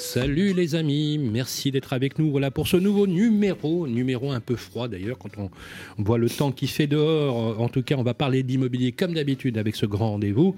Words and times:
Salut 0.00 0.54
les 0.54 0.76
amis, 0.76 1.18
merci 1.18 1.72
d'être 1.72 1.92
avec 1.92 2.20
nous. 2.20 2.30
Voilà 2.30 2.52
pour 2.52 2.68
ce 2.68 2.76
nouveau 2.76 3.08
numéro, 3.08 3.88
numéro 3.88 4.30
un 4.30 4.38
peu 4.38 4.54
froid 4.54 4.86
d'ailleurs 4.86 5.18
quand 5.18 5.30
on, 5.38 5.50
voit 6.00 6.18
le 6.18 6.30
temps 6.30 6.52
qui 6.52 6.68
fait 6.68 6.86
dehors. 6.86 7.60
En 7.60 7.68
tout 7.68 7.82
cas, 7.82 7.96
on 7.98 8.04
va 8.04 8.14
parler 8.14 8.44
d'immobilier 8.44 8.92
comme 8.92 9.12
d'habitude 9.12 9.58
avec 9.58 9.74
ce 9.74 9.86
grand 9.86 10.12
rendez-vous, 10.12 10.54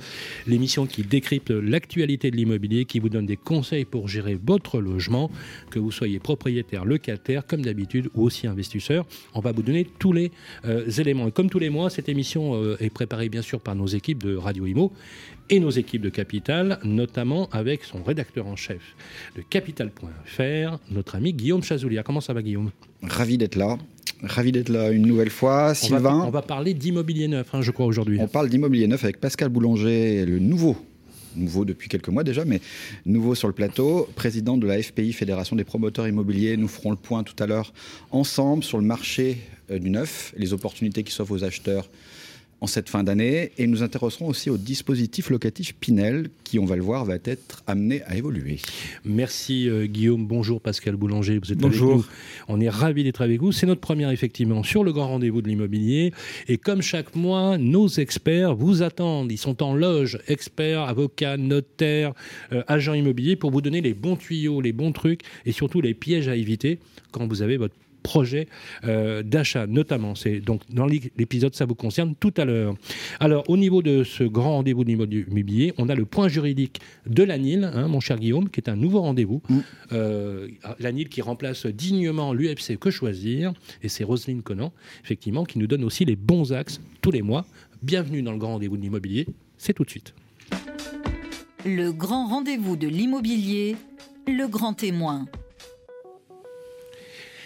l'émission 0.46 0.84
qui 0.84 1.04
décrypte 1.04 1.50
l'actualité 1.50 2.30
de 2.30 2.36
l'immobilier, 2.36 2.84
qui 2.84 2.98
vous 2.98 3.08
donne 3.08 3.24
des 3.24 3.38
conseils 3.38 3.86
pour 3.86 4.08
gérer 4.08 4.38
votre 4.44 4.78
logement, 4.78 5.30
que 5.70 5.78
vous 5.78 5.90
soyez 5.90 6.18
propriétaire, 6.18 6.84
locataire, 6.84 7.46
comme 7.46 7.62
d'habitude, 7.62 8.10
ou 8.14 8.24
aussi 8.24 8.46
investisseur. 8.46 9.06
On 9.32 9.40
va 9.40 9.52
vous 9.52 9.62
donner 9.62 9.86
tous 9.98 10.12
les 10.12 10.32
euh, 10.66 10.86
éléments. 10.90 11.30
Comme 11.30 11.48
tous 11.48 11.58
les 11.58 11.70
mois, 11.70 11.88
cette 11.88 12.10
émission 12.10 12.62
euh, 12.62 12.76
est 12.78 12.90
préparée 12.90 13.30
bien 13.30 13.42
sûr 13.42 13.62
par 13.62 13.74
nos 13.74 13.86
équipes 13.86 14.22
de 14.22 14.36
Radio 14.36 14.66
Imo 14.66 14.92
et 15.50 15.58
nos 15.58 15.70
équipes 15.70 16.02
de 16.02 16.08
Capital, 16.08 16.78
notamment 16.84 17.48
avec 17.50 17.84
son 17.84 18.02
rédacteur 18.02 18.46
en 18.46 18.56
chef 18.56 18.80
de 19.36 19.42
Capital.fr, 19.42 20.78
notre 20.90 21.16
ami 21.16 21.32
Guillaume 21.32 21.62
Chazoulia. 21.62 22.02
Comment 22.04 22.20
ça 22.20 22.32
va 22.32 22.40
Guillaume? 22.40 22.70
Ravi 23.02 23.36
d'être 23.36 23.56
là. 23.56 23.76
Ravi 24.22 24.52
d'être 24.52 24.68
là 24.68 24.90
une 24.90 25.06
nouvelle 25.06 25.30
fois. 25.30 25.74
Sylvain. 25.74 26.22
On 26.26 26.30
va, 26.30 26.42
parler 26.42 26.72
d'immobilier 26.72 27.26
neuf, 27.26 27.52
hein, 27.52 27.62
je 27.62 27.72
crois, 27.72 27.86
aujourd'hui. 27.86 28.18
On 28.20 28.28
parle 28.28 28.48
d'immobilier 28.48 28.86
neuf 28.86 29.02
avec 29.02 29.20
Pascal 29.20 29.48
Boulanger, 29.48 30.24
le 30.24 30.38
nouveau 30.38 30.76
nouveau 31.36 31.64
depuis 31.64 31.88
quelques 31.88 32.08
mois 32.08 32.24
déjà, 32.24 32.44
mais 32.44 32.60
nouveau 33.06 33.36
sur 33.36 33.46
le 33.46 33.54
plateau, 33.54 34.08
président 34.16 34.56
de 34.56 34.66
la 34.66 34.82
FPI, 34.82 35.12
Fédération 35.12 35.54
des 35.54 35.62
promoteurs 35.62 36.08
immobiliers. 36.08 36.56
Nous 36.56 36.66
ferons 36.66 36.90
le 36.90 36.96
point 36.96 37.22
tout 37.22 37.40
à 37.40 37.46
l'heure 37.46 37.72
ensemble 38.10 38.64
sur 38.64 38.78
le 38.78 38.84
marché 38.84 39.38
euh, 39.70 39.78
du 39.78 39.90
neuf, 39.90 40.34
les 40.36 40.52
opportunités 40.52 41.04
qui 41.04 41.12
s'offrent 41.12 41.32
aux 41.32 41.44
acheteurs 41.44 41.88
en 42.60 42.66
cette 42.66 42.88
fin 42.88 43.02
d'année. 43.02 43.52
Et 43.58 43.66
nous 43.66 43.82
intéresserons 43.82 44.26
aussi 44.28 44.50
au 44.50 44.56
dispositif 44.56 45.30
locatif 45.30 45.74
Pinel, 45.74 46.28
qui, 46.44 46.58
on 46.58 46.64
va 46.64 46.76
le 46.76 46.82
voir, 46.82 47.04
va 47.04 47.16
être 47.24 47.62
amené 47.66 48.02
à 48.02 48.16
évoluer. 48.16 48.58
Merci 49.04 49.68
euh, 49.68 49.86
Guillaume. 49.86 50.26
Bonjour 50.26 50.60
Pascal 50.60 50.96
Boulanger. 50.96 51.38
Vous 51.42 51.52
êtes 51.52 51.58
Bonjour. 51.58 51.92
Avec 51.92 52.04
nous. 52.04 52.10
On 52.48 52.60
est 52.60 52.68
ravis 52.68 53.04
d'être 53.04 53.22
avec 53.22 53.40
vous. 53.40 53.52
C'est 53.52 53.66
notre 53.66 53.80
première, 53.80 54.10
effectivement, 54.10 54.62
sur 54.62 54.84
le 54.84 54.92
grand 54.92 55.08
rendez-vous 55.08 55.42
de 55.42 55.48
l'immobilier. 55.48 56.12
Et 56.48 56.58
comme 56.58 56.82
chaque 56.82 57.14
mois, 57.14 57.58
nos 57.58 57.88
experts 57.88 58.54
vous 58.54 58.82
attendent. 58.82 59.32
Ils 59.32 59.38
sont 59.38 59.62
en 59.62 59.74
loge, 59.74 60.18
experts, 60.28 60.82
avocats, 60.82 61.36
notaires, 61.36 62.12
euh, 62.52 62.62
agents 62.66 62.94
immobiliers, 62.94 63.36
pour 63.36 63.50
vous 63.50 63.60
donner 63.60 63.80
les 63.80 63.94
bons 63.94 64.16
tuyaux, 64.16 64.60
les 64.60 64.72
bons 64.72 64.92
trucs 64.92 65.22
et 65.46 65.52
surtout 65.52 65.80
les 65.80 65.94
pièges 65.94 66.28
à 66.28 66.36
éviter 66.36 66.78
quand 67.12 67.26
vous 67.26 67.42
avez 67.42 67.56
votre 67.56 67.74
projet 68.02 68.48
euh, 68.84 69.22
d'achat, 69.22 69.66
notamment. 69.66 70.14
C'est 70.14 70.40
donc 70.40 70.62
dans 70.70 70.86
l'épisode, 70.86 71.54
ça 71.54 71.64
vous 71.64 71.74
concerne 71.74 72.14
tout 72.14 72.34
à 72.36 72.44
l'heure. 72.44 72.74
Alors, 73.20 73.48
au 73.48 73.56
niveau 73.56 73.82
de 73.82 74.04
ce 74.04 74.24
grand 74.24 74.56
rendez-vous 74.56 74.84
de 74.84 74.90
l'immobilier, 74.90 75.72
on 75.78 75.88
a 75.88 75.94
le 75.94 76.04
point 76.04 76.28
juridique 76.28 76.80
de 77.06 77.22
l'ANIL, 77.22 77.70
hein, 77.72 77.88
mon 77.88 78.00
cher 78.00 78.18
Guillaume, 78.18 78.48
qui 78.48 78.60
est 78.60 78.68
un 78.68 78.76
nouveau 78.76 79.00
rendez-vous. 79.02 79.42
Mm. 79.48 79.58
Euh, 79.92 80.48
L'ANIL 80.78 81.08
qui 81.08 81.22
remplace 81.22 81.66
dignement 81.66 82.32
l'UFC 82.32 82.78
Que 82.78 82.90
Choisir, 82.90 83.52
et 83.82 83.88
c'est 83.88 84.04
Roselyne 84.04 84.42
Conan, 84.42 84.72
effectivement, 85.04 85.44
qui 85.44 85.58
nous 85.58 85.66
donne 85.66 85.84
aussi 85.84 86.04
les 86.04 86.16
bons 86.16 86.52
axes 86.52 86.80
tous 87.00 87.10
les 87.10 87.22
mois. 87.22 87.44
Bienvenue 87.82 88.22
dans 88.22 88.32
le 88.32 88.38
grand 88.38 88.52
rendez-vous 88.52 88.76
de 88.76 88.82
l'immobilier. 88.82 89.26
C'est 89.56 89.72
tout 89.72 89.84
de 89.84 89.90
suite. 89.90 90.14
Le 91.64 91.92
grand 91.92 92.26
rendez-vous 92.28 92.76
de 92.76 92.88
l'immobilier, 92.88 93.76
le 94.26 94.46
grand 94.46 94.72
témoin. 94.72 95.26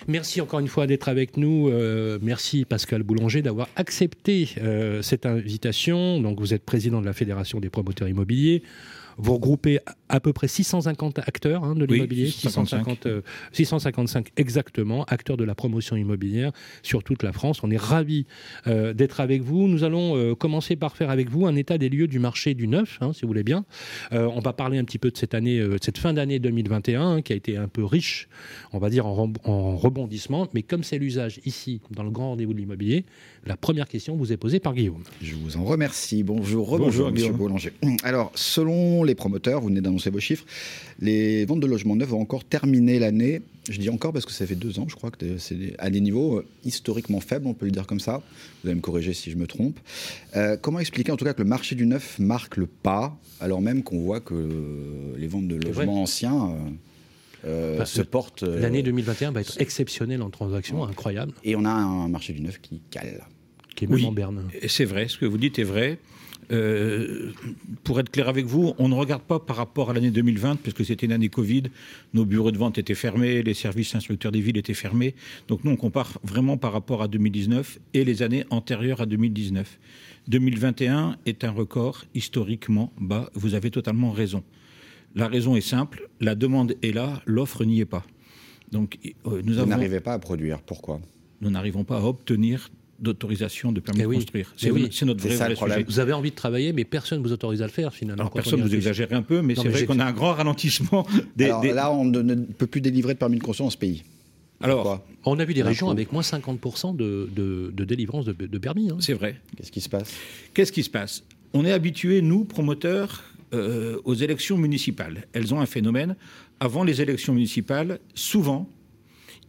Merci 0.06 0.40
encore 0.40 0.60
une 0.60 0.68
fois 0.68 0.86
d'être 0.86 1.08
avec 1.08 1.36
nous. 1.36 1.68
Euh, 1.68 2.18
merci 2.20 2.64
Pascal 2.64 3.02
Boulanger 3.02 3.40
d'avoir 3.42 3.68
accepté 3.76 4.50
euh, 4.58 5.00
cette 5.02 5.24
invitation. 5.24 6.20
Donc 6.20 6.40
vous 6.40 6.52
êtes 6.52 6.64
président 6.64 7.00
de 7.00 7.06
la 7.06 7.14
Fédération 7.14 7.58
des 7.60 7.70
promoteurs 7.70 8.08
immobiliers. 8.08 8.62
Vous 9.16 9.34
regroupez 9.34 9.80
à 10.08 10.20
peu 10.20 10.32
près 10.32 10.48
650 10.48 11.18
acteurs 11.20 11.64
hein, 11.64 11.74
de 11.74 11.84
l'immobilier, 11.84 12.26
650, 12.30 13.08
655 13.52 14.28
exactement, 14.36 15.04
acteurs 15.04 15.36
de 15.36 15.44
la 15.44 15.54
promotion 15.54 15.96
immobilière 15.96 16.52
sur 16.82 17.02
toute 17.02 17.22
la 17.22 17.32
France. 17.32 17.62
On 17.62 17.70
est 17.70 17.76
ravis 17.76 18.26
euh, 18.66 18.92
d'être 18.92 19.20
avec 19.20 19.42
vous. 19.42 19.68
Nous 19.68 19.84
allons 19.84 20.16
euh, 20.16 20.34
commencer 20.34 20.76
par 20.76 20.96
faire 20.96 21.10
avec 21.10 21.30
vous 21.30 21.46
un 21.46 21.56
état 21.56 21.78
des 21.78 21.88
lieux 21.88 22.06
du 22.06 22.18
marché 22.18 22.54
du 22.54 22.68
neuf, 22.68 22.98
hein, 23.00 23.12
si 23.12 23.22
vous 23.22 23.28
voulez 23.28 23.42
bien. 23.42 23.64
Euh, 24.12 24.28
on 24.34 24.40
va 24.40 24.52
parler 24.52 24.78
un 24.78 24.84
petit 24.84 24.98
peu 24.98 25.10
de 25.10 25.16
cette 25.16 25.34
année, 25.34 25.62
cette 25.82 25.98
fin 25.98 26.12
d'année 26.12 26.38
2021, 26.38 27.02
hein, 27.02 27.22
qui 27.22 27.32
a 27.32 27.36
été 27.36 27.56
un 27.56 27.68
peu 27.68 27.84
riche, 27.84 28.28
on 28.72 28.78
va 28.78 28.90
dire, 28.90 29.06
en, 29.06 29.32
en 29.44 29.76
rebondissement. 29.76 30.48
Mais 30.54 30.62
comme 30.62 30.82
c'est 30.82 30.98
l'usage 30.98 31.40
ici, 31.44 31.80
dans 31.90 32.02
le 32.02 32.10
grand 32.10 32.30
rendez-vous 32.30 32.52
de 32.52 32.58
l'immobilier, 32.58 33.04
la 33.46 33.56
première 33.56 33.88
question 33.88 34.16
vous 34.16 34.32
est 34.32 34.36
posée 34.36 34.58
par 34.58 34.74
Guillaume. 34.74 35.02
Je 35.20 35.34
vous 35.34 35.56
en 35.56 35.64
remercie. 35.64 36.22
Bonjour, 36.22 36.68
rebonjour, 36.68 37.10
Monsieur 37.10 37.32
Boulanger. 37.32 37.72
Alors, 38.02 38.32
selon 38.34 39.04
les 39.04 39.14
promoteurs, 39.14 39.60
vous 39.60 39.68
venez 39.68 39.80
d'annoncer 39.80 40.10
vos 40.10 40.20
chiffres, 40.20 40.44
les 41.00 41.44
ventes 41.44 41.60
de 41.60 41.66
logements 41.66 41.96
neufs 41.96 42.08
vont 42.08 42.20
encore 42.20 42.44
terminer 42.44 42.98
l'année. 42.98 43.42
Je 43.68 43.78
dis 43.78 43.90
encore 43.90 44.12
parce 44.12 44.26
que 44.26 44.32
ça 44.32 44.46
fait 44.46 44.54
deux 44.54 44.78
ans, 44.78 44.86
je 44.88 44.94
crois 44.94 45.10
que 45.10 45.38
c'est 45.38 45.74
à 45.78 45.88
des 45.88 46.00
niveaux 46.00 46.38
euh, 46.38 46.46
historiquement 46.64 47.20
faibles, 47.20 47.46
on 47.46 47.54
peut 47.54 47.64
le 47.64 47.72
dire 47.72 47.86
comme 47.86 48.00
ça. 48.00 48.22
Vous 48.62 48.68
allez 48.68 48.76
me 48.76 48.82
corriger 48.82 49.14
si 49.14 49.30
je 49.30 49.36
me 49.36 49.46
trompe. 49.46 49.78
Euh, 50.36 50.56
comment 50.60 50.80
expliquer 50.80 51.12
en 51.12 51.16
tout 51.16 51.24
cas 51.24 51.32
que 51.32 51.42
le 51.42 51.48
marché 51.48 51.74
du 51.74 51.86
neuf 51.86 52.18
marque 52.18 52.58
le 52.58 52.66
pas, 52.66 53.16
alors 53.40 53.62
même 53.62 53.82
qu'on 53.82 54.00
voit 54.00 54.20
que 54.20 55.14
les 55.16 55.26
ventes 55.26 55.48
de 55.48 55.56
logements 55.56 56.02
anciens... 56.02 56.54
Euh, 57.46 57.84
se 57.84 58.00
portent... 58.00 58.42
L'année 58.42 58.82
2021 58.82 59.32
va 59.32 59.42
être 59.42 59.60
exceptionnelle 59.60 60.22
en 60.22 60.30
transactions, 60.30 60.84
incroyable. 60.84 61.32
Et 61.44 61.56
on 61.56 61.64
a 61.66 61.70
un 61.70 62.08
marché 62.08 62.32
du 62.32 62.40
neuf 62.40 62.58
qui 62.58 62.80
cale. 62.90 63.22
Qui 63.74 63.84
est 63.84 63.88
même 63.88 64.04
en 64.04 64.12
berne. 64.12 64.48
C'est 64.66 64.84
vrai, 64.84 65.08
ce 65.08 65.18
que 65.18 65.26
vous 65.26 65.38
dites 65.38 65.58
est 65.58 65.64
vrai. 65.64 65.98
Euh, 66.52 67.32
pour 67.84 68.00
être 68.00 68.10
clair 68.10 68.28
avec 68.28 68.44
vous, 68.46 68.74
on 68.78 68.88
ne 68.88 68.94
regarde 68.94 69.22
pas 69.22 69.38
par 69.38 69.56
rapport 69.56 69.90
à 69.90 69.94
l'année 69.94 70.10
2020, 70.10 70.56
puisque 70.56 70.84
c'était 70.84 71.06
une 71.06 71.12
année 71.12 71.28
Covid, 71.28 71.64
nos 72.12 72.24
bureaux 72.24 72.50
de 72.50 72.58
vente 72.58 72.78
étaient 72.78 72.94
fermés, 72.94 73.42
les 73.42 73.54
services 73.54 73.94
instructeurs 73.94 74.32
des 74.32 74.40
villes 74.40 74.58
étaient 74.58 74.74
fermés. 74.74 75.14
Donc 75.48 75.64
nous, 75.64 75.70
on 75.70 75.76
compare 75.76 76.18
vraiment 76.22 76.56
par 76.56 76.72
rapport 76.72 77.02
à 77.02 77.08
2019 77.08 77.78
et 77.94 78.04
les 78.04 78.22
années 78.22 78.44
antérieures 78.50 79.00
à 79.00 79.06
2019. 79.06 79.78
2021 80.28 81.16
est 81.26 81.44
un 81.44 81.50
record 81.50 82.04
historiquement 82.14 82.92
bas, 82.98 83.30
vous 83.34 83.54
avez 83.54 83.70
totalement 83.70 84.10
raison. 84.10 84.42
La 85.14 85.28
raison 85.28 85.54
est 85.54 85.60
simple, 85.60 86.08
la 86.20 86.34
demande 86.34 86.74
est 86.82 86.92
là, 86.92 87.22
l'offre 87.26 87.64
n'y 87.64 87.80
est 87.80 87.86
pas. 87.86 88.04
Donc, 88.72 88.98
euh, 89.26 89.42
nous 89.44 89.54
vous 89.54 89.66
n'arrivez 89.66 90.00
pas 90.00 90.14
à 90.14 90.18
produire, 90.18 90.60
pourquoi? 90.62 91.00
Nous 91.40 91.50
n'arrivons 91.50 91.84
pas 91.84 91.98
à 91.98 92.02
obtenir 92.02 92.70
d'autorisation 93.04 93.70
de 93.70 93.78
permis 93.78 94.00
eh 94.00 94.06
de 94.06 94.14
construire. 94.14 94.52
C'est 94.56 95.04
notre 95.04 95.26
vrai, 95.26 95.54
sujet. 95.54 95.84
Vous 95.86 96.00
avez 96.00 96.12
envie 96.12 96.30
de 96.30 96.34
travailler, 96.34 96.72
mais 96.72 96.84
personne 96.84 97.20
ne 97.20 97.24
vous 97.24 97.32
autorise 97.32 97.62
à 97.62 97.66
le 97.66 97.70
faire 97.70 97.94
finalement. 97.94 98.22
Alors, 98.22 98.32
personne, 98.32 98.60
vous 98.60 98.74
exagérez 98.74 99.14
un 99.14 99.22
peu, 99.22 99.42
mais 99.42 99.54
c'est 99.54 99.68
vrai 99.68 99.86
qu'on 99.86 100.00
a 100.00 100.04
un 100.04 100.12
grand 100.12 100.32
ralentissement. 100.32 101.06
Des, 101.36 101.46
Alors, 101.46 101.64
Là, 101.64 101.92
on 101.92 102.04
ne 102.04 102.34
peut 102.34 102.66
plus 102.66 102.80
délivrer 102.80 103.14
de 103.14 103.18
permis 103.18 103.38
de 103.38 103.42
construire 103.42 103.66
dans 103.66 103.70
ce 103.70 103.78
pays. 103.78 104.02
Alors, 104.60 105.04
on 105.24 105.38
a 105.38 105.44
vu 105.44 105.52
des 105.52 105.62
régions 105.62 105.90
avec 105.90 106.12
moins 106.12 106.22
50% 106.22 106.96
de, 106.96 107.28
de, 107.34 107.84
délivrance 107.84 108.24
de, 108.24 108.58
permis. 108.58 108.90
Hein. 108.90 108.96
C'est 109.00 109.12
vrai. 109.12 109.40
Qu'est-ce 109.56 109.70
qui 109.70 109.80
se 109.80 109.88
passe? 109.88 110.12
Qu'est-ce 110.54 110.72
qui 110.72 110.82
se 110.82 110.90
passe? 110.90 111.22
On 111.52 111.64
est 111.64 111.72
habitués, 111.72 112.22
nous, 112.22 112.44
promoteurs, 112.44 113.22
euh, 113.52 114.00
aux 114.04 114.14
élections 114.14 114.56
municipales. 114.56 115.26
Elles 115.32 115.54
ont 115.54 115.60
un 115.60 115.66
phénomène. 115.66 116.16
Avant 116.60 116.82
les 116.82 117.02
élections 117.02 117.34
municipales, 117.34 118.00
souvent, 118.14 118.68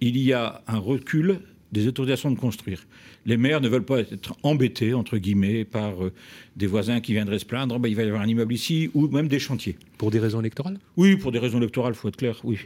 il 0.01 0.17
y 0.17 0.33
a 0.33 0.61
un 0.67 0.77
recul 0.77 1.39
des 1.71 1.87
autorisations 1.87 2.31
de 2.31 2.37
construire. 2.37 2.85
Les 3.25 3.37
maires 3.37 3.61
ne 3.61 3.67
veulent 3.67 3.85
pas 3.85 3.99
être 3.99 4.35
embêtés, 4.43 4.93
entre 4.93 5.17
guillemets, 5.17 5.65
par 5.65 6.03
euh, 6.03 6.13
des 6.55 6.67
voisins 6.67 7.01
qui 7.01 7.13
viendraient 7.13 7.39
se 7.39 7.45
plaindre, 7.45 7.79
ben, 7.79 7.89
il 7.89 7.95
va 7.95 8.03
y 8.03 8.07
avoir 8.07 8.21
un 8.21 8.27
immeuble 8.27 8.53
ici, 8.53 8.89
ou 8.93 9.07
même 9.07 9.27
des 9.27 9.39
chantiers. 9.39 9.77
Pour 9.97 10.11
des 10.11 10.19
raisons 10.19 10.39
électorales? 10.39 10.79
Oui, 10.95 11.15
pour 11.15 11.31
des 11.31 11.39
raisons 11.39 11.57
électorales, 11.57 11.93
il 11.93 11.97
faut 11.97 12.07
être 12.07 12.17
clair, 12.17 12.39
oui. 12.43 12.59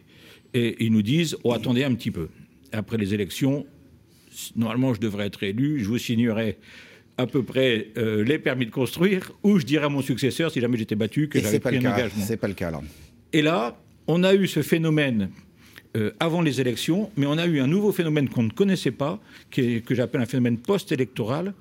Et 0.53 0.83
ils 0.83 0.91
nous 0.91 1.01
disent, 1.01 1.37
oh, 1.43 1.53
attendez 1.53 1.83
un 1.83 1.93
petit 1.95 2.11
peu. 2.11 2.29
Après 2.71 2.97
les 2.97 3.13
élections, 3.13 3.65
normalement, 4.55 4.93
je 4.93 4.99
devrais 4.99 5.27
être 5.27 5.41
élu, 5.43 5.79
je 5.79 5.85
vous 5.85 5.97
signerai 5.97 6.57
à 7.17 7.27
peu 7.27 7.43
près 7.43 7.87
euh, 7.97 8.23
les 8.23 8.39
permis 8.39 8.65
de 8.65 8.71
construire, 8.71 9.31
ou 9.43 9.59
je 9.59 9.65
dirais 9.65 9.85
à 9.85 9.89
mon 9.89 10.01
successeur, 10.01 10.51
si 10.51 10.61
jamais 10.61 10.77
j'étais 10.77 10.95
battu, 10.95 11.27
que 11.27 11.39
j'avais 11.39 11.59
pris 11.59 11.77
un 11.77 11.91
engagement. 11.91 12.23
C'est 12.25 12.37
pas 12.37 12.47
le 12.47 12.53
cas, 12.53 12.71
là. 12.71 12.81
Et 13.33 13.41
là, 13.41 13.79
on 14.07 14.23
a 14.23 14.33
eu 14.33 14.47
ce 14.47 14.61
phénomène 14.61 15.29
euh, 15.97 16.11
avant 16.19 16.41
les 16.41 16.61
élections, 16.61 17.11
mais 17.17 17.25
on 17.25 17.37
a 17.37 17.47
eu 17.47 17.59
un 17.59 17.67
nouveau 17.67 17.91
phénomène 17.91 18.29
qu'on 18.29 18.43
ne 18.43 18.51
connaissait 18.51 18.91
pas, 18.91 19.19
que 19.51 19.81
j'appelle 19.89 20.21
un 20.21 20.25
phénomène 20.25 20.57
post-électoral, 20.57 21.53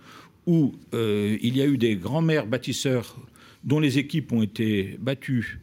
où 0.46 0.74
euh, 0.94 1.36
il 1.42 1.56
y 1.56 1.62
a 1.62 1.66
eu 1.66 1.78
des 1.78 1.96
grands 1.96 2.22
maires 2.22 2.46
bâtisseurs 2.46 3.16
dont 3.64 3.80
les 3.80 3.98
équipes 3.98 4.32
ont 4.32 4.42
été 4.42 4.96
battues 5.00 5.60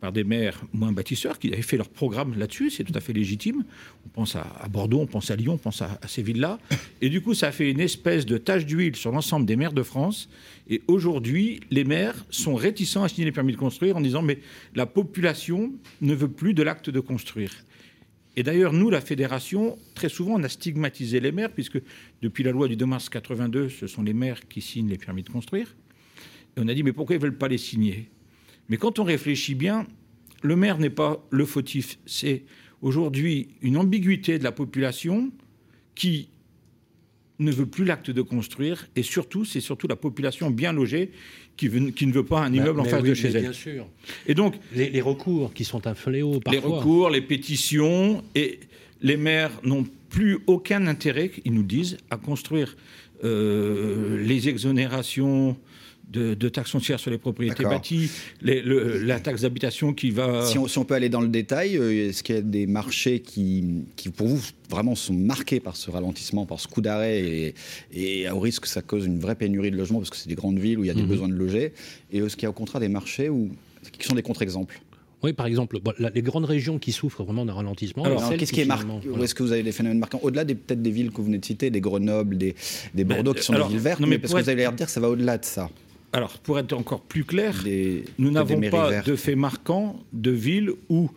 par 0.00 0.12
des 0.12 0.24
maires 0.24 0.62
moins 0.74 0.92
bâtisseurs 0.92 1.38
qui 1.38 1.50
avaient 1.50 1.62
fait 1.62 1.78
leur 1.78 1.88
programme 1.88 2.38
là-dessus, 2.38 2.68
c'est 2.68 2.84
tout 2.84 2.92
à 2.94 3.00
fait 3.00 3.14
légitime. 3.14 3.64
On 4.04 4.08
pense 4.10 4.36
à, 4.36 4.68
Bordeaux, 4.70 5.00
on 5.00 5.06
pense 5.06 5.30
à 5.30 5.36
Lyon, 5.36 5.54
on 5.54 5.58
pense 5.58 5.80
à, 5.80 5.98
ces 6.06 6.22
villes-là. 6.22 6.58
Et 7.00 7.08
du 7.08 7.22
coup, 7.22 7.32
ça 7.32 7.48
a 7.48 7.52
fait 7.52 7.70
une 7.70 7.80
espèce 7.80 8.26
de 8.26 8.36
tache 8.36 8.66
d'huile 8.66 8.96
sur 8.96 9.12
l'ensemble 9.12 9.46
des 9.46 9.56
maires 9.56 9.72
de 9.72 9.82
France. 9.82 10.28
Et 10.68 10.82
aujourd'hui, 10.88 11.60
les 11.70 11.84
maires 11.84 12.26
sont 12.28 12.54
réticents 12.54 13.02
à 13.02 13.08
signer 13.08 13.24
les 13.24 13.32
permis 13.32 13.52
de 13.52 13.58
construire 13.58 13.96
en 13.96 14.02
disant 14.02 14.20
mais 14.20 14.40
la 14.74 14.84
population 14.84 15.72
ne 16.02 16.14
veut 16.14 16.28
plus 16.28 16.52
de 16.52 16.62
l'acte 16.62 16.90
de 16.90 17.00
construire. 17.00 17.52
Et 18.36 18.42
d'ailleurs, 18.42 18.72
nous, 18.72 18.90
la 18.90 19.00
fédération, 19.00 19.78
très 19.94 20.08
souvent, 20.08 20.34
on 20.34 20.42
a 20.42 20.48
stigmatisé 20.48 21.20
les 21.20 21.30
maires, 21.30 21.52
puisque 21.52 21.80
depuis 22.20 22.42
la 22.42 22.50
loi 22.50 22.66
du 22.66 22.76
2 22.76 22.84
mars 22.86 23.08
82, 23.08 23.68
ce 23.68 23.86
sont 23.86 24.02
les 24.02 24.14
maires 24.14 24.48
qui 24.48 24.60
signent 24.60 24.88
les 24.88 24.98
permis 24.98 25.22
de 25.22 25.30
construire. 25.30 25.76
Et 26.56 26.60
on 26.60 26.68
a 26.68 26.74
dit, 26.74 26.82
mais 26.82 26.92
pourquoi 26.92 27.14
ils 27.14 27.18
ne 27.18 27.22
veulent 27.22 27.38
pas 27.38 27.48
les 27.48 27.58
signer? 27.58 28.10
Mais 28.68 28.76
quand 28.76 28.98
on 28.98 29.04
réfléchit 29.04 29.54
bien, 29.54 29.86
le 30.42 30.56
maire 30.56 30.78
n'est 30.78 30.90
pas 30.90 31.24
le 31.30 31.44
fautif. 31.44 31.98
C'est 32.06 32.44
aujourd'hui 32.82 33.48
une 33.62 33.76
ambiguïté 33.76 34.38
de 34.38 34.44
la 34.44 34.52
population 34.52 35.32
qui 35.94 36.28
ne 37.38 37.50
veut 37.50 37.66
plus 37.66 37.84
l'acte 37.84 38.10
de 38.10 38.22
construire, 38.22 38.88
et 38.94 39.02
surtout, 39.02 39.44
c'est 39.44 39.60
surtout 39.60 39.88
la 39.88 39.96
population 39.96 40.50
bien 40.50 40.72
logée 40.72 41.10
qui, 41.56 41.68
ne 41.68 42.12
veut 42.12 42.24
pas 42.24 42.40
un 42.40 42.50
bah, 42.50 42.56
immeuble 42.56 42.80
en 42.80 42.84
face 42.84 43.02
de 43.02 43.14
chez 43.14 43.28
elle. 43.28 43.42
Bien 43.42 43.52
sûr. 43.52 43.86
Et 44.26 44.34
donc 44.34 44.54
les, 44.74 45.00
recours 45.00 45.52
qui 45.52 45.64
sont 45.64 45.86
un 45.86 45.94
fléau 45.94 46.40
parfois. 46.40 46.60
Les 46.60 46.66
recours, 46.66 47.10
les 47.10 47.20
pétitions, 47.20 48.22
et 48.34 48.60
les 49.02 49.16
maires 49.16 49.52
n'ont 49.62 49.86
plus 50.08 50.38
aucun 50.46 50.86
intérêt, 50.86 51.30
ils 51.44 51.52
nous 51.52 51.62
disent, 51.62 51.98
à 52.10 52.16
construire 52.16 52.76
euh, 53.24 54.22
les 54.24 54.48
exonérations 54.48 55.56
de, 56.10 56.34
de 56.34 56.48
taxes 56.48 56.70
foncières 56.70 57.00
sur 57.00 57.10
les 57.10 57.18
propriétés 57.18 57.64
bâties, 57.64 58.10
la 58.42 59.20
taxe 59.20 59.42
d'habitation 59.42 59.92
qui 59.92 60.10
va... 60.10 60.44
Si 60.44 60.58
on, 60.58 60.84
peut 60.84 60.94
aller 60.94 61.08
dans 61.08 61.20
le 61.20 61.28
détail, 61.28 61.76
euh, 61.76 62.08
est-ce 62.08 62.22
qu'il 62.22 62.34
y 62.34 62.38
a 62.38 62.42
des 62.42 62.66
marchés 62.66 63.20
qui, 63.20 63.84
qui, 63.96 64.10
pour 64.10 64.28
vous, 64.28 64.40
vraiment 64.70 64.94
sont 64.94 65.14
marqués 65.14 65.60
par 65.60 65.76
ce 65.76 65.90
ralentissement, 65.90 66.46
par 66.46 66.60
ce 66.60 66.68
coup 66.68 66.80
d'arrêt, 66.80 67.20
et, 67.20 67.54
et, 67.92 68.30
au 68.30 68.38
risque 68.38 68.62
que 68.62 68.68
ça 68.68 68.82
cause 68.82 69.06
une 69.06 69.18
vraie 69.18 69.34
pénurie 69.34 69.70
de 69.70 69.76
logements, 69.76 69.98
parce 69.98 70.10
que 70.10 70.16
c'est 70.16 70.28
des 70.28 70.34
grandes 70.34 70.58
villes 70.58 70.78
où 70.78 70.84
il 70.84 70.88
y 70.88 70.90
a 70.90 70.94
des 70.94 71.02
mhm. 71.02 71.08
besoins 71.08 71.28
de 71.28 71.34
loger, 71.34 71.72
et 72.12 72.18
est-ce 72.18 72.36
qu'il 72.36 72.44
y 72.44 72.46
a 72.46 72.50
au 72.50 72.54
contraire 72.54 72.80
des 72.80 72.88
marchés 72.88 73.28
où, 73.28 73.50
qui 73.98 74.06
sont 74.06 74.14
des 74.14 74.22
contre-exemples? 74.22 74.80
Oui, 75.24 75.32
par 75.32 75.46
exemple, 75.46 75.78
les 76.14 76.20
grandes 76.20 76.44
régions 76.44 76.78
qui 76.78 76.92
souffrent 76.92 77.24
vraiment 77.24 77.46
d'un 77.46 77.54
ralentissement. 77.54 78.04
Alors, 78.04 78.28
qu'est-ce 78.36 78.52
qui, 78.52 78.60
est 78.60 78.66
marqué? 78.66 78.86
Où 79.08 79.24
est-ce 79.24 79.34
que 79.34 79.42
vous 79.42 79.52
avez 79.52 79.62
des 79.62 79.72
phénomènes 79.72 79.98
marquants? 79.98 80.20
Au-delà 80.22 80.44
des, 80.44 80.54
peut-être 80.54 80.82
des 80.82 80.90
villes 80.90 81.10
que 81.10 81.16
vous 81.16 81.24
venez 81.24 81.38
de 81.38 81.44
citer, 81.46 81.70
des 81.70 81.80
Grenoble, 81.80 82.36
des, 82.36 82.54
des 82.92 83.04
Bordeaux, 83.04 83.32
qui 83.32 83.42
sont 83.42 83.54
des 83.54 83.66
villes 83.68 83.78
vertes, 83.78 84.00
mais, 84.00 84.18
parce 84.18 84.34
que 84.34 84.42
vous 84.42 84.48
avez 84.50 84.60
l'air 84.60 84.72
de 84.72 84.76
dire 84.76 84.86
que 84.86 84.92
ça 84.92 85.00
va 85.00 85.08
au-delà 85.08 85.38
de 85.38 85.44
ça. 85.46 85.70
Alors, 86.14 86.38
pour 86.38 86.60
être 86.60 86.72
encore 86.72 87.00
plus 87.00 87.24
clair, 87.24 87.64
nous 88.18 88.30
n'avons 88.30 88.60
pas 88.70 89.02
de 89.02 89.16
fait 89.16 89.34
marquant 89.34 90.00
de 90.12 90.30
ville 90.30 90.70
où 90.88 91.10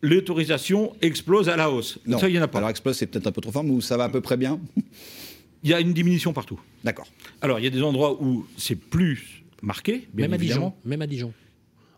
l'autorisation 0.00 0.94
explose 1.02 1.48
à 1.48 1.56
la 1.56 1.72
hausse. 1.72 1.98
Non. 2.06 2.18
Ça, 2.18 2.28
il 2.28 2.34
n'y 2.34 2.38
en 2.38 2.42
a 2.42 2.48
pas. 2.48 2.58
Alors, 2.58 2.70
explose, 2.70 2.96
c'est 2.96 3.08
peut-être 3.08 3.26
un 3.26 3.32
peu 3.32 3.40
trop 3.40 3.50
fort, 3.50 3.64
mais 3.64 3.72
où 3.72 3.80
ça 3.80 3.96
va 3.96 4.04
à 4.04 4.08
peu 4.08 4.20
près 4.20 4.36
bien 4.36 4.60
Il 5.64 5.70
y 5.70 5.74
a 5.74 5.80
une 5.80 5.92
diminution 5.92 6.32
partout. 6.32 6.60
D'accord. 6.84 7.08
Alors, 7.40 7.58
il 7.58 7.64
y 7.64 7.66
a 7.66 7.70
des 7.70 7.82
endroits 7.82 8.22
où 8.22 8.46
c'est 8.56 8.76
plus 8.76 9.42
marqué, 9.60 10.06
bien 10.14 10.28
même 10.28 10.40
évidemment. 10.40 10.66
À 10.66 10.70
Dijon, 10.70 10.88
même 10.88 11.02
à 11.02 11.06
Dijon. 11.08 11.32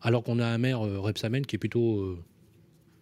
Alors 0.01 0.23
qu'on 0.23 0.39
a 0.39 0.47
un 0.47 0.57
maire, 0.57 0.81
euh, 0.87 0.99
Repsamen, 0.99 1.45
qui 1.45 1.57
est 1.57 1.59
plutôt... 1.59 1.99
Euh, 1.99 2.19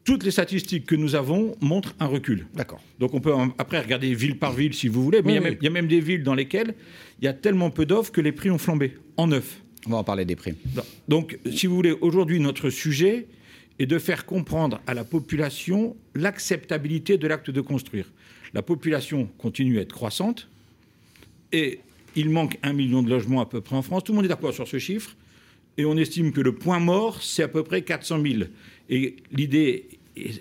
toutes 0.09 0.25
les 0.25 0.31
statistiques 0.31 0.87
que 0.87 0.95
nous 0.95 1.15
avons 1.15 1.55
montrent 1.61 1.95
un 2.01 2.07
recul. 2.07 2.47
D'accord. 2.55 2.81
Donc 2.99 3.13
on 3.13 3.21
peut 3.21 3.35
après 3.59 3.79
regarder 3.79 4.15
ville 4.15 4.39
par 4.39 4.55
ville 4.55 4.73
si 4.73 4.89
vous 4.89 5.05
voulez, 5.05 5.21
mais 5.21 5.35
il, 5.35 5.63
y 5.63 5.67
a 5.67 5.71
même, 5.71 5.87
des 5.87 6.01
villes 6.01 6.23
dans 6.23 6.35
lesquelles 6.35 6.75
il 7.21 7.27
y 7.27 7.29
a 7.29 7.35
tellement 7.35 7.69
peu 7.69 7.85
d'offres 7.85 8.11
que 8.11 8.23
les 8.23 8.33
prix 8.33 8.49
ont 8.49 8.57
flambé 8.57 8.95
en 9.19 9.27
neuf. 9.27 9.61
On 9.87 9.91
va 9.91 9.99
en 9.99 10.05
parler 10.05 10.25
des 10.25 10.35
prix. 10.35 10.55
Donc 11.09 11.39
si 11.53 11.67
vous 11.67 11.75
voulez, 11.75 11.93
aujourd'hui 11.93 12.41
notre 12.41 12.71
sujet 12.71 13.27
est 13.79 13.85
de 13.85 13.99
faire 13.99 14.25
comprendre 14.25 14.81
à 14.87 14.95
la 14.95 15.05
population 15.05 15.95
l'acceptabilité 16.15 17.19
de 17.19 17.29
l'acte 17.29 17.51
de 17.51 17.61
construire. 17.61 18.11
La 18.55 18.63
population 18.63 19.29
continue 19.37 19.79
à 19.79 19.83
être 19.83 19.93
croissante 19.93 20.49
et 21.53 21.81
il 22.17 22.31
manque 22.31 22.57
un 22.63 22.73
million 22.73 23.03
de 23.03 23.11
logements 23.11 23.43
à 23.43 23.47
peu 23.47 23.61
près 23.61 23.77
en 23.77 23.83
France. 23.83 24.05
Tout 24.05 24.13
le 24.13 24.17
monde 24.17 24.25
est 24.25 24.29
d'accord 24.29 24.55
sur 24.55 24.67
ce 24.67 24.79
chiffre. 24.79 25.15
Et 25.77 25.85
on 25.85 25.97
estime 25.97 26.33
que 26.33 26.41
le 26.41 26.53
point 26.53 26.81
mort, 26.81 27.23
c'est 27.23 27.45
à 27.45 27.49
peu 27.49 27.63
près 27.63 27.83
400 27.83 28.21
000. 28.21 28.43
Et 28.89 29.17
l'idée 29.31 29.87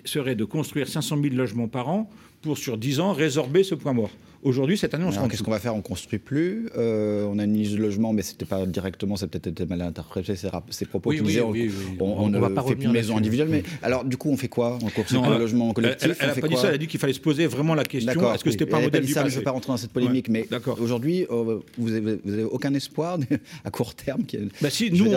serait 0.04 0.34
de 0.34 0.44
construire 0.44 0.88
500 0.88 1.18
000 1.22 1.34
logements 1.34 1.68
par 1.68 1.88
an 1.88 2.10
pour, 2.42 2.58
sur 2.58 2.78
10 2.78 3.00
ans, 3.00 3.12
résorber 3.12 3.64
ce 3.64 3.74
point 3.74 3.92
mort. 3.92 4.10
Aujourd'hui, 4.44 4.78
cette 4.78 4.94
année, 4.94 5.04
on 5.04 5.10
se 5.10 5.18
Qu'est-ce 5.18 5.42
qu'on 5.42 5.50
va 5.50 5.58
faire? 5.58 5.74
On 5.74 5.80
construit 5.80 6.20
plus. 6.20 6.68
Euh, 6.76 7.26
on 7.28 7.40
a 7.40 7.44
une 7.44 7.54
liste 7.54 7.72
de 7.72 7.78
logements, 7.78 8.12
mais 8.12 8.22
c'était 8.22 8.44
pas 8.44 8.64
directement, 8.66 9.16
c'est 9.16 9.26
peut-être 9.26 9.48
été 9.48 9.66
mal 9.66 9.82
interprété 9.82 10.36
ces, 10.36 10.86
propos 10.86 11.10
qui 11.10 11.22
disaient 11.22 11.40
on, 11.40 12.28
ne 12.28 12.38
va 12.38 12.50
pas 12.50 12.62
fait 12.62 12.76
plus 12.76 12.86
de 12.86 12.92
maison 12.92 13.16
individuelle. 13.16 13.48
Mais 13.48 13.64
alors, 13.82 14.04
du 14.04 14.16
coup, 14.16 14.30
on 14.30 14.36
fait 14.36 14.48
quoi? 14.48 14.78
On 14.82 14.90
construit 14.90 15.18
un 15.18 15.38
logement 15.38 15.72
collectif 15.72 16.16
Elle 16.20 16.28
n'a 16.28 16.34
pas 16.34 16.48
dit 16.48 16.56
ça. 16.56 16.68
Elle 16.68 16.74
a 16.74 16.78
dit 16.78 16.86
qu'il 16.86 17.00
fallait 17.00 17.12
se 17.12 17.20
poser 17.20 17.46
vraiment 17.46 17.74
la 17.74 17.84
question. 17.84 18.32
Est-ce 18.32 18.44
que 18.44 18.50
c'était 18.50 18.66
pas 18.66 18.78
un 18.78 18.82
modèle 18.82 19.04
du 19.04 19.12
ça, 19.12 19.26
Je 19.26 19.32
ne 19.32 19.38
veux 19.38 19.42
pas 19.42 19.50
rentrer 19.50 19.72
dans 19.72 19.76
cette 19.76 19.92
polémique, 19.92 20.28
mais 20.28 20.46
aujourd'hui, 20.78 21.26
euh, 21.30 21.58
vous 21.76 21.90
n'avez 21.90 22.44
aucun 22.44 22.72
espoir 22.74 23.18
à 23.64 23.70
court 23.70 23.94
terme 23.94 24.22
bah 24.60 24.70
si, 24.70 24.90
nous, 24.90 25.10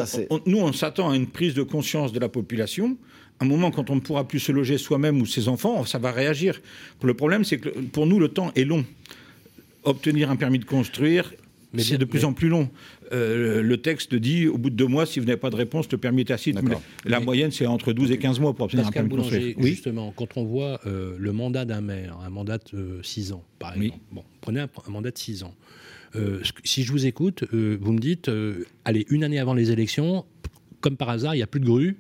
nous, 0.45 0.59
on 0.59 0.73
s'attend 0.73 1.11
à 1.11 1.15
une 1.15 1.27
prise 1.27 1.53
de 1.53 1.63
conscience 1.63 2.11
de 2.11 2.19
la 2.19 2.29
population 2.29 2.97
un 3.41 3.45
moment, 3.45 3.71
quand 3.71 3.89
on 3.89 3.95
ne 3.95 3.99
pourra 3.99 4.27
plus 4.27 4.39
se 4.39 4.51
loger 4.51 4.77
soi-même 4.77 5.19
ou 5.19 5.25
ses 5.25 5.47
enfants, 5.47 5.83
ça 5.85 5.97
va 5.97 6.11
réagir. 6.11 6.61
Le 7.01 7.13
problème, 7.15 7.43
c'est 7.43 7.57
que 7.57 7.69
pour 7.69 8.05
nous, 8.05 8.19
le 8.19 8.29
temps 8.29 8.51
est 8.55 8.63
long. 8.63 8.85
Obtenir 9.83 10.29
un 10.29 10.35
permis 10.35 10.59
de 10.59 10.65
construire, 10.65 11.33
c'est 11.77 11.97
de 11.97 12.05
plus 12.05 12.23
en 12.23 12.33
plus 12.33 12.49
long. 12.49 12.69
Euh, 13.13 13.63
le 13.63 13.77
texte 13.77 14.13
dit, 14.13 14.47
au 14.47 14.59
bout 14.59 14.69
de 14.69 14.75
deux 14.75 14.87
mois, 14.87 15.07
si 15.07 15.19
vous 15.19 15.25
n'avez 15.25 15.39
pas 15.39 15.49
de 15.49 15.55
réponse, 15.55 15.91
le 15.91 15.97
permis 15.97 16.21
est 16.21 16.25
tacite. 16.25 16.59
la 17.03 17.19
moyenne, 17.19 17.51
c'est 17.51 17.65
entre 17.65 17.93
12 17.93 18.11
et 18.11 18.19
15 18.19 18.39
mois 18.39 18.53
pour 18.53 18.65
obtenir 18.65 18.87
un 18.87 18.91
permis 18.91 19.09
de 19.09 19.15
construire. 19.15 19.55
Justement, 19.57 20.13
quand 20.15 20.37
on 20.37 20.43
voit 20.43 20.79
euh, 20.85 21.15
le 21.17 21.31
mandat 21.33 21.65
d'un 21.65 21.81
maire, 21.81 22.17
un 22.23 22.29
mandat 22.29 22.59
de 22.71 22.99
6 23.01 23.31
ans, 23.31 23.43
par 23.57 23.75
exemple, 23.75 23.99
bon, 24.11 24.23
prenez 24.41 24.59
un, 24.59 24.69
mandat 24.89 25.11
de 25.11 25.17
6 25.17 25.43
ans. 25.43 25.55
Euh, 26.15 26.41
si 26.63 26.83
je 26.83 26.91
vous 26.91 27.07
écoute, 27.07 27.43
vous 27.51 27.91
me 27.91 27.99
dites, 27.99 28.29
allez, 28.85 29.07
une 29.09 29.23
année 29.23 29.39
avant 29.39 29.55
les 29.55 29.71
élections, 29.71 30.25
comme 30.79 30.95
par 30.95 31.09
hasard, 31.09 31.33
il 31.33 31.37
n'y 31.37 31.43
a 31.43 31.47
plus 31.47 31.59
de 31.59 31.65
grue, 31.65 31.97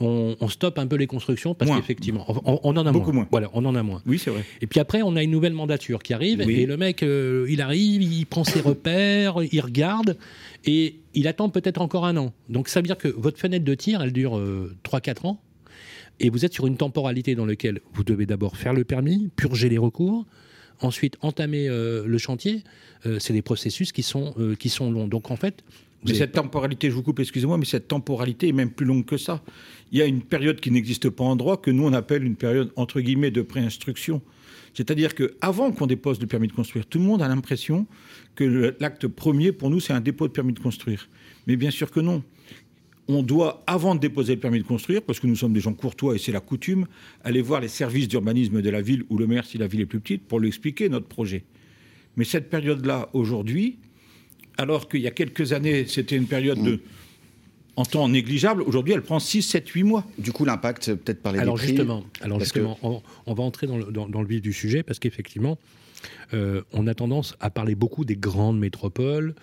on, 0.00 0.48
stoppe 0.48 0.78
un 0.78 0.86
peu 0.86 0.96
les 0.96 1.06
constructions 1.06 1.54
parce 1.54 1.70
qu'effectivement, 1.70 2.26
on, 2.44 2.76
en 2.76 2.86
a 2.86 2.92
Beaucoup 2.92 3.12
moins. 3.12 3.26
Voilà, 3.30 3.50
on 3.54 3.64
en 3.64 3.74
a 3.74 3.82
moins. 3.82 4.02
Oui, 4.06 4.18
c'est 4.18 4.30
vrai. 4.30 4.44
Et 4.60 4.66
puis 4.66 4.80
après, 4.80 5.02
on 5.02 5.16
a 5.16 5.22
une 5.22 5.30
nouvelle 5.30 5.52
mandature 5.52 6.02
qui 6.02 6.14
arrive 6.14 6.40
et 6.40 6.66
le 6.66 6.76
mec, 6.76 7.02
euh, 7.02 7.46
il 7.48 7.60
arrive, 7.60 8.02
il 8.02 8.26
prend 8.26 8.44
ses 8.44 8.60
repères, 8.64 9.36
il 9.50 9.60
regarde 9.60 10.16
et 10.64 10.96
il 11.14 11.28
attend 11.28 11.48
peut-être 11.48 11.80
encore 11.80 12.06
un 12.06 12.16
an. 12.16 12.32
Donc 12.48 12.68
ça 12.68 12.80
veut 12.80 12.86
dire 12.86 12.98
que 12.98 13.08
votre 13.08 13.38
fenêtre 13.38 13.64
de 13.64 13.74
tir, 13.74 14.02
elle 14.02 14.12
dure 14.12 14.40
3-4 14.84 15.26
euh, 15.26 15.28
ans 15.28 15.40
et 16.20 16.30
vous 16.30 16.44
êtes 16.44 16.52
sur 16.52 16.66
une 16.66 16.76
temporalité 16.76 17.34
dans 17.34 17.46
laquelle 17.46 17.80
vous 17.94 18.04
devez 18.04 18.26
d'abord 18.26 18.56
faire 18.56 18.72
le 18.72 18.84
permis, 18.84 19.30
purger 19.36 19.68
les 19.68 19.78
recours, 19.78 20.26
ensuite 20.80 21.16
entamer 21.20 21.68
euh, 21.68 22.04
le 22.06 22.18
chantier. 22.18 22.62
c'est 23.18 23.32
des 23.32 23.42
processus 23.42 23.92
qui 23.92 24.02
sont, 24.02 24.34
qui 24.58 24.68
sont 24.68 24.90
longs. 24.90 25.08
Donc 25.08 25.30
en 25.30 25.36
fait, 25.36 25.64
mais 26.04 26.14
cette 26.14 26.32
temporalité, 26.32 26.90
je 26.90 26.94
vous 26.94 27.02
coupe, 27.02 27.20
excusez-moi, 27.20 27.58
mais 27.58 27.64
cette 27.64 27.86
temporalité 27.86 28.48
est 28.48 28.52
même 28.52 28.70
plus 28.70 28.86
longue 28.86 29.04
que 29.04 29.16
ça. 29.16 29.42
Il 29.92 29.98
y 29.98 30.02
a 30.02 30.06
une 30.06 30.22
période 30.22 30.60
qui 30.60 30.70
n'existe 30.70 31.10
pas 31.10 31.24
en 31.24 31.36
droit 31.36 31.60
que 31.60 31.70
nous 31.70 31.84
on 31.84 31.92
appelle 31.92 32.24
une 32.24 32.36
période 32.36 32.72
entre 32.76 33.00
guillemets 33.00 33.30
de 33.30 33.42
préinstruction. 33.42 34.20
C'est-à-dire 34.74 35.14
qu'avant 35.14 35.70
qu'on 35.70 35.86
dépose 35.86 36.20
le 36.20 36.26
permis 36.26 36.48
de 36.48 36.52
construire, 36.52 36.86
tout 36.86 36.98
le 36.98 37.04
monde 37.04 37.22
a 37.22 37.28
l'impression 37.28 37.86
que 38.34 38.74
l'acte 38.80 39.06
premier 39.06 39.52
pour 39.52 39.70
nous 39.70 39.80
c'est 39.80 39.92
un 39.92 40.00
dépôt 40.00 40.26
de 40.26 40.32
permis 40.32 40.54
de 40.54 40.58
construire. 40.58 41.08
Mais 41.46 41.56
bien 41.56 41.70
sûr 41.70 41.90
que 41.90 42.00
non. 42.00 42.22
On 43.08 43.22
doit, 43.22 43.64
avant 43.66 43.96
de 43.96 44.00
déposer 44.00 44.36
le 44.36 44.40
permis 44.40 44.60
de 44.60 44.66
construire, 44.66 45.02
parce 45.02 45.18
que 45.18 45.26
nous 45.26 45.34
sommes 45.34 45.52
des 45.52 45.60
gens 45.60 45.74
courtois 45.74 46.14
et 46.14 46.18
c'est 46.18 46.30
la 46.30 46.40
coutume, 46.40 46.86
aller 47.24 47.42
voir 47.42 47.60
les 47.60 47.68
services 47.68 48.06
d'urbanisme 48.06 48.62
de 48.62 48.70
la 48.70 48.80
ville 48.80 49.04
ou 49.10 49.18
le 49.18 49.26
maire 49.26 49.44
si 49.44 49.58
la 49.58 49.66
ville 49.66 49.80
est 49.80 49.86
plus 49.86 50.00
petite 50.00 50.22
pour 50.22 50.38
lui 50.38 50.48
expliquer 50.48 50.88
notre 50.88 51.06
projet. 51.06 51.44
Mais 52.16 52.24
cette 52.24 52.48
période-là, 52.48 53.10
aujourd'hui, 53.12 53.78
alors 54.58 54.88
qu'il 54.88 55.00
y 55.00 55.06
a 55.06 55.10
quelques 55.10 55.52
années, 55.52 55.86
c'était 55.86 56.16
une 56.16 56.26
période 56.26 56.62
de 56.62 56.80
en 57.76 57.84
temps 57.84 58.08
négligeable, 58.08 58.62
aujourd'hui, 58.62 58.94
elle 58.94 59.02
prend 59.02 59.18
6, 59.18 59.42
7, 59.42 59.68
8 59.68 59.82
mois. 59.82 60.04
Du 60.18 60.32
coup, 60.32 60.44
l'impact, 60.44 60.94
peut-être 60.94 61.22
par 61.22 61.32
les 61.32 61.38
alors 61.38 61.56
justement, 61.56 62.04
Alors 62.20 62.38
justement, 62.40 62.78
on, 62.82 63.34
va 63.34 63.42
entrer 63.42 63.66
dans 63.66 63.76
le, 63.78 64.26
vif 64.26 64.42
du 64.42 64.52
sujet, 64.52 64.82
parce 64.82 64.98
qu'effectivement, 64.98 65.58
euh, 66.34 66.62
on 66.72 66.86
a 66.86 66.94
tendance 66.94 67.34
à 67.40 67.48
parler 67.48 67.74
beaucoup 67.74 68.04
des 68.04 68.16
grandes 68.16 68.58
métropoles, 68.58 69.34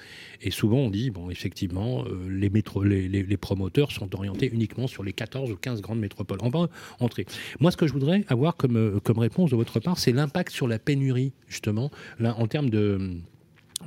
et 0.41 0.51
souvent 0.51 0.77
on 0.77 0.89
dit, 0.91 1.09
bon, 1.09 1.31
effectivement, 1.31 2.03
euh, 2.05 2.29
les, 2.29 2.51
métro, 2.51 2.83
les, 2.83 3.37
promoteurs 3.37 3.91
sont 3.91 4.13
orientés 4.15 4.49
uniquement 4.53 4.85
sur 4.85 5.03
les 5.03 5.13
14 5.13 5.49
ou 5.51 5.55
15 5.55 5.81
grandes 5.81 5.99
métropoles. 5.99 6.39
On 6.41 6.49
va 6.49 6.69
entrer. 6.99 7.25
Moi, 7.59 7.71
ce 7.71 7.77
que 7.77 7.87
je 7.87 7.93
voudrais 7.93 8.25
avoir 8.27 8.55
comme, 8.57 8.77
euh, 8.77 8.99
comme 8.99 9.17
réponse 9.17 9.49
de 9.49 9.55
votre 9.55 9.79
part, 9.79 9.97
c'est 9.97 10.11
l'impact 10.11 10.51
sur 10.51 10.67
la 10.67 10.77
pénurie, 10.77 11.31
justement, 11.47 11.89
là, 12.19 12.35
en 12.37 12.45
termes 12.45 12.69
de 12.69 13.17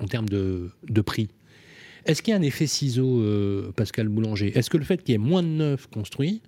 en 0.01 0.07
termes 0.07 0.29
de, 0.29 0.71
prix. 1.05 1.29
Est-ce 2.05 2.23
qu'il 2.23 2.33
y 2.33 2.35
a 2.35 2.39
un 2.39 2.43
effet 2.43 2.67
ciseau, 2.67 3.21
euh, 3.21 3.73
Pascal 3.73 4.09
Boulanger? 4.09 4.57
Est-ce 4.57 4.71
que 4.71 4.77
le 4.77 4.85
fait 4.85 5.03
qu'il 5.03 5.13
y 5.13 5.15
ait 5.15 5.19
moins 5.19 5.43
de 5.43 5.49
neufs 5.49 5.89
construits, 5.89 6.43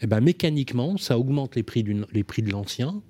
eh 0.00 0.06
ben, 0.06 0.20
mécaniquement, 0.20 0.96
ça 0.96 1.18
augmente 1.18 1.56
les 1.56 1.62
prix, 1.62 1.84
les 2.12 2.24
prix 2.24 2.42
de 2.42 2.50
l'ancien 2.50 3.02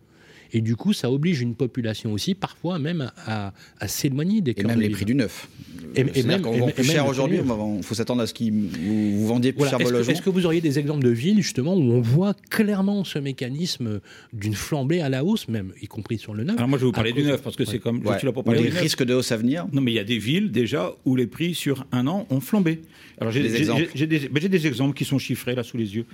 Et 0.54 0.61
du 0.61 0.76
coup, 0.76 0.92
ça 0.92 1.11
oblige 1.11 1.40
une 1.40 1.56
population 1.56 2.12
aussi, 2.12 2.34
parfois 2.34 2.78
même, 2.78 3.11
à, 3.26 3.52
s'éloigner 3.88 4.40
des 4.40 4.54
Et 4.56 4.62
même 4.62 4.80
les 4.80 4.88
prix 4.88 5.04
du 5.04 5.16
neuf. 5.16 5.49
Et, 5.96 6.23
même, 6.23 6.42
quand 6.42 6.50
on 6.50 6.58
vend 6.58 6.68
plus 6.68 6.84
cher 6.84 7.06
aujourd'hui, 7.06 7.38
il 7.38 7.82
faut 7.82 7.94
s'attendre 7.94 8.23
à 8.23 8.26
ce 8.28 8.34
que 8.34 8.44
vous, 8.44 9.26
vendiez 9.26 9.52
plus 9.52 9.68
cher 9.68 9.80
vos 9.80 9.90
logements. 9.90 10.12
Est-ce 10.12 10.23
que 10.23 10.30
vous 10.30 10.46
auriez 10.46 10.61
des 10.61 10.78
exemples 10.78 11.02
de 11.02 11.11
villes, 11.11 11.42
justement, 11.42 11.75
où 11.75 11.80
on 11.80 12.00
voit 12.00 12.34
clairement 12.50 13.02
ce 13.02 13.18
mécanisme 13.18 14.00
d'une 14.32 14.54
flambée 14.54 15.00
à 15.00 15.08
la 15.08 15.25
hausse, 15.25 15.49
même, 15.49 15.73
y 15.82 15.88
compris 15.88 16.18
sur 16.18 16.34
le 16.34 16.44
neuf 16.44 16.56
Alors 16.56 16.68
moi, 16.68 16.78
je 16.78 16.84
vais 16.84 16.87
vous 16.87 16.92
parler 16.92 17.12
du 17.12 17.25
neuf, 17.25 17.42
parce 17.42 17.56
que 17.56 17.64
c'est 17.64 17.80
comme... 17.80 18.00
Je 18.04 18.18
suis 18.18 18.26
là 18.26 18.32
pour 18.32 18.44
parler 18.44 18.62
des 18.62 18.68
risques 18.68 19.04
de 19.04 19.12
hausse 19.12 19.32
à 19.32 19.37
venir 19.37 19.66
Non, 19.73 19.80
mais 19.80 19.90
il 19.90 19.96
y 19.96 20.00
a 20.00 20.04
des 20.04 20.18
villes, 20.18 20.52
déjà, 20.52 20.92
où 21.04 21.16
les 21.16 21.26
prix 21.26 21.54
sur 21.54 21.84
un 21.90 22.06
an 22.06 22.26
ont 22.30 22.40
flambé. 22.40 22.80
Alors 23.20 23.32
j'ai 23.32 23.42
des, 23.42 23.56
exemples. 23.56 23.88
J'ai 23.94 24.06
des, 24.06 24.28
des, 24.28 24.66
exemples 24.66 24.94
qui 24.94 25.04
sont 25.04 25.18
chiffrés 25.18 25.54
là 25.54 25.62
sous 25.62 25.76
les 25.76 25.94
yeux. 25.96 26.06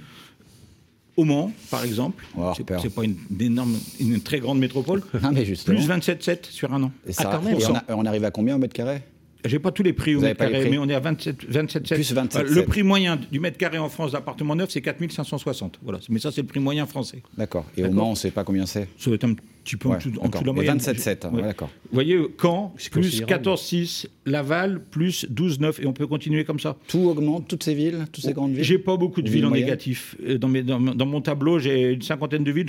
Au 1.17 1.25
Mans, 1.25 1.53
par 1.71 1.85
exemple, 1.85 2.25
c'est 2.57 2.95
pas 2.95 3.05
une, 3.05 3.17
énorme, 3.39 3.77
une 3.99 4.21
très 4.21 4.41
grande 4.41 4.59
métropole, 4.59 5.03
ah, 5.23 5.31
mais 5.33 5.43
plus 5.45 5.89
27,7 5.89 6.51
sur 6.51 6.73
un 6.73 6.83
an. 6.85 6.93
Et, 7.07 7.13
ça, 7.13 7.31
ah, 7.33 7.97
on, 7.97 8.07
arrive 8.07 8.25
à 8.25 8.31
combien 8.31 8.55
au 8.55 8.59
mètre 8.59 8.75
carré? 8.75 9.03
J'ai 9.45 9.59
pas 9.59 9.71
tous 9.71 9.83
les 9.83 9.93
prix 9.93 10.15
au 10.15 10.21
mètre 10.21 10.39
carré, 10.39 10.69
mais 10.71 10.79
on 10.79 10.89
est 10.89 10.95
à 10.95 11.01
27, 11.01 11.45
27 11.49 11.95
Plus 11.95 12.13
27 12.13 12.49
Le 12.49 12.65
prix 12.65 12.83
moyen 12.83 13.19
du 13.31 13.41
mètre 13.41 13.59
carré 13.59 13.79
en 13.79 13.89
France 13.89 14.13
d'appartement 14.13 14.55
neuf, 14.55 14.71
c'est 14.71 14.81
4560. 14.81 15.81
Voilà. 15.83 15.99
Mais 16.09 16.19
ça, 16.19 16.31
c'est 16.31 16.43
le 16.43 16.47
prix 16.47 16.61
moyen 16.61 16.87
français. 16.87 17.23
D'accord. 17.37 17.65
Et 17.77 17.85
au 17.85 17.91
Mans, 17.91 18.09
on 18.09 18.11
ne 18.11 18.17
sait 18.17 18.31
pas 18.31 18.45
combien 18.45 18.67
c'est? 18.67 18.89
Ça 18.99 19.07
doit 19.07 19.15
être 19.15 19.25
un 19.25 19.35
petit 19.65 19.77
peu 19.77 19.89
en 19.89 19.97
dessous, 19.97 20.11
de 20.11 20.47
la 20.47 20.53
moyenne. 20.53 20.79
27,7. 20.79 21.27
Hein, 21.27 21.43
d'accord. 21.43 21.71
Vous 21.85 21.95
voyez, 21.95 22.19
Caen, 22.41 22.75
plus 22.91 23.23
14,6. 23.23 24.07
Laval, 24.27 24.83
plus 24.91 25.27
12,9. 25.27 25.83
Et 25.83 25.87
on 25.87 25.93
peut 25.93 26.07
continuer 26.07 26.45
comme 26.45 26.61
ça? 26.61 26.77
Tout 26.89 27.09
augmente, 27.09 27.49
toutes 27.49 27.65
ces 27.65 27.75
villes, 27.75 28.07
toutes 28.13 28.25
ces 28.25 28.33
grandes 28.33 28.53
villes? 28.53 28.65
J'ai 28.65 28.79
pas 28.79 28.97
beaucoup 28.97 29.23
de 29.23 29.31
villes 29.31 29.47
en 29.47 29.51
négatif. 29.51 30.17
Euh, 30.27 30.39
dans, 30.39 30.49
mes, 30.49 30.63
dans, 30.63 30.79
mon 30.79 31.21
tableau, 31.21 31.59
j'ai 31.59 31.93
une 31.93 32.03
cinquantaine 32.03 32.45
de 32.45 32.53
villes, 32.53 32.67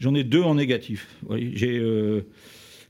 j'en 0.00 0.14
ai, 0.14 0.24
deux 0.24 0.42
en 0.42 0.54
négatif. 0.54 1.08
J'ai. 1.54 1.78
Euh, 1.78 2.26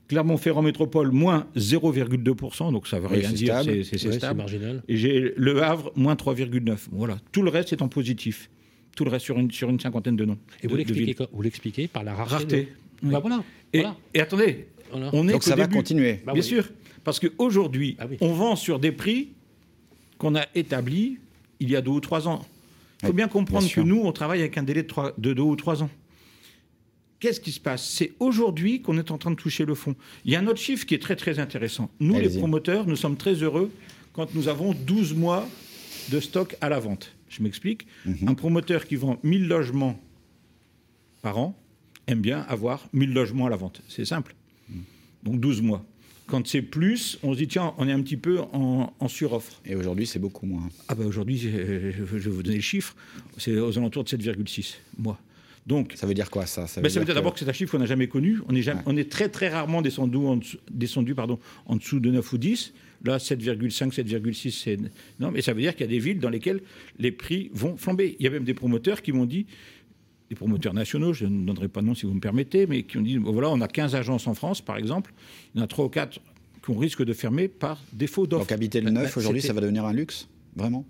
Clermont-Ferrand 0.07 0.61
Métropole, 0.61 1.11
moins 1.11 1.47
0,2%, 1.55 2.71
donc 2.71 2.87
ça 2.87 2.99
veut 2.99 3.07
rien 3.07 3.29
dire, 3.31 3.61
c'est 3.63 4.13
stable. 4.13 4.37
marginal. 4.37 4.83
Et 4.87 4.95
j'ai 4.95 5.33
Le 5.35 5.61
Havre, 5.61 5.91
moins 5.95 6.15
3,9%. 6.15 6.77
Voilà. 6.91 7.17
Tout 7.31 7.41
le 7.41 7.49
reste 7.49 7.73
est 7.73 7.81
en 7.81 7.89
positif. 7.89 8.49
Tout 8.95 9.03
le 9.03 9.11
reste 9.11 9.25
sur 9.25 9.37
une, 9.37 9.51
sur 9.51 9.69
une 9.69 9.79
cinquantaine 9.79 10.15
de 10.15 10.25
noms. 10.25 10.37
Et 10.63 10.67
vous 10.67 10.75
l'expliquez 11.41 11.87
par 11.87 12.03
la 12.03 12.13
rareté. 12.13 12.69
Bah, 13.03 13.19
voilà. 13.19 13.43
Et, 13.73 14.19
attendez, 14.19 14.67
on 14.91 15.27
est 15.27 15.33
donc 15.33 15.43
ça 15.43 15.55
va 15.55 15.67
continuer. 15.67 16.21
Bah 16.25 16.33
Bien 16.33 16.41
sûr. 16.41 16.69
Parce 17.03 17.19
qu'aujourd'hui, 17.19 17.95
bah 17.97 18.07
on 18.21 18.33
vend 18.33 18.55
sur 18.55 18.79
des 18.79 18.91
prix 18.91 19.29
qu'on 20.17 20.35
a 20.35 20.45
établis 20.55 21.19
il 21.59 21.69
y 21.69 21.75
a 21.75 21.81
deux 21.81 21.91
ou 21.91 21.99
trois 21.99 22.27
ans. 22.27 22.45
Il 23.03 23.07
faut 23.07 23.13
bien 23.13 23.27
comprendre 23.27 23.69
que 23.69 23.81
nous, 23.81 24.01
on 24.03 24.11
travaille 24.11 24.39
avec 24.39 24.57
un 24.57 24.63
délai 24.63 24.83
de, 24.83 24.89
de 25.17 25.33
deux 25.33 25.41
ou 25.41 25.55
trois 25.55 25.83
ans. 25.83 25.89
Qu'est-ce 27.19 27.39
qui 27.39 27.51
se 27.51 27.59
passe? 27.59 27.87
C'est 27.87 28.13
aujourd'hui 28.19 28.81
qu'on 28.81 28.97
est 28.97 29.09
en 29.09 29.17
train 29.17 29.31
de 29.31 29.35
toucher 29.35 29.65
le 29.65 29.73
fond. 29.73 29.95
Il 30.23 30.31
y 30.31 30.35
a 30.35 30.39
un 30.39 30.47
autre 30.47 30.59
chiffre 30.59 30.85
qui 30.85 30.93
est 30.93 31.01
très 31.01 31.15
très 31.15 31.39
intéressant. 31.39 31.89
Nous, 31.99 32.19
les 32.19 32.29
promoteurs, 32.29 32.85
nous 32.85 32.95
sommes 32.95 33.17
très 33.17 33.33
heureux 33.33 33.71
quand 34.13 34.33
nous 34.35 34.47
avons 34.47 34.73
12 34.73 35.13
mois 35.15 35.47
de 36.11 36.19
stock 36.19 36.55
à 36.61 36.69
la 36.69 36.79
vente. 36.79 37.13
Je 37.29 37.41
m'explique. 37.41 37.87
Mhm. 38.05 38.29
Un 38.29 38.33
promoteur 38.35 38.85
qui 38.85 38.95
vend 38.95 39.19
1000 39.23 39.47
logements 39.47 39.99
par 41.21 41.37
an 41.39 41.59
aime 42.05 42.21
bien 42.21 42.41
avoir 42.41 42.87
1000 42.93 43.13
logements 43.13 43.47
à 43.47 43.49
la 43.49 43.57
vente. 43.57 43.81
C'est 43.89 44.05
simple. 44.05 44.35
Mhm. 44.69 44.83
Donc 45.23 45.39
12 45.39 45.61
mois. 45.61 45.85
Quand 46.27 46.45
c'est 46.45 46.61
plus, 46.61 47.17
on 47.23 47.33
se 47.33 47.37
dit, 47.37 47.47
tiens, 47.47 47.73
on 47.77 47.87
est 47.87 47.91
un 47.91 48.01
petit 48.01 48.17
peu 48.17 48.41
en, 48.51 49.07
suroffre. 49.07 49.61
Et 49.65 49.75
aujourd'hui, 49.75 50.05
c'est 50.05 50.19
beaucoup 50.19 50.45
moins. 50.45 50.67
Ah 50.89 50.95
ben 50.95 51.05
aujourd'hui, 51.05 51.37
je 51.37 51.47
vais 52.03 52.29
vous 52.29 52.43
donner 52.43 52.57
le 52.57 52.61
chiffre, 52.61 52.95
c'est 53.37 53.57
aux 53.57 53.77
alentours 53.77 54.03
de 54.03 54.09
7,6 54.09 54.75
mois. 54.97 55.17
Donc, 55.67 55.93
ça 55.95 56.07
veut 56.07 56.13
dire 56.13 56.29
quoi 56.29 56.45
ça? 56.45 56.65
Ça 56.65 56.79
veut, 56.79 56.87
ben, 56.87 57.03
dire, 57.03 57.13
d'abord 57.13 57.33
que 57.33 57.39
c'est 57.39 57.49
un 57.49 57.53
chiffre 57.53 57.73
qu'on 57.73 57.79
n'a 57.79 57.85
jamais 57.85 58.07
connu. 58.07 58.39
On 58.47 58.55
est, 58.55 58.61
jamais, 58.61 58.81
on 58.85 58.95
est 58.95 59.11
très 59.11 59.27
très 59.27 59.49
rarement 59.49 59.81
descendu 59.81 60.15
en 60.15 60.37
dessous, 60.37 60.57
descendu, 60.71 61.13
pardon, 61.13 61.39
en 61.65 61.75
dessous 61.75 61.99
de 61.99 62.09
9 62.09 62.33
ou 62.33 62.37
10. 62.37 62.73
Là, 63.03 63.17
7,5, 63.17 63.93
7,6, 63.93 64.51
c'est... 64.51 64.77
Non, 65.19 65.29
mais 65.29 65.41
ça 65.41 65.53
veut 65.53 65.61
dire 65.61 65.75
qu'il 65.75 65.81
y 65.81 65.89
a 65.89 65.91
des 65.91 65.99
villes 65.99 66.19
dans 66.19 66.29
lesquelles 66.29 66.61
les 66.97 67.11
prix 67.11 67.51
vont 67.53 67.75
flamber. 67.75 68.15
Il 68.17 68.23
y 68.23 68.27
a 68.27 68.29
même 68.31 68.45
des 68.45 68.53
promoteurs 68.53 69.01
qui 69.01 69.11
m'ont 69.11 69.25
dit, 69.25 69.45
des 70.29 70.35
promoteurs 70.35 70.73
nationaux, 70.73 71.13
je 71.13 71.25
ne 71.25 71.45
donnerai 71.45 71.67
pas 71.67 71.81
de 71.81 71.85
nom 71.85 71.95
si 71.95 72.05
vous 72.05 72.13
me 72.13 72.21
permettez, 72.21 72.65
mais 72.65 72.83
qui 72.83 72.97
ont 72.97 73.01
dit, 73.01 73.17
voilà, 73.17 73.49
on 73.49 73.59
a 73.59 73.67
15 73.67 73.93
agences 73.93 74.25
en 74.27 74.33
France, 74.33 74.61
par 74.61 74.77
exemple. 74.77 75.13
Il 75.53 75.59
y 75.59 75.61
en 75.61 75.65
a 75.65 75.67
3 75.67 75.85
ou 75.85 75.89
4 75.89 76.19
qu'on 76.65 76.77
risque 76.77 77.03
de 77.03 77.13
fermer 77.13 77.49
par 77.49 77.81
défaut 77.93 78.25
d'offre. 78.25 78.43
Donc 78.43 78.51
habiter 78.53 78.81
le 78.81 78.89
neuf, 78.89 79.15
aujourd'hui, 79.17 79.41
ça 79.41 79.53
va 79.53 79.61
devenir 79.61 79.85
un 79.85 79.93
luxe? 79.93 80.27
Vraiment? 80.55 80.85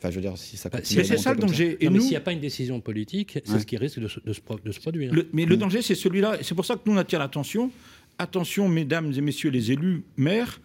Enfin, 0.00 0.10
je 0.10 0.14
veux 0.16 0.22
dire, 0.22 0.38
si 0.38 0.56
ça 0.56 0.70
bah, 0.70 0.78
C'est 0.82 1.04
ça 1.18 1.34
le 1.34 1.40
danger. 1.40 1.76
Et 1.80 1.90
mais 1.90 2.00
s'il 2.00 2.10
n'y 2.10 2.16
a 2.16 2.20
pas 2.20 2.32
une 2.32 2.40
décision 2.40 2.80
politique, 2.80 3.38
c'est 3.44 3.58
ce 3.58 3.66
qui 3.66 3.76
risque 3.76 4.00
de 4.00 4.08
se, 4.08 4.18
de 4.20 4.32
se, 4.32 4.80
produire. 4.80 5.12
mais 5.34 5.44
le 5.44 5.56
mm. 5.56 5.58
danger, 5.58 5.82
c'est 5.82 5.94
celui-là. 5.94 6.38
C'est 6.42 6.54
pour 6.54 6.64
ça 6.64 6.76
que 6.76 6.80
nous, 6.86 6.94
on 6.94 6.96
attire 6.96 7.18
l'attention. 7.18 7.70
Attention, 8.18 8.68
mesdames 8.68 9.12
et 9.16 9.20
messieurs 9.20 9.50
les 9.50 9.72
élus, 9.72 10.02
maires, 10.16 10.60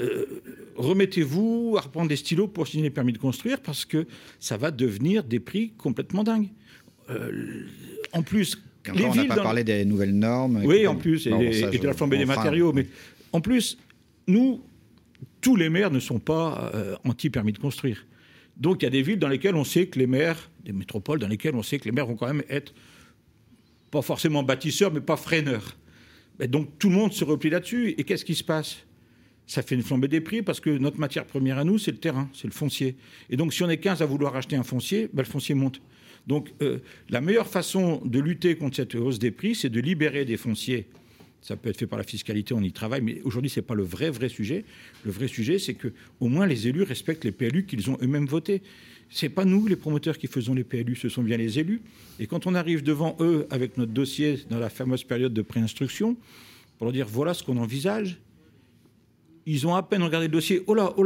euh, 0.00 0.26
remettez-vous 0.76 1.76
à 1.76 1.82
reprendre 1.82 2.08
des 2.08 2.16
stylos 2.16 2.48
pour 2.48 2.66
signer 2.66 2.84
les 2.84 2.90
permis 2.90 3.12
de 3.12 3.18
construire 3.18 3.60
parce 3.60 3.84
que 3.84 4.06
ça 4.38 4.56
va 4.56 4.70
devenir 4.70 5.24
des 5.24 5.40
prix 5.40 5.72
complètement 5.76 6.22
dingues. 6.22 6.48
Euh, 7.10 7.64
en 8.12 8.22
plus, 8.22 8.58
les 8.94 9.04
on 9.04 9.14
n'a 9.14 9.24
pas 9.24 9.42
parlé 9.42 9.64
des 9.64 9.84
nouvelles 9.84 10.14
normes. 10.14 10.62
Oui, 10.64 10.86
en 10.86 10.94
plus, 10.96 11.26
et, 11.26 11.30
de 11.30 11.86
la 11.86 11.94
flambée 11.94 12.18
des 12.18 12.26
matériaux. 12.26 12.72
Mais 12.72 12.86
en 13.32 13.40
plus, 13.40 13.78
nous, 14.26 14.60
tous 15.40 15.56
les 15.56 15.68
maires 15.68 15.90
ne 15.90 16.00
sont 16.00 16.18
pas 16.18 16.70
euh, 16.74 16.96
anti-permis 17.04 17.52
de 17.52 17.58
construire. 17.58 18.06
Donc 18.58 18.82
il 18.82 18.84
y 18.84 18.88
a 18.88 18.90
des 18.90 19.02
villes 19.02 19.18
dans 19.18 19.28
lesquelles 19.28 19.54
on 19.54 19.64
sait 19.64 19.86
que 19.86 19.98
les 19.98 20.06
maires, 20.06 20.50
des 20.64 20.72
métropoles 20.72 21.20
dans 21.20 21.28
lesquelles 21.28 21.54
on 21.54 21.62
sait 21.62 21.78
que 21.78 21.84
les 21.84 21.92
maires 21.92 22.06
vont 22.06 22.16
quand 22.16 22.26
même 22.26 22.42
être 22.48 22.74
pas 23.90 24.02
forcément 24.02 24.42
bâtisseurs, 24.42 24.92
mais 24.92 25.00
pas 25.00 25.16
freineurs. 25.16 25.76
donc 26.48 26.78
tout 26.78 26.90
le 26.90 26.96
monde 26.96 27.12
se 27.12 27.24
replie 27.24 27.50
là-dessus. 27.50 27.94
Et 27.96 28.04
qu'est-ce 28.04 28.24
qui 28.24 28.34
se 28.34 28.44
passe? 28.44 28.78
Ça 29.46 29.62
fait 29.62 29.74
une 29.74 29.82
flambée 29.82 30.08
des 30.08 30.20
prix 30.20 30.42
parce 30.42 30.60
que 30.60 30.70
notre 30.70 30.98
matière 30.98 31.24
première 31.24 31.56
à 31.56 31.64
nous, 31.64 31.78
c'est 31.78 31.90
le 31.90 31.96
terrain, 31.96 32.28
c'est 32.34 32.46
le 32.46 32.52
foncier. 32.52 32.96
Et 33.30 33.36
donc 33.36 33.54
si 33.54 33.62
on 33.62 33.70
est 33.70 33.78
15 33.78 34.02
à 34.02 34.06
vouloir 34.06 34.36
acheter 34.36 34.56
un 34.56 34.62
foncier, 34.62 35.08
ben, 35.12 35.22
le 35.22 35.28
foncier 35.28 35.54
monte. 35.54 35.80
Donc 36.26 36.52
euh, 36.60 36.80
la 37.08 37.22
meilleure 37.22 37.46
façon 37.46 38.02
de 38.04 38.18
lutter 38.18 38.56
contre 38.56 38.76
cette 38.76 38.94
hausse 38.94 39.18
des 39.18 39.30
prix, 39.30 39.54
c'est 39.54 39.70
de 39.70 39.80
libérer 39.80 40.26
des 40.26 40.36
fonciers 40.36 40.88
ça 41.40 41.56
peut 41.56 41.70
être 41.70 41.78
fait 41.78 41.86
par 41.86 41.98
la 41.98 42.04
fiscalité, 42.04 42.52
on 42.54 42.62
y 42.62 42.72
travaille, 42.72 43.00
mais 43.00 43.20
aujourd'hui, 43.24 43.50
ce 43.50 43.60
n'est 43.60 43.66
pas 43.66 43.74
le 43.74 43.84
vrai, 43.84 44.10
vrai 44.10 44.28
sujet. 44.28 44.64
Le 45.04 45.10
vrai 45.10 45.28
sujet, 45.28 45.58
c'est 45.58 45.74
que 45.74 45.88
au 46.20 46.28
moins 46.28 46.46
les 46.46 46.68
élus 46.68 46.82
respectent 46.82 47.24
les 47.24 47.32
PLU 47.32 47.64
qu'ils 47.64 47.90
ont 47.90 47.96
eux-mêmes 48.02 48.26
votés. 48.26 48.62
Ce 49.10 49.24
n'est 49.24 49.30
pas 49.30 49.44
nous, 49.44 49.66
les 49.66 49.76
promoteurs, 49.76 50.18
qui 50.18 50.26
faisons 50.26 50.52
les 50.52 50.64
PLU, 50.64 50.96
ce 50.96 51.08
sont 51.08 51.22
bien 51.22 51.36
les 51.36 51.58
élus. 51.58 51.80
Et 52.18 52.26
quand 52.26 52.46
on 52.46 52.54
arrive 52.54 52.82
devant 52.82 53.16
eux 53.20 53.46
avec 53.50 53.78
notre 53.78 53.92
dossier 53.92 54.40
dans 54.50 54.58
la 54.58 54.68
fameuse 54.68 55.04
période 55.04 55.32
de 55.32 55.42
préinstruction, 55.42 56.16
pour 56.76 56.86
leur 56.86 56.92
dire 56.92 57.06
voilà 57.08 57.34
ce 57.34 57.42
qu'on 57.42 57.56
envisage, 57.56 58.18
ils 59.46 59.66
ont 59.66 59.74
à 59.74 59.82
peine 59.82 60.02
regardé 60.02 60.26
le 60.26 60.32
dossier. 60.32 60.62
Oh 60.66 60.74
là, 60.74 60.92
oh 60.96 61.04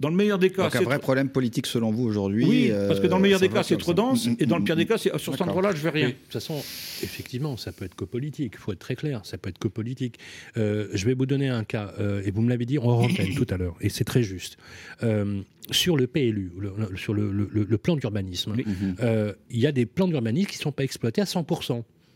dans 0.00 0.08
le 0.08 0.16
meilleur 0.16 0.38
des 0.38 0.50
cas, 0.50 0.70
c'est 0.70 0.78
un 0.78 0.82
vrai 0.82 0.98
problème 0.98 1.28
politique 1.28 1.66
selon 1.66 1.90
vous 1.90 2.04
aujourd'hui. 2.04 2.46
Oui, 2.46 2.72
parce 2.88 3.00
que 3.00 3.06
dans 3.06 3.16
le 3.16 3.22
meilleur 3.22 3.38
des 3.38 3.50
cas, 3.50 3.62
c'est 3.62 3.76
trop 3.76 3.92
dense, 3.92 4.28
et 4.38 4.46
dans 4.46 4.56
le 4.56 4.64
pire 4.64 4.76
des 4.76 4.86
cas, 4.86 4.98
c'est 4.98 5.16
sur 5.18 5.32
cet 5.32 5.42
endroit-là, 5.42 5.72
je 5.74 5.82
vais 5.82 5.90
rien. 5.90 6.08
de 6.08 6.12
toute 6.12 6.32
façon, 6.32 6.56
effectivement, 7.02 7.56
ça 7.56 7.70
peut 7.70 7.84
être 7.84 7.94
que 7.94 8.04
politique. 8.04 8.54
Il 8.54 8.58
faut 8.58 8.72
être 8.72 8.78
très 8.78 8.96
clair, 8.96 9.20
ça 9.24 9.36
peut 9.36 9.50
être 9.50 9.58
que 9.58 9.68
politique. 9.68 10.18
Euh, 10.56 10.88
je 10.94 11.04
vais 11.04 11.14
vous 11.14 11.26
donner 11.26 11.48
un 11.48 11.64
cas, 11.64 11.92
euh, 12.00 12.22
et 12.24 12.30
vous 12.30 12.40
me 12.40 12.48
l'avez 12.48 12.64
dit 12.64 12.78
en 12.78 12.96
rentaine 12.96 13.34
tout 13.36 13.46
à 13.50 13.58
l'heure, 13.58 13.76
et 13.80 13.90
c'est 13.90 14.04
très 14.04 14.22
juste. 14.22 14.56
Euh, 15.02 15.42
sur 15.70 15.96
le 15.96 16.06
PLU, 16.06 16.50
sur 16.96 17.14
le, 17.14 17.76
plan 17.76 17.94
d'urbanisme, 17.94 18.56
il 18.56 19.58
y 19.60 19.66
a 19.66 19.72
des 19.72 19.86
plans 19.86 20.08
d'urbanisme 20.08 20.48
qui 20.48 20.56
ne 20.56 20.62
sont 20.62 20.72
pas 20.72 20.84
exploités 20.84 21.20
à 21.20 21.26
100 21.26 21.46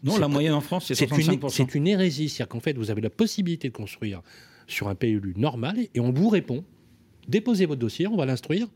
non, 0.03 0.19
la 0.19 0.29
moyenne 0.29 0.53
en 0.53 0.61
France, 0.61 0.85
c'est 0.89 0.95
65%. 0.95 1.49
C'est 1.49 1.75
une, 1.75 1.81
une 1.81 1.89
hérésie. 1.89 2.29
C'est-à-dire 2.29 2.49
qu'en 2.49 2.61
fait, 2.61 2.77
vous 2.77 2.91
avez 2.91 3.01
la 3.01 3.09
possibilité 3.09 3.69
de 3.69 3.73
construire 3.73 4.21
sur 4.67 4.89
un 4.89 4.95
PLU 4.95 5.33
normal 5.37 5.79
et 5.95 6.01
on 6.01 6.13
vous 6.13 6.29
répond 6.29 6.63
déposez 7.29 7.67
votre 7.67 7.81
dossier, 7.81 8.07
on 8.07 8.17
va 8.17 8.27
l'instruire, 8.27 8.69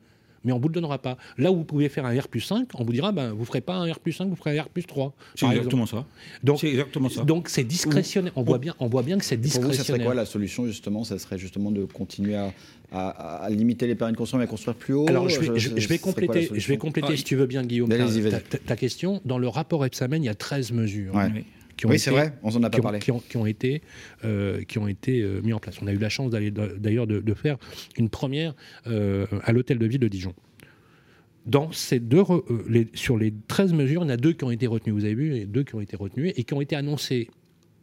mais 0.45 0.53
on 0.53 0.57
ne 0.57 0.63
vous 0.63 0.69
le 0.69 0.75
donnera 0.75 0.99
pas. 0.99 1.17
Là 1.37 1.51
où 1.51 1.57
vous 1.57 1.65
pouvez 1.65 1.89
faire 1.89 2.07
un 2.07 2.19
R 2.19 2.29
plus 2.29 2.41
5, 2.41 2.69
on 2.75 2.85
vous 2.85 2.93
dira, 2.93 3.13
ben, 3.13 3.33
vous 3.33 3.41
ne 3.41 3.45
ferez 3.45 3.61
pas 3.61 3.75
un 3.75 3.93
R 3.93 3.99
plus 3.99 4.13
5, 4.13 4.29
vous 4.29 4.37
ferez 4.37 4.59
un 4.59 4.63
R 4.63 4.69
plus 4.69 4.85
3. 4.85 5.13
C'est 5.35 5.47
exactement 5.47 5.87
ça. 5.87 6.07
Donc, 6.43 6.61
c'est 6.61 6.69
exactement 6.69 7.09
ça. 7.09 7.25
Donc 7.25 7.49
c'est 7.49 7.65
discrétionnaire. 7.65 8.33
On, 8.37 8.43
voit 8.43 8.59
bien, 8.59 8.75
on 8.81 8.87
voit 8.87 9.03
bien 9.03 9.19
que 9.19 9.25
c'est 9.25 9.37
discrétionnaire. 9.37 9.69
Pour 9.69 9.77
vous, 9.77 9.85
ça 9.85 9.93
serait 9.93 10.05
quoi 10.05 10.15
la 10.15 10.27
solution, 10.27 10.67
justement? 10.67 11.05
Ça 11.05 11.19
serait 11.19 11.39
justement 11.39 11.71
de 11.71 11.85
continuer 11.85 12.37
à, 12.93 13.49
limiter 13.51 13.87
les 13.87 13.95
permis 13.95 14.13
de 14.13 14.17
construire, 14.19 14.39
mais 14.39 14.45
à 14.45 14.49
construire 14.49 14.77
plus 14.77 14.95
haut? 14.95 15.07
Alors, 15.09 15.29
je 15.29 15.41
vais, 15.41 15.99
compléter, 15.99 16.49
je 16.53 16.69
vais 16.69 16.79
compléter 16.79 17.17
si 17.17 17.25
tu 17.25 17.37
veux 17.37 17.47
bien, 17.47 17.65
Guillaume, 17.65 17.91
ta, 18.67 18.77
question. 18.77 19.21
Dans 19.25 19.39
le 19.39 19.49
rapport 19.49 19.85
Epsamen, 19.85 20.23
il 20.23 20.27
y 20.27 20.31
a 20.31 20.35
13 20.35 20.73
mesures 20.73 21.15
oui, 21.15 21.45
c'est 21.99 22.11
vrai, 22.11 22.33
on 22.43 22.51
en 22.51 22.63
a 22.63 22.71
pas 22.71 22.81
parlé. 22.81 22.99
Qui 22.99 23.11
ont, 23.11 23.47
été, 23.47 23.83
euh, 24.25 24.63
qui 24.65 24.79
ont 24.79 24.89
été 24.89 25.21
euh, 25.21 25.41
mis 25.43 25.53
en 25.53 25.59
place. 25.59 25.77
On 25.83 25.87
a 25.87 25.93
eu 25.93 25.99
la 25.99 26.09
chance 26.09 26.31
d'ailleurs 26.31 27.07
de, 27.07 27.35
faire 27.35 27.57
une 27.97 28.09
première 28.09 28.55
euh, 28.87 29.27
à 29.45 29.53
l'hôtel 29.53 29.79
de 29.79 29.87
ville 29.87 30.01
de 30.01 30.09
Dijon. 30.09 30.35
Dans 31.47 31.73
ces 31.73 31.99
deux, 31.99 32.23
sur 32.95 33.17
les 33.17 33.33
13 33.49 33.73
mesures, 33.73 34.03
il 34.03 34.05
y 34.05 34.09
en 34.09 34.11
a 34.11 34.17
deux 34.17 34.33
qui 34.33 34.45
ont 34.45 34.51
été 34.51 34.67
retenues. 34.67 34.93
Vous 34.93 35.05
avez 35.05 35.15
vu, 35.15 35.35
et 35.37 35.47
deux 35.47 35.63
qui 35.63 35.75
ont 35.75 35.81
été 35.81 35.97
retenues 35.97 36.33
et 36.37 36.45
qui 36.45 36.53
ont 36.53 36.61
été 36.61 36.77
annoncées 36.77 37.31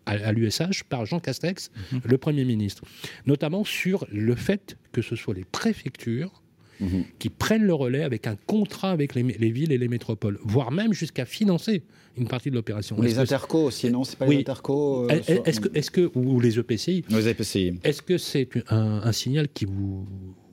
à, 0.05 0.31
l'USH 0.31 0.83
par 0.87 1.05
Jean 1.05 1.19
Castex, 1.19 1.71
mhm. 1.91 2.01
le 2.03 2.17
Premier 2.17 2.45
ministre. 2.45 2.83
Notamment 3.25 3.63
sur 3.63 4.05
le 4.11 4.35
fait 4.35 4.77
que 4.91 5.01
ce 5.01 5.15
soit 5.15 5.33
les 5.33 5.45
préfectures 5.45 6.43
mhm. 6.79 7.03
qui 7.19 7.29
prennent 7.29 7.63
le 7.63 7.73
relais 7.73 8.03
avec 8.03 8.27
un 8.27 8.35
contrat 8.35 8.91
avec 8.91 9.15
les, 9.15 9.23
villes 9.23 9.71
et 9.71 9.77
les 9.77 9.87
métropoles, 9.87 10.39
voire 10.43 10.71
même 10.71 10.93
jusqu'à 10.93 11.25
financer 11.25 11.83
une 12.17 12.27
partie 12.27 12.49
de 12.49 12.55
l'opération. 12.55 12.99
Les 13.01 13.19
intercos 13.19 13.65
aussi, 13.65 13.89
non 13.89 14.03
C'est 14.03 14.17
pas 14.17 14.25
les 14.25 14.39
intercos 14.39 15.09
euh, 15.09 15.41
Est-ce 15.45 15.59
que, 15.59 15.77
est 15.77 15.89
que, 15.89 16.11
ou 16.15 16.39
les 16.39 16.59
EPCI 16.59 17.03
Les 17.09 17.27
EPCI. 17.27 17.79
Est-ce 17.83 18.01
que 18.01 18.17
c'est 18.17 18.49
un, 18.69 19.11
signal 19.11 19.47
qui 19.53 19.65
vous 19.65 20.05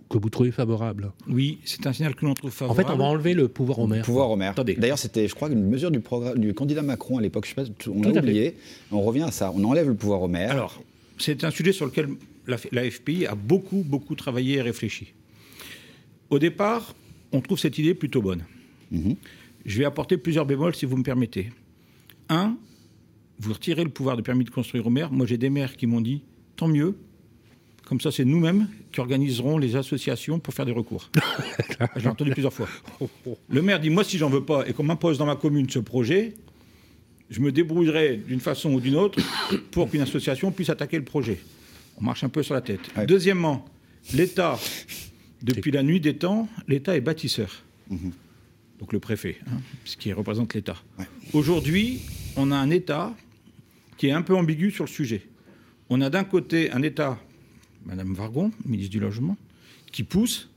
que 0.08 0.18
vous 0.18 0.28
trouvez 0.28 0.50
favorable? 0.50 1.12
Oui, 1.26 1.58
c'est 1.64 1.86
un 1.86 1.92
signal 1.92 2.14
que 2.14 2.26
l'on 2.26 2.34
trouve 2.34 2.50
favorable. 2.50 2.80
En 2.80 2.86
fait, 2.86 2.92
on 2.92 2.98
va 2.98 3.04
enlever 3.04 3.32
le 3.32 3.48
pouvoir 3.48 3.78
au 3.78 3.86
maire. 3.86 4.04
pouvoir 4.04 4.30
au 4.30 4.36
maire. 4.36 4.54
D'ailleurs, 4.54 4.98
c'était, 4.98 5.26
je 5.26 5.34
crois, 5.34 5.48
une 5.48 5.64
mesure 5.64 5.90
du, 5.90 6.00
programme, 6.00 6.38
du 6.38 6.52
candidat 6.52 6.82
Macron 6.82 7.18
à 7.18 7.22
l'époque. 7.22 7.46
Je 7.46 7.50
sais 7.50 7.54
pas, 7.54 7.90
on 7.90 8.02
l'a 8.02 8.20
oublié. 8.20 8.56
On 8.90 9.00
revient 9.00 9.22
à 9.22 9.30
ça. 9.30 9.52
On 9.54 9.64
enlève 9.64 9.88
le 9.88 9.94
pouvoir 9.94 10.20
au 10.20 10.28
maire. 10.28 10.50
Alors, 10.50 10.82
c'est 11.18 11.44
un 11.44 11.50
sujet 11.50 11.72
sur 11.72 11.86
lequel 11.86 12.08
la, 12.46 12.90
FPI 12.90 13.26
a 13.26 13.34
beaucoup, 13.34 13.84
beaucoup 13.86 14.14
travaillé 14.14 14.56
et 14.56 14.62
réfléchi. 14.62 15.14
Au 16.32 16.38
départ, 16.38 16.94
on 17.30 17.42
trouve 17.42 17.58
cette 17.58 17.76
idée 17.76 17.92
plutôt 17.92 18.22
bonne. 18.22 18.42
Mhm. 18.90 19.16
Je 19.66 19.78
vais 19.78 19.84
apporter 19.84 20.16
plusieurs 20.16 20.46
bémols, 20.46 20.74
si 20.74 20.86
vous 20.86 20.96
me 20.96 21.02
permettez. 21.02 21.52
Un, 22.30 22.56
vous 23.38 23.52
retirez 23.52 23.84
le 23.84 23.90
pouvoir 23.90 24.16
de 24.16 24.22
permis 24.22 24.44
de 24.44 24.48
construire 24.48 24.86
au 24.86 24.90
maire. 24.90 25.12
Moi, 25.12 25.26
j'ai 25.26 25.36
des 25.36 25.50
maires 25.50 25.76
qui 25.76 25.86
m'ont 25.86 26.00
dit 26.00 26.22
tant 26.56 26.68
mieux. 26.68 26.96
Comme 27.84 28.00
ça, 28.00 28.10
c'est 28.10 28.24
nous-mêmes 28.24 28.66
qui 28.92 29.00
organiserons 29.00 29.58
les 29.58 29.76
associations 29.76 30.38
pour 30.38 30.54
faire 30.54 30.64
des 30.64 30.72
recours. 30.72 31.10
J'ai 31.96 32.08
entendu 32.08 32.30
plusieurs 32.30 32.52
fois. 32.52 32.68
Le 33.50 33.60
maire 33.60 33.80
dit 33.80 33.90
Moi, 33.90 34.02
si 34.02 34.16
j'en 34.16 34.30
veux 34.30 34.44
pas 34.44 34.66
et 34.66 34.72
qu'on 34.72 34.84
m'impose 34.84 35.18
dans 35.18 35.26
ma 35.26 35.36
commune 35.36 35.68
ce 35.68 35.80
projet, 35.80 36.32
je 37.28 37.40
me 37.40 37.52
débrouillerai 37.52 38.16
d'une 38.16 38.40
façon 38.40 38.72
ou 38.72 38.80
d'une 38.80 38.96
autre 38.96 39.18
pour 39.70 39.90
qu'une 39.90 40.00
association 40.00 40.50
puisse 40.50 40.70
attaquer 40.70 40.96
le 40.96 41.04
projet. 41.04 41.40
On 41.98 42.04
marche 42.04 42.24
un 42.24 42.30
peu 42.30 42.42
sur 42.42 42.54
la 42.54 42.62
tête. 42.62 42.80
Deuxièmement, 43.06 43.66
l'État, 44.14 44.58
depuis 45.42 45.70
la 45.70 45.82
nuit 45.82 46.00
des 46.00 46.16
temps, 46.16 46.48
l'État 46.68 46.96
est 46.96 47.00
bâtisseur. 47.00 47.62
Mhm. 47.90 48.12
Donc 48.78 48.92
le 48.92 49.00
préfet, 49.00 49.38
hein, 49.46 49.60
ce 49.84 49.96
qui 49.96 50.12
représente 50.12 50.54
l'État. 50.54 50.76
Aujourd'hui, 51.32 52.00
on 52.36 52.50
a 52.50 52.56
un 52.56 52.70
État 52.70 53.14
qui 53.96 54.08
est 54.08 54.12
un 54.12 54.22
peu 54.22 54.34
ambigu 54.34 54.70
sur 54.70 54.84
le 54.84 54.90
sujet. 54.90 55.22
On 55.88 56.00
a 56.00 56.10
d'un 56.10 56.24
côté 56.24 56.72
un 56.72 56.82
État, 56.82 57.18
Madame 57.84 58.14
Vargon, 58.14 58.50
ministre 58.64 58.90
du 58.90 58.98
Logement, 58.98 59.36
qui 59.92 60.02
pousse 60.02 60.48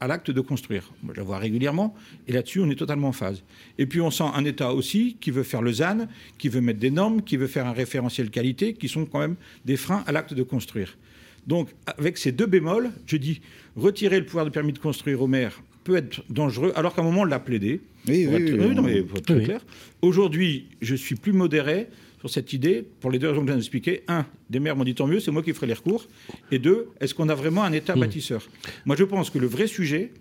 à 0.00 0.08
l'acte 0.08 0.32
de 0.32 0.40
construire. 0.40 0.92
Moi, 1.02 1.14
je 1.14 1.20
la 1.20 1.24
vois 1.24 1.38
régulièrement, 1.38 1.94
et 2.26 2.32
là-dessus, 2.32 2.58
on 2.60 2.68
est 2.68 2.74
totalement 2.74 3.08
en 3.08 3.12
phase. 3.12 3.44
Et 3.78 3.86
puis, 3.86 4.00
on 4.00 4.10
sent 4.10 4.24
un 4.34 4.44
État 4.44 4.74
aussi 4.74 5.16
qui 5.20 5.30
veut 5.30 5.44
faire 5.44 5.62
le 5.62 5.72
ZAN, 5.72 6.08
qui 6.38 6.48
veut 6.48 6.60
mettre 6.60 6.80
des 6.80 6.90
normes, 6.90 7.22
qui 7.22 7.36
veut 7.36 7.46
faire 7.46 7.66
un 7.66 7.72
référentiel 7.72 8.28
qualité, 8.28 8.74
qui 8.74 8.88
sont 8.88 9.06
quand 9.06 9.20
même 9.20 9.36
des 9.64 9.76
freins 9.76 10.02
à 10.06 10.12
l'acte 10.12 10.34
de 10.34 10.42
construire. 10.42 10.98
Donc, 11.46 11.68
avec 11.86 12.18
ces 12.18 12.32
deux 12.32 12.46
bémols, 12.46 12.90
je 13.06 13.16
dis, 13.16 13.40
retirer 13.76 14.18
le 14.18 14.26
pouvoir 14.26 14.44
de 14.44 14.50
permis 14.50 14.72
de 14.72 14.78
construire 14.78 15.22
au 15.22 15.26
maire 15.26 15.62
peut 15.84 15.96
être 15.96 16.22
dangereux, 16.30 16.72
alors 16.76 16.94
qu'à 16.94 17.02
un 17.02 17.04
moment, 17.04 17.22
on 17.22 17.24
l'a 17.24 17.40
plaidé. 17.40 17.80
Oui, 18.08 18.26
oui, 18.26 18.36
oui, 18.36 18.52
oui, 18.52 18.74
non, 18.74 18.82
mais 18.82 19.02
très 19.20 19.42
clair. 19.42 19.64
Aujourd'hui, 20.00 20.68
je 20.80 20.94
suis 20.94 21.16
plus 21.16 21.32
modéré 21.32 21.88
sur 22.20 22.30
cette 22.30 22.52
idée, 22.52 22.86
pour 23.00 23.10
les 23.10 23.18
deux 23.18 23.28
raisons 23.28 23.40
que 23.40 23.48
je 23.48 23.52
viens 23.52 23.56
d'expliquer. 23.56 24.04
Un, 24.06 24.24
des 24.48 24.60
maires 24.60 24.76
m'ont 24.76 24.84
dit 24.84 24.94
tant 24.94 25.08
mieux, 25.08 25.18
c'est 25.18 25.32
moi 25.32 25.42
qui 25.42 25.52
ferai 25.52 25.66
les 25.66 25.74
recours. 25.74 26.06
Et 26.52 26.60
deux, 26.60 26.88
est-ce 27.00 27.14
qu'on 27.14 27.28
a 27.28 27.34
vraiment 27.34 27.64
un 27.64 27.72
État 27.72 27.96
hmm. 27.96 28.00
bâtisseur? 28.00 28.48
Moi, 28.86 28.94
je 28.94 29.02
pense 29.02 29.28
que 29.28 29.40
le 29.40 29.48
vrai 29.48 29.66
sujet, 29.66 30.12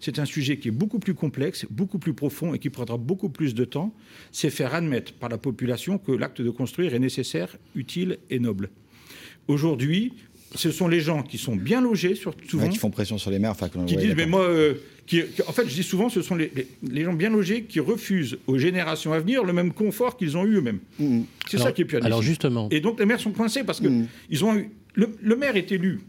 c'est 0.00 0.18
un 0.18 0.24
sujet 0.24 0.56
qui 0.56 0.68
est 0.68 0.72
beaucoup 0.72 0.98
plus 0.98 1.12
complexe, 1.12 1.66
beaucoup 1.68 1.98
plus 1.98 2.14
profond 2.14 2.54
et 2.54 2.58
qui 2.58 2.70
prendra 2.70 2.96
beaucoup 2.96 3.28
plus 3.28 3.54
de 3.54 3.66
temps. 3.66 3.94
C'est 4.32 4.48
faire 4.48 4.74
admettre 4.74 5.12
par 5.12 5.28
la 5.28 5.36
population 5.36 5.98
que 5.98 6.12
l'acte 6.12 6.40
de 6.40 6.48
construire 6.48 6.94
est 6.94 6.98
nécessaire, 6.98 7.58
utile 7.74 8.18
et 8.30 8.38
noble. 8.38 8.70
Aujourd'hui, 9.46 10.14
ce 10.54 10.70
sont 10.70 10.88
les 10.88 11.00
gens 11.00 11.22
qui 11.22 11.38
sont 11.38 11.54
bien 11.54 11.80
logés, 11.80 12.14
surtout 12.14 12.48
souvent. 12.48 12.68
qui 12.68 12.78
font 12.78 12.90
pression 12.90 13.18
sur 13.18 13.30
les 13.30 13.38
maires. 13.38 13.54
Qui 13.86 13.96
disent, 13.96 14.14
mais 14.16 14.26
moi, 14.26 14.42
euh, 14.42 14.74
en 15.46 15.52
fait, 15.52 15.68
je 15.68 15.74
dis 15.74 15.82
souvent, 15.82 16.08
ce 16.08 16.22
sont 16.22 16.36
les, 16.36 16.50
gens 17.02 17.12
bien 17.12 17.30
logés 17.30 17.64
qui 17.64 17.80
refusent 17.80 18.38
aux 18.46 18.58
générations 18.58 19.12
à 19.12 19.20
venir 19.20 19.44
le 19.44 19.52
même 19.52 19.72
confort 19.72 20.16
qu'ils 20.16 20.36
ont 20.36 20.44
eu 20.44 20.56
eux-mêmes. 20.56 20.80
Mm. 20.98 21.22
C'est 21.48 21.58
ça 21.58 21.72
qui 21.72 21.82
est 21.82 21.84
plus 21.84 21.98
Alors 21.98 22.22
justement. 22.22 22.68
Et 22.70 22.80
donc 22.80 22.98
les 22.98 23.06
maires 23.06 23.20
sont 23.20 23.32
coincés 23.32 23.64
parce 23.64 23.80
que 23.80 23.88
mm. 23.88 24.06
ils 24.30 24.44
ont 24.44 24.56
eu. 24.56 24.70
Le, 24.94 25.36
maire 25.36 25.56
est 25.56 25.70
élu 25.70 26.00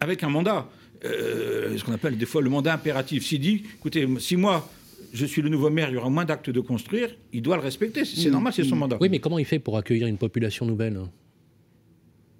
avec 0.00 0.24
un 0.24 0.28
mandat, 0.28 0.68
euh, 1.04 1.76
ce 1.78 1.84
qu'on 1.84 1.92
appelle 1.92 2.18
des 2.18 2.26
fois 2.26 2.42
le 2.42 2.50
mandat 2.50 2.74
impératif. 2.74 3.24
S'il 3.24 3.40
dit, 3.40 3.62
écoutez, 3.78 4.06
si 4.18 4.36
moi 4.36 4.68
je 5.12 5.26
suis 5.26 5.42
le 5.42 5.48
nouveau 5.48 5.70
maire, 5.70 5.90
il 5.90 5.94
y 5.94 5.96
aura 5.96 6.10
moins 6.10 6.24
d'actes 6.24 6.50
de 6.50 6.60
construire, 6.60 7.08
il 7.32 7.42
doit 7.42 7.56
le 7.56 7.62
respecter. 7.62 8.04
C'est 8.04 8.30
normal, 8.30 8.52
c'est 8.52 8.64
son 8.64 8.76
mandat. 8.76 8.98
Oui, 9.00 9.08
mais 9.10 9.20
comment 9.20 9.38
il 9.38 9.44
fait 9.44 9.60
pour 9.60 9.78
accueillir 9.78 10.08
une 10.08 10.18
population 10.18 10.66
nouvelle 10.66 10.98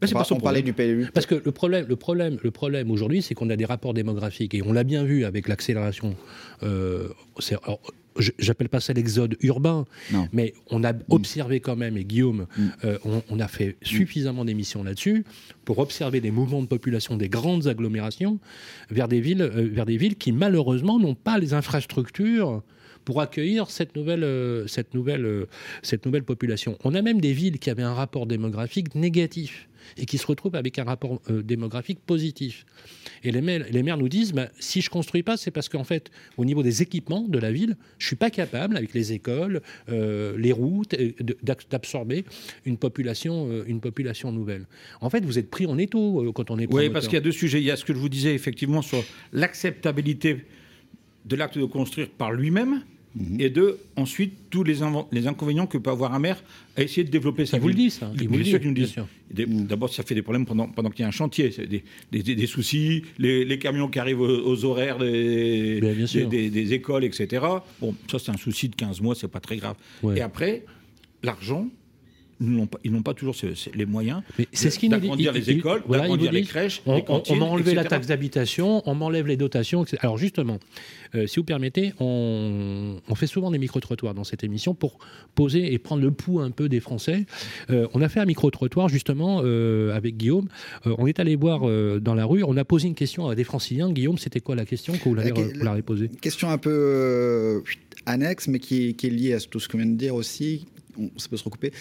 c'est 0.06 0.14
pas 0.14 0.24
son 0.24 0.40
parlait 0.40 0.62
du 0.62 0.72
PLU. 0.72 1.08
Parce 1.12 1.26
que 1.26 1.34
le 1.34 1.52
problème, 1.52 1.86
le 1.88 1.96
problème, 1.96 2.38
le 2.42 2.50
problème 2.50 2.90
aujourd'hui, 2.90 3.22
c'est 3.22 3.34
qu'on 3.34 3.50
a 3.50 3.56
des 3.56 3.64
rapports 3.64 3.94
démographiques 3.94 4.54
et 4.54 4.62
on 4.62 4.72
l'a 4.72 4.84
bien 4.84 5.04
vu 5.04 5.24
avec 5.24 5.48
l'accélération. 5.48 6.16
Euh, 6.62 7.08
J'appelle 8.38 8.68
pas 8.68 8.80
ça 8.80 8.92
l'exode 8.92 9.36
urbain, 9.40 9.86
mais 10.34 10.52
on 10.70 10.84
a 10.84 10.92
observé 11.08 11.60
quand 11.60 11.76
même, 11.76 11.96
et 11.96 12.04
Guillaume, 12.04 12.46
mm. 12.58 12.68
euh, 12.84 12.98
on, 13.30 13.40
a 13.40 13.48
fait 13.48 13.76
suffisamment 13.80 14.44
d'émissions 14.44 14.84
là-dessus 14.84 15.24
pour 15.64 15.78
observer 15.78 16.20
des 16.20 16.30
mouvements 16.30 16.60
de 16.60 16.66
population 16.66 17.16
des 17.16 17.30
grandes 17.30 17.68
agglomérations 17.68 18.38
vers 18.90 19.08
des 19.08 19.20
villes, 19.20 19.40
euh, 19.40 19.66
vers 19.72 19.86
des 19.86 19.96
villes 19.96 20.16
qui 20.16 20.30
malheureusement 20.32 20.98
n'ont 20.98 21.14
pas 21.14 21.38
les 21.38 21.54
infrastructures 21.54 22.62
pour 23.04 23.20
accueillir 23.20 23.70
cette 23.70 23.96
nouvelle, 23.96 24.24
euh, 24.24 24.66
cette, 24.66 24.94
nouvelle, 24.94 25.24
euh, 25.24 25.46
cette 25.82 26.06
nouvelle 26.06 26.24
population. 26.24 26.78
On 26.84 26.94
a 26.94 27.02
même 27.02 27.20
des 27.20 27.32
villes 27.32 27.58
qui 27.58 27.70
avaient 27.70 27.82
un 27.82 27.94
rapport 27.94 28.26
démographique 28.26 28.94
négatif 28.94 29.68
et 29.96 30.06
qui 30.06 30.18
se 30.18 30.26
retrouvent 30.26 30.54
avec 30.54 30.78
un 30.78 30.84
rapport 30.84 31.20
euh, 31.30 31.42
démographique 31.42 32.00
positif. 32.00 32.64
Et 33.24 33.30
les 33.30 33.40
maires, 33.40 33.64
les 33.70 33.82
maires 33.82 33.98
nous 33.98 34.08
disent, 34.08 34.32
bah, 34.32 34.48
si 34.58 34.80
je 34.80 34.90
construis 34.90 35.22
pas, 35.22 35.36
c'est 35.36 35.50
parce 35.50 35.68
qu'en 35.68 35.84
fait, 35.84 36.10
au 36.36 36.44
niveau 36.44 36.62
des 36.62 36.82
équipements 36.82 37.26
de 37.28 37.38
la 37.38 37.52
ville, 37.52 37.76
je 37.98 38.06
suis 38.06 38.16
pas 38.16 38.30
capable, 38.30 38.76
avec 38.76 38.94
les 38.94 39.12
écoles, 39.12 39.62
les 39.88 40.52
routes, 40.52 40.94
d'absorber 41.70 42.24
une 42.64 42.76
population, 42.76 43.64
une 43.66 43.80
population 43.80 44.32
nouvelle. 44.32 44.66
En 45.00 45.10
fait, 45.10 45.24
vous 45.24 45.38
êtes 45.38 45.50
pris 45.50 45.66
en 45.66 45.78
étau 45.78 46.32
quand 46.32 46.50
on 46.50 46.58
est 46.58 46.72
Oui, 46.72 46.90
parce 46.90 47.06
qu'il 47.06 47.14
y 47.14 47.18
a 47.18 47.22
deux 47.22 47.32
sujets. 47.32 47.60
Il 47.60 47.64
y 47.64 47.70
a 47.70 47.76
ce 47.76 47.84
que 47.84 47.92
je 47.92 47.98
vous 47.98 48.08
disais 48.08 48.34
effectivement 48.34 48.82
sur 48.82 49.04
l'acceptabilité 49.32 50.44
de 51.24 51.36
l'acte 51.36 51.58
de 51.58 51.64
construire 51.64 52.10
par 52.10 52.32
lui-même 52.32 52.82
Et 53.38 53.50
de 53.50 53.78
ensuite 53.96 54.32
tous 54.48 54.64
les, 54.64 54.78
les, 55.12 55.26
inconvénients 55.26 55.66
que 55.66 55.76
peut 55.76 55.90
avoir 55.90 56.14
un 56.14 56.18
maire 56.18 56.42
à 56.76 56.82
essayer 56.82 57.04
de 57.04 57.10
développer 57.10 57.44
sa 57.44 57.58
il 57.58 57.60
Vous 57.60 57.68
le 57.68 57.74
dit, 57.74 57.90
ça. 57.90 58.10
Il, 58.18 58.26
vous 58.26 58.38
le 58.38 58.72
dit. 58.72 58.94
D'abord, 59.30 59.92
ça 59.92 60.02
fait 60.02 60.14
des 60.14 60.22
problèmes 60.22 60.46
pendant, 60.46 60.68
pendant 60.68 60.88
qu'il 60.88 61.02
y 61.02 61.04
a 61.04 61.08
un 61.08 61.12
chantier, 61.12 61.50
des, 61.50 61.84
des, 62.10 62.34
des, 62.34 62.46
soucis, 62.46 63.02
les, 63.18 63.58
camions 63.58 63.88
qui 63.88 63.98
arrivent 63.98 64.20
aux, 64.20 64.64
horaires 64.64 64.98
des, 64.98 65.80
des, 65.80 66.72
écoles, 66.72 67.04
etc. 67.04 67.44
Bon, 67.80 67.94
ça 68.10 68.18
c'est 68.18 68.30
un 68.30 68.38
souci 68.38 68.70
de 68.70 68.76
15 68.76 69.02
mois, 69.02 69.14
c'est 69.14 69.28
pas 69.28 69.40
très 69.40 69.56
grave. 69.56 69.76
Et 70.16 70.22
après, 70.22 70.64
l'argent, 71.22 71.68
ils 72.84 72.92
n'ont 72.92 73.02
pas, 73.02 73.14
toujours 73.14 73.34
les 73.74 73.86
moyens 73.86 74.22
c'est 74.52 74.70
ce 74.70 74.86
d'agrandir 74.86 75.32
les 75.32 75.50
écoles, 75.50 75.82
d'agrandir 75.88 76.32
les 76.32 76.42
crèches, 76.42 76.82
on, 76.86 76.96
les 76.96 77.04
cantines, 77.04 77.36
On 77.36 77.38
m'a 77.38 77.46
enlevé 77.46 77.74
la 77.74 77.84
taxe 77.84 78.06
d'habitation, 78.06 78.82
on 78.86 78.94
m'enlève 78.94 79.26
les 79.26 79.36
dotations. 79.36 79.82
Etc. 79.82 79.98
Alors 80.00 80.18
justement, 80.18 80.58
euh, 81.14 81.26
si 81.26 81.38
vous 81.38 81.44
permettez, 81.44 81.92
on, 82.00 83.00
fait 83.14 83.26
souvent 83.26 83.50
des 83.50 83.58
micro-trottoirs 83.58 84.14
dans 84.14 84.24
cette 84.24 84.42
émission 84.42 84.74
pour 84.74 84.98
poser 85.34 85.72
et 85.72 85.78
prendre 85.78 86.02
le 86.02 86.10
pouls 86.10 86.40
un 86.40 86.50
peu 86.50 86.68
des 86.68 86.80
Français. 86.80 87.26
Euh, 87.70 87.86
on 87.94 88.02
a 88.02 88.08
fait 88.08 88.20
un 88.20 88.24
micro-trottoir 88.24 88.88
justement 88.88 89.42
euh, 89.44 89.94
avec 89.94 90.16
Guillaume. 90.16 90.48
on 90.84 91.06
est 91.06 91.20
allé 91.20 91.36
voir 91.36 91.60
dans 92.00 92.14
la 92.14 92.24
rue, 92.24 92.42
on 92.42 92.56
a 92.56 92.64
posé 92.64 92.88
une 92.88 92.94
question 92.94 93.28
à 93.28 93.34
des 93.34 93.44
franciliens. 93.44 93.92
Guillaume, 93.92 94.18
c'était 94.18 94.40
quoi 94.40 94.56
la 94.56 94.64
question 94.64 94.94
que 94.94 95.08
vous 95.08 95.14
l'avez 95.14 95.82
posée? 95.82 96.08
Question 96.20 96.50
un 96.50 96.58
peu 96.58 97.62
annexe, 98.06 98.48
mais 98.48 98.58
qui, 98.58 98.88
est 98.88 99.04
liée 99.04 99.34
à 99.34 99.40
tout 99.40 99.60
ce 99.60 99.68
que 99.68 99.76
vient 99.76 99.86
de 99.86 99.96
dire 99.96 100.14
aussi. 100.14 100.66
ça 101.16 101.28
peut 101.28 101.36
se 101.36 101.44
recouper 101.44 101.72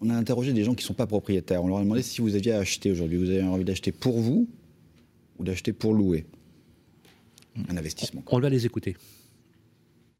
on 0.00 0.10
a 0.10 0.14
interrogé 0.14 0.52
des 0.52 0.64
gens 0.64 0.74
qui 0.74 0.82
ne 0.84 0.86
sont 0.86 0.94
pas 0.94 1.06
propriétaires. 1.06 1.62
On 1.64 1.68
leur 1.68 1.78
a 1.78 1.82
demandé 1.82 2.02
si 2.02 2.20
vous 2.20 2.34
aviez 2.34 2.52
acheté 2.52 2.90
aujourd'hui. 2.90 3.18
Vous 3.18 3.30
avez 3.30 3.42
envie 3.42 3.64
d'acheter 3.64 3.92
pour 3.92 4.20
vous 4.20 4.48
ou 5.38 5.44
d'acheter 5.44 5.72
pour 5.72 5.94
louer? 5.94 6.26
Un 7.70 7.76
investissement. 7.76 8.22
On 8.26 8.38
va 8.38 8.50
les 8.50 8.66
écouter. 8.66 8.96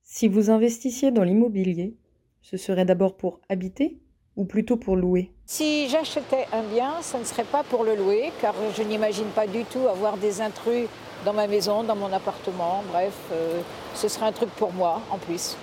Si 0.02 0.28
vous 0.28 0.50
investissiez 0.50 1.10
dans 1.10 1.24
l'immobilier, 1.24 1.94
ce 2.40 2.56
serait 2.56 2.86
d'abord 2.86 3.16
pour 3.16 3.40
habiter 3.48 3.98
ou 4.36 4.44
plutôt 4.44 4.76
pour 4.76 4.96
louer? 4.96 5.32
Si 5.44 5.88
j'achetais 5.88 6.46
un 6.52 6.62
bien, 6.62 7.02
ce 7.02 7.16
ne 7.18 7.24
serait 7.24 7.44
pas 7.44 7.62
pour 7.64 7.84
le 7.84 7.96
louer, 7.96 8.30
car 8.40 8.54
je 8.76 8.82
n'imagine 8.82 9.28
pas 9.34 9.46
du 9.46 9.64
tout 9.64 9.86
avoir 9.88 10.16
des 10.16 10.40
intrus 10.40 10.86
dans 11.24 11.32
ma 11.32 11.46
maison, 11.46 11.84
dans 11.84 11.96
mon 11.96 12.12
appartement. 12.12 12.82
Bref, 12.90 13.14
euh, 13.32 13.60
ce 13.94 14.08
serait 14.08 14.26
un 14.26 14.32
truc 14.32 14.50
pour 14.50 14.72
moi 14.72 15.02
en 15.10 15.18
plus. 15.18 15.56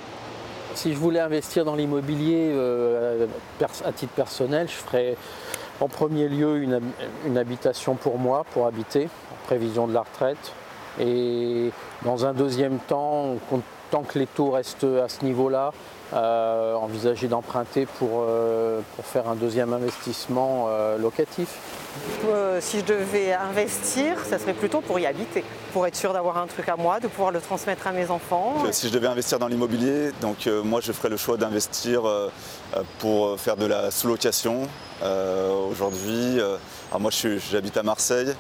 Si 0.76 0.94
je 0.94 0.98
voulais 0.98 1.20
investir 1.20 1.66
dans 1.66 1.76
l'immobilier 1.76 2.52
euh, 2.54 3.28
à 3.86 3.92
titre 3.92 4.14
personnel, 4.14 4.68
je 4.68 4.74
ferais 4.74 5.16
en 5.80 5.88
premier 5.88 6.28
lieu 6.28 6.62
une, 6.64 7.38
habitation 7.38 7.96
pour 7.96 8.18
moi, 8.18 8.46
pour 8.54 8.66
habiter, 8.66 9.06
en 9.06 9.46
prévision 9.46 9.88
de 9.88 9.94
la 9.94 10.02
retraite. 10.02 10.54
Et 11.00 11.72
dans 12.04 12.26
un 12.26 12.34
deuxième 12.34 12.80
temps, 12.80 13.36
tant 13.92 14.02
que 14.02 14.20
les 14.20 14.28
taux 14.28 14.52
restent 14.52 14.84
à 14.84 15.10
ce 15.10 15.24
niveau-là, 15.26 15.74
euh, 16.14 16.76
envisager 16.76 17.28
d'emprunter 17.28 17.88
pour, 17.88 18.26
euh, 18.28 18.82
pour 18.96 19.06
faire 19.06 19.28
un 19.28 19.36
deuxième 19.36 19.74
investissement 19.74 20.68
euh, 20.68 20.98
locatif 21.00 21.50
Si 22.60 22.80
je 22.82 22.86
devais 22.86 23.34
investir, 23.34 24.18
ça 24.24 24.38
serait 24.38 24.54
plutôt 24.54 24.82
pour 24.82 25.00
y 25.00 25.08
habiter, 25.08 25.44
pour 25.72 25.88
être 25.88 25.96
sûr 25.96 26.14
d'avoir 26.14 26.38
un 26.38 26.46
truc 26.46 26.70
à 26.70 26.76
moi, 26.76 27.00
de 27.00 27.08
pouvoir 27.08 27.32
le 27.32 27.42
transmettre 27.42 27.88
à 27.88 27.94
mes 27.94 28.12
enfants. 28.12 28.58
Si 28.72 28.90
je 28.90 28.94
devais 28.94 29.08
investir 29.08 29.40
dans 29.40 29.48
l'immobilier, 29.48 30.12
donc 30.22 30.48
moi 30.64 30.82
je 30.82 30.92
ferais 30.92 31.10
le 31.10 31.18
choix 31.18 31.38
d'investir 31.38 32.04
pour 33.00 33.40
faire 33.40 33.58
de 33.58 33.66
la 33.66 33.90
sous-location. 33.90 34.68
Aujourd'hui, 35.72 36.40
moi 37.00 37.12
j'habite 37.12 37.78
à 37.78 37.84
Marseille, 37.84 38.36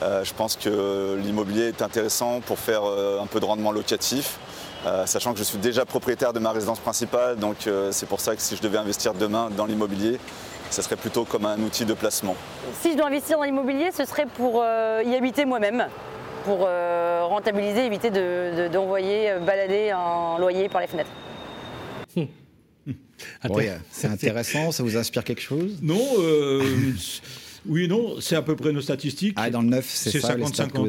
je 0.00 0.32
pense 0.34 0.56
que 0.56 1.18
l'immobilier 1.22 1.68
est 1.68 1.82
intéressant 1.82 2.40
pour 2.40 2.58
faire 2.58 2.84
un 2.84 3.26
peu 3.26 3.40
de 3.40 3.44
rendement 3.44 3.72
locatif. 3.72 4.38
Euh, 4.86 5.06
sachant 5.06 5.32
que 5.32 5.38
je 5.38 5.44
suis 5.44 5.58
déjà 5.58 5.84
propriétaire 5.84 6.32
de 6.32 6.38
ma 6.38 6.52
résidence 6.52 6.78
principale, 6.78 7.36
donc 7.36 7.66
euh, 7.66 7.90
c'est 7.90 8.06
pour 8.06 8.20
ça 8.20 8.36
que 8.36 8.42
si 8.42 8.56
je 8.56 8.62
devais 8.62 8.78
investir 8.78 9.12
demain 9.12 9.50
dans 9.56 9.66
l'immobilier, 9.66 10.18
ce 10.70 10.82
serait 10.82 10.96
plutôt 10.96 11.24
comme 11.24 11.46
un 11.46 11.58
outil 11.60 11.84
de 11.84 11.94
placement. 11.94 12.36
Si 12.80 12.92
je 12.92 12.96
dois 12.96 13.08
investir 13.08 13.38
dans 13.38 13.44
l'immobilier, 13.44 13.90
ce 13.96 14.04
serait 14.04 14.26
pour 14.26 14.62
euh, 14.62 15.02
y 15.04 15.14
habiter 15.14 15.44
moi-même, 15.44 15.86
pour 16.44 16.60
rentabiliser, 16.60 17.84
éviter 17.84 18.10
d'envoyer 18.70 19.34
balader 19.44 19.90
un 19.90 20.38
loyer 20.38 20.68
par 20.68 20.80
les 20.80 20.86
fenêtres. 20.86 21.10
c'est 23.90 24.06
intéressant, 24.06 24.72
ça 24.72 24.82
vous 24.82 24.96
inspire 24.96 25.24
quelque 25.24 25.42
chose? 25.42 25.76
Non, 25.82 26.00
oui 27.66 27.86
non, 27.88 28.14
c'est 28.20 28.36
à 28.36 28.40
peu 28.40 28.56
près 28.56 28.72
nos 28.72 28.80
statistiques. 28.80 29.34
Ah, 29.36 29.50
dans 29.50 29.60
le 29.60 29.68
neuf, 29.68 29.90
c'est 29.92 30.20
ça, 30.20 30.36
50-50. 30.36 30.88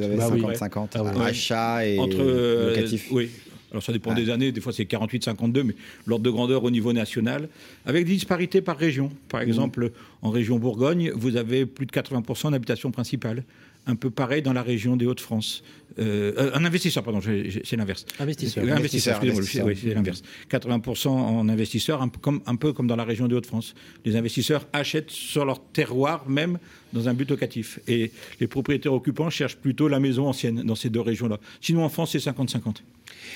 50-50, 0.57 0.87
bah 0.93 1.25
achat 1.25 1.85
et 1.85 1.99
Entre, 1.99 2.69
locatif. 2.69 3.07
Oui, 3.11 3.29
alors 3.71 3.83
ça 3.83 3.93
dépend 3.93 4.13
des 4.13 4.29
années, 4.29 4.51
des 4.51 4.61
fois 4.61 4.73
c'est 4.73 4.83
48-52, 4.83 5.63
mais 5.63 5.75
l'ordre 6.07 6.23
de 6.25 6.29
grandeur 6.29 6.63
au 6.63 6.71
niveau 6.71 6.93
national, 6.93 7.49
avec 7.85 8.05
des 8.05 8.13
disparités 8.13 8.61
par 8.61 8.77
région. 8.77 9.11
Par 9.29 9.41
mmh. 9.41 9.47
exemple, 9.47 9.91
en 10.21 10.31
région 10.31 10.57
Bourgogne, 10.57 11.11
vous 11.15 11.35
avez 11.35 11.65
plus 11.65 11.85
de 11.85 11.91
80% 11.91 12.51
d'habitation 12.51 12.91
principale. 12.91 13.43
Un 13.87 13.95
peu 13.95 14.09
pareil 14.09 14.41
dans 14.41 14.53
la 14.53 14.61
région 14.61 14.97
des 14.97 15.05
Hauts-de-France. 15.05 15.63
Euh, 15.97 16.33
euh, 16.37 16.51
un 16.53 16.63
investisseur, 16.65 17.03
pardon, 17.03 17.21
c'est 17.21 17.75
l'inverse. 17.75 18.05
Investisseur. 18.19 18.63
Euh, 18.63 18.75
investisseur, 18.75 19.19
oui, 19.23 19.75
c'est 19.75 19.93
l'inverse. 19.93 20.21
80% 20.51 21.07
en 21.07 21.49
investisseurs, 21.49 22.01
un 22.01 22.09
peu, 22.09 22.19
comme, 22.19 22.41
un 22.45 22.55
peu 22.55 22.71
comme 22.73 22.87
dans 22.87 22.95
la 22.95 23.03
région 23.03 23.27
des 23.27 23.35
Hauts-de-France. 23.35 23.73
Les 24.05 24.15
investisseurs 24.15 24.67
achètent 24.73 25.09
sur 25.09 25.45
leur 25.45 25.63
terroir 25.71 26.29
même 26.29 26.59
dans 26.93 27.09
un 27.09 27.13
but 27.13 27.29
locatif. 27.29 27.79
Et 27.87 28.11
les 28.39 28.47
propriétaires 28.47 28.93
occupants 28.93 29.29
cherchent 29.29 29.57
plutôt 29.57 29.87
la 29.87 29.99
maison 29.99 30.27
ancienne 30.27 30.63
dans 30.63 30.75
ces 30.75 30.89
deux 30.89 31.01
régions-là. 31.01 31.39
Sinon, 31.61 31.83
en 31.83 31.89
France, 31.89 32.11
c'est 32.11 32.19
50-50. 32.19 32.77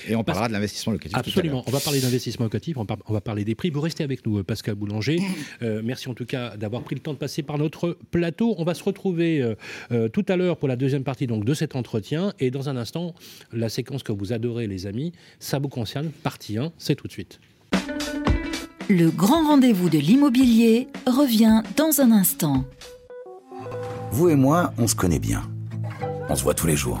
Et 0.08 0.16
on 0.16 0.24
parlera 0.24 0.48
de 0.48 0.52
l'investissement 0.52 0.92
locatif. 0.92 1.16
Absolument. 1.16 1.64
on 1.66 1.70
va 1.70 1.80
parler 1.80 2.00
d'investissement 2.00 2.44
locatif, 2.44 2.76
on, 2.76 2.84
va 2.84 3.20
parler 3.20 3.44
des 3.44 3.54
prix. 3.54 3.70
Vous 3.70 3.80
restez 3.80 4.04
avec 4.04 4.26
nous, 4.26 4.42
Pascal 4.44 4.74
Boulanger. 4.74 5.20
Euh, 5.62 5.82
merci 5.84 6.08
en 6.08 6.14
tout 6.14 6.24
cas 6.24 6.56
d'avoir 6.56 6.82
pris 6.82 6.94
le 6.94 7.00
temps 7.00 7.12
de 7.12 7.18
passer 7.18 7.42
par 7.42 7.58
notre 7.58 7.96
plateau. 8.10 8.54
On 8.58 8.64
va 8.64 8.74
se 8.74 8.82
retrouver 8.82 9.40
euh, 9.40 9.54
euh, 9.92 10.08
tout 10.08 10.24
à 10.28 10.36
l'heure 10.36 10.56
pour 10.56 10.68
la 10.68 10.76
deuxième 10.76 11.04
partie 11.04 11.26
donc, 11.26 11.44
de 11.44 11.54
cet 11.54 11.76
entretien. 11.76 12.32
Et 12.40 12.50
dans 12.50 12.68
un 12.68 12.76
instant, 12.76 13.14
la 13.52 13.68
séquence 13.68 14.02
que 14.02 14.12
vous 14.12 14.32
adorez, 14.32 14.66
les 14.66 14.86
amis, 14.86 15.12
ça 15.38 15.58
vous 15.58 15.68
concerne. 15.68 16.10
Partie 16.10 16.58
1, 16.58 16.72
c'est 16.78 16.96
tout 16.96 17.06
de 17.06 17.12
suite. 17.12 17.40
Le 18.88 19.10
grand 19.10 19.46
rendez-vous 19.46 19.88
de 19.88 19.98
l'immobilier 19.98 20.88
revient 21.06 21.62
dans 21.76 22.00
un 22.00 22.10
instant. 22.10 22.64
Vous 24.10 24.28
et 24.28 24.36
moi, 24.36 24.72
on 24.78 24.86
se 24.86 24.94
connaît 24.94 25.18
bien. 25.18 25.42
On 26.28 26.36
se 26.36 26.42
voit 26.42 26.54
tous 26.54 26.66
les 26.66 26.76
jours. 26.76 27.00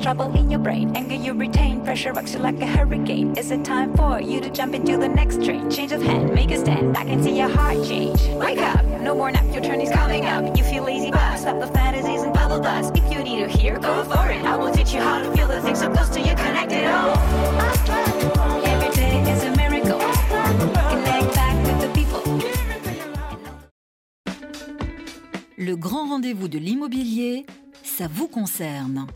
Trouble 0.00 0.34
in 0.36 0.50
your 0.50 0.60
brain. 0.60 0.96
Anger 0.96 1.14
you 1.14 1.34
retain, 1.34 1.84
pressure 1.84 2.12
rocks 2.12 2.32
you 2.34 2.40
like 2.40 2.60
a 2.60 2.66
hurricane. 2.66 3.36
Is 3.36 3.50
it 3.50 3.64
time 3.64 3.94
for 3.94 4.20
you 4.20 4.40
to 4.40 4.50
jump 4.50 4.74
into 4.74 4.96
the 4.96 5.08
next 5.08 5.44
train? 5.44 5.70
Change 5.70 5.92
of 5.92 6.02
hand, 6.02 6.32
make 6.34 6.50
a 6.50 6.58
stand. 6.58 6.96
I 6.96 7.04
can 7.04 7.22
see 7.22 7.36
your 7.38 7.48
heart 7.48 7.84
change. 7.86 8.20
Wake 8.40 8.60
up, 8.60 8.84
no 9.02 9.14
more 9.14 9.30
nap, 9.30 9.44
your 9.52 9.62
turn 9.62 9.80
is 9.80 9.90
coming 9.90 10.24
up. 10.24 10.56
You 10.56 10.64
feel 10.64 10.84
lazy, 10.84 11.10
but 11.10 11.36
stop 11.36 11.60
the 11.60 11.66
fantasies 11.66 12.22
and 12.22 12.32
bubble 12.32 12.60
dust. 12.60 12.96
If 12.96 13.12
you 13.12 13.22
need 13.22 13.40
to 13.40 13.48
hear, 13.48 13.78
go 13.78 14.02
for 14.04 14.30
it. 14.30 14.42
I 14.44 14.56
will 14.56 14.72
teach 14.72 14.92
you 14.94 15.00
how 15.00 15.22
to 15.22 15.30
feel 15.36 15.48
the 15.48 15.60
things 15.60 15.80
so 15.80 15.90
close 15.90 16.08
to 16.10 16.20
you, 16.20 16.34
connected 16.34 16.84
all. 16.86 17.16
Every 18.64 18.90
day 18.94 19.20
is 19.32 19.44
a 19.44 19.50
miracle. 19.56 20.00
Connect 20.90 21.34
back 21.34 21.56
with 21.66 21.80
the 21.82 21.90
people. 21.94 22.22
Le 25.58 25.76
grand 25.76 26.08
rendez-vous 26.08 26.48
de 26.48 26.58
l'immobilier, 26.58 27.44
ça 27.82 28.08
vous 28.10 28.28
concerne. 28.28 29.06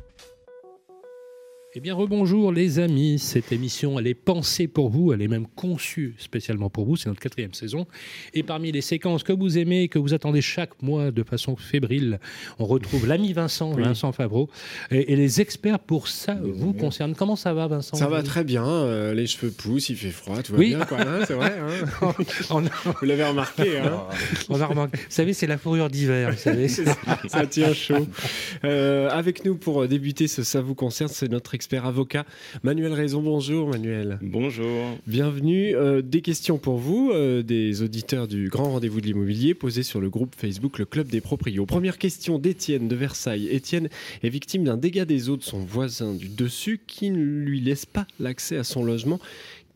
Eh 1.77 1.81
bien, 1.81 1.97
rebonjour 1.97 2.53
les 2.53 2.79
amis. 2.79 3.19
Cette 3.19 3.51
émission, 3.51 3.99
elle 3.99 4.07
est 4.07 4.15
pensée 4.15 4.69
pour 4.69 4.91
vous, 4.91 5.13
elle 5.13 5.21
est 5.23 5.27
même 5.27 5.49
conçue 5.57 6.15
spécialement 6.19 6.71
pour 6.71 6.85
vous. 6.85 6.95
C'est 6.95 7.09
notre 7.09 7.21
quatrième 7.21 7.53
saison. 7.53 7.89
Et 8.33 8.45
parmi 8.45 8.71
les 8.71 8.81
séquences 8.81 9.25
que 9.25 9.33
vous 9.33 9.59
aimez, 9.59 9.89
que 9.89 9.99
vous 9.99 10.15
attendez 10.15 10.41
chaque 10.41 10.81
mois 10.83 11.11
de 11.11 11.25
façon 11.25 11.57
fébrile, 11.57 12.21
on 12.61 12.65
retrouve 12.65 13.09
l'ami 13.09 13.33
Vincent, 13.33 13.73
Vincent 13.73 14.13
Favreau. 14.13 14.49
Et, 14.93 15.17
les 15.17 15.41
experts 15.41 15.81
pour 15.81 16.07
ça 16.07 16.39
vous 16.41 16.75
concernent. 16.75 17.17
Comment 17.17 17.35
ça 17.35 17.53
va, 17.55 17.67
Vincent 17.67 17.97
Ça 17.97 18.07
va 18.07 18.23
très 18.23 18.45
bien. 18.45 18.65
Euh, 18.65 19.13
les 19.13 19.27
cheveux 19.27 19.51
poussent, 19.51 19.89
il 19.89 19.97
fait 19.97 20.11
froid, 20.11 20.45
tout 20.45 20.53
va 20.53 20.59
bien, 20.61 20.81
hein, 20.81 21.25
c'est 21.27 21.35
vrai. 21.35 21.57
Hein. 21.59 22.15
vous 23.01 23.05
l'avez 23.05 23.25
remarqué. 23.25 23.79
Hein. 23.79 24.05
on 24.49 24.61
a 24.61 24.67
remarqué. 24.67 24.97
Vous 24.97 25.05
savez, 25.09 25.33
c'est 25.33 25.49
la 25.49 25.59
fourrure 25.59 25.91
d'hiver. 25.91 26.31
Vous 26.31 26.39
savez. 26.39 26.69
ça 27.27 27.47
tient 27.49 27.75
chaud. 27.75 28.07
Euh, 28.63 29.09
avec 29.11 29.45
nous 29.45 29.57
pour 29.57 29.89
débuter 29.89 30.29
ce 30.29 30.45
Ça 30.45 30.61
vous 30.61 30.77
concerne, 30.77 31.11
c'est 31.11 31.29
notre 31.29 31.53
expert 31.57 31.64
avocat. 31.73 32.25
Manuel 32.63 32.93
Raison, 32.93 33.23
bonjour 33.23 33.69
Manuel. 33.69 34.19
Bonjour. 34.23 34.99
Bienvenue. 35.07 35.75
Euh, 35.75 36.03
des 36.03 36.21
questions 36.21 36.59
pour 36.59 36.77
vous, 36.77 37.11
euh, 37.13 37.43
des 37.43 37.83
auditeurs 37.83 38.29
du 38.29 38.49
Grand 38.49 38.71
Rendez-vous 38.71 39.01
de 39.01 39.07
l'Immobilier 39.07 39.55
posées 39.55 39.83
sur 39.83 40.01
le 40.01 40.11
groupe 40.11 40.35
Facebook 40.37 40.79
Le 40.79 40.85
Club 40.85 41.09
des 41.09 41.21
Proprios. 41.21 41.67
Première 41.67 41.99
question 41.99 42.39
d'Étienne 42.39 42.89
de 42.89 42.97
Versailles. 42.97 43.49
Étienne 43.49 43.89
est 44.23 44.29
victime 44.29 44.65
d'un 44.65 44.77
dégât 44.77 45.05
des 45.05 45.29
eaux 45.29 45.37
de 45.37 45.43
son 45.43 45.59
voisin 45.59 46.15
du 46.15 46.29
dessus 46.29 46.81
qui 46.87 47.11
ne 47.11 47.23
lui 47.23 47.61
laisse 47.61 47.87
pas 47.87 48.07
l'accès 48.21 48.57
à 48.57 48.65
son 48.65 48.85
logement. 48.85 49.19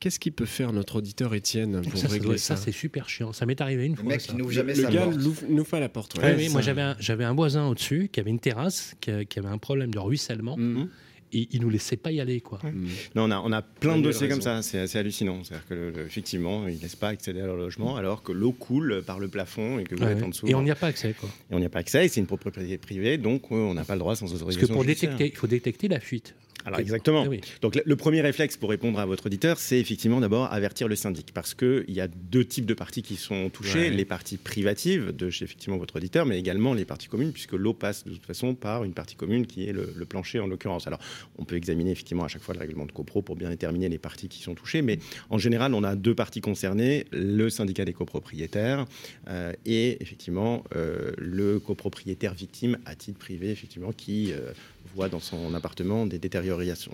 Qu'est-ce 0.01 0.21
qu'il 0.21 0.33
peut 0.33 0.47
faire 0.47 0.73
notre 0.73 0.97
auditeur 0.97 1.35
Étienne 1.35 1.83
pour 1.83 2.01
régler 2.03 2.39
ça 2.39 2.55
Ça, 2.55 2.63
c'est 2.63 2.73
super 2.73 3.09
chiant. 3.09 3.33
Ça 3.33 3.47
m'est 3.47 3.61
arrivé 3.61 3.87
une 3.87 3.97
fois. 3.97 4.05
Le 4.05 4.11
mec 4.11 4.21
qui 4.21 4.37
n'ouvre 4.37 4.53
jamais 4.53 4.75
le 4.75 4.89
gars 4.89 5.09
nous 5.49 5.65
fait 5.65 5.81
la 5.81 5.89
porte. 5.89 6.17
oui, 6.23 6.49
moi 6.51 6.61
j'avais 6.61 6.83
un, 7.25 7.31
un, 7.31 7.35
voisin 7.35 7.67
au-dessus 7.67 8.09
qui 8.13 8.21
avait 8.21 8.31
une 8.31 8.39
terrasse, 8.39 8.95
qui, 9.01 9.11
avait 9.11 9.49
un 9.49 9.59
problème 9.59 9.93
de 9.93 9.99
ruissellement. 9.99 10.57
Mhm 10.57 10.89
et 11.33 11.49
ils 11.53 11.61
nous 11.61 11.71
laissaient 11.71 11.97
pas 11.97 12.11
y 12.11 12.21
aller 12.21 12.41
quoi. 12.41 12.61
Mmh. 12.63 12.87
Non, 13.15 13.25
on 13.25 13.31
a, 13.31 13.41
on 13.41 13.53
a 13.53 13.63
plein 13.63 13.97
de 13.97 14.03
dossiers 14.03 14.29
comme 14.29 14.43
ça, 14.43 14.63
c'est 14.63 14.79
assez 14.79 14.99
hallucinant. 14.99 15.43
C'est-à-dire 15.45 15.67
que 15.69 16.07
effectivement, 16.07 16.67
ils 16.69 16.81
laissent 16.81 16.97
pas 16.97 17.09
accéder 17.09 17.41
à 17.41 17.47
leur 17.47 17.57
logement 17.57 17.97
alors 17.97 18.23
que 18.23 18.33
l'eau 18.33 18.53
coule 18.53 19.03
par 19.07 19.19
le 19.19 19.29
plafond 19.29 19.79
et 19.79 19.85
que 19.85 19.95
vous 19.95 20.05
êtes 20.05 20.23
en 20.23 20.29
dessous. 20.29 20.47
Et 20.47 20.55
on 20.55 20.63
n'y 20.63 20.71
a 20.71 20.75
pas 20.77 20.89
accès 20.89 21.15
quoi. 21.19 21.29
Et 21.51 21.55
on 21.55 21.59
n'y 21.59 21.67
a 21.67 21.71
pas 21.71 21.81
accès, 21.81 22.07
et 22.07 22.09
c'est 22.09 22.21
une 22.21 22.27
propriété 22.27 22.79
privée, 22.79 23.19
donc 23.19 23.45
euh, 23.51 23.55
on 23.55 23.75
n'a 23.75 23.85
pas 23.85 23.95
le 23.95 24.01
droit 24.01 24.17
sans 24.17 24.27
autorisation. 24.27 24.61
Parce 24.61 24.69
que 24.69 24.73
pour 24.73 24.85
détecter, 24.85 25.29
il 25.29 25.37
faut 25.37 25.47
détecter 25.47 25.89
la 25.89 26.01
fuite. 26.01 26.35
Alors 26.65 26.81
exactement. 26.81 27.25
Oui. 27.27 27.41
Donc 27.63 27.77
le- 27.77 27.83
le 27.85 27.97
premier 27.97 28.21
réflexe 28.21 28.57
pour 28.57 28.69
répondre 28.71 28.99
à 28.99 29.07
votre 29.07 29.27
auditeur, 29.27 29.59
c'est 29.59 29.79
effectivement 29.79 30.21
d'abord 30.21 30.53
avertir 30.53 30.89
le 30.89 30.97
syndic, 30.97 31.33
parce 31.33 31.55
qu'il 31.55 31.85
y 31.89 32.01
a 32.01 32.09
deux 32.09 32.45
types 32.45 32.67
de 32.67 32.75
parties 32.75 33.03
qui 33.03 33.17
sont 33.17 33.49
touchées, 33.49 33.89
Ouais. 33.89 33.91
les 33.91 34.05
parties 34.05 34.37
privatives 34.37 35.13
de 35.17 35.31
chez 35.31 35.45
effectivement 35.45 35.79
votre 35.79 35.97
auditeur, 35.97 36.27
mais 36.27 36.39
également 36.39 36.75
les 36.75 36.85
parties 36.85 37.09
communes, 37.09 37.33
puisque 37.33 37.53
l'eau 37.53 37.73
passe 37.73 38.05
de 38.05 38.11
toute 38.11 38.27
façon 38.27 38.55
par 38.55 38.85
une 38.85 38.93
partie 38.93 39.15
commune 39.17 39.47
qui 39.47 39.67
est 39.69 39.73
le, 39.73 39.93
le 39.97 40.05
plancher 40.05 40.41
en 40.41 40.47
l'occurrence. 40.47 40.87
Alors 40.87 40.99
on 41.39 41.45
peut 41.45 41.57
examiner 41.57 41.93
effectivement 41.93 42.25
à 42.25 42.29
chaque 42.29 42.43
fois 42.43 42.55
le 42.55 42.61
règlement 42.61 42.87
de 42.87 42.93
copro 42.93 43.23
pour 43.23 43.37
bien 43.37 43.49
déterminer 43.51 43.89
les 43.89 43.99
parties 43.99 44.29
qui 44.29 44.43
sont 44.43 44.55
touchées, 44.55 44.83
mais 44.83 44.99
en 45.31 45.39
général 45.39 45.73
on 45.75 45.85
a 45.85 45.95
deux 45.97 46.15
parties 46.15 46.41
concernées, 46.41 47.07
le 47.13 47.49
syndicat 47.51 47.85
des 47.85 47.93
copropriétaires 47.95 48.85
euh, 49.29 49.53
et 49.65 49.97
effectivement 50.03 50.65
euh, 50.77 51.13
le 51.17 51.61
copropriétaire 51.61 52.35
victime 52.35 52.79
à 52.85 52.95
titre 52.95 53.19
privé 53.19 53.51
effectivement 53.51 53.93
qui 53.93 54.33
euh, 54.33 54.53
voit 54.95 55.09
dans 55.09 55.21
son 55.21 55.55
appartement 55.55 56.07
des 56.07 56.19
détériorations. 56.19 56.93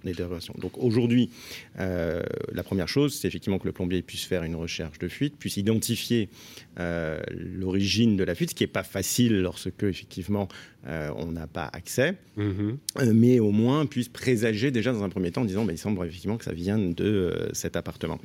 Donc 0.59 0.78
aujourd'hui, 0.78 1.30
euh, 1.78 2.22
la 2.52 2.62
première 2.62 2.88
chose, 2.88 3.18
c'est 3.18 3.28
effectivement 3.28 3.59
que 3.59 3.66
le 3.66 3.72
plombier 3.72 4.02
puisse 4.02 4.24
faire 4.24 4.42
une 4.42 4.57
recherche 4.57 4.98
de 4.98 5.09
fuite, 5.09 5.37
puisse 5.38 5.57
identifier 5.57 6.28
euh, 6.80 7.20
l'origine 7.30 8.16
de 8.16 8.24
la 8.24 8.34
fuite, 8.34 8.50
ce 8.50 8.54
qui 8.54 8.62
n'est 8.64 8.68
pas 8.68 8.82
facile 8.82 9.40
lorsque 9.40 9.82
effectivement 9.82 10.48
euh, 10.87 11.10
on 11.16 11.32
n'a 11.32 11.46
pas 11.46 11.70
accès, 11.72 12.14
Mhm. 12.37 12.76
euh, 12.98 13.12
mais 13.14 13.38
au 13.38 13.52
moins 13.52 13.87
puisse 13.87 14.08
présager 14.08 14.70
déjà 14.70 14.92
dans 14.92 15.02
un 15.02 15.08
premier 15.08 15.30
temps 15.30 15.42
en 15.42 15.44
disant 15.46 15.64
bah, 15.64 15.72
il 15.72 15.78
semble 15.78 16.04
effectivement 16.04 16.37
que 16.37 16.44
ça 16.44 16.52
vient 16.52 16.78
de 16.78 17.04
euh, 17.04 17.48
cet 17.52 17.76
appartement. 17.76 18.18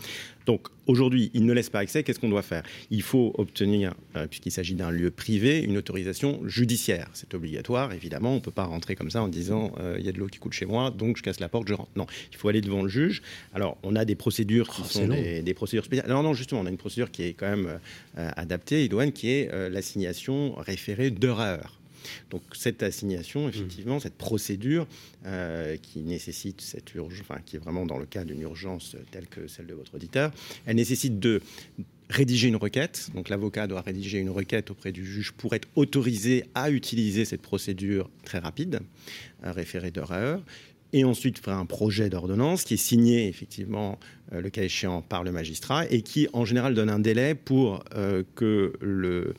Donc 0.45 0.67
aujourd'hui, 0.87 1.29
il 1.35 1.45
ne 1.45 1.53
laisse 1.53 1.69
pas 1.69 1.79
accès, 1.79 2.01
qu'est-ce 2.03 2.19
qu'on 2.19 2.27
doit 2.29 2.41
faire? 2.41 2.63
Il 2.89 3.03
faut 3.03 3.33
obtenir, 3.37 3.93
puisqu'il 4.31 4.49
s'agit 4.51 4.73
d'un 4.73 4.89
lieu 4.89 5.11
privé, 5.11 5.59
une 5.61 5.77
autorisation 5.77 6.41
judiciaire. 6.47 7.07
C'est 7.13 7.35
obligatoire, 7.35 7.93
évidemment, 7.93 8.31
on 8.31 8.35
ne 8.37 8.39
peut 8.39 8.49
pas 8.49 8.63
rentrer 8.63 8.95
comme 8.95 9.11
ça 9.11 9.21
en 9.21 9.27
disant 9.27 9.71
il 9.99 10.03
y 10.03 10.09
a 10.09 10.11
de 10.11 10.17
l'eau 10.17 10.25
qui 10.25 10.39
coule 10.39 10.51
chez 10.51 10.65
moi, 10.65 10.89
donc 10.89 11.17
je 11.17 11.21
casse 11.21 11.39
la 11.39 11.49
porte, 11.49 11.67
je 11.67 11.75
rentre. 11.75 11.91
Non, 11.95 12.07
il 12.31 12.37
faut 12.37 12.49
aller 12.49 12.61
devant 12.61 12.81
le 12.81 12.89
juge. 12.89 13.21
Alors 13.53 13.77
on 13.83 13.95
a 13.95 14.05
des 14.05 14.15
procédures 14.15 14.69
qui 14.69 14.81
Oh, 14.83 14.87
sont 14.89 15.07
des, 15.07 15.43
des 15.43 15.53
procédures 15.53 15.85
spéciales. 15.85 16.09
Non, 16.09 16.23
non, 16.23 16.33
justement, 16.33 16.61
on 16.61 16.65
a 16.65 16.69
une 16.71 16.77
procédure 16.77 17.11
qui 17.11 17.21
est 17.23 17.33
quand 17.33 17.49
même 17.49 17.79
adaptée, 18.39 18.85
idoine, 18.85 19.11
qui 19.11 19.29
est 19.29 19.53
euh, 19.53 19.69
l'assignation 19.69 20.55
référée 20.55 21.11
d'heure 21.11 21.39
à 21.39 21.47
heure. 21.49 21.79
Donc 22.29 22.41
cette 22.53 22.83
assignation, 22.83 23.49
effectivement, 23.49 23.99
cette 23.99 24.15
procédure 24.15 24.87
euh, 25.25 25.77
qui 25.77 25.99
nécessite 25.99 26.61
cette 26.61 26.93
urgence, 26.95 27.21
enfin 27.21 27.41
qui 27.45 27.57
est 27.57 27.59
vraiment 27.59 27.85
dans 27.85 27.97
le 27.97 28.05
cas 28.05 28.23
d'une 28.23 28.41
urgence 28.41 28.95
telle 29.11 29.27
que 29.27 29.47
celle 29.47 29.67
de 29.67 29.73
votre 29.73 29.95
auditeur, 29.95 30.31
elle 30.65 30.77
nécessite 30.77 31.19
de 31.19 31.41
rédiger 32.09 32.47
une 32.47 32.55
requête. 32.55 33.09
Donc 33.13 33.29
l'avocat 33.29 33.67
doit 33.67 33.81
rédiger 33.81 34.19
une 34.19 34.29
requête 34.29 34.71
auprès 34.71 34.91
du 34.91 35.05
juge 35.05 35.31
pour 35.31 35.53
être 35.53 35.67
autorisé 35.75 36.45
à 36.55 36.71
utiliser 36.71 37.25
cette 37.25 37.41
procédure 37.41 38.09
très 38.23 38.39
rapide, 38.39 38.79
euh, 39.45 39.51
référée 39.51 39.91
d'heure 39.91 40.11
à 40.11 40.17
heure. 40.17 40.41
Et 40.91 41.03
ensuite 41.03 41.37
faire 41.39 41.57
un 41.57 41.65
projet 41.65 42.09
d'ordonnance 42.09 42.63
qui 42.63 42.73
est 42.73 42.77
signé 42.77 43.27
effectivement 43.27 43.99
euh, 44.33 44.41
le 44.41 44.49
cas 44.49 44.63
échéant 44.63 45.01
par 45.01 45.23
le 45.23 45.31
magistrat 45.31 45.85
et 45.91 46.01
qui 46.01 46.27
en 46.33 46.45
général 46.45 46.73
donne 46.73 46.89
un 46.89 46.99
délai 46.99 47.35
pour 47.35 47.83
euh, 47.95 48.23
que 48.35 48.73
le 48.81 49.33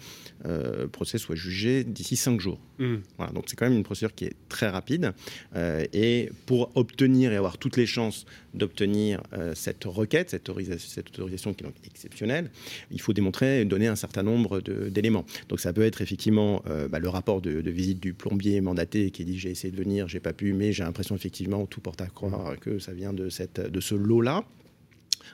euh, 0.46 0.88
procès 0.88 1.18
soit 1.18 1.36
jugé 1.36 1.84
d'ici 1.84 2.16
cinq 2.16 2.40
jours. 2.40 2.58
Mhm. 2.78 3.02
Voilà, 3.18 3.32
donc 3.32 3.44
c'est 3.46 3.56
quand 3.56 3.66
même 3.66 3.76
une 3.76 3.84
procédure 3.84 4.14
qui 4.14 4.24
est 4.24 4.34
très 4.48 4.68
rapide. 4.68 5.12
Euh, 5.54 5.84
et 5.92 6.30
pour 6.46 6.70
obtenir 6.76 7.32
et 7.32 7.36
avoir 7.36 7.58
toutes 7.58 7.76
les 7.76 7.86
chances 7.86 8.24
d'obtenir 8.54 9.22
euh, 9.34 9.54
cette 9.54 9.84
requête, 9.84 10.30
cette 10.30 10.48
autorisation, 10.48 10.88
cette 10.88 11.08
autorisation 11.10 11.52
qui 11.52 11.64
est 11.64 11.66
donc 11.66 11.76
exceptionnelle, 11.84 12.50
il 12.90 13.00
faut 13.00 13.12
démontrer 13.12 13.60
et 13.60 13.64
donner 13.66 13.88
un 13.88 13.96
certain 13.96 14.22
nombre 14.22 14.60
d'éléments. 14.60 15.26
Donc 15.48 15.60
ça 15.60 15.72
peut 15.72 15.82
être 15.82 16.00
effectivement 16.00 16.62
bah, 16.90 16.98
le 16.98 17.08
rapport 17.08 17.42
de, 17.42 17.60
de 17.60 17.70
visite 17.70 18.00
du 18.00 18.14
plombier 18.14 18.60
mandaté 18.60 19.10
qui 19.10 19.24
dit 19.24 19.38
j'ai 19.38 19.50
essayé 19.50 19.70
de 19.70 19.76
venir, 19.76 20.08
j'ai 20.08 20.20
pas 20.20 20.32
pu, 20.32 20.52
mais 20.52 20.72
j'ai 20.72 20.84
l'impression 20.84 21.14
effectivement 21.16 21.66
tout 21.66 21.80
porte 21.80 22.00
à 22.00 22.06
croire 22.06 22.58
que 22.58 22.78
ça 22.78 22.92
vient 22.92 23.12
de, 23.12 23.28
cette, 23.28 23.60
de 23.60 23.80
ce 23.80 23.94
lot-là 23.94 24.44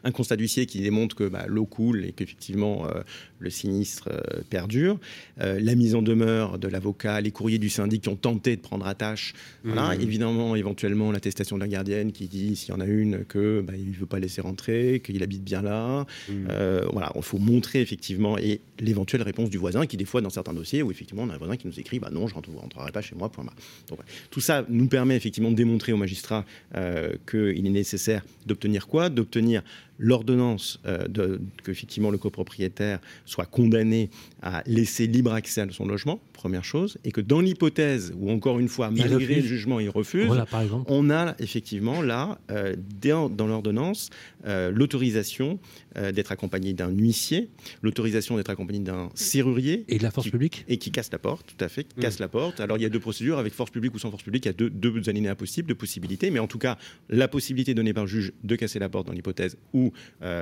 un 0.05 0.13
constat 0.13 0.37
d'huissier 0.37 0.67
qui 0.67 0.81
démontre 0.81 1.17
que 1.17 1.29
bah, 1.29 1.47
l'eau 1.49 1.67
coule 1.67 2.05
et 2.05 2.13
qu'effectivement 2.13 2.87
euh, 2.87 3.03
le 3.39 3.51
sinistre 3.51 4.09
euh, 4.11 4.43
perdure, 4.51 4.99
Euh, 5.43 5.61
la 5.61 5.75
mise 5.75 5.95
en 5.95 6.03
demeure 6.03 6.59
de 6.59 6.67
l'avocat, 6.67 7.21
les 7.21 7.31
courriers 7.31 7.59
du 7.59 7.69
syndic 7.69 8.03
qui 8.03 8.09
ont 8.09 8.17
tenté 8.17 8.57
de 8.57 8.61
prendre 8.63 8.87
attache, 8.87 9.35
voilà. 9.65 9.95
Mhm. 9.95 10.01
évidemment, 10.01 10.57
éventuellement 10.57 11.13
l'attestation 11.13 11.57
de 11.57 11.61
la 11.61 11.69
gardienne 11.69 12.11
qui 12.13 12.27
dit 12.27 12.57
s'il 12.57 12.71
y 12.71 12.73
en 12.73 12.81
a 12.81 12.87
une 12.87 13.25
que 13.25 13.61
bah, 13.61 13.75
il 13.77 13.91
ne 13.91 13.97
veut 13.97 14.07
pas 14.07 14.19
laisser 14.19 14.41
rentrer, 14.41 15.01
qu'il 15.05 15.23
habite 15.23 15.45
bien 15.45 15.63
là, 15.63 16.07
Euh, 16.51 16.87
voilà, 16.93 17.13
il 17.15 17.23
faut 17.23 17.39
montrer 17.39 17.81
effectivement 17.81 18.39
et 18.39 18.61
l'éventuelle 18.79 19.23
réponse 19.23 19.51
du 19.51 19.59
voisin 19.59 19.87
qui 19.87 19.97
des 19.97 20.05
fois 20.05 20.21
dans 20.21 20.31
certains 20.31 20.55
dossiers 20.55 20.83
où 20.83 20.91
effectivement 20.91 21.23
on 21.25 21.31
a 21.31 21.35
un 21.35 21.39
voisin 21.39 21.57
qui 21.57 21.67
nous 21.67 21.79
écrit 21.79 21.99
bah 21.99 22.11
non 22.13 22.27
je 22.27 22.35
ne 22.35 22.59
rentrerai 22.59 22.93
pas 22.93 23.03
chez 23.03 23.15
moi 23.15 23.29
point 23.31 23.45
barre. 23.45 23.57
Donc, 23.89 23.99
tout 24.31 24.41
ça 24.41 24.65
nous 24.69 24.89
permet 24.89 25.17
effectivement 25.17 25.51
de 25.51 25.57
démontrer 25.57 25.93
au 25.93 25.97
magistrat 25.97 26.45
euh, 26.77 27.13
qu'il 27.31 27.67
est 27.67 27.71
nécessaire 27.71 28.25
d'obtenir 28.47 28.87
quoi? 28.87 29.09
D'obtenir 29.09 29.63
l'ordonnance 29.99 30.79
euh, 30.87 31.39
que 31.63 31.71
effectivement 31.71 32.11
le 32.11 32.19
copropriétaire 32.19 33.01
soit 33.27 33.45
condamné 33.45 34.09
à 34.41 34.63
laisser 34.67 35.07
libre 35.07 35.33
accès 35.33 35.61
à 35.61 35.67
son 35.71 35.85
logement, 35.87 36.21
première 36.33 36.65
chose, 36.65 36.97
et 37.05 37.13
que 37.13 37.21
dans 37.21 37.41
l'hypothèse 37.41 38.15
où 38.19 38.31
encore 38.31 38.59
une 38.59 38.69
fois 38.69 38.91
malgré 38.91 39.37
le 39.37 39.47
jugement 39.47 39.79
il 39.81 39.91
refuse, 39.91 40.27
Voilà, 40.27 40.47
par 40.47 40.63
exemple. 40.63 40.85
on 40.91 41.11
a 41.11 41.35
effectivement 41.41 42.01
là 42.03 42.39
euh, 42.51 42.75
dans, 43.03 43.29
l'ordonnance 43.47 44.09
euh, 44.47 44.71
l'autorisation 44.71 45.59
euh, 45.97 46.13
d'être 46.13 46.33
accompagné 46.33 46.73
d'un 46.73 46.89
huissier, 46.89 47.49
l'autorisation 47.83 48.37
d'être 48.37 48.51
accompagné 48.51 48.79
d'un 48.81 49.11
serrurier 49.15 49.85
Et 49.89 49.99
de 49.99 50.03
la 50.03 50.11
force 50.11 50.27
qui- 50.27 50.31
publique 50.31 50.65
et 50.69 50.77
qui 50.79 50.91
casse 50.91 51.11
la 51.13 51.19
porte, 51.19 51.47
tout 51.47 51.63
à 51.65 51.69
fait, 51.69 51.85
qui 51.85 51.99
Mm. 51.99 52.03
casse 52.03 52.19
la 52.21 52.29
porte. 52.29 52.61
Alors 52.61 52.77
il 52.79 52.83
y 52.83 52.87
a 52.87 52.89
deux 52.89 53.01
procédures, 53.01 53.39
avec 53.39 53.53
force 53.53 53.71
publique 53.71 53.95
ou 53.95 53.99
sans 53.99 54.11
force 54.11 54.23
publique, 54.23 54.45
il 54.45 54.49
y 54.49 54.51
a 54.51 54.55
deux, 54.55 54.71
deux 54.71 55.09
alinéas 55.09 55.35
possibles, 55.35 55.69
deux 55.69 55.75
possibilités, 55.75 56.31
mais 56.31 56.39
en 56.39 56.47
tout 56.47 56.59
cas, 56.59 56.79
la 57.09 57.27
possibilité 57.29 57.75
donnée 57.75 57.93
par 57.93 58.05
le 58.05 58.09
juge 58.09 58.33
de 58.45 58.55
casser 58.57 58.79
la 58.79 58.89
porte 58.89 59.07
dans 59.09 59.13
l'hypothèse 59.13 59.57
où, 59.73 59.93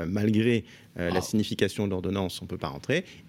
malgré 0.07 0.65
euh, 0.99 1.09
Ah. 1.11 1.15
la 1.15 1.21
signification 1.21 1.87
de 1.87 1.91
l'ordonnance, 1.91 2.41
on 2.41 2.45
ne 2.45 2.49
peut 2.49 2.59
pas 2.59 2.69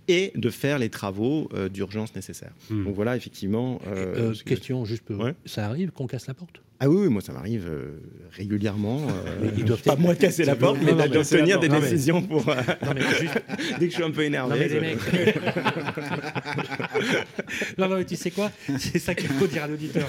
et 0.08 0.31
de 0.36 0.49
faire 0.49 0.79
les 0.79 0.89
travaux 0.89 1.49
euh, 1.53 1.69
d'urgence 1.69 2.15
nécessaires. 2.15 2.53
Mm. 2.69 2.86
Donc 2.86 2.95
voilà, 2.95 3.15
effectivement. 3.15 3.81
euh, 3.88 4.31
Euh, 4.31 4.34
question, 4.45 4.86
juste 4.86 5.03
pour... 5.03 5.19
Ouais. 5.19 5.34
Ça 5.45 5.65
arrive 5.65 5.91
qu'on 5.91 6.08
casse 6.08 6.27
la 6.27 6.34
porte? 6.34 6.62
Ah 6.79 6.89
oui, 6.89 6.97
oui, 7.03 7.07
moi 7.09 7.21
ça 7.21 7.31
m'arrive 7.31 7.67
euh, 7.69 8.01
régulièrement. 8.31 8.99
euh, 9.07 9.49
ils 9.57 9.63
doivent 9.63 9.81
pas 9.81 9.95
moi 9.95 10.13
casser 10.13 10.43
la 10.43 10.55
porte, 10.57 10.77
mais 10.83 10.91
d'obtenir 11.07 11.57
des 11.59 11.69
mais- 11.69 11.79
décisions 11.79 12.21
pour. 12.21 12.49
euh, 12.49 12.55
Non, 12.85 12.91
mais 12.93 13.01
juste- 13.19 13.41
Dès 13.79 13.85
que 13.85 13.91
je 13.91 13.95
suis 13.95 14.03
un 14.03 14.11
peu 14.11 14.23
énervé. 14.23 14.53
Non 14.53 14.59
mais 14.59 14.67
les 14.67 14.79
mecs. 14.81 14.97
non 17.77 17.88
non 17.89 17.97
mais 17.97 18.05
tu 18.05 18.15
sais 18.15 18.31
quoi? 18.31 18.51
C'est 18.77 18.99
ça 18.99 19.13
qu'il 19.15 19.29
faut 19.29 19.47
dire 19.47 19.63
à 19.63 19.67
l'auditeur. 19.67 20.07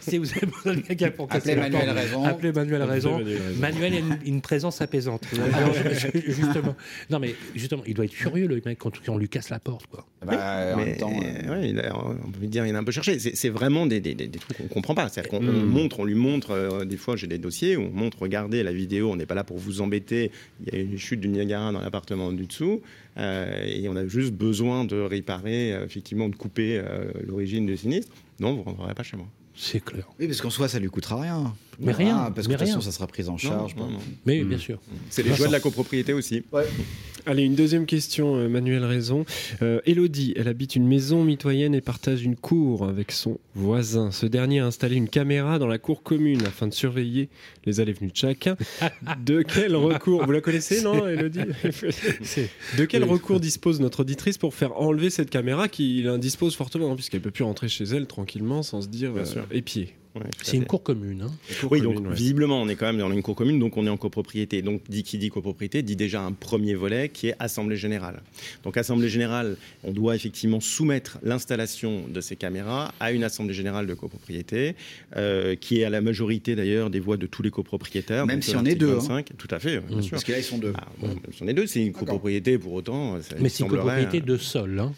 Si 0.00 0.18
vous 0.18 0.30
avez 0.32 0.46
besoin 0.46 0.74
de 0.74 0.80
quelqu'un 0.80 1.10
pour 1.10 1.28
casser 1.28 1.52
Appelez 1.52 1.56
la 1.56 1.62
Manuel 1.70 1.86
porte, 1.94 1.98
Raison. 1.98 2.24
Appelez 2.24 2.52
Manuel 2.52 2.82
Raison. 2.82 3.20
Manuel 3.60 3.94
a 3.94 3.98
une, 3.98 4.18
une 4.24 4.40
présence 4.40 4.80
apaisante. 4.80 5.24
Alors, 5.54 5.72
je- 5.72 6.18
je- 6.18 6.32
justement. 6.32 6.74
Non 7.10 7.18
mais 7.18 7.34
justement, 7.54 7.82
il 7.86 7.94
doit 7.94 8.04
être 8.06 8.12
furieux 8.14 8.46
le 8.48 8.60
mec 8.64 8.78
quand 8.78 8.92
on 9.08 9.18
lui 9.18 9.28
casse 9.28 9.50
la 9.50 9.58
porte 9.60 9.86
quoi. 9.86 10.04
Bah, 10.26 10.72
en 10.74 10.78
Mais, 10.78 10.86
même 10.86 10.96
temps, 10.96 11.12
euh, 11.12 11.50
ouais, 11.60 11.70
il 11.70 11.78
a- 11.78 11.94
on 11.96 12.30
peut 12.30 12.46
dire 12.46 12.66
il 12.66 12.74
a 12.74 12.78
un 12.78 12.84
peu 12.84 12.92
cherché. 12.92 13.18
C'est 13.18 13.36
c'est 13.36 13.48
vraiment 13.50 13.86
des, 13.86 14.00
des- 14.00 14.14
des- 14.14 14.26
des 14.26 14.38
trucs 14.38 14.56
qu'on 14.58 14.68
comprend 14.68 14.94
pas. 14.94 15.08
C'est-à-dire 15.08 15.30
qu'on 15.30 15.46
on 15.46 15.52
Mm. 15.52 15.75
Montre, 15.76 16.00
on 16.00 16.04
lui 16.04 16.14
montre. 16.14 16.50
euh, 16.50 16.84
des 16.84 16.96
fois, 16.96 17.16
j'ai 17.16 17.26
des 17.26 17.38
dossiers 17.38 17.76
où 17.76 17.82
on 17.82 17.90
montre, 17.90 18.18
regardez 18.20 18.62
la 18.62 18.72
vidéo. 18.72 19.10
On 19.10 19.16
n'est 19.16 19.26
pas 19.26 19.34
là 19.34 19.44
pour 19.44 19.58
vous 19.58 19.80
embêter. 19.80 20.30
Il 20.64 20.74
y 20.74 20.76
a 20.76 20.80
une 20.80 20.98
chute 20.98 21.20
du 21.20 21.28
Niagara 21.28 21.72
dans 21.72 21.80
l'appartement 21.80 22.32
du 22.32 22.46
dessous, 22.46 22.82
euh, 23.16 23.64
et 23.66 23.88
on 23.88 23.96
a 23.96 24.06
juste 24.06 24.32
besoin 24.32 24.84
de 24.84 24.96
réparer, 25.00 25.72
euh, 25.72 25.84
effectivement, 25.84 26.28
de 26.28 26.36
couper 26.36 26.78
euh, 26.78 27.10
l'origine 27.26 27.66
du 27.66 27.76
sinistre. 27.76 28.12
Non, 28.40 28.52
vous 28.52 28.60
ne 28.60 28.64
rentrerez 28.64 28.94
pas 28.94 29.02
chez 29.02 29.16
moi. 29.16 29.26
C'est 29.54 29.82
clair. 29.82 30.06
Oui, 30.20 30.26
parce 30.26 30.40
qu'en 30.40 30.50
soi, 30.50 30.68
ça 30.68 30.78
lui 30.78 30.88
coûtera 30.88 31.20
rien. 31.20 31.54
Mais 31.78 31.92
rien, 31.92 32.30
Parce 32.34 32.46
que 32.46 32.52
de 32.52 32.58
toute 32.58 32.66
façon, 32.66 32.80
ça 32.80 32.92
sera 32.92 33.06
pris 33.06 33.28
en 33.28 33.36
charge. 33.36 33.74
non, 33.76 33.84
bon. 33.86 33.90
non. 33.92 33.98
Mais 34.24 34.42
Mm. 34.42 34.48
bien 34.48 34.58
sûr. 34.58 34.78
C'est 35.10 35.22
les 35.22 35.34
joies 35.34 35.48
de 35.48 35.52
la 35.52 35.60
copropriété 35.60 36.12
aussi. 36.12 36.42
Allez, 37.28 37.42
une 37.42 37.56
deuxième 37.56 37.86
question, 37.86 38.36
euh, 38.36 38.48
Manuel 38.48 38.84
Raison. 38.84 39.24
Euh, 39.60 39.80
Elodie, 39.84 40.32
elle 40.36 40.46
habite 40.46 40.76
une 40.76 40.86
maison 40.86 41.24
mitoyenne 41.24 41.74
et 41.74 41.80
partage 41.80 42.22
une 42.22 42.36
cour 42.36 42.84
avec 42.88 43.10
son 43.10 43.38
voisin. 43.56 44.12
Ce 44.12 44.26
dernier 44.26 44.60
a 44.60 44.66
installé 44.66 44.94
une 44.94 45.08
caméra 45.08 45.58
dans 45.58 45.66
la 45.66 45.78
cour 45.78 46.04
commune 46.04 46.42
afin 46.46 46.68
de 46.68 46.72
surveiller 46.72 47.28
les 47.64 47.80
allées 47.80 47.90
et 47.90 47.94
venues 47.94 48.12
de 48.12 48.16
chacun. 48.16 48.56
De 49.24 49.42
quel 49.42 49.74
recours 49.74 50.24
Vous 50.24 50.30
la 50.30 50.40
connaissez, 50.40 50.82
non, 50.82 51.04
Elodie 51.08 51.40
De 52.78 52.84
quel 52.84 53.02
Oui. 53.02 53.08
recours 53.10 53.40
dispose 53.40 53.80
notre 53.80 54.00
auditrice 54.00 54.38
pour 54.38 54.54
faire 54.54 54.80
enlever 54.80 55.10
cette 55.10 55.30
caméra 55.30 55.68
qui 55.68 56.06
indispose 56.06 56.54
fortement, 56.54 56.92
hein, 56.92 56.94
puisqu'elle 56.94 57.20
peut 57.22 57.30
plus 57.32 57.44
rentrer 57.44 57.68
chez 57.68 57.84
elle 57.84 58.06
tranquillement 58.06 58.62
sans 58.62 58.82
se 58.82 58.88
dire 58.88 59.10
euh, 59.16 59.24
sûr. 59.24 59.44
Ouais, 60.16 60.22
C'est 60.42 60.56
une 60.56 60.64
cour 60.64 60.82
commune. 60.82 61.22
Hein. 61.22 61.30
Oui, 61.70 61.80
commune, 61.80 61.94
donc 61.98 62.08
ouais. 62.08 62.14
visiblement, 62.14 62.60
on 62.60 62.68
est 62.68 62.74
quand 62.74 62.86
même 62.86 62.98
dans 62.98 63.12
une 63.12 63.22
cour 63.22 63.36
commune, 63.36 63.58
donc 63.58 63.76
on 63.76 63.86
est 63.86 63.90
en 63.90 63.98
copropriété. 63.98 64.62
Donc, 64.62 64.80
dit 64.88 65.02
qui 65.02 65.18
dit 65.18 65.28
copropriété, 65.28 65.82
dit 65.82 65.96
déjà 65.96 66.22
un 66.22 66.32
premier 66.32 66.74
volet 66.74 67.10
qui 67.10 67.28
est 67.28 67.34
assemblée 67.38 67.76
générale. 67.76 68.22
Donc, 68.64 68.76
assemblée 68.76 69.10
générale, 69.10 69.56
on 69.84 69.92
doit 69.92 70.16
effectivement 70.16 70.60
soumettre 70.60 71.18
l'installation 71.22 72.04
de 72.08 72.20
ces 72.20 72.36
caméras 72.36 72.94
à 72.98 73.12
une 73.12 73.24
assemblée 73.24 73.54
générale 73.54 73.86
de 73.86 73.94
copropriété, 73.94 74.74
euh, 75.16 75.54
qui 75.54 75.80
est 75.80 75.84
à 75.84 75.90
la 75.90 76.00
majorité 76.00 76.56
d'ailleurs 76.56 76.88
des 76.88 77.00
voix 77.00 77.18
de 77.18 77.26
tous 77.26 77.42
les 77.42 77.50
copropriétaires. 77.50 78.26
Même 78.26 78.36
Donc, 78.36 78.44
si 78.44 78.56
on 78.56 78.64
est 78.64 78.74
deux, 78.74 78.92
hein. 78.92 79.00
25, 79.00 79.32
Tout 79.36 79.48
à 79.50 79.58
fait, 79.58 79.80
bien 79.80 80.00
sûr. 80.00 80.12
Parce 80.12 80.24
que 80.24 80.32
là, 80.32 80.38
ils 80.38 80.44
sont 80.44 80.58
deux. 80.58 80.72
Ah, 80.76 80.88
bon, 80.98 81.08
même 81.08 81.18
si 81.32 81.42
on 81.42 81.48
est 81.48 81.54
deux, 81.54 81.66
c'est 81.66 81.84
une 81.84 81.92
copropriété 81.92 82.56
pour 82.58 82.72
autant. 82.72 83.20
ça 83.20 83.36
Mais 83.38 83.50
c'est 83.50 83.64
une 83.64 83.70
copropriété 83.70 84.18
euh, 84.18 84.20
de 84.22 84.36
sol. 84.38 84.80
Hein. 84.80 84.92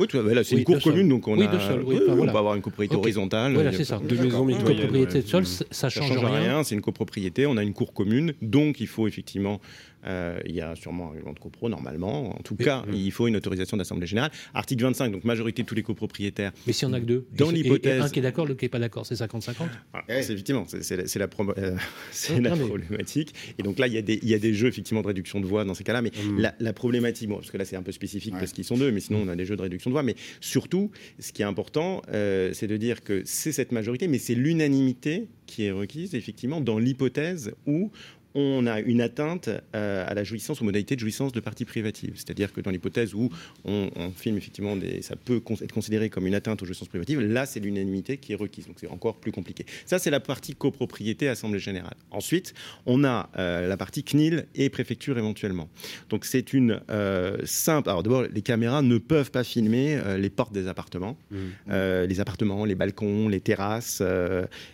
Oui, 0.00 0.06
tout 0.08 0.18
à 0.18 0.24
fait. 0.26 0.34
Là, 0.34 0.42
c'est 0.42 0.54
Oui, 0.54 0.60
une 0.62 0.64
cour 0.64 0.80
commune, 0.82 1.08
donc 1.08 1.28
on, 1.28 1.36
Oui, 1.38 1.44
a, 1.46 1.54
de 1.54 1.58
sol, 1.58 1.82
oui, 1.86 1.96
enfin, 1.96 2.14
voilà. 2.14 2.30
on 2.30 2.32
peut 2.32 2.38
avoir 2.38 2.54
une 2.54 2.62
copropriété 2.62 2.96
horizontale. 2.96 3.52
Voilà, 3.52 3.72
c'est 3.72 3.84
ça. 3.84 4.00
Deux 4.02 4.16
maisons 4.16 4.44
mutuelles. 4.46 4.64
Copropriété 4.76 5.20
de 5.22 5.26
sol, 5.28 5.46
ça- 5.46 5.64
ça 5.70 5.88
change 5.90 6.16
rien. 6.16 6.64
C'est 6.64 6.74
une 6.74 6.80
copropriété, 6.80 7.46
on 7.46 7.56
a 7.58 7.62
une 7.62 7.74
cour 7.74 7.92
commune, 7.92 8.32
donc 8.42 8.80
il 8.80 8.86
faut 8.86 9.06
effectivement, 9.06 9.60
euh, 10.06 10.38
il 10.46 10.54
y 10.54 10.60
a 10.60 10.74
sûrement 10.76 11.08
un 11.08 11.12
règlement 11.12 11.32
de 11.32 11.38
copro 11.38 11.68
normalement. 11.68 12.36
En 12.38 12.42
tout 12.42 12.56
cas, 12.56 12.84
il 12.92 13.10
faut 13.12 13.26
une 13.28 13.36
autorisation 13.36 13.76
d'assemblée 13.76 14.06
générale. 14.06 14.30
Article 14.54 14.82
25, 14.84 15.10
donc 15.12 15.24
majorité 15.24 15.62
de 15.62 15.66
tous 15.68 15.74
les 15.74 15.82
copropriétaires. 15.82 16.52
Mais 16.66 16.72
s'il 16.72 16.88
y 16.88 16.90
en 16.90 16.94
a 16.94 17.00
que 17.00 17.04
deux. 17.06 17.26
Dans 17.36 17.50
l'hypothèse. 17.50 18.00
un 18.02 18.08
qui 18.08 18.18
est 18.18 18.22
d'accord, 18.22 18.46
l'autre 18.46 18.58
qui 18.60 18.64
n'est 18.66 18.70
pas 18.70 18.78
d'accord, 18.78 19.06
c'est 19.06 19.14
50-50 19.14 19.54
Ah, 19.92 20.02
c'est 20.08 20.32
effectivement, 20.32 20.64
c'est- 20.68 21.16
la, 21.16 21.28
euh, 21.58 21.76
Non, 22.40 22.56
problématique. 22.56 23.34
Et 23.58 23.62
donc 23.62 23.78
là, 23.78 23.86
il 23.86 23.92
y, 23.92 23.98
a 23.98 24.02
des, 24.02 24.18
il 24.22 24.28
y 24.28 24.34
a 24.34 24.38
des 24.38 24.54
jeux 24.54 24.68
effectivement 24.68 25.02
de 25.02 25.06
réduction 25.06 25.40
de 25.40 25.46
voix 25.46 25.64
dans 25.64 25.74
ces 25.74 25.84
cas-là. 25.84 26.02
Mais 26.02 26.10
Mm. 26.10 26.38
la, 26.40 26.54
la 26.60 26.72
problématique, 26.72 27.28
bon, 27.28 27.36
parce 27.36 27.50
que 27.50 27.56
là 27.56 27.64
c'est 27.64 27.76
un 27.76 27.82
peu 27.82 27.92
spécifique 27.92 28.34
parce 28.38 28.52
qu'ils 28.52 28.64
sont 28.64 28.76
deux, 28.76 28.90
mais 28.90 29.00
sinon 29.00 29.22
on 29.24 29.28
a 29.28 29.36
des 29.36 29.44
jeux 29.44 29.56
de 29.56 29.62
réduction 29.62 29.90
de 29.90 29.94
voix. 29.94 30.02
Mais 30.02 30.14
surtout, 30.40 30.90
ce 31.18 31.32
qui 31.32 31.42
est 31.42 31.44
important, 31.44 32.02
euh, 32.12 32.52
c'est 32.52 32.66
de 32.66 32.76
dire 32.76 33.02
que 33.02 33.22
c'est 33.24 33.52
cette 33.52 33.72
majorité, 33.72 34.08
mais 34.08 34.18
c'est 34.18 34.34
l'unanimité 34.34 35.26
qui 35.46 35.64
est 35.64 35.70
requise 35.72 36.14
effectivement 36.14 36.60
dans 36.60 36.78
l'hypothèse 36.78 37.52
où 37.66 37.90
on 38.34 38.66
a 38.66 38.80
une 38.80 39.00
atteinte 39.00 39.48
euh, 39.48 40.04
à 40.06 40.14
la 40.14 40.24
jouissance, 40.24 40.60
aux 40.62 40.64
modalités 40.64 40.94
de 40.94 41.00
jouissance 41.00 41.32
de 41.32 41.40
parties 41.40 41.64
privatives. 41.64 42.12
C'est-à-dire 42.16 42.52
que 42.52 42.60
dans 42.60 42.70
l'hypothèse 42.70 43.14
où 43.14 43.30
on, 43.64 43.90
on 43.96 44.10
filme 44.10 44.36
effectivement 44.36 44.76
des, 44.76 45.02
ça 45.02 45.16
peut 45.16 45.42
être 45.62 45.72
considéré 45.72 46.10
comme 46.10 46.26
une 46.26 46.34
atteinte 46.34 46.62
aux 46.62 46.66
jouissances 46.66 46.88
privatives, 46.88 47.20
là 47.20 47.46
c'est 47.46 47.60
l'unanimité 47.60 48.18
qui 48.18 48.32
est 48.32 48.36
requise. 48.36 48.66
Donc 48.66 48.76
c'est 48.80 48.88
encore 48.88 49.16
plus 49.16 49.32
compliqué. 49.32 49.66
Ça 49.86 49.98
c'est 49.98 50.10
la 50.10 50.20
partie 50.20 50.54
copropriété, 50.54 51.28
assemblée 51.28 51.58
générale. 51.58 51.94
Ensuite, 52.10 52.54
on 52.86 53.04
a 53.04 53.30
euh, 53.36 53.66
la 53.66 53.76
partie 53.76 54.04
CNIL 54.04 54.46
et 54.54 54.68
préfecture 54.70 55.18
éventuellement. 55.18 55.68
Donc 56.08 56.24
c'est 56.24 56.52
une 56.52 56.80
euh, 56.90 57.38
simple. 57.44 57.88
Alors 57.88 58.02
d'abord, 58.02 58.22
les 58.22 58.42
caméras 58.42 58.82
ne 58.82 58.98
peuvent 58.98 59.30
pas 59.30 59.44
filmer 59.44 59.96
euh, 59.96 60.16
les 60.16 60.30
portes 60.30 60.52
des 60.52 60.68
appartements, 60.68 61.16
euh, 61.70 62.06
les 62.06 62.20
appartements, 62.20 62.64
les 62.64 62.74
balcons, 62.74 63.28
les 63.28 63.40
terrasses 63.40 64.02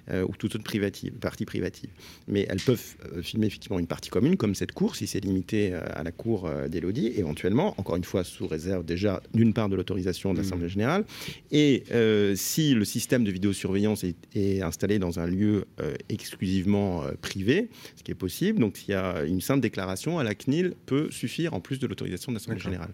ou 0.09 0.37
toute 0.37 0.55
autre 0.55 0.65
privative, 0.65 1.13
partie 1.13 1.45
privative. 1.45 1.91
Mais 2.29 2.47
elles 2.49 2.61
peuvent 2.61 2.97
euh, 3.13 3.23
effectivement 3.47 3.79
une 3.79 3.87
partie 3.87 4.11
commune, 4.11 4.37
comme 4.37 4.55
cette 4.55 4.73
cour, 4.73 4.97
si 4.97 5.07
c'est 5.07 5.21
limité 5.21 5.73
euh, 5.73 5.81
à 5.95 6.03
la 6.03 6.13
cour 6.13 6.47
euh, 6.47 6.69
d'Élodie, 6.69 7.13
éventuellement, 7.17 7.75
encore 7.79 7.97
une 7.97 8.05
fois 8.05 8.25
sous 8.25 8.47
réserve 8.47 8.85
déjà 8.85 9.23
d'une 9.35 9.53
part 9.53 9.69
de 9.69 9.77
l'autorisation 9.77 10.33
de 10.33 10.39
l'Assemblée 10.39 10.69
générale, 10.69 11.05
et 11.51 11.85
euh, 11.93 12.35
si 12.37 12.75
le 12.75 12.85
système 12.85 13.25
de 13.25 13.31
vidéosurveillance 13.31 14.05
est, 14.05 14.17
est 14.35 14.63
installé 14.63 14.99
dans 14.99 15.19
un 15.19 15.27
lieu 15.27 15.65
euh, 15.81 15.95
exclusivement 16.09 17.05
euh, 17.05 17.13
privé, 17.21 17.69
ce 17.97 18.03
qui 18.03 18.11
est 18.11 18.17
possible, 18.17 18.59
donc 18.59 18.77
s'il 18.77 18.91
y 18.91 18.95
a 18.95 19.25
une 19.25 19.41
simple 19.41 19.61
déclaration 19.61 20.19
à 20.19 20.25
la 20.25 20.35
CNIL 20.35 20.75
peut 20.87 21.09
suffire 21.11 21.55
en 21.55 21.61
plus 21.61 21.79
de 21.79 21.87
l'autorisation 21.87 22.33
de 22.33 22.37
l'Assemblée 22.37 22.61
générale. 22.61 22.91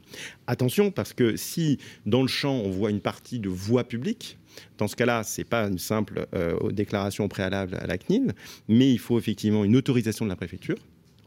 Attention, 0.46 0.90
parce 0.90 1.12
que 1.12 1.36
si 1.36 1.78
dans 2.06 2.22
le 2.22 2.28
champ 2.28 2.54
on 2.54 2.70
voit 2.70 2.90
une 2.90 3.00
partie 3.00 3.38
de 3.38 3.48
voie 3.48 3.84
publique, 3.84 4.38
dans 4.78 4.88
ce 4.88 4.96
cas-là, 4.96 5.22
ce 5.24 5.40
n'est 5.40 5.44
pas 5.44 5.66
une 5.66 5.78
simple 5.78 6.26
euh, 6.34 6.70
déclaration 6.70 7.28
préalable 7.28 7.76
à 7.76 7.86
la 7.86 7.98
CNIL, 7.98 8.34
mais 8.68 8.92
il 8.92 8.98
faut 8.98 9.18
effectivement 9.18 9.64
une 9.64 9.76
autorisation 9.76 10.24
de 10.24 10.30
la 10.30 10.36
préfecture 10.36 10.78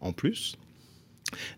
en 0.02 0.14
plus. 0.14 0.58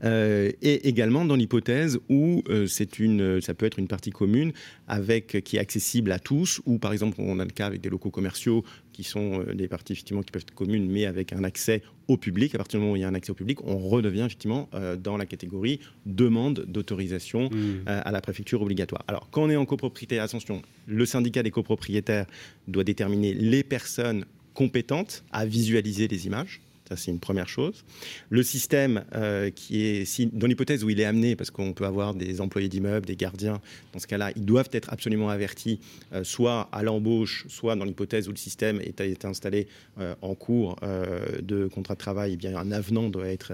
Euh, 0.03 0.51
et 0.61 0.87
également 0.87 1.25
dans 1.25 1.35
l'hypothèse 1.35 1.99
où 2.09 2.43
euh, 2.49 2.67
c'est 2.67 2.99
une, 2.99 3.41
ça 3.41 3.53
peut 3.53 3.65
être 3.65 3.79
une 3.79 3.87
partie 3.87 4.11
commune 4.11 4.53
avec 4.87 5.43
qui 5.43 5.57
est 5.57 5.59
accessible 5.59 6.11
à 6.11 6.19
tous, 6.19 6.61
ou 6.65 6.77
par 6.79 6.93
exemple 6.93 7.17
on 7.19 7.39
a 7.39 7.45
le 7.45 7.51
cas 7.51 7.67
avec 7.67 7.81
des 7.81 7.89
locaux 7.89 8.09
commerciaux 8.09 8.63
qui 8.93 9.03
sont 9.03 9.41
euh, 9.41 9.53
des 9.53 9.67
parties 9.67 9.93
effectivement 9.93 10.23
qui 10.23 10.31
peuvent 10.31 10.41
être 10.41 10.53
communes, 10.53 10.89
mais 10.89 11.05
avec 11.05 11.33
un 11.33 11.43
accès 11.43 11.81
au 12.07 12.17
public. 12.17 12.55
À 12.55 12.57
partir 12.57 12.79
du 12.79 12.81
moment 12.81 12.93
où 12.93 12.95
il 12.95 13.01
y 13.01 13.05
a 13.05 13.07
un 13.07 13.13
accès 13.13 13.31
au 13.31 13.35
public, 13.35 13.63
on 13.63 13.77
redevient 13.77 14.21
effectivement 14.21 14.69
dans 15.03 15.17
la 15.17 15.25
catégorie 15.25 15.79
demande 16.05 16.65
d'autorisation 16.67 17.49
euh, 17.53 17.77
à 17.85 18.11
la 18.11 18.21
préfecture 18.21 18.61
obligatoire. 18.61 19.03
Alors 19.07 19.29
quand 19.29 19.43
on 19.43 19.49
est 19.49 19.55
en 19.55 19.65
copropriété, 19.65 20.19
attention, 20.19 20.61
le 20.85 21.05
syndicat 21.05 21.43
des 21.43 21.51
copropriétaires 21.51 22.25
doit 22.67 22.83
déterminer 22.83 23.33
les 23.33 23.63
personnes 23.63 24.25
compétentes 24.53 25.23
à 25.31 25.45
visualiser 25.45 26.07
les 26.07 26.25
images. 26.25 26.61
Ça, 26.87 26.95
c'est 26.95 27.11
une 27.11 27.19
première 27.19 27.49
chose. 27.49 27.83
Le 28.29 28.43
système 28.43 29.03
euh, 29.13 29.49
qui 29.49 29.83
est, 29.83 30.05
si, 30.05 30.27
dans 30.27 30.47
l'hypothèse 30.47 30.83
où 30.85 30.89
il 30.89 31.01
est 31.01 31.05
amené, 31.05 31.35
parce 31.35 31.51
qu'on 31.51 31.73
peut 31.73 31.85
avoir 31.85 32.13
des 32.13 32.39
employés 32.39 32.69
d'immeubles, 32.69 33.05
des 33.05 33.17
gardiens, 33.17 33.59
dans 33.91 33.99
ce 33.99 34.07
cas-là, 34.07 34.31
ils 34.37 34.45
doivent 34.45 34.69
être 34.71 34.93
absolument 34.93 35.29
avertis, 35.29 35.79
euh, 36.13 36.23
soit 36.23 36.69
à 36.71 36.83
l'embauche, 36.83 37.45
soit 37.49 37.75
dans 37.75 37.83
l'hypothèse 37.83 38.29
où 38.29 38.31
le 38.31 38.37
système 38.37 38.79
est, 38.79 39.01
est 39.01 39.25
installé 39.25 39.67
euh, 39.99 40.15
en 40.21 40.35
cours 40.35 40.77
de 41.41 41.67
contrat 41.67 41.95
de 41.95 41.99
travail, 41.99 42.33
eh 42.33 42.37
bien, 42.37 42.55
un 42.57 42.71
avenant 42.71 43.09
doit 43.09 43.27
être 43.27 43.51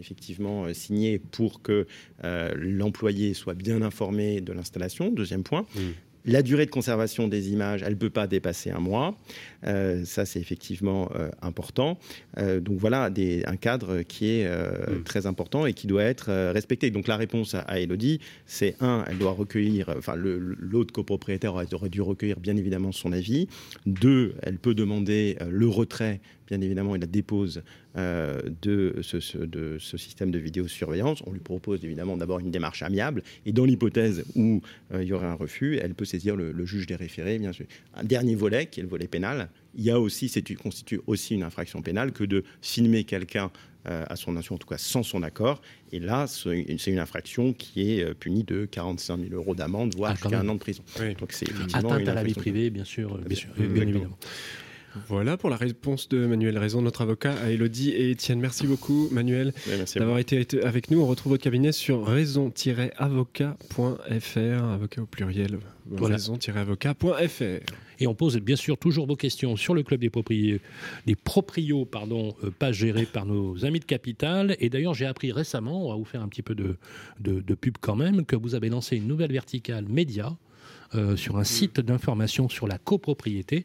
effectivement 0.00 0.72
signé 0.74 1.18
pour 1.18 1.62
que 1.62 1.86
l'employé 2.22 3.34
soit 3.34 3.54
bien 3.54 3.82
informé 3.82 4.40
de 4.40 4.52
l'installation. 4.52 5.10
Deuxième 5.10 5.42
point. 5.42 5.66
La 6.26 6.42
durée 6.42 6.66
de 6.66 6.70
conservation 6.72 7.28
des 7.28 7.50
images, 7.52 7.84
elle 7.84 7.92
ne 7.92 7.98
peut 7.98 8.10
pas 8.10 8.26
dépasser 8.26 8.70
un 8.70 8.80
mois. 8.80 9.16
Euh, 9.66 10.04
ça, 10.04 10.24
c'est 10.24 10.40
effectivement 10.40 11.10
euh, 11.16 11.28
important. 11.42 11.98
Euh, 12.38 12.60
donc 12.60 12.78
voilà 12.78 13.10
des- 13.10 13.42
un 13.46 13.56
cadre 13.56 14.02
qui 14.02 14.26
est 14.30 14.46
euh, 14.46 15.00
très 15.04 15.26
important 15.26 15.66
et 15.66 15.72
qui 15.72 15.86
doit 15.86 16.04
être 16.04 16.30
respecté. 16.52 16.90
Donc 16.90 17.08
la 17.08 17.16
réponse 17.16 17.54
à, 17.54 17.60
à 17.60 17.78
Elodie, 17.78 18.20
c'est 18.46 18.76
un, 18.80 19.04
elle 19.08 19.18
doit 19.18 19.32
recueillir, 19.32 19.92
enfin 19.96 20.14
l'autre 20.16 20.92
copropriétaire 20.92 21.54
aurait, 21.54 21.88
dû 21.88 22.00
recueillir 22.00 22.38
bien 22.38 22.56
évidemment 22.56 22.92
son 22.92 23.12
avis. 23.12 23.48
Deux, 23.86 24.34
elle 24.42 24.58
peut 24.58 24.74
demander 24.74 25.36
le 25.48 25.66
retrait, 25.68 26.20
bien 26.48 26.60
évidemment, 26.60 26.94
et 26.94 26.98
la 26.98 27.06
dépose 27.06 27.62
euh, 27.96 28.40
de, 28.62 28.96
ce, 29.02 29.20
ce- 29.20 29.38
de 29.38 29.78
ce 29.80 29.96
système 29.96 30.30
de 30.30 30.38
vidéosurveillance. 30.38 31.22
On 31.26 31.32
lui 31.32 31.40
propose 31.40 31.84
évidemment 31.84 32.16
d'abord 32.16 32.38
une 32.40 32.50
démarche 32.50 32.82
amiable 32.82 33.22
et 33.46 33.52
dans 33.52 33.64
l'hypothèse 33.64 34.24
où 34.36 34.60
euh, 34.92 35.02
il 35.02 35.08
y 35.08 35.12
aurait 35.12 35.26
un 35.26 35.34
refus, 35.34 35.78
elle 35.82 35.94
peut 35.94 36.04
saisir 36.04 36.36
le, 36.36 36.52
le 36.52 36.66
juge 36.66 36.86
des 36.86 36.96
référés, 36.96 37.38
bien 37.38 37.52
sûr. 37.52 37.66
Un 37.94 38.04
dernier 38.04 38.34
volet, 38.34 38.66
qui 38.66 38.80
est 38.80 38.82
le 38.82 38.88
volet 38.88 39.08
pénal, 39.08 39.48
il 39.76 39.84
y 39.84 39.90
a 39.90 40.00
aussi, 40.00 40.28
c'est 40.28 40.42
constitue 40.54 41.00
aussi 41.06 41.34
une 41.34 41.42
infraction 41.42 41.82
pénale 41.82 42.12
que 42.12 42.24
de 42.24 42.44
filmer 42.60 43.04
quelqu'un 43.04 43.50
euh, 43.86 44.04
à 44.08 44.16
son 44.16 44.36
insu, 44.36 44.52
en 44.52 44.58
tout 44.58 44.66
cas 44.66 44.78
sans 44.78 45.02
son 45.02 45.22
accord. 45.22 45.60
Et 45.92 46.00
là, 46.00 46.26
c'est 46.26 46.90
une, 46.90 46.98
infraction 46.98 47.52
qui 47.52 47.92
est 47.92 48.02
euh, 48.02 48.14
punie 48.14 48.42
de 48.42 48.64
45 48.64 49.20
000 49.28 49.34
euros 49.34 49.54
d'amende, 49.54 49.94
voire 49.94 50.12
Ah, 50.12 50.14
jusqu'à 50.20 50.40
un 50.40 50.48
an 50.48 50.54
de 50.54 50.58
prison. 50.58 50.82
Donc 51.20 51.32
c'est 51.32 51.48
effectivement 51.48 51.90
Atteinte 51.90 52.02
une 52.02 52.08
à 52.08 52.14
la 52.14 52.24
vie 52.24 52.34
privée, 52.34 52.70
bien 52.70 52.84
sûr, 52.84 53.16
bien 53.18 53.36
sûr, 53.36 53.50
bien 53.56 53.82
évidemment. 53.82 54.18
Voilà 55.08 55.36
pour 55.36 55.50
la 55.50 55.56
réponse 55.56 56.08
de 56.08 56.26
Manuel 56.26 56.58
Raison, 56.58 56.82
notre 56.82 57.02
avocat, 57.02 57.34
à 57.34 57.50
Elodie 57.50 57.90
et 57.90 58.10
Étienne. 58.10 58.40
Merci 58.40 58.66
beaucoup, 58.66 59.08
Manuel, 59.12 59.52
d'avoir 59.96 60.18
été 60.18 60.46
avec 60.62 60.90
nous. 60.90 61.00
On 61.00 61.06
retrouve 61.06 61.32
votre 61.32 61.44
cabinet 61.44 61.72
sur 61.72 62.04
raison-avocat.fr, 62.06 64.64
avocat 64.64 65.02
au 65.02 65.06
pluriel, 65.06 65.58
Voilà. 65.86 66.16
raison-avocat.fr. 66.16 67.42
Et 67.98 68.06
on 68.06 68.14
pose 68.14 68.36
bien 68.38 68.56
sûr 68.56 68.76
toujours 68.76 69.06
vos 69.06 69.16
questions 69.16 69.56
sur 69.56 69.74
le 69.74 69.82
club 69.82 70.00
des 70.00 70.10
proprios, 70.10 70.58
des 71.06 71.16
proprios 71.16 71.86
pardon, 71.86 72.34
euh, 72.44 72.50
pas 72.50 72.70
gérés 72.70 73.06
par 73.06 73.24
nos 73.24 73.64
amis 73.64 73.80
de 73.80 73.86
Capital. 73.86 74.54
Et 74.60 74.68
d'ailleurs, 74.68 74.92
j'ai 74.92 75.06
appris 75.06 75.32
récemment, 75.32 75.86
on 75.86 75.90
va 75.90 75.96
vous 75.96 76.04
faire 76.04 76.20
un 76.22 76.28
petit 76.28 76.42
peu 76.42 76.54
de, 76.54 76.76
de, 77.20 77.40
de 77.40 77.54
pub 77.54 77.76
quand 77.80 77.96
même, 77.96 78.26
que 78.26 78.36
vous 78.36 78.54
avez 78.54 78.68
lancé 78.68 78.96
une 78.96 79.06
nouvelle 79.06 79.32
verticale 79.32 79.86
média. 79.88 80.36
Euh, 80.94 81.16
sur 81.16 81.36
un 81.38 81.44
site 81.44 81.80
d'information 81.80 82.48
sur 82.48 82.66
la 82.68 82.78
copropriété. 82.78 83.64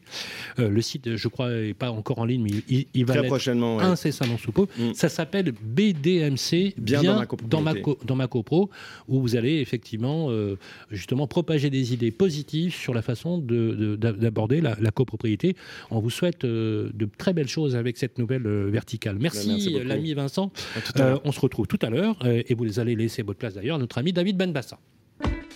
Euh, 0.58 0.68
le 0.68 0.80
site, 0.82 1.16
je 1.16 1.28
crois, 1.28 1.50
n'est 1.50 1.74
pas 1.74 1.90
encore 1.90 2.18
en 2.18 2.24
ligne, 2.24 2.42
mais 2.42 2.50
il, 2.68 2.86
il 2.94 3.04
va 3.04 3.14
Très 3.14 3.26
prochainement, 3.26 3.76
ouais. 3.76 3.84
incessamment 3.84 4.38
sous 4.38 4.52
peu. 4.52 4.66
Ça 4.94 5.08
s'appelle 5.08 5.52
BDMC, 5.52 6.74
Bien 6.76 7.02
dans 7.02 7.18
ma 7.18 7.26
dans 7.48 7.60
ma, 7.60 7.74
co- 7.74 7.98
dans 8.04 8.16
ma 8.16 8.26
copro, 8.26 8.70
où 9.08 9.20
vous 9.20 9.36
allez 9.36 9.58
effectivement 9.60 10.28
euh, 10.30 10.56
justement 10.90 11.26
propager 11.26 11.70
des 11.70 11.92
idées 11.92 12.10
positives 12.10 12.74
sur 12.74 12.94
la 12.94 13.02
façon 13.02 13.38
de- 13.38 13.96
de- 13.96 13.96
d'aborder 13.96 14.60
la, 14.60 14.76
la 14.80 14.90
copropriété. 14.90 15.56
On 15.90 16.00
vous 16.00 16.10
souhaite 16.10 16.44
de 16.44 17.08
très 17.18 17.32
belles 17.32 17.48
choses 17.48 17.76
avec 17.76 17.96
cette 17.96 18.18
nouvelle 18.18 18.46
verticale. 18.68 19.16
Merci, 19.20 19.48
Merci 19.48 19.70
l'ami 19.84 20.14
Vincent. 20.14 20.50
Euh, 20.98 21.18
on 21.24 21.32
se 21.32 21.40
retrouve 21.40 21.66
tout 21.66 21.78
à 21.82 21.90
l'heure 21.90 22.16
euh, 22.24 22.42
et 22.46 22.54
vous 22.54 22.78
allez 22.80 22.94
laisser 22.94 23.22
votre 23.22 23.38
place 23.38 23.54
d'ailleurs 23.54 23.76
à 23.76 23.78
notre 23.78 23.98
ami 23.98 24.12
David 24.12 24.36
Benbassa. 24.36 24.78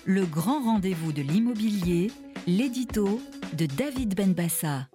Le 0.09 0.25
grand 0.25 0.63
rendez-vous 0.63 1.11
de 1.13 1.21
l'immobilier, 1.21 2.13
l'édito 2.47 3.21
de 3.59 3.67
David 3.67 4.15
Benbassa. 4.15 4.87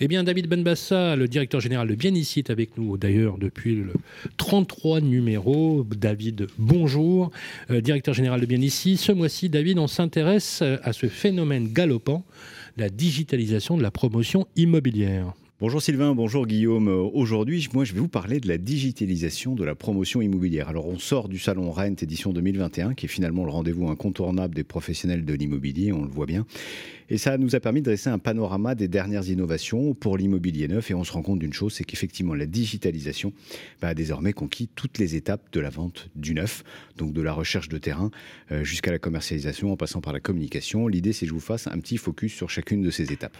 Eh 0.00 0.06
bien, 0.06 0.22
David 0.22 0.48
Benbassa, 0.48 1.16
le 1.16 1.26
directeur 1.28 1.62
général 1.62 1.88
de 1.88 1.94
Bien 1.94 2.14
ici, 2.14 2.40
est 2.40 2.50
avec 2.50 2.76
nous 2.76 2.98
d'ailleurs 2.98 3.38
depuis 3.38 3.74
le 3.74 3.94
33 4.36 5.00
numéro. 5.00 5.82
David, 5.82 6.46
bonjour. 6.58 7.30
Euh, 7.70 7.80
directeur 7.80 8.12
général 8.12 8.42
de 8.42 8.46
Bien 8.46 8.60
ici. 8.60 8.98
Ce 8.98 9.12
mois-ci, 9.12 9.48
David, 9.48 9.78
on 9.78 9.86
s'intéresse 9.86 10.60
à 10.60 10.92
ce 10.92 11.06
phénomène 11.06 11.72
galopant, 11.72 12.22
la 12.76 12.90
digitalisation 12.90 13.78
de 13.78 13.82
la 13.82 13.90
promotion 13.90 14.46
immobilière. 14.56 15.32
Bonjour 15.64 15.80
Sylvain, 15.80 16.14
bonjour 16.14 16.46
Guillaume. 16.46 16.88
Aujourd'hui, 16.88 17.66
moi, 17.72 17.86
je 17.86 17.94
vais 17.94 18.00
vous 18.00 18.06
parler 18.06 18.38
de 18.38 18.48
la 18.48 18.58
digitalisation 18.58 19.54
de 19.54 19.64
la 19.64 19.74
promotion 19.74 20.20
immobilière. 20.20 20.68
Alors, 20.68 20.86
on 20.86 20.98
sort 20.98 21.26
du 21.26 21.38
salon 21.38 21.70
Rent 21.70 21.94
édition 22.02 22.34
2021, 22.34 22.92
qui 22.92 23.06
est 23.06 23.08
finalement 23.08 23.46
le 23.46 23.50
rendez-vous 23.50 23.88
incontournable 23.88 24.54
des 24.54 24.62
professionnels 24.62 25.24
de 25.24 25.32
l'immobilier, 25.32 25.90
on 25.90 26.02
le 26.02 26.10
voit 26.10 26.26
bien. 26.26 26.44
Et 27.08 27.16
ça 27.16 27.38
nous 27.38 27.56
a 27.56 27.60
permis 27.60 27.80
de 27.80 27.86
dresser 27.86 28.10
un 28.10 28.18
panorama 28.18 28.74
des 28.74 28.88
dernières 28.88 29.26
innovations 29.26 29.94
pour 29.94 30.18
l'immobilier 30.18 30.68
neuf. 30.68 30.90
Et 30.90 30.94
on 30.94 31.02
se 31.02 31.12
rend 31.12 31.22
compte 31.22 31.38
d'une 31.38 31.54
chose, 31.54 31.72
c'est 31.72 31.84
qu'effectivement, 31.84 32.34
la 32.34 32.44
digitalisation 32.44 33.32
bah, 33.80 33.88
a 33.88 33.94
désormais 33.94 34.34
conquis 34.34 34.68
toutes 34.74 34.98
les 34.98 35.16
étapes 35.16 35.50
de 35.50 35.60
la 35.60 35.70
vente 35.70 36.10
du 36.14 36.34
neuf, 36.34 36.62
donc 36.98 37.14
de 37.14 37.22
la 37.22 37.32
recherche 37.32 37.70
de 37.70 37.78
terrain 37.78 38.10
euh, 38.52 38.64
jusqu'à 38.64 38.90
la 38.90 38.98
commercialisation 38.98 39.72
en 39.72 39.78
passant 39.78 40.02
par 40.02 40.12
la 40.12 40.20
communication. 40.20 40.88
L'idée, 40.88 41.14
c'est 41.14 41.24
que 41.24 41.30
je 41.30 41.34
vous 41.34 41.40
fasse 41.40 41.68
un 41.68 41.78
petit 41.78 41.96
focus 41.96 42.34
sur 42.34 42.50
chacune 42.50 42.82
de 42.82 42.90
ces 42.90 43.12
étapes. 43.14 43.38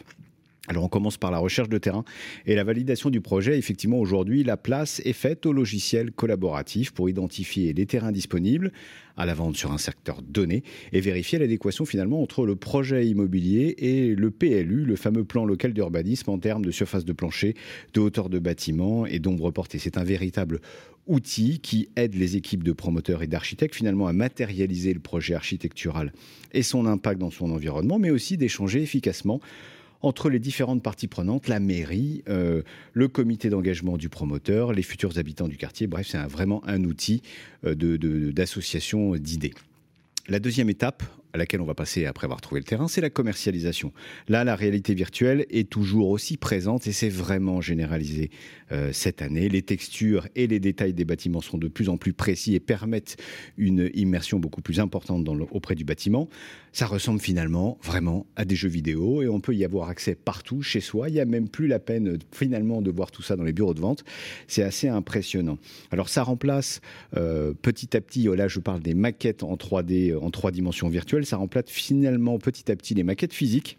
Alors 0.67 0.85
on 0.85 0.89
commence 0.89 1.19
par 1.19 1.31
la 1.31 1.39
recherche 1.39 1.69
de 1.69 1.77
terrain 1.77 2.05
et 2.47 2.55
la 2.55 2.65
validation 2.65 3.11
du 3.11 3.21
projet. 3.21 3.59
Effectivement, 3.59 3.99
aujourd'hui, 3.99 4.45
la 4.45 4.57
place 4.57 5.03
est 5.05 5.13
faite 5.13 5.45
au 5.45 5.53
logiciel 5.53 6.11
collaboratif 6.11 6.93
pour 6.93 7.11
identifier 7.11 7.75
les 7.75 7.85
terrains 7.85 8.13
disponibles 8.13 8.73
à 9.17 9.27
la 9.27 9.35
vente 9.35 9.57
sur 9.57 9.73
un 9.73 9.79
secteur 9.79 10.23
donné 10.23 10.65
et 10.93 11.01
vérifier 11.01 11.39
l'adéquation 11.39 11.85
finalement 11.85 12.23
entre 12.23 12.47
le 12.47 12.57
projet 12.57 13.07
immobilier 13.07 13.75
et 13.77 14.15
le 14.15 14.31
PLU, 14.31 14.87
le 14.87 14.97
fameux 14.97 15.25
plan 15.25 15.45
local 15.45 15.75
d'urbanisme 15.75 16.31
en 16.31 16.39
termes 16.39 16.65
de 16.65 16.71
surface 16.71 17.05
de 17.05 17.13
plancher, 17.13 17.55
de 17.93 18.01
hauteur 18.01 18.31
de 18.31 18.39
bâtiment 18.39 19.05
et 19.05 19.19
d'ombre 19.19 19.51
portée. 19.51 19.79
C'est 19.79 19.99
un 19.99 20.05
véritable 20.05 20.61
outil 21.07 21.59
qui 21.61 21.91
aide 21.97 22.15
les 22.15 22.37
équipes 22.37 22.63
de 22.63 22.73
promoteurs 22.73 23.23
et 23.23 23.27
d'architectes 23.27 23.75
finalement 23.75 24.07
à 24.07 24.15
matérialiser 24.15 24.95
le 24.95 25.01
projet 25.01 25.35
architectural 25.35 26.13
et 26.53 26.63
son 26.63 26.87
impact 26.87 27.21
dans 27.21 27.31
son 27.31 27.51
environnement, 27.51 27.99
mais 27.99 28.11
aussi 28.11 28.39
d'échanger 28.39 28.81
efficacement 28.81 29.41
entre 30.05 30.29
les 30.29 30.39
différentes 30.39 30.83
parties 30.83 31.09
prenantes, 31.09 31.49
la 31.49 31.61
mairie, 31.61 32.23
euh, 32.29 32.63
le 32.93 33.09
comité 33.09 33.49
d'engagement 33.49 33.97
du 33.97 34.09
promoteur, 34.09 34.73
les 34.73 34.83
futurs 34.83 35.19
habitants 35.19 35.49
du 35.49 35.57
quartier. 35.57 35.87
Bref, 35.87 36.09
c'est 36.09 36.19
vraiment 36.19 36.63
un 36.67 36.85
outil 36.85 37.23
euh, 37.65 37.75
d'association 38.33 39.17
d'idées. 39.17 39.55
La 40.29 40.39
deuxième 40.39 40.71
étape, 40.71 41.03
à 41.35 41.37
laquelle 41.37 41.61
on 41.61 41.67
va 41.67 41.75
passer 41.75 42.07
après 42.07 42.27
avoir 42.27 42.41
trouvé 42.41 42.61
le 42.61 42.65
terrain, 42.65 42.87
c'est 42.87 43.01
la 43.01 43.11
commercialisation. 43.11 43.93
Là, 44.29 44.45
la 44.45 44.55
réalité 44.55 44.95
virtuelle 44.95 45.47
est 45.51 45.69
toujours 45.69 46.11
aussi 46.11 46.37
présente 46.37 46.87
et 46.87 46.93
c'est 46.93 47.09
vraiment 47.09 47.61
généralisé 47.61 48.31
euh, 48.71 48.93
cette 48.93 49.21
année. 49.21 49.49
Les 49.49 49.63
textures 49.63 50.29
et 50.37 50.47
les 50.47 50.61
détails 50.61 50.95
des 50.95 51.05
bâtiments 51.05 51.41
sont 51.41 51.59
de 51.59 51.67
plus 51.67 51.89
en 51.89 51.97
plus 51.97 52.13
précis 52.13 52.55
et 52.55 52.61
permettent 52.61 53.17
une 53.59 53.91
immersion 53.95 54.39
beaucoup 54.39 54.63
plus 54.63 54.79
importante 54.79 55.29
auprès 55.51 55.75
du 55.75 55.85
bâtiment. 55.85 56.29
Ça 56.73 56.87
ressemble 56.87 57.21
finalement 57.21 57.79
vraiment 57.83 58.27
à 58.37 58.45
des 58.45 58.55
jeux 58.55 58.69
vidéo 58.69 59.21
et 59.21 59.29
on 59.29 59.41
peut 59.41 59.55
y 59.57 59.65
avoir 59.65 59.89
accès 59.89 60.15
partout 60.15 60.63
chez 60.63 60.81
soi. 60.81 61.09
Il 61.09 61.15
n'y 61.15 61.21
a 61.21 61.25
même 61.25 61.49
plus 61.49 61.67
la 61.67 61.81
peine 61.81 62.17
finalement 62.31 62.81
de 62.81 62.93
voir 62.93 63.11
tout 63.11 63.23
ça 63.23 63.35
dans 63.35 63.45
les 63.45 63.53
bureaux 63.53 63.75
de 63.75 63.81
vente. 63.81 64.05
C'est 64.47 64.63
assez 64.63 64.89
impressionnant. 64.89 65.59
Alors 65.91 66.09
ça 66.09 66.23
remplace 66.23 66.81
euh, 67.17 67.55
petit 67.61 67.97
à 67.97 68.01
petit, 68.01 68.25
là 68.25 68.47
je 68.47 68.61
parle 68.61 68.81
des 68.81 68.95
maquettes 68.95 69.43
en 69.43 69.57
3D, 69.57 70.17
en 70.17 70.31
trois 70.31 70.53
dimensions 70.53 70.89
virtuelles 70.89 71.24
ça 71.25 71.37
remplace 71.37 71.67
finalement 71.69 72.39
petit 72.39 72.71
à 72.71 72.77
petit 72.77 72.95
les 72.95 73.03
maquettes 73.03 73.35
physiques. 73.35 73.79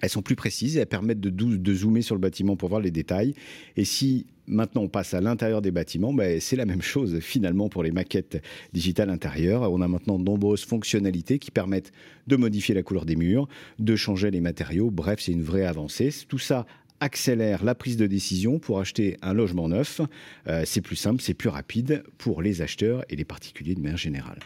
Elles 0.00 0.10
sont 0.10 0.22
plus 0.22 0.36
précises 0.36 0.76
et 0.76 0.80
elles 0.80 0.86
permettent 0.86 1.20
de, 1.20 1.74
zoomer 1.74 2.02
sur 2.02 2.14
le 2.14 2.20
bâtiment 2.20 2.56
pour 2.56 2.68
voir 2.68 2.80
les 2.80 2.90
détails. 2.90 3.34
Et 3.76 3.84
si 3.84 4.26
maintenant 4.46 4.82
on 4.82 4.88
passe 4.88 5.12
à 5.12 5.20
l'intérieur 5.20 5.60
des 5.60 5.72
bâtiments, 5.72 6.12
ben, 6.14 6.40
c'est 6.40 6.56
la 6.56 6.66
même 6.66 6.82
chose 6.82 7.18
finalement 7.20 7.68
pour 7.68 7.82
les 7.82 7.90
maquettes 7.90 8.40
digitales 8.72 9.10
intérieures. 9.10 9.62
On 9.62 9.80
a 9.80 9.88
maintenant 9.88 10.18
de 10.18 10.24
nombreuses 10.24 10.64
fonctionnalités 10.64 11.38
qui 11.38 11.50
permettent 11.50 11.92
de 12.28 12.36
modifier 12.36 12.74
la 12.74 12.82
couleur 12.82 13.06
des 13.06 13.16
murs, 13.16 13.48
de 13.80 13.96
changer 13.96 14.30
les 14.30 14.40
matériaux. 14.40 14.90
Bref, 14.90 15.20
c'est 15.20 15.32
une 15.32 15.42
vraie 15.42 15.66
avancée. 15.66 16.10
Tout 16.28 16.38
ça 16.38 16.64
accélère 17.00 17.64
la 17.64 17.74
prise 17.74 17.96
de 17.96 18.06
décision 18.06 18.58
pour 18.58 18.80
acheter 18.80 19.16
un 19.22 19.32
logement 19.32 19.68
neuf. 19.68 20.00
Euh, 20.46 20.62
c'est 20.64 20.80
plus 20.80 20.96
simple, 20.96 21.22
c'est 21.22 21.34
plus 21.34 21.48
rapide 21.48 22.02
pour 22.18 22.42
les 22.42 22.62
acheteurs 22.62 23.04
et 23.08 23.16
les 23.16 23.24
particuliers 23.24 23.74
de 23.74 23.80
manière 23.80 23.98
générale. 23.98 24.38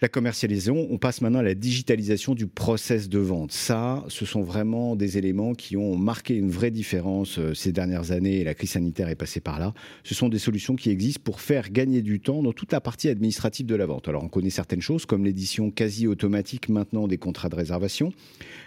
La 0.00 0.08
commercialisation, 0.08 0.86
on 0.90 0.96
passe 0.96 1.22
maintenant 1.22 1.40
à 1.40 1.42
la 1.42 1.56
digitalisation 1.56 2.36
du 2.36 2.46
process 2.46 3.08
de 3.08 3.18
vente. 3.18 3.50
Ça, 3.50 4.04
ce 4.06 4.24
sont 4.24 4.42
vraiment 4.42 4.94
des 4.94 5.18
éléments 5.18 5.54
qui 5.54 5.76
ont 5.76 5.96
marqué 5.96 6.36
une 6.36 6.50
vraie 6.50 6.70
différence 6.70 7.40
euh, 7.40 7.52
ces 7.52 7.72
dernières 7.72 8.12
années 8.12 8.36
et 8.36 8.44
la 8.44 8.54
crise 8.54 8.70
sanitaire 8.70 9.08
est 9.08 9.16
passée 9.16 9.40
par 9.40 9.58
là. 9.58 9.74
Ce 10.04 10.14
sont 10.14 10.28
des 10.28 10.38
solutions 10.38 10.76
qui 10.76 10.90
existent 10.90 11.22
pour 11.24 11.40
faire 11.40 11.72
gagner 11.72 12.00
du 12.00 12.20
temps 12.20 12.44
dans 12.44 12.52
toute 12.52 12.70
la 12.70 12.80
partie 12.80 13.08
administrative 13.08 13.66
de 13.66 13.74
la 13.74 13.86
vente. 13.86 14.06
Alors 14.06 14.22
on 14.22 14.28
connaît 14.28 14.50
certaines 14.50 14.82
choses 14.82 15.04
comme 15.04 15.24
l'édition 15.24 15.72
quasi 15.72 16.06
automatique 16.06 16.68
maintenant 16.68 17.08
des 17.08 17.18
contrats 17.18 17.48
de 17.48 17.56
réservation, 17.56 18.12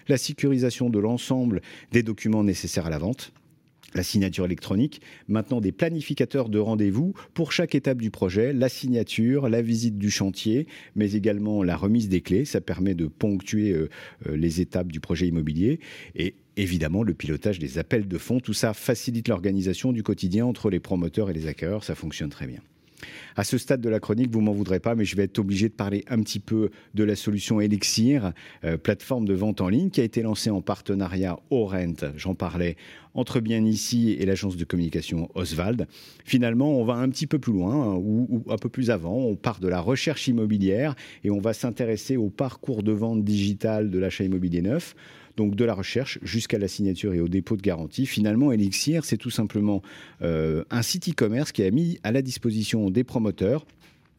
la 0.09 0.17
sécurisation 0.17 0.89
de 0.89 0.99
l'ensemble 0.99 1.61
des 1.93 2.03
documents 2.03 2.43
nécessaires 2.43 2.87
à 2.87 2.89
la 2.89 2.97
vente, 2.97 3.31
la 3.93 4.03
signature 4.03 4.45
électronique, 4.45 5.01
maintenant 5.27 5.61
des 5.61 5.71
planificateurs 5.71 6.49
de 6.49 6.59
rendez-vous 6.59 7.13
pour 7.33 7.51
chaque 7.51 7.75
étape 7.75 8.01
du 8.01 8.11
projet, 8.11 8.53
la 8.53 8.69
signature, 8.69 9.49
la 9.49 9.61
visite 9.61 9.97
du 9.97 10.09
chantier, 10.09 10.67
mais 10.95 11.13
également 11.13 11.63
la 11.63 11.75
remise 11.75 12.09
des 12.09 12.21
clés. 12.21 12.45
Ça 12.45 12.61
permet 12.61 12.93
de 12.93 13.07
ponctuer 13.07 13.71
euh, 13.71 13.89
euh, 14.27 14.35
les 14.35 14.61
étapes 14.61 14.91
du 14.91 14.99
projet 14.99 15.27
immobilier 15.27 15.79
et 16.15 16.35
évidemment 16.57 17.03
le 17.03 17.13
pilotage 17.13 17.59
des 17.59 17.77
appels 17.77 18.07
de 18.07 18.17
fonds. 18.17 18.39
Tout 18.39 18.53
ça 18.53 18.73
facilite 18.73 19.27
l'organisation 19.27 19.91
du 19.91 20.03
quotidien 20.03 20.45
entre 20.45 20.69
les 20.69 20.79
promoteurs 20.79 21.29
et 21.29 21.33
les 21.33 21.47
acquéreurs. 21.47 21.83
Ça 21.83 21.95
fonctionne 21.95 22.29
très 22.29 22.47
bien. 22.47 22.61
À 23.35 23.43
ce 23.43 23.57
stade 23.57 23.81
de 23.81 23.89
la 23.89 23.99
chronique, 23.99 24.31
vous 24.31 24.41
m'en 24.41 24.51
voudrez 24.51 24.79
pas, 24.79 24.95
mais 24.95 25.05
je 25.05 25.15
vais 25.15 25.23
être 25.23 25.39
obligé 25.39 25.69
de 25.69 25.73
parler 25.73 26.03
un 26.09 26.21
petit 26.21 26.39
peu 26.39 26.69
de 26.93 27.03
la 27.03 27.15
solution 27.15 27.61
Elixir, 27.61 28.33
euh, 28.63 28.77
plateforme 28.77 29.25
de 29.25 29.33
vente 29.33 29.61
en 29.61 29.69
ligne 29.69 29.89
qui 29.89 30.01
a 30.01 30.03
été 30.03 30.21
lancée 30.21 30.49
en 30.49 30.61
partenariat 30.61 31.37
au 31.49 31.65
Rent. 31.65 32.11
J'en 32.15 32.35
parlais 32.35 32.75
entre 33.13 33.39
bien 33.39 33.63
ici 33.65 34.11
et 34.11 34.25
l'agence 34.25 34.57
de 34.57 34.63
communication 34.63 35.29
Oswald. 35.35 35.87
Finalement, 36.23 36.79
on 36.79 36.85
va 36.85 36.95
un 36.95 37.09
petit 37.09 37.27
peu 37.27 37.39
plus 37.39 37.53
loin 37.53 37.73
hein, 37.73 37.95
ou, 37.95 38.43
un 38.49 38.57
peu 38.57 38.69
plus 38.69 38.89
avant. 38.89 39.15
On 39.15 39.35
part 39.35 39.59
de 39.59 39.67
la 39.67 39.81
recherche 39.81 40.27
immobilière 40.27 40.95
et 41.23 41.31
on 41.31 41.39
va 41.39 41.53
s'intéresser 41.53 42.17
au 42.17 42.29
parcours 42.29 42.83
de 42.83 42.91
vente 42.91 43.23
digital 43.23 43.89
de 43.89 43.99
l'achat 43.99 44.23
immobilier 44.23 44.61
neuf 44.61 44.95
donc 45.37 45.55
de 45.55 45.65
la 45.65 45.73
recherche 45.73 46.19
jusqu'à 46.21 46.57
la 46.57 46.67
signature 46.67 47.13
et 47.13 47.19
au 47.19 47.27
dépôt 47.27 47.55
de 47.55 47.61
garantie. 47.61 48.05
Finalement, 48.05 48.51
Elixir, 48.51 49.05
c'est 49.05 49.17
tout 49.17 49.29
simplement 49.29 49.81
euh, 50.21 50.63
un 50.69 50.81
site 50.81 51.09
e-commerce 51.09 51.51
qui 51.51 51.63
a 51.63 51.71
mis 51.71 51.99
à 52.03 52.11
la 52.11 52.21
disposition 52.21 52.89
des 52.89 53.03
promoteurs 53.03 53.65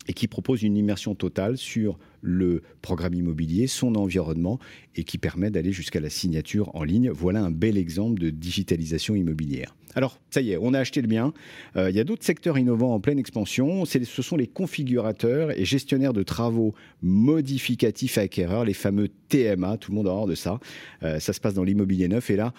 et 0.09 0.15
qui 0.15 0.27
propose 0.27 0.63
une 0.63 0.77
immersion 0.77 1.15
totale 1.15 1.57
sur 1.57 1.99
le 2.23 2.63
programme 2.81 3.15
immobilier, 3.15 3.67
son 3.67 3.97
environnement, 3.97 4.59
et 4.97 5.05
qui 5.05 5.19
permet 5.19 5.51
d'aller 5.51 5.73
jusqu'à 5.73 6.01
la 6.01 6.09
signature 6.09 6.75
en 6.75 6.85
ligne. 6.85 7.11
Voilà 7.11 7.43
un 7.43 7.51
bel 7.51 7.77
exemple 7.77 8.21
de 8.21 8.31
digitalisation 8.31 9.15
immobilière. 9.15 9.75
Alors, 9.95 10.19
ça 10.31 10.41
y 10.41 10.53
est, 10.53 10.57
on 10.57 10.73
a 10.73 10.79
acheté 10.79 11.03
le 11.03 11.09
bien. 11.09 11.35
Euh, 11.77 11.91
il 11.91 11.97
y 11.97 12.01
a 12.01 12.05
d'autres 12.05 12.25
secteurs 12.25 12.57
innovants 12.57 12.95
en 12.95 13.01
pleine 13.01 13.19
expansion. 13.19 13.85
Ce 13.85 14.23
sont 14.23 14.37
les 14.37 14.47
configurateurs 14.47 15.51
et 15.51 15.65
gestionnaires 15.65 16.15
de 16.15 16.23
travaux 16.23 16.75
modificatifs 17.03 18.17
acquéreurs, 18.17 18.65
les 18.65 18.73
fameux 18.73 19.09
TMA. 19.29 19.77
Tout 19.77 19.91
le 19.91 19.97
monde 19.97 20.09
a 20.09 20.11
hors 20.11 20.27
de 20.27 20.35
ça. 20.35 20.61
Euh, 21.03 21.21
ça 21.21 21.33
se 21.35 21.41
passe 21.41 21.55
dans 21.55 21.65
l'immobilier 21.65 22.09
neuf. 22.09 22.31
Et 22.31 22.37
là, 22.37 22.55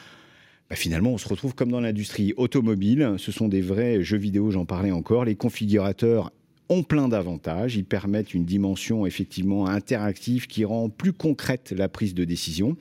bah, 0.70 0.76
finalement, 0.76 1.12
on 1.12 1.18
se 1.18 1.28
retrouve 1.28 1.56
comme 1.56 1.72
dans 1.72 1.82
l'industrie 1.82 2.34
automobile. 2.38 3.16
Ce 3.18 3.32
sont 3.32 3.48
des 3.48 3.62
vrais 3.62 4.04
jeux 4.04 4.18
vidéo, 4.18 4.52
j'en 4.52 4.66
parlais 4.66 4.92
encore. 4.92 5.26
Les 5.26 5.36
configurateurs 5.36 6.32
ont 6.70 6.84
plein 6.84 7.08
d'avantages. 7.08 7.76
Ils 7.76 7.86
permettent 7.86 8.34
une 8.34 8.46
dimension 8.46 9.06
effectivement 9.06 9.68
interactive 9.68 10.48
qui 10.48 10.66
rend 10.66 10.90
plus 10.90 11.14
concrète 11.14 11.74
la 11.76 11.90
prise 11.90 12.14
de 12.14 12.26
décision. 12.26 12.76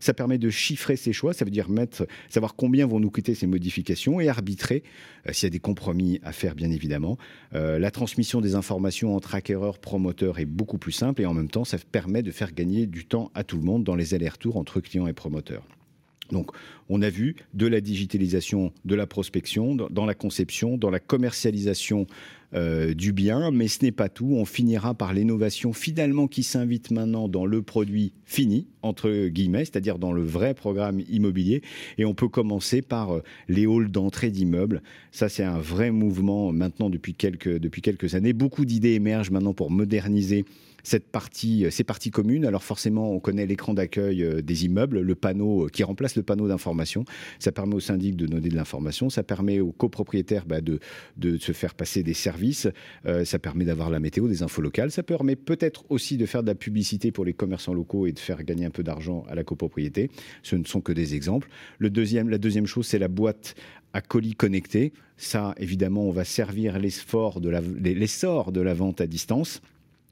Ça 0.00 0.14
permet 0.14 0.38
de 0.38 0.50
chiffrer 0.50 0.96
ses 0.96 1.12
choix, 1.12 1.32
ça 1.32 1.44
veut 1.44 1.50
dire 1.50 1.68
mettre, 1.68 2.06
savoir 2.28 2.54
combien 2.54 2.86
vont 2.86 3.00
nous 3.00 3.10
coûter 3.10 3.34
ces 3.34 3.46
modifications 3.46 4.20
et 4.20 4.28
arbitrer 4.28 4.84
euh, 5.26 5.32
s'il 5.32 5.46
y 5.46 5.48
a 5.48 5.50
des 5.50 5.58
compromis 5.58 6.20
à 6.22 6.32
faire, 6.32 6.54
bien 6.54 6.70
évidemment. 6.70 7.18
Euh, 7.54 7.78
la 7.78 7.90
transmission 7.90 8.40
des 8.40 8.54
informations 8.54 9.16
entre 9.16 9.34
acquéreurs, 9.34 9.78
promoteurs 9.78 10.38
est 10.38 10.44
beaucoup 10.44 10.78
plus 10.78 10.92
simple 10.92 11.22
et 11.22 11.26
en 11.26 11.34
même 11.34 11.50
temps, 11.50 11.64
ça 11.64 11.78
permet 11.78 12.22
de 12.22 12.30
faire 12.30 12.52
gagner 12.52 12.86
du 12.86 13.06
temps 13.06 13.30
à 13.34 13.44
tout 13.44 13.56
le 13.56 13.64
monde 13.64 13.84
dans 13.84 13.96
les 13.96 14.14
allers-retours 14.14 14.56
entre 14.56 14.80
clients 14.80 15.06
et 15.06 15.12
promoteurs. 15.12 15.64
Donc, 16.30 16.50
on 16.88 17.00
a 17.02 17.10
vu 17.10 17.36
de 17.54 17.66
la 17.66 17.80
digitalisation 17.80 18.72
de 18.84 18.94
la 18.94 19.06
prospection, 19.06 19.74
dans 19.74 20.06
la 20.06 20.14
conception, 20.14 20.76
dans 20.76 20.90
la 20.90 21.00
commercialisation 21.00 22.06
euh, 22.54 22.94
du 22.94 23.12
bien, 23.12 23.50
mais 23.50 23.68
ce 23.68 23.84
n'est 23.84 23.92
pas 23.92 24.08
tout. 24.08 24.30
On 24.32 24.44
finira 24.44 24.94
par 24.94 25.12
l'innovation 25.12 25.72
finalement 25.72 26.28
qui 26.28 26.42
s'invite 26.42 26.90
maintenant 26.90 27.28
dans 27.28 27.44
le 27.44 27.60
produit 27.60 28.12
fini, 28.24 28.66
entre 28.82 29.28
guillemets, 29.28 29.66
c'est-à-dire 29.66 29.98
dans 29.98 30.12
le 30.12 30.22
vrai 30.22 30.54
programme 30.54 31.00
immobilier. 31.10 31.62
Et 31.98 32.04
on 32.04 32.14
peut 32.14 32.28
commencer 32.28 32.80
par 32.80 33.16
euh, 33.16 33.22
les 33.48 33.66
halls 33.66 33.90
d'entrée 33.90 34.30
d'immeubles. 34.30 34.82
Ça, 35.12 35.28
c'est 35.28 35.44
un 35.44 35.58
vrai 35.58 35.90
mouvement 35.90 36.52
maintenant 36.52 36.88
depuis 36.88 37.14
quelques, 37.14 37.58
depuis 37.58 37.82
quelques 37.82 38.14
années. 38.14 38.32
Beaucoup 38.32 38.64
d'idées 38.64 38.92
émergent 38.92 39.30
maintenant 39.30 39.54
pour 39.54 39.70
moderniser 39.70 40.44
cette 40.88 41.10
partie, 41.10 41.66
euh, 41.66 41.70
ces 41.70 41.84
parties 41.84 42.10
communes. 42.10 42.44
Alors 42.46 42.64
forcément, 42.64 43.12
on 43.12 43.20
connaît 43.20 43.46
l'écran 43.46 43.74
d'accueil 43.74 44.22
euh, 44.22 44.40
des 44.40 44.64
immeubles, 44.64 45.00
le 45.00 45.14
panneau 45.14 45.66
euh, 45.66 45.68
qui 45.68 45.84
remplace 45.84 46.16
le 46.16 46.22
panneau 46.22 46.48
d'information. 46.48 47.04
Ça 47.38 47.52
permet 47.52 47.74
au 47.74 47.80
syndic 47.80 48.16
de 48.16 48.26
donner 48.26 48.48
de 48.48 48.56
l'information. 48.56 49.10
Ça 49.10 49.22
permet 49.22 49.60
aux 49.60 49.72
copropriétaires 49.72 50.46
bah, 50.46 50.60
de, 50.60 50.80
de 51.16 51.36
se 51.36 51.52
faire 51.52 51.74
passer 51.74 52.02
des 52.02 52.14
services 52.14 52.68
ça 53.24 53.38
permet 53.38 53.64
d'avoir 53.64 53.90
la 53.90 54.00
météo, 54.00 54.28
des 54.28 54.42
infos 54.42 54.62
locales. 54.62 54.90
Ça 54.90 55.02
permet 55.02 55.36
peut-être 55.36 55.84
aussi 55.88 56.16
de 56.16 56.26
faire 56.26 56.42
de 56.42 56.48
la 56.48 56.54
publicité 56.54 57.12
pour 57.12 57.24
les 57.24 57.32
commerçants 57.32 57.74
locaux 57.74 58.06
et 58.06 58.12
de 58.12 58.18
faire 58.18 58.42
gagner 58.44 58.64
un 58.64 58.70
peu 58.70 58.82
d'argent 58.82 59.24
à 59.28 59.34
la 59.34 59.44
copropriété. 59.44 60.10
Ce 60.42 60.56
ne 60.56 60.64
sont 60.64 60.80
que 60.80 60.92
des 60.92 61.14
exemples. 61.14 61.48
Le 61.78 61.90
deuxième, 61.90 62.28
la 62.28 62.38
deuxième 62.38 62.66
chose, 62.66 62.86
c'est 62.86 62.98
la 62.98 63.08
boîte 63.08 63.54
à 63.92 64.00
colis 64.00 64.34
connectés. 64.34 64.92
Ça, 65.16 65.54
évidemment, 65.58 66.04
on 66.04 66.12
va 66.12 66.24
servir 66.24 66.78
l'essor 66.78 67.40
de 67.40 67.50
l'essor 67.90 68.52
de 68.52 68.60
la 68.60 68.74
vente 68.74 69.00
à 69.00 69.06
distance. 69.06 69.60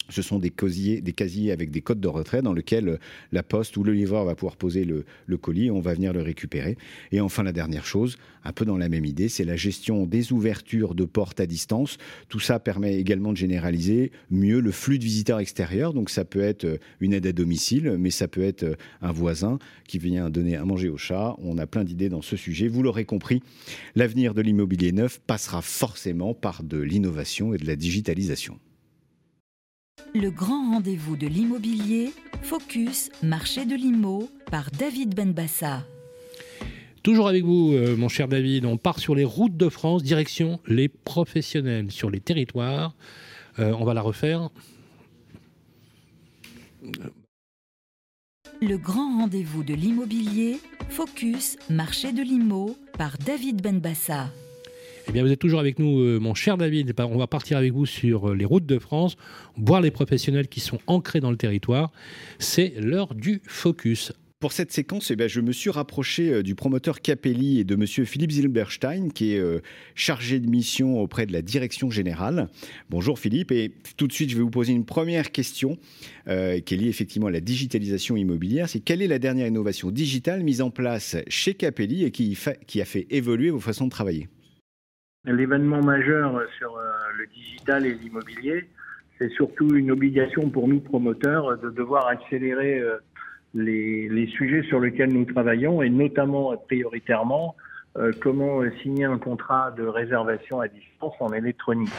Ce 0.09 0.22
sont 0.22 0.38
des 0.38 0.50
casiers, 0.50 1.52
avec 1.52 1.70
des 1.70 1.80
codes 1.80 2.00
de 2.00 2.09
retrait 2.09 2.42
dans 2.42 2.52
lesquels 2.52 2.88
euh, 2.88 2.98
la 3.32 3.42
poste 3.42 3.76
ou 3.76 3.82
le 3.82 3.92
livreur 3.92 4.24
va 4.24 4.34
pouvoir 4.34 4.57
poser 4.57 4.84
le, 4.84 5.04
colis 5.36 5.66
et 5.66 5.70
on 5.70 5.80
va 5.80 5.94
venir 5.94 6.12
le 6.12 6.22
récupérer. 6.22 6.76
Et 7.12 7.20
enfin, 7.20 7.42
la 7.42 7.52
dernière 7.52 7.84
chose, 7.84 8.16
un 8.44 8.52
peu 8.52 8.64
dans 8.64 8.78
la 8.78 8.88
même 8.88 9.04
idée, 9.04 9.28
c'est 9.28 9.44
la 9.44 9.57
gestion 9.57 10.07
des 10.07 10.32
ouvertures 10.32 10.94
de 10.94 11.04
portes 11.04 11.40
à 11.40 11.46
distance. 11.46 11.98
Tout 12.28 12.40
ça 12.40 12.59
permet 12.59 12.96
également 12.98 13.32
de 13.32 13.36
généraliser 13.36 14.12
mieux 14.30 14.61
le 14.61 14.70
flux 14.70 14.98
de 14.98 15.04
visiteurs 15.04 15.40
extérieurs. 15.40 15.92
Donc 15.92 16.11
ça 16.11 16.24
peut 16.24 16.40
être 16.40 16.64
euh, 16.64 16.78
une 17.00 17.12
aide 17.12 17.26
à 17.26 17.32
domicile, 17.32 17.96
mais 17.98 18.11
ça 18.11 18.28
peut 18.28 18.42
être 18.42 18.62
euh, 18.62 18.74
un 19.02 19.12
voisin 19.12 19.59
qui 19.88 19.98
vient 19.98 20.30
donner 20.30 20.57
à 20.57 20.64
manger 20.64 20.88
au 20.88 20.96
chat. 20.96 21.34
On 21.38 21.59
a 21.59 21.66
plein 21.66 21.84
d'idées 21.84 22.09
dans 22.09 22.22
ce 22.22 22.36
sujet. 22.36 22.68
Vous 22.68 22.82
l'aurez 22.82 23.04
compris, 23.04 23.42
l'avenir 23.94 24.34
de 24.34 24.42
l'immobilier 24.42 24.92
neuf 24.92 25.20
passera 25.26 25.62
forcément 25.62 26.34
par 26.34 26.62
de 26.62 26.78
l'innovation 26.78 27.54
et 27.54 27.59
de 27.59 27.66
la 27.66 27.76
digitalisation. 27.76 28.59
Le 30.18 30.30
grand 30.30 30.72
rendez-vous 30.72 31.14
de 31.16 31.26
l'immobilier, 31.26 32.11
Focus, 32.42 33.11
marché 33.22 33.66
de 33.66 33.74
l'IMO, 33.74 34.30
par 34.51 34.70
David 34.70 35.14
Benbassa. 35.14 35.84
Toujours 37.03 37.28
avec 37.28 37.44
vous, 37.44 37.72
euh, 37.74 37.97
mon 37.97 38.09
cher 38.09 38.26
David, 38.26 38.64
on 38.64 38.78
part 38.78 38.99
sur 38.99 39.14
les 39.14 39.24
routes 39.24 39.59
de 39.59 39.68
France, 39.68 40.03
direction 40.03 40.59
les 40.66 40.88
professionnels 40.88 41.90
sur 41.90 42.09
les 42.09 42.20
territoires. 42.20 42.94
Euh, 43.59 43.74
on 43.78 43.84
va 43.84 43.92
la 43.92 44.01
refaire. 44.01 44.49
Le 48.62 48.76
grand 48.78 49.18
rendez-vous 49.18 49.64
de 49.64 49.74
l'immobilier, 49.74 50.61
Focus, 50.88 51.59
marché 51.68 52.12
de 52.12 52.22
l'IMO, 52.22 52.76
par 52.97 53.18
David 53.18 53.61
Benbassa. 53.61 54.30
Eh 55.14 55.22
vous 55.22 55.30
êtes 55.30 55.38
toujours 55.38 55.61
avec 55.61 55.78
nous, 55.78 56.00
euh, 56.00 56.18
mon 56.18 56.34
cher 56.34 56.59
David. 56.59 56.92
On 56.98 57.16
va 57.16 57.28
partir 57.28 57.57
avec 57.57 57.72
vous 57.72 57.86
sur 57.86 58.30
euh, 58.30 58.34
les 58.34 58.44
routes 58.44 58.66
de 58.66 58.78
France, 58.78 59.16
voir 59.57 59.80
les 59.80 59.92
professionnels 59.92 60.48
qui 60.48 60.59
sont 60.59 60.78
ancrés 60.88 61.20
dans 61.20 61.30
le 61.30 61.36
territoire. 61.36 61.92
C'est 62.40 62.74
l'heure 62.80 63.14
du 63.14 63.40
focus. 63.46 64.12
Pour 64.40 64.52
cette 64.52 64.72
séquence, 64.72 65.12
eh 65.12 65.16
bien, 65.16 65.28
je 65.28 65.40
me 65.40 65.52
suis 65.52 65.70
rapproché 65.70 66.30
euh, 66.30 66.42
du 66.42 66.57
promoteur 66.57 67.00
Capelli 67.00 67.61
et 67.61 67.64
de 67.64 67.76
monsieur 67.76 68.04
Philippe 68.04 68.32
Zilberstein, 68.32 69.11
qui 69.11 69.34
est 69.34 69.42
chargé 69.94 70.40
de 70.40 70.48
mission 70.48 71.00
auprès 71.00 71.24
de 71.24 71.32
la 71.32 71.40
direction 71.40 71.88
générale. 71.88 72.48
Bonjour 72.90 73.18
Philippe, 73.18 73.52
et 73.52 73.72
tout 73.96 74.09
de 74.09 74.12
suite, 74.12 74.30
je 74.30 74.36
vais 74.36 74.42
vous 74.42 74.50
poser 74.50 74.72
une 74.72 74.84
première 74.84 75.30
question 75.30 75.78
qui 76.26 76.32
est 76.32 76.76
liée 76.76 76.88
effectivement 76.88 77.28
à 77.28 77.30
la 77.30 77.40
digitalisation 77.40 78.16
immobilière. 78.16 78.68
C'est 78.68 78.80
quelle 78.80 79.02
est 79.02 79.07
la 79.07 79.20
dernière 79.20 79.46
innovation 79.46 79.92
digitale 79.92 80.42
mise 80.42 80.61
en 80.61 80.70
place 80.70 81.16
chez 81.28 81.54
Capelli 81.54 82.04
et 82.04 82.11
qui 82.11 82.80
a 82.80 82.84
fait 82.84 83.07
évoluer 83.11 83.50
vos 83.50 83.61
façons 83.61 83.84
de 83.84 83.90
travailler? 83.90 84.28
L'événement 85.27 85.83
majeur 85.83 86.41
sur 86.57 86.77
euh, 86.77 86.83
le 87.18 87.27
digital 87.27 87.85
et 87.85 87.95
l'immobilier, 87.95 88.68
c'est 89.18 89.29
surtout 89.31 89.74
une 89.74 89.91
obligation 89.91 90.51
pour 90.51 90.68
nous 90.68 90.79
promoteurs 90.79 91.59
de 91.59 91.68
devoir 91.70 92.07
accélérer 92.07 92.79
euh, 92.79 92.99
les, 93.53 94.29
sujets 94.29 94.62
sur 94.62 94.79
lesquels 94.79 95.12
nous 95.12 95.24
travaillons 95.24 95.83
et 95.83 95.91
notamment 95.91 96.57
prioritairement 96.57 97.57
euh, 97.97 98.12
comment 98.20 98.62
signer 98.83 99.05
un 99.05 99.18
contrat 99.18 99.72
de 99.72 99.83
réservation 99.83 100.61
à 100.61 100.68
distance 100.68 101.14
en 101.18 101.33
électronique. 101.33 101.93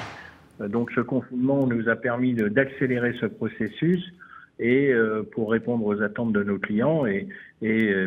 Donc 0.60 0.92
ce 0.96 1.02
confinement 1.02 1.68
nous 1.68 1.90
a 1.90 1.98
permis 1.98 2.34
d'accélérer 2.34 3.14
ce 3.20 3.26
processus 3.26 4.04
et 4.58 4.92
pour 5.34 5.52
répondre 5.52 5.86
aux 5.86 6.02
attentes 6.02 6.34
de 6.34 6.42
nos 6.42 6.58
clients 6.58 7.06
et, 7.06 7.28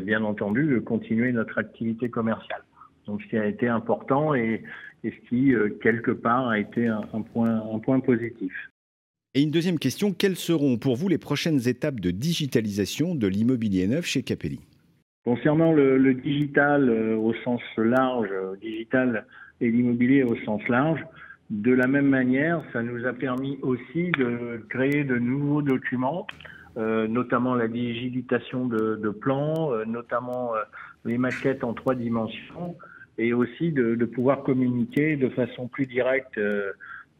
bien 0.00 0.24
entendu 0.24 0.80
continuer 0.80 1.30
notre 1.30 1.58
activité 1.58 2.08
commerciale. 2.08 2.62
Donc 3.06 3.22
ce 3.22 3.28
qui 3.28 3.38
a 3.38 3.46
été 3.46 3.68
important 3.68 4.34
et 4.34 4.64
et 5.04 5.10
ce 5.10 5.28
qui, 5.28 5.54
euh, 5.54 5.70
quelque 5.82 6.10
part, 6.10 6.48
a 6.48 6.58
été 6.58 6.86
un, 6.86 7.22
point, 7.22 7.62
un 7.72 7.78
point 7.78 8.00
positif. 8.00 8.52
Et 9.34 9.42
une 9.42 9.50
deuxième 9.50 9.78
question, 9.78 10.12
quelles 10.12 10.36
seront 10.36 10.76
pour 10.76 10.96
vous 10.96 11.08
les 11.08 11.18
prochaines 11.18 11.68
étapes 11.68 12.00
de 12.00 12.10
digitalisation 12.10 13.14
de 13.14 13.26
l'immobilier 13.26 13.86
neuf 13.86 14.04
chez 14.04 14.22
Capelli? 14.22 14.60
Concernant 15.24 15.72
le, 15.72 16.14
digital 16.14 16.88
euh, 16.88 17.16
au 17.16 17.34
sens 17.44 17.60
large, 17.76 18.28
euh, 18.32 18.56
digital 18.60 19.26
et 19.60 19.70
l'immobilier 19.70 20.22
au 20.24 20.36
sens 20.44 20.66
large, 20.68 21.00
de 21.50 21.72
la 21.72 21.86
même 21.86 22.08
manière, 22.08 22.62
ça 22.72 22.82
nous 22.82 23.06
a 23.06 23.12
permis 23.12 23.58
aussi 23.62 24.10
de 24.12 24.64
créer 24.68 25.04
de 25.04 25.18
nouveaux 25.18 25.62
documents, 25.62 26.24
notamment 26.76 27.56
la 27.56 27.66
digitalisation 27.66 28.66
de, 28.66 28.94
de 28.94 29.10
plans, 29.10 29.72
notamment 29.84 30.52
les 31.04 31.18
maquettes 31.18 31.64
en 31.64 31.74
trois 31.74 31.96
dimensions, 31.96 32.76
et 33.18 33.32
aussi 33.32 33.72
de, 33.72 34.04
pouvoir 34.06 34.42
communiquer 34.42 35.16
de 35.16 35.28
façon 35.28 35.68
plus 35.68 35.86
directe 35.86 36.38
euh, 36.38 36.72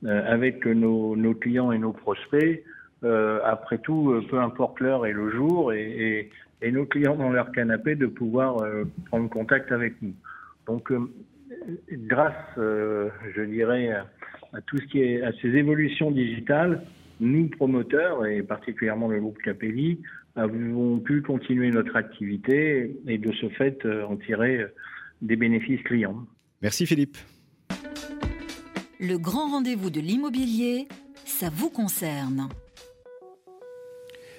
euh, 0.04 0.32
avec 0.32 0.64
nos, 0.66 1.34
clients 1.34 1.72
et 1.72 1.78
nos 1.78 1.92
prospects. 1.92 2.64
Euh, 3.02 3.40
après 3.44 3.78
tout, 3.78 4.22
peu 4.30 4.38
importe 4.38 4.80
l'heure 4.80 5.06
et 5.06 5.12
le 5.12 5.30
jour, 5.30 5.72
et, 5.72 6.30
nos 6.72 6.84
clients 6.84 7.16
dans 7.16 7.30
leur 7.30 7.52
canapé 7.52 7.94
de 7.94 8.06
pouvoir 8.06 8.62
prendre 9.06 9.30
contact 9.30 9.72
avec 9.72 9.94
nous. 10.02 10.12
Donc, 10.66 10.92
grâce, 11.90 12.34
je 12.56 13.42
dirais, 13.42 13.88
à 14.52 14.60
tout 14.66 14.76
ce 14.76 14.84
qui 14.84 15.00
est 15.00 15.22
à 15.22 15.32
ces 15.40 15.48
évolutions 15.48 16.10
digitales, 16.10 16.82
nous 17.18 17.48
promoteurs 17.48 18.26
et 18.26 18.42
particulièrement 18.42 19.08
le 19.08 19.20
groupe 19.20 19.38
Capelli 19.38 20.00
avons 20.36 20.98
pu 20.98 21.22
continuer 21.22 21.70
notre 21.70 21.96
activité 21.96 22.94
et 23.06 23.18
de 23.18 23.32
ce 23.32 23.48
fait 23.48 23.86
en 24.06 24.16
tirer 24.16 24.66
des 25.22 25.36
bénéfices 25.36 25.82
clients. 25.82 26.26
Merci 26.62 26.86
Philippe. 26.86 27.16
Le 28.98 29.16
grand 29.16 29.50
rendez-vous 29.50 29.90
de 29.90 30.00
l'immobilier, 30.00 30.86
ça 31.24 31.48
vous 31.48 31.70
concerne. 31.70 32.48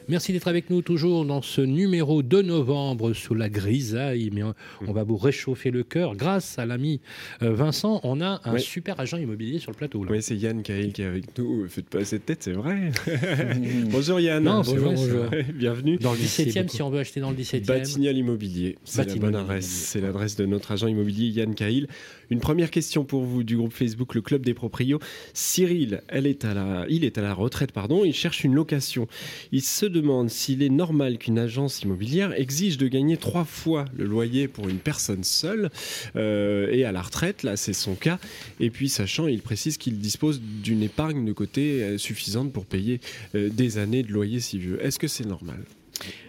Merci 0.07 0.33
d'être 0.33 0.47
avec 0.47 0.69
nous 0.69 0.81
toujours 0.81 1.25
dans 1.25 1.41
ce 1.41 1.61
numéro 1.61 2.23
de 2.23 2.41
novembre 2.41 3.13
sous 3.13 3.35
la 3.35 3.49
grisaille. 3.49 4.29
Mais 4.33 4.41
on, 4.43 4.91
va 4.91 5.03
vous 5.03 5.17
réchauffer 5.17 5.71
le 5.71 5.83
cœur. 5.83 6.15
Grâce 6.15 6.57
à 6.57 6.65
l'ami 6.65 7.01
euh, 7.43 7.53
Vincent, 7.53 8.01
on 8.03 8.19
a 8.19 8.41
un 8.43 8.57
super 8.57 8.99
agent 8.99 9.17
immobilier 9.17 9.59
sur 9.59 9.71
le 9.71 9.77
plateau. 9.77 10.03
Oui, 10.09 10.21
c'est 10.21 10.35
Yann 10.35 10.63
Cahill 10.63 10.91
qui 10.91 11.03
est 11.03 11.05
avec 11.05 11.37
nous. 11.37 11.67
Faites 11.67 11.87
pas 11.87 12.03
cette 12.03 12.25
tête, 12.25 12.43
c'est 12.43 12.53
vrai. 12.53 12.91
bonjour 13.91 14.19
Yann. 14.19 14.43
bonjour, 14.43 14.77
bonjour. 14.79 15.25
Bienvenue. 15.53 15.97
Dans 15.97 16.13
le 16.13 16.19
17e, 16.19 16.67
si 16.67 16.81
on 16.81 16.89
veut 16.89 16.99
acheter 16.99 17.19
dans 17.19 17.31
le 17.31 17.37
17e. 17.37 17.65
Batignolles 17.65 18.17
Immobilier. 18.17 18.77
C'est 18.83 19.07
la 19.07 19.15
bonne 19.15 19.35
adresse. 19.35 19.67
C'est 19.67 20.01
l'adresse 20.01 20.35
de 20.35 20.45
notre 20.45 20.71
agent 20.71 20.87
immobilier 20.87 21.27
Yann 21.27 21.53
Cahill. 21.53 21.87
Une 22.29 22.39
première 22.39 22.71
question 22.71 23.03
pour 23.03 23.23
vous 23.23 23.43
du 23.43 23.57
groupe 23.57 23.73
Facebook 23.73 24.15
Le 24.15 24.21
Club 24.21 24.43
des 24.43 24.53
Proprios. 24.53 24.99
Cyril, 25.33 26.01
elle 26.07 26.25
est 26.25 26.43
à 26.45 26.53
la, 26.53 26.85
il 26.89 27.03
est 27.03 27.17
à 27.17 27.21
la 27.21 27.33
retraite, 27.33 27.71
pardon. 27.71 28.03
Il 28.03 28.13
cherche 28.13 28.43
une 28.43 28.55
location. 28.55 29.07
Il 29.51 29.61
se 29.61 29.85
demande 29.91 30.29
s'il 30.29 30.63
est 30.63 30.69
normal 30.69 31.17
qu'une 31.17 31.37
agence 31.37 31.81
immobilière 31.81 32.33
exige 32.39 32.77
de 32.77 32.87
gagner 32.87 33.17
trois 33.17 33.45
fois 33.45 33.85
le 33.95 34.05
loyer 34.05 34.47
pour 34.47 34.69
une 34.69 34.79
personne 34.79 35.23
seule 35.23 35.69
euh, 36.15 36.71
et 36.71 36.83
à 36.83 36.91
la 36.91 37.01
retraite. 37.01 37.43
Là, 37.43 37.57
c'est 37.57 37.73
son 37.73 37.95
cas. 37.95 38.19
Et 38.59 38.69
puis, 38.69 38.89
sachant, 38.89 39.27
il 39.27 39.41
précise 39.41 39.77
qu'il 39.77 39.99
dispose 39.99 40.41
d'une 40.41 40.83
épargne 40.83 41.25
de 41.25 41.33
côté 41.33 41.83
euh, 41.83 41.97
suffisante 41.97 42.51
pour 42.51 42.65
payer 42.65 42.99
euh, 43.35 43.49
des 43.49 43.77
années 43.77 44.03
de 44.03 44.11
loyer 44.11 44.39
s'il 44.39 44.61
veut. 44.61 44.85
Est-ce 44.85 44.99
que 44.99 45.07
c'est 45.07 45.25
normal? 45.25 45.59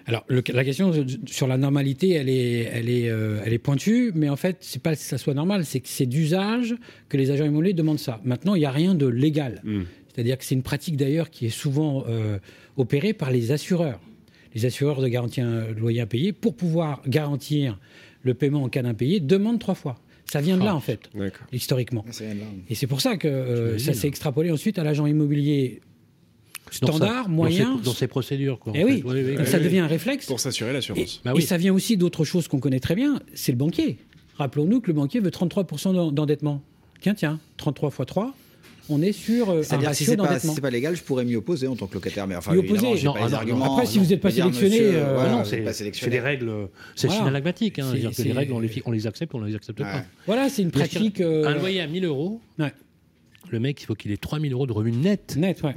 Alors, 0.07 0.25
la 0.29 0.65
question 0.65 0.93
sur 1.27 1.47
la 1.47 1.57
normalité, 1.57 2.11
elle 2.11 2.29
est, 2.29 2.69
elle 2.73 2.89
est, 2.89 3.09
euh, 3.09 3.41
elle 3.45 3.53
est 3.53 3.59
pointue, 3.59 4.13
mais 4.15 4.29
en 4.29 4.37
fait, 4.37 4.59
c'est 4.61 4.83
pas 4.83 4.95
que 4.95 5.01
ça 5.01 5.19
soit 5.19 5.35
normal, 5.35 5.65
c'est 5.65 5.81
que 5.81 5.89
c'est 5.89 6.07
d'usage 6.07 6.75
que 7.09 7.17
les 7.17 7.31
agents 7.31 7.45
immobiliers 7.45 7.73
demandent 7.73 7.99
ça. 7.99 8.21
Maintenant, 8.25 8.55
il 8.55 8.61
n'y 8.61 8.67
a 8.67 8.71
rien 8.71 8.95
de 8.95 9.07
légal. 9.07 9.61
Hmm. 9.65 9.83
C'est-à-dire 10.15 10.39
que 10.39 10.45
c'est 10.45 10.55
une 10.55 10.63
pratique 10.63 10.97
d'ailleurs 10.97 11.31
qui 11.31 11.47
est 11.47 11.51
souvent 11.51 12.05
euh, 12.09 12.39
opérée 12.77 13.13
par 13.13 13.31
les 13.31 13.53
assureurs. 13.53 14.01
Les 14.55 14.67
assureurs 14.67 15.01
de 15.01 15.09
garantir 15.09 15.47
un 15.47 15.73
loyer 15.73 16.03
impayé, 16.03 16.33
pour 16.33 16.55
pouvoir 16.55 17.03
garantir 17.07 17.79
le 18.23 18.35
paiement 18.35 18.63
en 18.63 18.69
cas 18.69 18.83
d'impayé, 18.83 19.21
demandent 19.21 19.59
trois 19.59 19.75
fois. 19.75 19.99
Ça 20.31 20.41
vient 20.41 20.57
de 20.57 20.63
là, 20.63 20.71
ah, 20.71 20.77
en 20.77 20.81
fait, 20.81 21.11
historiquement. 21.53 22.05
Et 22.69 22.75
c'est 22.75 22.87
pour 22.87 23.01
ça 23.01 23.17
que 23.17 23.29
euh, 23.29 23.79
ça 23.79 23.93
s'est 23.93 24.09
extrapolé 24.09 24.51
ensuite 24.51 24.79
à 24.79 24.85
l'agent 24.85 25.07
immobilier 25.07 25.81
standard, 26.71 27.29
moyen. 27.29 27.79
Dans 27.83 27.93
ces, 27.93 28.07
procédures. 28.07 28.59
Quoi, 28.59 28.73
et 28.75 28.81
eh 28.81 28.85
oui, 28.85 29.05
ça 29.45 29.59
devient 29.59 29.81
un 29.81 29.87
réflexe. 29.87 30.27
Pour 30.27 30.41
s'assurer 30.41 30.73
l'assurance. 30.73 31.21
Et, 31.25 31.29
bah 31.29 31.35
ça 31.41 31.57
vient 31.57 31.75
aussi 31.75 31.97
d'autres 31.97 32.25
choses 32.25 32.49
qu'on 32.49 32.61
connaît 32.61 32.81
très 32.81 32.95
bien, 32.95 33.21
c'est 33.35 33.53
le 33.53 33.59
banquier. 33.59 33.99
Rappelons-nous 34.37 34.81
que 34.81 34.87
le 34.89 34.95
banquier 34.95 35.21
veut 35.21 35.31
33% 35.31 36.13
d'endettement. 36.13 36.63
Tiens, 37.01 37.15
tiens, 37.15 37.41
33 37.57 37.91
fois 37.91 38.07
3, 38.07 38.35
on 38.89 39.03
est 39.03 39.13
sur 39.13 39.51
euh, 39.51 39.63
un 39.71 39.79
ratio 39.79 40.13
si 40.13 40.17
d'endettement. 40.17 40.39
Si 40.39 40.55
c'est 40.55 40.61
pas 40.61 40.71
légal, 40.71 40.97
je 40.97 41.03
pourrais 41.03 41.25
m'y 41.25 41.37
opposer 41.37 41.67
en 41.67 41.77
tant 41.77 41.87
que 41.87 41.95
locataire. 41.95 42.27
Mais 42.27 42.37
enfin, 42.37 42.57
opposer. 42.57 43.05
Non, 43.05 43.13
pas 43.15 43.27
les 43.27 43.35
arguments, 43.35 43.75
après, 43.75 43.87
si 43.87 43.99
vous 43.99 44.07
n'êtes 44.07 44.21
pas 44.21 44.31
sélectionné, 44.31 44.81
euh, 44.83 45.29
non, 45.31 45.45
c'est 45.45 46.09
des 46.09 46.21
règles, 46.21 46.53
c'est 46.97 47.07
voilà. 47.07 47.23
synalagmatique. 47.23 47.79
Hein, 47.79 47.93
que 48.17 48.23
les 48.23 48.33
règles, 48.33 48.53
on 48.53 48.61
les, 48.61 48.83
on 48.85 48.91
les 48.91 49.07
accepte 49.07 49.35
ou 49.35 49.39
on 49.39 49.45
les 49.45 49.55
accepte 49.55 49.79
pas. 49.79 50.05
Voilà, 50.27 50.49
c'est 50.49 50.63
une 50.63 50.71
pratique. 50.71 51.21
Un 51.21 51.55
loyer 51.55 51.81
à 51.81 51.87
1000 51.87 52.05
euros. 52.05 52.41
le 53.51 53.61
mec, 53.61 53.83
il 53.83 53.87
faut 53.87 53.95
qu'il 53.95 54.13
ait 54.13 54.17
3000 54.17 54.53
euros 54.53 54.67
de 54.67 54.73
revenus 54.73 55.03
net. 55.03 55.37
Net, 55.37 55.63
ouais. 55.63 55.75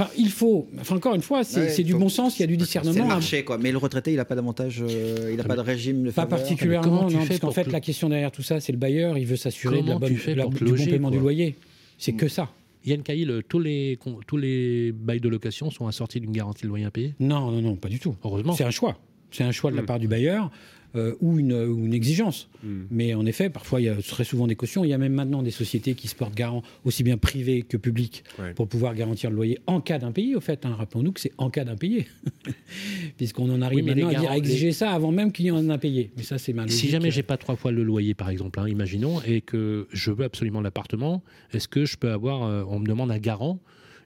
Enfin, 0.00 0.10
il 0.16 0.30
faut. 0.30 0.68
Enfin, 0.80 0.96
encore 0.96 1.14
une 1.14 1.22
fois, 1.22 1.44
c'est 1.44 1.60
Ouais, 1.60 1.68
c'est 1.68 1.82
du 1.82 1.94
bon 1.94 2.08
sens, 2.08 2.38
il 2.38 2.42
y 2.42 2.44
a 2.44 2.46
du 2.46 2.56
discernement. 2.56 2.92
C'est 2.94 3.00
le 3.00 3.06
marché, 3.06 3.44
quoi. 3.44 3.58
Mais 3.58 3.72
le 3.72 3.78
retraité, 3.78 4.12
il 4.12 4.16
n'a 4.16 4.24
pas 4.24 4.34
d'avantage, 4.34 4.82
euh, 4.82 5.28
il 5.30 5.36
n'a 5.36 5.44
pas 5.44 5.56
de 5.56 5.60
régime 5.60 6.04
de 6.04 6.10
Pas 6.10 6.22
faveur. 6.22 6.38
particulièrement, 6.38 7.06
tu 7.08 7.16
non, 7.16 7.22
fais 7.22 7.28
parce 7.28 7.40
qu'en 7.40 7.50
fait, 7.50 7.64
que- 7.64 7.70
la 7.70 7.80
question 7.80 8.08
derrière 8.08 8.30
tout 8.32 8.42
ça, 8.42 8.60
c'est 8.60 8.72
le 8.72 8.78
bailleur, 8.78 9.18
il 9.18 9.26
veut 9.26 9.36
s'assurer 9.36 9.82
de 9.82 9.88
la 9.88 9.98
bonne, 9.98 10.16
la- 10.26 10.46
du 10.46 10.64
bon 10.64 10.84
paiement 10.84 11.10
du 11.10 11.18
loyer. 11.18 11.56
C'est 12.00 12.12
que 12.14 12.28
ça. 12.28 12.50
Yann 12.84 13.02
Cahill, 13.02 13.42
tous 13.48 13.58
les, 13.60 13.96
con- 14.00 14.20
tous 14.26 14.38
les 14.38 14.90
bails 14.92 15.20
de 15.20 15.28
location 15.28 15.70
sont 15.70 15.86
assortis 15.86 16.18
d'une 16.18 16.32
garantie 16.32 16.62
de 16.62 16.68
loyer 16.68 16.86
impayé? 16.86 17.14
Non, 17.20 17.50
non, 17.50 17.60
non, 17.60 17.76
pas 17.76 17.88
du 17.88 17.98
tout. 17.98 18.16
Heureusement. 18.24 18.54
C'est 18.54 18.64
un 18.64 18.70
choix. 18.70 18.98
C'est 19.30 19.44
un 19.44 19.52
choix 19.52 19.70
de 19.70 19.76
la 19.76 19.82
Mm. 19.82 19.86
part 19.86 19.98
du 19.98 20.08
bailleur 20.08 20.50
euh, 20.96 21.14
ou, 21.20 21.38
une, 21.38 21.52
ou 21.52 21.84
une 21.86 21.94
exigence. 21.94 22.48
Mais 22.90 23.14
en 23.14 23.24
effet, 23.26 23.48
parfois, 23.50 23.80
il 23.80 23.84
y 23.84 23.88
a 23.88 23.94
très 24.02 24.24
souvent 24.24 24.46
des 24.46 24.56
cautions. 24.56 24.84
Il 24.84 24.88
y 24.88 24.92
a 24.92 24.98
même 24.98 25.12
maintenant 25.14 25.42
des 25.42 25.50
sociétés 25.50 25.94
qui 25.94 26.08
se 26.08 26.14
portent 26.14 26.34
garant, 26.34 26.62
aussi 26.84 27.02
bien 27.02 27.16
privées 27.16 27.62
que 27.62 27.76
publiques, 27.76 28.24
pour 28.56 28.68
pouvoir 28.68 28.94
garantir 28.94 29.30
le 29.30 29.36
loyer 29.36 29.58
en 29.66 29.80
cas 29.80 29.98
d'impayé. 29.98 30.34
Au 30.36 30.40
fait, 30.40 30.66
hein. 30.66 30.74
rappelons-nous 30.76 31.12
que 31.12 31.20
c'est 31.20 31.32
en 31.38 31.48
cas 31.50 31.64
d'impayé. 31.64 32.06
Puisqu'on 33.16 33.50
en 33.50 33.62
arrive 33.62 33.78
Oui, 33.80 33.84
maintenant 33.84 34.08
à, 34.08 34.10
dire- 34.10 34.20
à 34.20 34.22
garants- 34.24 34.36
exiger 34.36 34.66
les- 34.66 34.72
ça 34.72 34.90
avant 34.92 35.12
même 35.12 35.32
qu'il 35.32 35.46
y 35.46 35.50
en 35.50 35.56
ait 35.56 35.66
un 35.66 35.70
impayé. 35.70 36.10
Mais 36.16 36.22
ça, 36.22 36.38
c'est 36.38 36.52
mal. 36.52 36.70
Si 36.70 36.88
jamais 36.88 37.10
j'ai 37.10 37.22
pas 37.22 37.36
trois 37.36 37.56
fois 37.56 37.72
le 37.72 37.82
loyer, 37.82 38.14
par 38.14 38.30
exemple, 38.30 38.60
hein, 38.60 38.68
imaginons, 38.68 39.20
et 39.22 39.40
que 39.40 39.86
je 39.92 40.10
veux 40.10 40.24
absolument 40.24 40.60
l'appartement, 40.60 41.22
est-ce 41.52 41.68
que 41.68 41.84
je 41.84 41.96
peux 41.96 42.10
avoir, 42.10 42.44
euh, 42.44 42.64
on 42.68 42.78
me 42.78 42.86
demande 42.86 43.10
un 43.10 43.18
garant, 43.18 43.60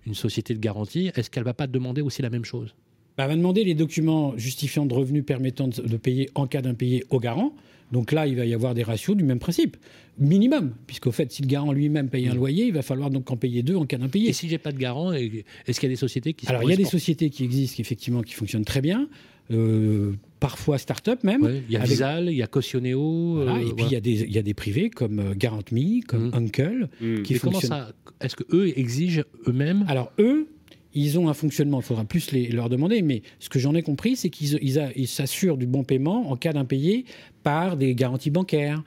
une 0.07 0.15
société 0.15 0.55
de 0.55 0.59
garantie, 0.61 1.11
est-ce 1.15 1.31
qu'elle 1.31 1.45
va 1.45 1.55
pas 1.55 1.67
demander 1.67 2.03
aussi 2.03 2.21
la 2.23 2.31
même 2.31 2.45
chose? 2.45 2.75
Bah, 3.17 3.25
elle 3.25 3.31
va 3.31 3.37
demander 3.37 3.65
les 3.65 3.75
documents 3.75 4.37
justifiant 4.37 4.87
de 4.87 4.95
revenus 4.95 5.25
permettant 5.25 5.69
de, 5.69 5.83
de 5.83 5.97
payer 5.97 6.29
en 6.35 6.47
cas 6.47 6.63
d'impayé 6.63 7.05
au 7.11 7.21
garant. 7.21 7.55
Donc 7.93 8.11
là, 8.13 8.27
il 8.27 8.35
va 8.37 8.45
y 8.45 8.55
avoir 8.55 8.75
des 8.75 8.83
ratios 8.83 9.17
du 9.17 9.23
même 9.23 9.39
principe, 9.39 9.77
minimum, 10.19 10.73
puisqu'au 10.87 11.13
fait, 11.13 11.31
si 11.31 11.43
le 11.43 11.47
garant 11.49 11.71
lui-même 11.73 12.09
paye 12.09 12.27
un 12.29 12.35
loyer, 12.35 12.67
il 12.67 12.73
va 12.73 12.83
falloir 12.83 13.11
donc 13.11 13.31
en 13.31 13.37
payer 13.37 13.63
deux 13.63 13.77
en 13.77 13.85
cas 13.87 13.99
d'impayé. 13.99 14.31
Et 14.31 14.33
si 14.33 14.49
j'ai 14.49 14.59
pas 14.59 14.73
de 14.73 14.79
garant, 14.79 15.13
est-ce 15.13 15.79
qu'il 15.79 15.89
y 15.89 15.93
a 15.93 15.95
des 15.95 15.97
sociétés 15.97 16.33
qui 16.33 16.47
Alors, 16.49 16.63
il 16.65 16.71
y 16.71 16.73
a 16.73 16.77
des 16.77 16.85
sociétés 16.87 17.31
qui 17.31 17.45
existent, 17.45 17.81
effectivement, 17.81 18.23
qui 18.23 18.33
fonctionnent 18.35 18.65
très 18.65 18.81
bien, 18.81 19.09
euh, 19.53 20.13
parfois 20.41 20.79
start-up 20.79 21.23
même. 21.23 21.43
Ouais, 21.43 21.63
Il 21.69 21.73
y 21.73 21.77
a 21.77 21.81
avec- 21.81 21.91
Visal, 21.93 22.29
il 22.31 22.37
y 22.37 22.43
a 22.43 22.47
Cautioneo. 22.47 23.35
Voilà, 23.37 23.57
euh, 23.57 23.69
et 23.69 23.73
puis 23.75 23.85
il 23.87 23.93
y, 23.93 23.97
a 23.97 24.01
des- 24.01 24.23
il 24.23 24.33
y 24.33 24.39
a 24.39 24.43
des 24.43 24.55
privés 24.55 24.91
comme 24.91 25.19
euh, 25.21 25.35
GarantMe, 25.37 26.01
comme 26.07 26.31
Uncle, 26.33 26.89
qui 26.99 27.35
Mais 27.35 27.39
comment 27.39 27.53
fonctionnent. 27.61 27.71
ça 27.71 27.93
Est-ce 28.21 28.35
que 28.37 28.45
eux 28.57 28.77
exigent 28.79 29.23
eux-mêmes 29.47 29.85
Alors 29.89 30.11
eux, 30.19 30.49
ils 30.95 31.19
ont 31.19 31.29
un 31.29 31.35
fonctionnement, 31.35 31.81
il 31.81 31.85
faudra 31.85 32.05
plus 32.05 32.31
les- 32.33 32.49
leur 32.49 32.69
demander, 32.69 33.03
mais 33.03 33.23
ce 33.41 33.49
que 33.49 33.59
j'en 33.59 33.75
ai 33.75 33.83
compris, 33.83 34.17
c'est 34.17 34.31
qu'ils 34.31 34.59
ils 34.63 34.79
a- 34.79 34.91
ils 34.97 35.09
s'assurent 35.09 35.57
du 35.57 35.67
bon 35.67 35.83
paiement 35.85 36.31
en 36.31 36.37
cas 36.37 36.53
d'impayé 36.53 37.05
par 37.43 37.77
des 37.77 37.95
garanties 37.95 38.31
bancaires, 38.31 38.83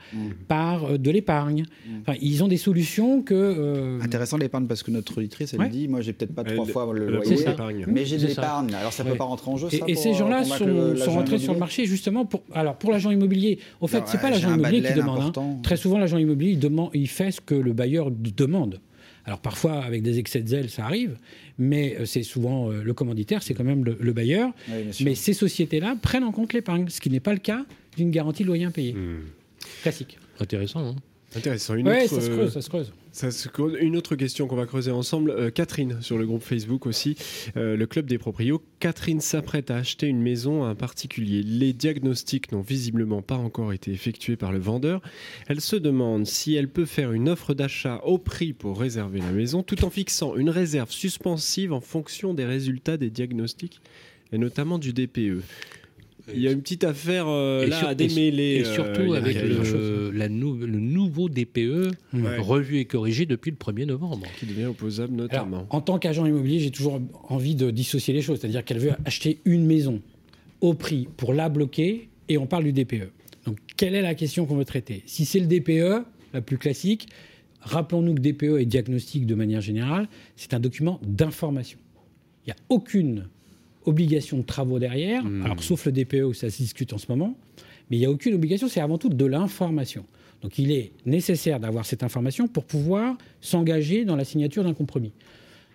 par 0.48 0.84
euh, 0.84 0.98
de 0.98 1.10
l'épargne. 1.12 1.64
Enfin, 2.00 2.18
ils 2.20 2.42
ont 2.42 2.48
des 2.48 2.56
solutions 2.56 3.22
que... 3.22 3.34
euh, 3.34 4.00
Intéressant 4.00 4.36
l'épargne 4.36 4.66
parce 4.66 4.82
que 4.82 4.90
notre 4.90 5.18
auditrice, 5.18 5.54
elle 5.54 5.60
Ouais. 5.60 5.68
dit 5.68 5.86
Moi, 5.86 6.00
j'ai 6.00 6.12
peut-être 6.12 6.34
pas 6.34 6.42
trois 6.44 6.64
fois 6.66 6.92
le 6.92 7.06
loyer, 7.08 7.36
mais 7.86 8.04
j'ai 8.04 8.18
de 8.18 8.26
l'épargne. 8.26 8.74
Alors, 8.74 8.92
ça 8.92 9.04
peut 9.04 9.10
Ouais. 9.12 9.16
pas 9.16 9.24
rentrer 9.24 9.50
en 9.50 9.56
jeu, 9.56 9.68
Et, 9.70 9.78
ça 9.78 9.84
et 9.86 9.94
pour, 9.94 10.02
ces 10.02 10.14
gens-là 10.14 10.44
sont, 10.44 10.66
le- 10.66 10.96
sont 10.96 11.06
l'agent 11.06 11.12
rentrés 11.12 11.38
sur 11.38 11.52
le 11.52 11.58
marché 11.60 11.84
justement 11.86 12.24
pour, 12.26 12.42
alors 12.52 12.76
pour 12.76 12.90
l'agent 12.90 13.10
immobilier. 13.10 13.58
Au 13.80 13.86
fait, 13.86 14.02
c'est 14.06 14.20
pas 14.20 14.30
l'agent 14.30 14.52
immobilier 14.54 14.82
qui 14.82 14.94
demande. 14.94 15.32
hein. 15.38 15.56
Très 15.62 15.76
souvent, 15.76 15.98
l'agent 15.98 16.18
immobilier 16.18 16.52
il 16.52 16.58
demande, 16.58 16.90
il 16.94 17.08
fait 17.08 17.30
ce 17.30 17.40
que 17.40 17.54
le 17.54 17.72
bailleur 17.72 18.10
demande. 18.10 18.80
Alors 19.24 19.40
parfois, 19.40 19.82
avec 19.84 20.02
des 20.02 20.18
excès 20.18 20.40
de 20.40 20.48
zèle, 20.48 20.70
ça 20.70 20.84
arrive, 20.86 21.16
mais 21.58 21.96
euh, 21.98 22.06
c'est 22.06 22.22
souvent 22.22 22.70
euh, 22.70 22.82
le 22.82 22.94
commanditaire, 22.94 23.42
c'est 23.42 23.54
quand 23.54 23.64
même 23.64 23.84
le, 23.84 23.96
le 24.00 24.12
bailleur. 24.12 24.52
Oui, 24.68 25.04
mais 25.04 25.14
ces 25.14 25.32
sociétés-là 25.32 25.96
prennent 26.00 26.24
en 26.24 26.32
compte 26.32 26.52
l'épargne, 26.52 26.88
ce 26.88 27.00
qui 27.00 27.10
n'est 27.10 27.20
pas 27.20 27.32
le 27.32 27.40
cas 27.40 27.64
d'une 27.96 28.10
garantie 28.10 28.42
de 28.42 28.48
loyer 28.48 28.64
impayé. 28.64 28.94
Classique. 29.82 30.18
Intéressant, 30.40 30.86
hein 30.86 30.96
Intéressant. 31.36 31.74
Une 31.74 31.86
Ouais, 31.88 32.04
autre, 32.04 32.14
ça 32.14 32.20
se 32.22 32.30
creuse, 32.30 32.52
ça 32.54 32.62
se 32.62 32.68
creuse. 32.70 32.92
ça 33.12 33.30
se 33.30 33.48
creuse. 33.48 33.76
Une 33.80 33.96
autre 33.96 34.16
question 34.16 34.46
qu'on 34.46 34.56
va 34.56 34.64
creuser 34.64 34.90
ensemble. 34.90 35.30
Euh, 35.30 35.50
Catherine, 35.50 35.98
sur 36.00 36.16
le 36.16 36.24
groupe 36.26 36.42
Facebook 36.42 36.86
aussi, 36.86 37.16
euh, 37.58 37.76
le 37.76 37.86
club 37.86 38.06
des 38.06 38.16
proprios. 38.16 38.62
Catherine 38.80 39.20
s'apprête 39.20 39.70
à 39.70 39.76
acheter 39.76 40.06
une 40.06 40.22
maison 40.22 40.64
à 40.64 40.68
un 40.68 40.74
particulier. 40.74 41.42
Les 41.42 41.74
diagnostics 41.74 42.50
n'ont 42.50 42.62
visiblement 42.62 43.20
pas 43.20 43.36
encore 43.36 43.74
été 43.74 43.90
effectués 43.92 44.36
par 44.36 44.52
le 44.52 44.58
vendeur. 44.58 45.02
Elle 45.48 45.60
se 45.60 45.76
demande 45.76 46.26
si 46.26 46.54
elle 46.54 46.68
peut 46.68 46.86
faire 46.86 47.12
une 47.12 47.28
offre 47.28 47.52
d'achat 47.52 48.00
au 48.04 48.16
prix 48.16 48.54
pour 48.54 48.80
réserver 48.80 49.20
la 49.20 49.30
maison, 49.32 49.62
tout 49.62 49.84
en 49.84 49.90
fixant 49.90 50.34
une 50.34 50.48
réserve 50.50 50.90
suspensive 50.90 51.74
en 51.74 51.80
fonction 51.82 52.32
des 52.32 52.46
résultats 52.46 52.96
des 52.96 53.10
diagnostics, 53.10 53.82
et 54.32 54.38
notamment 54.38 54.78
du 54.78 54.94
DPE. 54.94 55.42
Il 56.34 56.40
y 56.40 56.48
a 56.48 56.52
une 56.52 56.60
petite 56.62 56.84
affaire 56.84 57.26
euh, 57.28 57.66
là 57.66 57.78
sur- 57.78 57.88
à 57.88 57.94
démêler. 57.94 58.56
Et 58.56 58.66
euh, 58.66 58.74
surtout 58.74 59.14
avec 59.14 59.36
le, 59.42 60.10
la 60.10 60.28
nou- 60.28 60.56
le 60.58 60.78
nouveau 60.80 61.28
DPE 61.28 61.90
Ouais. 62.14 62.38
revu 62.38 62.78
et 62.78 62.84
corrigé 62.84 63.26
depuis 63.26 63.50
le 63.50 63.56
1er 63.56 63.86
novembre. 63.86 64.26
Qui 64.38 64.46
devient 64.46 64.66
opposable 64.66 65.14
Alors, 65.14 65.22
notamment. 65.46 65.66
en 65.70 65.80
tant 65.80 65.98
qu'agent 65.98 66.26
immobilier, 66.26 66.58
j'ai 66.60 66.70
toujours 66.70 67.00
envie 67.28 67.54
de 67.54 67.70
dissocier 67.70 68.12
les 68.14 68.22
choses. 68.22 68.40
C'est-à-dire 68.40 68.64
qu'elle 68.64 68.78
veut 68.78 68.92
acheter 69.04 69.38
une 69.44 69.64
maison 69.66 70.00
au 70.60 70.74
prix 70.74 71.08
pour 71.16 71.32
la 71.34 71.48
bloquer 71.48 72.08
et 72.28 72.36
on 72.38 72.46
parle 72.46 72.64
du 72.64 72.72
DPE. 72.72 73.10
Donc, 73.46 73.58
quelle 73.76 73.94
est 73.94 74.02
la 74.02 74.14
question 74.14 74.44
qu'on 74.44 74.56
veut 74.56 74.64
traiter? 74.64 75.02
Si 75.06 75.24
c'est 75.24 75.40
le 75.40 75.46
DPE, 75.46 76.04
la 76.34 76.40
plus 76.42 76.58
classique, 76.58 77.06
rappelons-nous 77.60 78.14
que 78.14 78.20
DPE 78.20 78.58
et 78.60 78.66
diagnostic 78.66 79.24
de 79.24 79.34
manière 79.34 79.60
générale, 79.62 80.08
c'est 80.36 80.52
un 80.54 80.60
document 80.60 81.00
d'information. 81.06 81.78
Il 82.46 82.48
n'y 82.48 82.52
a 82.52 82.56
aucune 82.68 83.28
obligation 83.84 84.38
de 84.38 84.42
travaux 84.42 84.78
derrière, 84.78 85.22
alors 85.44 85.62
sauf 85.62 85.86
le 85.86 85.92
DPE 85.92 86.24
où 86.24 86.34
ça 86.34 86.50
se 86.50 86.58
discute 86.58 86.92
en 86.92 86.98
ce 86.98 87.06
moment, 87.08 87.36
mais 87.90 87.96
il 87.96 88.00
n'y 88.00 88.06
a 88.06 88.10
aucune 88.10 88.34
obligation, 88.34 88.68
c'est 88.68 88.80
avant 88.80 88.98
tout 88.98 89.08
de 89.08 89.24
l'information. 89.24 90.04
Donc 90.42 90.58
il 90.58 90.70
est 90.70 90.92
nécessaire 91.06 91.58
d'avoir 91.58 91.84
cette 91.84 92.02
information 92.02 92.46
pour 92.48 92.64
pouvoir 92.64 93.16
s'engager 93.40 94.04
dans 94.04 94.16
la 94.16 94.24
signature 94.24 94.62
d'un 94.62 94.74
compromis. 94.74 95.12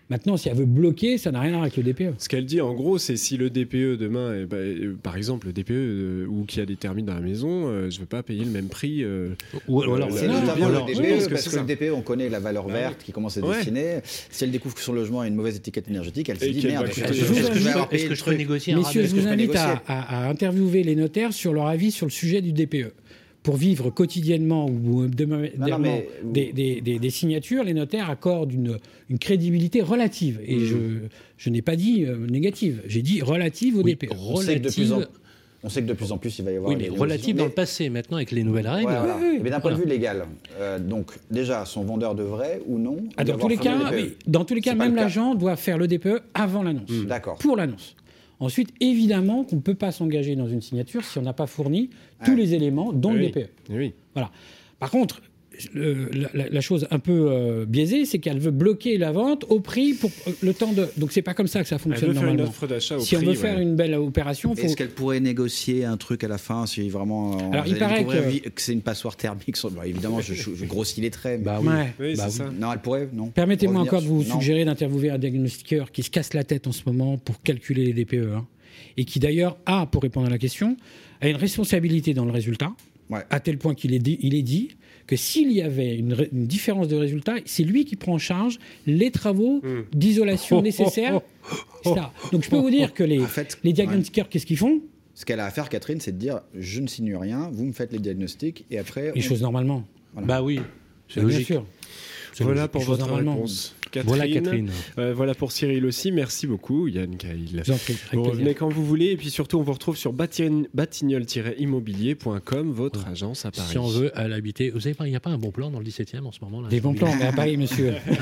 Maintenant, 0.10 0.36
si 0.38 0.50
elle 0.50 0.56
veut 0.58 0.66
bloquer, 0.66 1.18
ça 1.18 1.32
n'a 1.32 1.40
rien 1.40 1.50
à 1.50 1.54
voir 1.54 1.62
avec 1.64 1.78
le 1.78 1.84
DPE. 1.84 2.16
Ce 2.20 2.28
qu'elle 2.30 2.46
dit, 2.46 2.60
en 2.62 2.74
gros, 2.74 2.98
c'est 2.98 3.16
si 3.16 3.38
le 3.38 3.50
DPE 3.50 3.98
demain, 3.98 4.42
eh 4.42 4.46
ben, 4.46 4.58
euh, 4.58 4.96
par 5.02 5.16
exemple, 5.18 5.48
le 5.48 5.54
DPE 5.54 5.72
euh, 5.72 6.26
ou 6.28 6.44
qu'il 6.44 6.60
y 6.60 6.62
a 6.62 6.66
des 6.66 6.76
termites 6.76 7.06
dans 7.06 7.14
la 7.16 7.22
maison, 7.22 7.68
euh, 7.68 7.90
je 7.90 7.96
ne 7.96 8.02
veux 8.02 8.06
pas 8.06 8.22
payer 8.22 8.44
le 8.44 8.52
même 8.52 8.68
prix. 8.68 9.04
euh, 9.04 9.30
Ou 9.68 9.82
euh, 9.82 9.96
alors, 9.96 10.12
C'est 10.12 10.28
notamment 10.28 10.68
alors, 10.68 10.88
le 10.88 10.94
DPE, 10.94 11.26
que 11.28 11.30
parce 11.32 11.48
que 11.50 11.56
le 11.56 11.64
DPE, 11.66 11.94
on 11.96 12.02
connaît 12.02 12.28
la 12.30 12.40
valeur 12.40 12.66
Ah 12.70 12.74
verte 12.74 12.96
oui. 13.00 13.06
qui 13.06 13.12
commence 13.14 13.38
à 13.38 13.42
Ouais. 13.42 13.58
dessiner. 13.60 14.00
Si 14.04 14.44
elle 14.44 14.52
découvre 14.52 14.76
que 14.76 14.82
son 14.82 14.94
logement 14.94 15.22
a 15.22 15.28
une 15.28 15.36
mauvaise 15.36 15.56
étiquette 15.56 15.88
énergétique, 15.90 16.28
elle 16.30 16.40
se 16.40 16.46
Et 16.46 16.52
dit 16.52 16.68
merde, 16.68 16.86
est-ce 16.90 18.08
que 18.08 18.16
Je 18.16 18.24
peux 18.24 18.34
négocier 18.36 18.74
un 18.74 18.78
Messieurs, 18.80 19.06
je 19.06 19.16
vous 19.16 19.28
invite 19.28 19.56
à 19.56 20.28
interviewer 20.30 20.84
les 20.84 20.96
notaires 20.96 21.34
sur 21.34 21.54
leur 21.54 21.68
avis 21.68 21.92
sur 21.92 22.06
le 22.06 22.12
sujet 22.12 22.42
du 22.42 22.52
DPE. 22.52 22.92
Pour 23.44 23.58
vivre 23.58 23.90
quotidiennement 23.90 24.68
ou 24.70 25.04
hebdomadairement 25.04 25.78
mais- 25.80 26.08
des, 26.24 26.54
des- 26.54 26.80
des- 26.82 26.98
des 26.98 27.10
signatures, 27.10 27.66
les 27.66 27.74
notaires 27.74 28.10
accordent 28.10 28.54
une, 28.54 28.78
une 29.10 29.20
crédibilité 29.20 29.82
relative. 29.82 30.40
Et 30.46 30.56
Mmh. 30.56 30.60
je, 30.66 30.76
je 31.38 31.50
n'ai 31.50 31.62
pas 31.62 31.76
dit 31.76 32.06
euh, 32.06 32.16
négative, 32.26 32.82
j'ai 32.88 33.02
dit 33.02 33.22
relative 33.22 33.78
au 33.78 33.82
Oui, 33.84 33.96
DPE. 33.96 34.12
on 34.18 34.38
sait, 34.38 34.56
que 34.60 34.60
de 34.68 34.70
plus 34.72 34.94
en, 34.94 34.96
relative- 34.96 35.14
on 35.62 35.68
sait 35.70 35.82
que 35.82 35.88
de 35.88 35.94
plus 35.94 36.12
en 36.14 36.18
plus 36.18 36.40
il 36.40 36.46
va 36.46 36.52
y 36.54 36.56
avoir. 36.56 36.72
Oui, 36.72 36.78
mais 36.80 36.88
relative 36.88 37.36
dans 37.36 37.44
Mais- 37.44 37.50
le 37.50 37.54
passé. 37.54 37.90
Maintenant, 37.90 38.16
avec 38.16 38.32
les 38.32 38.44
nouvelles 38.44 38.68
règles. 38.70 38.88
Ouais, 38.88 38.98
voilà. 38.98 39.18
Oui, 39.20 39.28
oui. 39.34 39.40
Mais 39.44 39.50
d'un 39.50 39.60
point 39.60 39.72
de 39.74 39.78
vue 39.78 39.86
légal, 39.90 40.24
euh, 40.60 40.80
donc 40.80 41.12
déjà, 41.30 41.66
son 41.66 41.84
vendeur 41.84 42.16
devrait 42.16 42.62
ou 42.66 42.80
non 42.80 42.96
Ah, 43.18 43.24
y 43.24 43.26
dans, 43.26 43.38
tous 43.38 43.50
les 43.50 43.58
cas, 43.58 43.78
dans 44.26 44.46
tous 44.46 44.54
les 44.56 44.62
cas, 44.62 44.74
même 44.74 44.96
l'agent 44.96 45.36
doit 45.36 45.58
faire 45.58 45.78
le 45.78 45.88
DPE 45.90 46.22
avant 46.34 46.64
l'annonce. 46.64 46.90
D'accord. 47.08 47.38
Pour 47.40 47.58
l'annonce. 47.58 47.94
Ensuite, 48.44 48.70
évidemment 48.82 49.44
qu'on 49.44 49.56
ne 49.58 49.62
peut 49.62 49.74
pas 49.76 49.92
s'engager 49.92 50.36
dans 50.36 50.48
une 50.48 50.62
signature 50.62 51.04
si 51.06 51.18
on 51.18 51.22
n'a 51.22 51.34
pas 51.34 51.48
fourni 51.48 51.90
tous 52.26 52.32
Ah. 52.32 52.36
les 52.36 52.54
éléments, 52.54 52.92
dont 52.92 53.14
Oui. 53.14 53.20
le 53.20 53.28
DPE. 53.30 53.50
Oui. 53.70 53.94
Voilà. 54.14 54.32
Par 54.80 54.92
contre, 54.92 55.22
le- 55.74 56.10
la, 56.34 56.62
chose 56.62 56.88
un 56.92 57.00
peu 57.00 57.28
euh, 57.32 57.66
biaisée, 57.66 58.06
c'est 58.06 58.20
qu'elle 58.20 58.40
veut 58.40 58.52
bloquer 58.52 58.98
la 58.98 59.12
vente 59.12 59.46
au 59.50 59.60
prix 59.60 59.94
pour 59.94 60.10
euh, 60.28 60.32
le 60.42 60.54
temps 60.54 60.74
de. 60.74 60.88
Donc 60.98 61.12
c'est 61.12 61.22
pas 61.22 61.34
comme 61.34 61.48
ça 61.48 61.62
que 61.62 61.68
ça 61.68 61.76
Elle 61.76 61.82
fonctionne 61.82 62.10
veut 62.10 62.14
faire 62.16 62.24
une 62.24 62.28
normalement. 62.38 62.50
offre 62.50 62.68
d'achat 62.68 62.98
au 62.98 63.02
si 63.02 63.16
prix. 63.16 63.26
on 63.26 63.30
veut 63.30 63.36
faire 63.36 63.58
ouais. 63.58 63.64
une 63.64 63.76
belle 63.76 63.94
opération, 63.96 64.56
faut. 64.56 64.62
Est-ce 64.62 64.76
qu'elle 64.76 64.90
pourrait 64.90 65.20
négocier 65.20 65.86
un 65.86 65.98
truc 65.98 66.24
à 66.24 66.28
la 66.28 66.38
fin 66.38 66.66
si 66.66 66.90
vraiment 66.90 67.36
euh, 67.38 67.52
Alors, 67.52 67.68
il 67.68 67.78
paraît 67.78 68.04
que- 68.06 68.50
que 68.50 68.62
c'est 68.62 68.74
une 68.74 68.82
passoire 68.82 69.16
thermique 69.16 69.56
sur- 69.58 69.70
bah, 69.72 69.86
Évidemment, 69.86 70.22
je, 70.22 70.34
grossis 70.66 71.02
les 71.02 71.12
traits. 71.12 71.40
mais- 71.40 71.46
Bah 71.46 71.60
oui. 71.62 71.68
Ouais. 71.70 71.94
Oui, 72.00 72.14
Bah 72.18 72.30
ça. 72.30 72.50
Non, 72.60 72.72
elle 72.74 72.80
pourrait, 72.80 73.10
non. 73.14 73.28
Permettez-moi 73.28 73.82
encore 73.82 74.02
de 74.02 74.08
vous 74.08 74.24
suggérer 74.24 74.66
d'interviewer 74.66 75.10
un 75.12 75.18
diagnostiqueur 75.20 75.92
qui 75.92 76.04
se 76.04 76.10
casse 76.10 76.34
la 76.34 76.44
tête 76.44 76.68
en 76.68 76.72
ce 76.72 76.82
moment 76.86 77.18
pour 77.18 77.42
calculer 77.42 77.86
les 77.86 77.94
DPE, 77.94 78.34
hein, 78.36 78.46
et 78.98 79.06
qui 79.06 79.20
d'ailleurs 79.20 79.58
a, 79.66 79.86
pour 79.86 80.02
répondre 80.02 80.28
à 80.28 80.30
la 80.30 80.38
question, 80.38 80.78
a 81.22 81.30
une 81.30 81.36
responsabilité 81.36 82.14
dans 82.14 82.26
le 82.26 82.32
résultat, 82.32 82.72
Ouais. 83.14 83.22
à 83.30 83.40
tel 83.40 83.58
point 83.58 83.74
qu'il 83.76 83.94
est 83.94 84.00
dit, 84.00 84.18
il 84.22 84.36
est 84.36 84.42
dit 84.42 84.70
que 85.08 85.16
s'il 85.16 85.52
y 85.52 85.62
avait 85.62 85.96
une, 85.98 86.16
différence 86.32 86.88
de 86.88 86.96
résultat, 86.96 87.36
c'est 87.46 87.64
lui 87.64 87.84
qui 87.86 87.96
prend 87.98 88.14
en 88.14 88.18
charge 88.18 88.58
les 88.88 89.12
travaux 89.12 89.60
Hmm. 89.64 89.82
d'isolation 89.94 90.62
nécessaires. 90.70 91.20
Donc 92.32 92.44
je 92.44 92.50
peux 92.50 92.58
vous 92.58 92.70
dire 92.70 92.94
que 92.94 93.04
les, 93.04 93.20
En 93.22 93.28
fait, 93.28 93.58
les 93.64 93.74
diagnostiqueurs, 93.74 94.30
qu'est-ce 94.30 94.46
qu'ils 94.46 94.58
font? 94.58 94.82
Ce 95.16 95.26
qu'elle 95.26 95.40
a 95.42 95.46
à 95.46 95.52
faire, 95.52 95.70
Catherine, 95.70 96.00
c'est 96.00 96.14
de 96.14 96.18
dire 96.18 96.42
je 96.58 96.80
ne 96.82 96.88
signe 96.88 97.16
rien, 97.16 97.50
vous 97.54 97.66
me 97.66 97.74
faites 97.74 97.92
les 97.92 98.00
diagnostics 98.00 98.66
et 98.72 98.80
après. 98.80 99.12
Les 99.14 99.22
on- 99.24 99.28
choses 99.30 99.42
normalement. 99.42 99.84
Voilà. 100.14 100.28
Bah 100.28 100.42
oui, 100.42 100.60
c'est 101.08 101.20
Bien 101.20 101.30
logique. 101.30 101.48
sûr. 101.48 101.66
Voilà 102.40 102.62
logique, 102.62 102.72
pour 102.72 102.82
votre 102.84 103.12
réponse. 103.14 103.76
Catherine. 103.94 104.16
Voilà, 104.16 104.28
Catherine. 104.28 104.72
Euh, 104.98 105.14
voilà 105.14 105.36
pour 105.36 105.52
Cyril 105.52 105.86
aussi. 105.86 106.12
Merci 106.12 106.48
beaucoup, 106.48 106.88
Yann. 106.88 107.16
Je 107.22 108.16
vous 108.16 108.24
revenez 108.24 108.56
quand 108.56 108.70
vous 108.70 108.84
voulez. 108.84 109.12
Et 109.12 109.18
puis 109.18 109.30
surtout, 109.30 109.60
on 109.60 109.62
vous 109.62 109.74
retrouve 109.74 109.96
sur 109.96 110.14
batignolles-immobilier.com, 110.14 112.72
votre 112.72 113.08
agence 113.08 113.46
à 113.46 113.52
Paris. 113.52 113.68
Si 113.70 113.78
on 113.78 113.86
veut 113.88 114.10
à 114.18 114.28
l'habiter, 114.28 114.72
vous 114.72 114.80
savez 114.80 114.96
pas, 114.96 115.06
il 115.06 115.12
n'y 115.12 115.16
a 115.16 115.20
pas 115.20 115.30
un 115.30 115.38
bon 115.38 115.52
plan 115.52 115.70
dans 115.70 115.78
le 115.78 115.86
17e 115.86 116.26
en 116.26 116.32
ce 116.32 116.40
moment 116.42 116.62
là 116.62 116.70
Des 116.70 116.82
bons 116.82 116.96
plans, 116.96 117.16
mais 117.16 117.26
à 117.26 117.34
Paris, 117.34 117.56
monsieur. 117.56 117.94
Ah. 118.10 118.16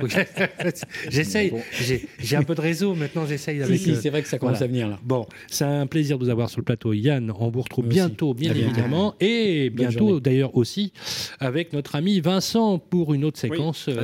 J'essaye. 1.10 1.52
J'ai- 1.72 2.06
J'ai 2.20 2.36
un 2.36 2.44
peu 2.44 2.54
de 2.54 2.60
réseau 2.60 2.94
maintenant. 2.94 3.26
J'essaye. 3.26 3.56
Si, 3.56 3.62
avec, 3.62 3.80
si, 3.80 3.90
euh, 3.90 3.98
c'est 4.00 4.10
vrai 4.10 4.22
que 4.22 4.28
ça 4.28 4.38
commence 4.38 4.58
voilà. 4.58 4.64
à 4.64 4.68
venir 4.68 4.88
là. 4.88 5.00
Bon, 5.02 5.26
c'est 5.48 5.64
un 5.64 5.88
plaisir 5.88 6.18
de 6.18 6.24
vous 6.24 6.30
avoir 6.30 6.50
sur 6.50 6.60
le 6.60 6.64
plateau, 6.64 6.92
Yann. 6.92 7.32
On 7.36 7.50
vous 7.50 7.62
retrouve 7.62 7.86
Moi 7.86 7.92
aussi. 7.92 8.00
bientôt, 8.00 8.32
bien 8.32 8.54
évidemment, 8.54 9.16
et 9.20 9.70
bientôt 9.70 10.20
d'ailleurs 10.20 10.56
aussi 10.56 10.92
avec 11.40 11.72
notre 11.72 11.96
ami 11.96 12.20
Vincent 12.20 12.78
pour 12.78 13.12
une 13.14 13.24
autre 13.24 13.38
séquence 13.38 13.88
euh, 13.88 14.03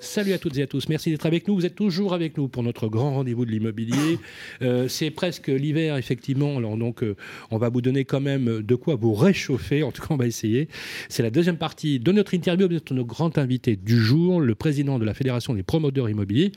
Salut 0.00 0.32
à 0.32 0.38
toutes 0.38 0.56
et 0.58 0.62
à 0.62 0.68
tous, 0.68 0.88
merci 0.88 1.10
d'être 1.10 1.26
avec 1.26 1.48
nous. 1.48 1.56
Vous 1.56 1.66
êtes 1.66 1.74
toujours 1.74 2.14
avec 2.14 2.36
nous 2.38 2.46
pour 2.46 2.62
notre 2.62 2.86
grand 2.86 3.14
rendez-vous 3.14 3.44
de 3.44 3.50
l'immobilier. 3.50 4.18
Euh, 4.62 4.88
c'est 4.88 5.10
presque 5.10 5.48
l'hiver, 5.48 5.96
effectivement. 5.96 6.56
Alors 6.56 6.76
donc, 6.76 7.02
euh, 7.02 7.14
on 7.50 7.58
va 7.58 7.68
vous 7.68 7.80
donner 7.80 8.04
quand 8.04 8.20
même 8.20 8.60
de 8.62 8.74
quoi 8.74 8.96
vous 8.96 9.14
réchauffer. 9.14 9.82
En 9.82 9.92
tout 9.92 10.02
cas, 10.02 10.08
on 10.10 10.16
va 10.16 10.26
essayer. 10.26 10.68
C'est 11.08 11.22
la 11.22 11.30
deuxième 11.30 11.56
partie 11.56 12.00
de 12.00 12.10
notre 12.10 12.34
interview 12.34 12.66
avec 12.66 12.90
notre 12.90 13.06
grand 13.06 13.38
invité 13.38 13.76
du 13.76 13.96
jour, 13.96 14.40
le 14.40 14.54
président 14.54 14.98
de 14.98 15.04
la 15.04 15.14
Fédération 15.14 15.54
des 15.54 15.62
promoteurs 15.62 16.08
immobiliers, 16.08 16.50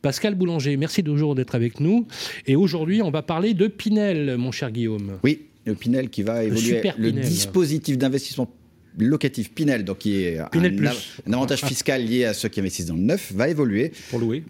Pascal 0.00 0.36
Boulanger. 0.36 0.76
Merci 0.76 1.02
toujours 1.02 1.34
d'être 1.34 1.54
avec 1.56 1.80
nous. 1.80 2.06
Et 2.46 2.54
aujourd'hui, 2.54 3.02
on 3.02 3.10
va 3.10 3.22
parler 3.22 3.52
de 3.54 3.66
Pinel, 3.66 4.36
mon 4.36 4.52
cher 4.52 4.70
Guillaume. 4.70 5.18
Oui, 5.24 5.46
le 5.64 5.74
Pinel 5.74 6.08
qui 6.08 6.22
va 6.22 6.44
évoluer. 6.44 6.60
super 6.60 6.94
le 6.98 7.08
Pinel. 7.10 7.24
dispositif 7.24 7.98
d'investissement 7.98 8.48
locatif 9.06 9.50
Pinel, 9.52 9.84
donc 9.84 9.98
qui 9.98 10.22
est 10.22 10.38
Pinel 10.50 10.74
un, 10.74 10.76
Plus. 10.76 10.86
av- 10.88 11.04
un 11.26 11.32
avantage 11.34 11.64
fiscal 11.64 12.04
lié 12.04 12.24
à 12.24 12.34
ceux 12.34 12.48
qui 12.48 12.60
investissent 12.60 12.86
dans 12.86 12.94
le 12.94 13.00
neuf, 13.00 13.32
va 13.32 13.48
évoluer. 13.48 13.92
Pour 14.10 14.18
louer 14.20 14.44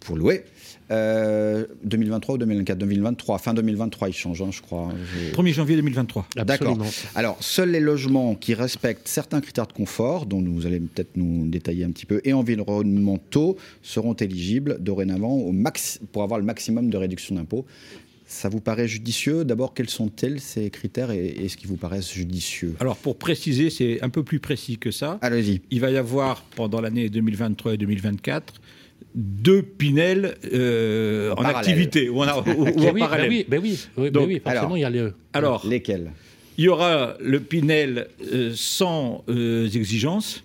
Pour 0.00 0.16
louer. 0.16 0.44
Euh, 0.90 1.64
2023 1.84 2.34
ou 2.34 2.38
2024 2.38 2.76
2023, 2.76 3.38
fin 3.38 3.54
2023, 3.54 4.08
il 4.08 4.12
change, 4.12 4.42
hein, 4.42 4.50
je 4.50 4.60
crois. 4.60 4.92
Je- 5.30 5.32
1er 5.32 5.52
janvier 5.54 5.76
2023. 5.76 6.26
D'accord. 6.44 6.76
Alors, 7.14 7.38
seuls 7.40 7.70
les 7.70 7.80
logements 7.80 8.34
qui 8.34 8.52
respectent 8.52 9.08
certains 9.08 9.40
critères 9.40 9.66
de 9.68 9.72
confort, 9.72 10.26
dont 10.26 10.42
vous 10.42 10.66
allez 10.66 10.80
peut-être 10.80 11.16
nous 11.16 11.46
détailler 11.48 11.84
un 11.84 11.90
petit 11.92 12.04
peu, 12.04 12.20
et 12.24 12.34
environnementaux, 12.34 13.56
seront 13.82 14.12
éligibles 14.14 14.76
dorénavant 14.80 15.32
au 15.32 15.52
max, 15.52 15.98
pour 16.12 16.24
avoir 16.24 16.38
le 16.38 16.44
maximum 16.44 16.90
de 16.90 16.96
réduction 16.98 17.36
d'impôts. 17.36 17.64
Ça 18.32 18.48
vous 18.48 18.60
paraît 18.60 18.88
judicieux 18.88 19.44
D'abord, 19.44 19.74
quels 19.74 19.90
sont-ils 19.90 20.40
ces 20.40 20.70
critères 20.70 21.10
et 21.10 21.26
et 21.26 21.44
est-ce 21.44 21.56
qu'ils 21.58 21.68
vous 21.68 21.76
paraissent 21.76 22.12
judicieux 22.12 22.74
Alors 22.80 22.96
pour 22.96 23.16
préciser, 23.18 23.68
c'est 23.68 24.02
un 24.02 24.08
peu 24.08 24.22
plus 24.22 24.40
précis 24.40 24.78
que 24.78 24.90
ça. 24.90 25.18
Allez-y. 25.20 25.60
Il 25.70 25.80
va 25.80 25.90
y 25.90 25.96
avoir 25.98 26.42
pendant 26.56 26.80
l'année 26.80 27.08
2023 27.10 27.74
et 27.74 27.76
2024 27.76 28.54
deux 29.14 29.62
Pinel 29.62 30.36
euh, 30.52 31.32
en, 31.32 31.36
parallèle. 31.36 31.56
activité 31.58 32.08
ou 32.08 32.22
en, 32.22 32.42
ou- 32.42 32.62
ou 32.62 32.66
en 32.88 32.92
oui, 32.92 33.00
parallèle. 33.00 33.28
bah 33.28 33.34
oui, 33.34 33.46
bah 33.48 33.56
oui, 33.62 33.78
oui, 33.98 34.10
Donc, 34.10 34.26
oui, 34.28 34.40
forcément, 34.42 34.62
alors, 34.74 34.78
il 34.78 34.80
y 34.80 34.84
a 34.84 34.90
le. 34.90 35.14
Alors, 35.34 35.66
lesquels 35.66 36.10
Il 36.56 36.64
y 36.64 36.68
aura 36.68 37.16
le 37.20 37.38
Pinel 37.40 38.08
euh, 38.32 38.52
sans 38.54 39.24
euh, 39.28 39.68
exigence, 39.68 40.42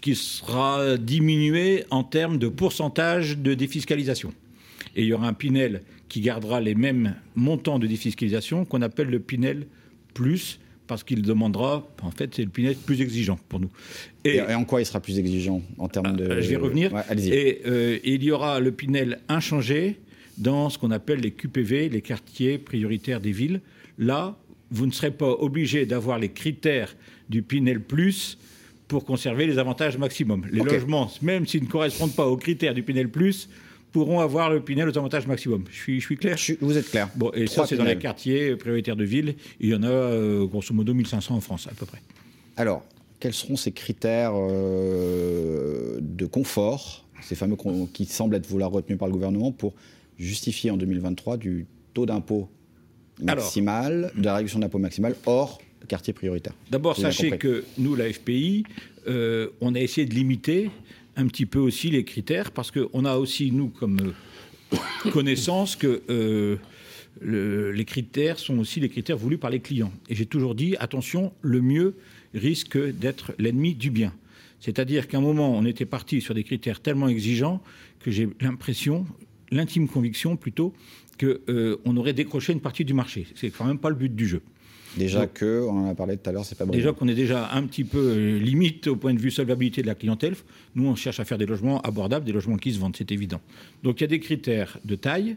qui 0.00 0.14
sera 0.14 0.96
diminué 0.96 1.84
en 1.90 2.02
termes 2.02 2.38
de 2.38 2.48
pourcentage 2.48 3.36
de 3.38 3.52
défiscalisation. 3.52 4.32
Et 4.96 5.02
il 5.02 5.08
y 5.08 5.12
aura 5.12 5.28
un 5.28 5.34
Pinel 5.34 5.82
qui 6.14 6.20
gardera 6.20 6.60
les 6.60 6.76
mêmes 6.76 7.16
montants 7.34 7.80
de 7.80 7.88
défiscalisation 7.88 8.64
qu'on 8.64 8.82
appelle 8.82 9.08
le 9.08 9.18
Pinel 9.18 9.66
plus, 10.14 10.60
parce 10.86 11.02
qu'il 11.02 11.22
demandera, 11.22 11.88
en 12.02 12.12
fait, 12.12 12.32
c'est 12.36 12.44
le 12.44 12.50
Pinel 12.50 12.76
plus 12.76 13.00
exigeant 13.00 13.36
pour 13.48 13.58
nous. 13.58 13.68
et, 14.24 14.36
et 14.36 14.54
en 14.54 14.64
quoi 14.64 14.80
il 14.80 14.86
sera 14.86 15.00
plus 15.00 15.18
exigeant 15.18 15.60
en 15.76 15.88
termes 15.88 16.14
de. 16.14 16.22
Euh, 16.24 16.40
Je 16.40 16.48
vais 16.50 16.54
revenir. 16.54 16.92
Ouais, 16.94 17.00
Allez-y. 17.08 17.32
et 17.32 17.62
euh, 17.66 17.98
il 18.04 18.22
y 18.22 18.30
aura 18.30 18.60
le 18.60 18.70
Pinel 18.70 19.18
inchangé 19.28 19.98
dans 20.38 20.70
ce 20.70 20.78
qu'on 20.78 20.92
appelle 20.92 21.18
les 21.18 21.32
QPV, 21.32 21.88
les 21.88 22.00
quartiers 22.00 22.58
prioritaires 22.58 23.20
des 23.20 23.32
villes. 23.32 23.60
Là, 23.98 24.38
vous 24.70 24.86
ne 24.86 24.92
serez 24.92 25.10
pas 25.10 25.32
obligé 25.32 25.84
d'avoir 25.84 26.20
les 26.20 26.28
critères 26.28 26.94
du 27.28 27.42
Pinel 27.42 27.80
Plus 27.80 28.38
pour 28.86 29.04
conserver 29.04 29.48
les 29.48 29.58
avantages 29.58 29.98
maximum. 29.98 30.46
Les 30.52 30.60
logements, 30.62 31.10
même 31.22 31.44
s'ils 31.44 31.64
ne 31.64 31.68
correspondent 31.68 32.14
pas 32.14 32.28
aux 32.28 32.36
critères 32.36 32.72
du 32.74 32.84
Pinel 32.84 33.08
Plus, 33.08 33.48
pourront 33.94 34.18
avoir 34.18 34.50
le 34.50 34.60
Pinel 34.60 34.88
aux 34.88 34.98
avantages 34.98 35.28
maximum. 35.28 35.62
Je 35.70 35.76
suis, 35.76 36.00
je 36.00 36.04
suis 36.04 36.16
clair 36.16 36.36
Vous 36.60 36.76
êtes 36.76 36.90
clair. 36.90 37.08
Bon, 37.14 37.30
et 37.32 37.44
Trois 37.44 37.62
ça, 37.62 37.68
c'est 37.68 37.76
dans 37.76 37.84
les 37.84 37.96
quartiers 37.96 38.56
prioritaires 38.56 38.96
de 38.96 39.04
ville. 39.04 39.36
Il 39.60 39.68
y 39.68 39.74
en 39.74 39.84
a 39.84 39.88
euh, 39.88 40.44
grosso 40.46 40.74
modo 40.74 40.92
1500 40.94 41.36
en 41.36 41.40
France, 41.40 41.68
à 41.70 41.74
peu 41.74 41.86
près. 41.86 42.02
Alors, 42.56 42.84
quels 43.20 43.32
seront 43.32 43.54
ces 43.54 43.70
critères 43.70 44.32
euh, 44.34 45.98
de 46.00 46.26
confort, 46.26 47.06
ces 47.22 47.36
fameux 47.36 47.56
qui 47.92 48.06
semblent 48.06 48.34
être 48.34 48.48
vouloir 48.48 48.72
retenus 48.72 48.98
par 48.98 49.06
le 49.06 49.14
gouvernement 49.14 49.52
pour 49.52 49.74
justifier 50.18 50.72
en 50.72 50.76
2023 50.76 51.36
du 51.36 51.66
taux 51.94 52.04
d'impôt 52.04 52.48
Alors. 53.22 53.36
maximal, 53.36 54.10
de 54.16 54.24
la 54.24 54.34
réduction 54.34 54.58
d'impôt 54.58 54.78
maximale 54.78 55.14
hors 55.24 55.60
quartier 55.86 56.12
prioritaire? 56.12 56.54
D'abord, 56.68 56.96
sachez 56.96 57.38
que 57.38 57.64
nous, 57.78 57.94
la 57.94 58.12
FPI, 58.12 58.64
euh, 59.06 59.50
on 59.60 59.76
a 59.76 59.78
essayé 59.78 60.04
de 60.04 60.14
limiter 60.14 60.70
un 61.16 61.26
petit 61.26 61.46
peu 61.46 61.58
aussi 61.58 61.90
les 61.90 62.04
critères 62.04 62.50
parce 62.50 62.70
qu'on 62.70 63.04
a 63.04 63.16
aussi, 63.16 63.50
nous, 63.52 63.68
comme 63.68 63.98
euh, 64.72 64.78
connaissance 65.12 65.76
que 65.76 66.02
euh, 66.10 66.56
le- 67.20 67.72
les 67.72 67.84
critères 67.84 68.38
sont 68.38 68.58
aussi 68.58 68.80
les 68.80 68.88
critères 68.88 69.16
voulus 69.16 69.38
par 69.38 69.50
les 69.50 69.60
clients. 69.60 69.92
Et 70.08 70.14
j'ai 70.14 70.26
toujours 70.26 70.54
dit, 70.54 70.76
attention, 70.80 71.32
le 71.42 71.60
mieux 71.60 71.94
risque 72.34 72.78
d'être 72.78 73.32
l'ennemi 73.38 73.74
du 73.74 73.90
bien. 73.90 74.12
C'est-à-dire 74.60 75.08
qu'à 75.08 75.18
un 75.18 75.20
moment, 75.20 75.56
on 75.56 75.64
était 75.66 75.84
parti 75.84 76.20
sur 76.20 76.34
des 76.34 76.42
critères 76.42 76.80
tellement 76.80 77.08
exigeants 77.08 77.62
que 78.00 78.10
j'ai 78.10 78.28
l'impression, 78.40 79.06
l'intime 79.50 79.88
conviction 79.88 80.36
plutôt, 80.36 80.72
qu'on 81.20 81.36
euh, 81.48 81.76
aurait 81.96 82.12
décroché 82.14 82.52
une 82.52 82.60
partie 82.60 82.84
du 82.84 82.94
marché. 82.94 83.26
C'est 83.36 83.50
quand 83.50 83.66
même 83.66 83.78
pas 83.78 83.90
le 83.90 83.94
but 83.94 84.14
du 84.14 84.26
jeu. 84.26 84.40
Déjà 84.96 85.26
que, 85.26 85.62
on 85.68 85.86
en 85.86 85.90
a 85.90 85.94
parlé 85.94 86.16
tout 86.16 86.28
à 86.30 86.32
l'heure, 86.32 86.44
c'est 86.44 86.56
pas 86.56 86.64
bon. 86.64 86.72
Déjà 86.72 86.92
qu'on 86.92 87.08
est 87.08 87.14
déjà 87.14 87.50
un 87.52 87.62
petit 87.66 87.84
peu 87.84 87.98
euh, 87.98 88.38
limite 88.38 88.86
au 88.86 88.96
point 88.96 89.12
de 89.14 89.18
vue 89.18 89.30
solvabilité 89.30 89.82
de 89.82 89.86
la 89.88 89.94
clientèle. 89.94 90.34
Nous, 90.74 90.86
on 90.86 90.94
cherche 90.94 91.18
à 91.20 91.24
faire 91.24 91.38
des 91.38 91.46
logements 91.46 91.80
abordables, 91.82 92.24
des 92.24 92.32
logements 92.32 92.56
qui 92.56 92.72
se 92.72 92.78
vendent, 92.78 92.96
c'est 92.96 93.10
évident. 93.10 93.40
Donc 93.82 94.00
il 94.00 94.04
y 94.04 94.04
a 94.04 94.08
des 94.08 94.20
critères 94.20 94.78
de 94.84 94.94
taille, 94.94 95.36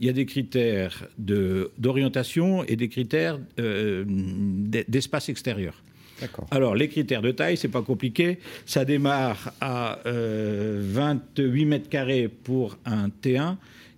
il 0.00 0.06
y 0.06 0.10
a 0.10 0.12
des 0.12 0.26
critères 0.26 1.06
de- 1.18 1.70
d'orientation 1.78 2.64
et 2.64 2.76
des 2.76 2.88
critères 2.88 3.38
euh, 3.58 4.04
d'e- 4.06 4.84
d'espace 4.88 5.28
extérieur. 5.28 5.82
D'accord. 6.20 6.46
Alors, 6.52 6.76
les 6.76 6.88
critères 6.88 7.22
de 7.22 7.32
taille, 7.32 7.56
c'est 7.56 7.66
pas 7.68 7.82
compliqué. 7.82 8.38
Ça 8.66 8.84
démarre 8.84 9.52
à 9.60 9.98
euh, 10.06 10.80
28 10.84 11.64
mètres 11.66 11.88
carrés 11.88 12.28
pour 12.28 12.78
un 12.84 13.08
T1 13.08 13.56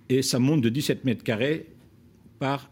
et 0.08 0.22
ça 0.22 0.38
monte 0.38 0.62
de 0.62 0.70
17 0.70 1.04
mètres 1.04 1.22
carrés 1.22 1.66
par 2.38 2.70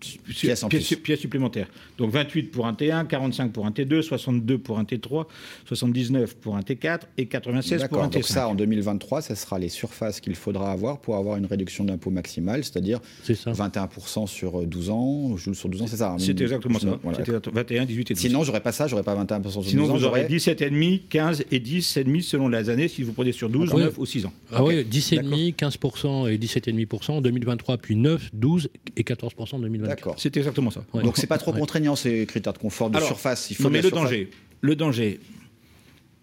Pièce 0.00 0.62
en 0.62 0.68
pièce, 0.68 0.86
plus. 0.86 0.96
pièce 0.96 1.20
supplémentaire. 1.20 1.68
Donc 1.98 2.10
28 2.12 2.44
pour 2.50 2.66
un 2.66 2.72
T1, 2.72 3.06
45 3.06 3.52
pour 3.52 3.66
un 3.66 3.70
T2, 3.70 4.02
62 4.02 4.58
pour 4.58 4.78
un 4.78 4.84
T3, 4.84 5.26
79 5.66 6.36
pour 6.36 6.56
un 6.56 6.60
T4 6.60 7.00
et 7.16 7.26
96 7.26 7.70
pour 7.72 7.80
D'accord, 7.88 8.02
un 8.04 8.08
donc 8.08 8.22
T5. 8.22 8.32
ça, 8.32 8.48
en 8.48 8.54
2023, 8.54 9.22
ça 9.22 9.34
sera 9.34 9.58
les 9.58 9.68
surfaces 9.68 10.20
qu'il 10.20 10.34
faudra 10.34 10.70
avoir 10.72 11.00
pour 11.00 11.16
avoir 11.16 11.36
une 11.36 11.46
réduction 11.46 11.84
d'impôt 11.84 12.10
maximale, 12.10 12.64
c'est-à-dire 12.64 13.00
21% 13.28 14.26
sur 14.26 14.66
12 14.66 14.90
ans, 14.90 15.36
je 15.36 15.44
joue 15.44 15.54
sur 15.54 15.68
12 15.68 15.82
ans, 15.82 15.86
c'est 15.86 15.96
ça 15.96 16.12
hein, 16.12 16.16
C'est 16.18 16.40
exactement 16.40 16.78
ça. 16.78 16.98
Voilà, 17.02 17.18
C'était 17.18 17.32
d'accord. 17.32 17.52
21, 17.54 17.84
18 17.84 18.10
et 18.10 18.14
12. 18.14 18.20
Sinon, 18.22 18.44
j'aurais 18.44 18.60
pas 18.62 18.72
ça, 18.72 18.86
j'aurais 18.86 19.02
pas 19.02 19.14
21% 19.14 19.50
sur 19.50 19.60
12 19.62 19.68
Sinon, 19.70 19.84
ans. 19.84 19.96
vous 19.96 20.04
aurez 20.04 20.22
j'aurais- 20.22 20.28
17,5, 20.28 21.02
15 21.08 21.44
et 21.50 21.60
10,5 21.60 22.22
selon 22.22 22.48
les 22.48 22.70
années 22.70 22.88
si 22.88 23.02
vous 23.02 23.12
prenez 23.12 23.32
sur 23.32 23.48
12, 23.48 23.72
Oui. 23.72 23.82
9 23.82 23.98
ou 23.98 24.06
6 24.06 24.26
ans. 24.26 24.32
Ah 24.52 24.64
oui, 24.64 24.84
10,5, 24.84 25.54
15% 25.56 26.26
et 26.28 26.38
17,5% 26.38 27.12
en 27.16 27.20
2023, 27.20 27.78
puis 27.78 27.96
9, 27.96 28.30
12 28.32 28.68
et 28.96 29.02
14% 29.02 29.56
en 29.56 29.58
2024. 29.60 29.87
D'accord. 29.88 30.14
C'est 30.18 30.36
exactement 30.36 30.70
ça. 30.70 30.84
Donc 30.94 31.16
c'est 31.16 31.26
pas 31.26 31.38
trop 31.38 31.52
Ouais. 31.52 31.58
contraignant 31.60 31.96
ces 31.96 32.26
critères 32.26 32.52
de 32.52 32.58
confort, 32.58 32.90
de 32.90 32.96
Alors, 32.96 33.08
surface. 33.08 33.50
Il 33.50 33.56
faut 33.56 33.64
non, 33.64 33.70
mais 33.70 33.78
le 33.82 33.88
surface. 33.88 34.02
danger, 34.04 34.30
le 34.60 34.76
danger. 34.76 35.20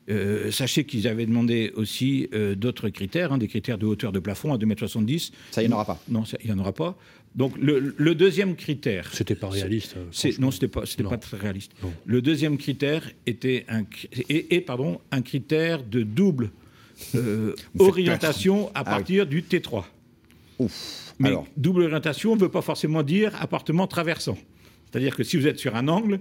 euh, 0.09 0.51
sachez 0.51 0.83
qu'ils 0.85 1.07
avaient 1.07 1.25
demandé 1.25 1.71
aussi 1.75 2.29
euh, 2.33 2.53
d'autres 2.53 2.89
critères, 2.89 3.33
hein, 3.33 3.39
des 3.39 3.47
critères 3.47 3.79
de 3.79 3.87
hauteur 3.87 4.11
de 4.11 4.19
plafond 4.19 4.53
à 4.53 4.57
2,70 4.57 5.13
m. 5.31 5.33
Ça, 5.49 5.63
il 5.63 5.67
n'y 5.67 5.73
en 5.73 5.77
aura 5.77 5.85
pas. 5.85 5.99
Non, 6.09 6.25
ça, 6.25 6.37
il 6.43 6.45
n'y 6.47 6.53
en 6.55 6.59
aura 6.59 6.73
pas. 6.73 6.95
Donc 7.35 7.57
le, 7.59 7.95
le 7.97 8.13
deuxième 8.15 8.55
critère. 8.55 9.09
C'était 9.13 9.33
pas 9.35 9.49
réaliste. 9.49 9.95
euh, 9.97 10.05
C'est- 10.11 10.37
non, 10.37 10.51
c'était 10.51 10.67
pas, 10.67 10.85
c'était 10.85 11.01
Non. 11.03 11.09
pas 11.09 11.17
très 11.17 11.37
réaliste. 11.37 11.71
Non. 11.81 11.91
Le 12.05 12.21
deuxième 12.21 12.57
critère 12.59 13.09
était 13.25 13.65
un, 13.67 13.81
et, 14.29 14.55
et, 14.55 14.61
pardon, 14.61 15.01
un 15.11 15.21
critère 15.23 15.81
de 15.83 16.03
double 16.03 16.51
euh, 17.15 17.55
orientation 17.79 18.67
à 18.69 18.71
Ah 18.75 18.79
oui. 18.81 18.85
partir 18.85 19.25
du 19.25 19.41
T3. 19.41 19.85
Mais 21.19 21.29
Alors. 21.29 21.45
double 21.57 21.83
orientation 21.83 22.35
ne 22.35 22.41
veut 22.41 22.49
pas 22.49 22.61
forcément 22.61 23.03
dire 23.03 23.31
appartement 23.39 23.87
traversant. 23.87 24.37
C'est-à-dire 24.91 25.15
que 25.15 25.23
si 25.23 25.37
vous 25.37 25.47
êtes 25.47 25.59
sur 25.59 25.75
un 25.75 25.87
angle, 25.87 26.19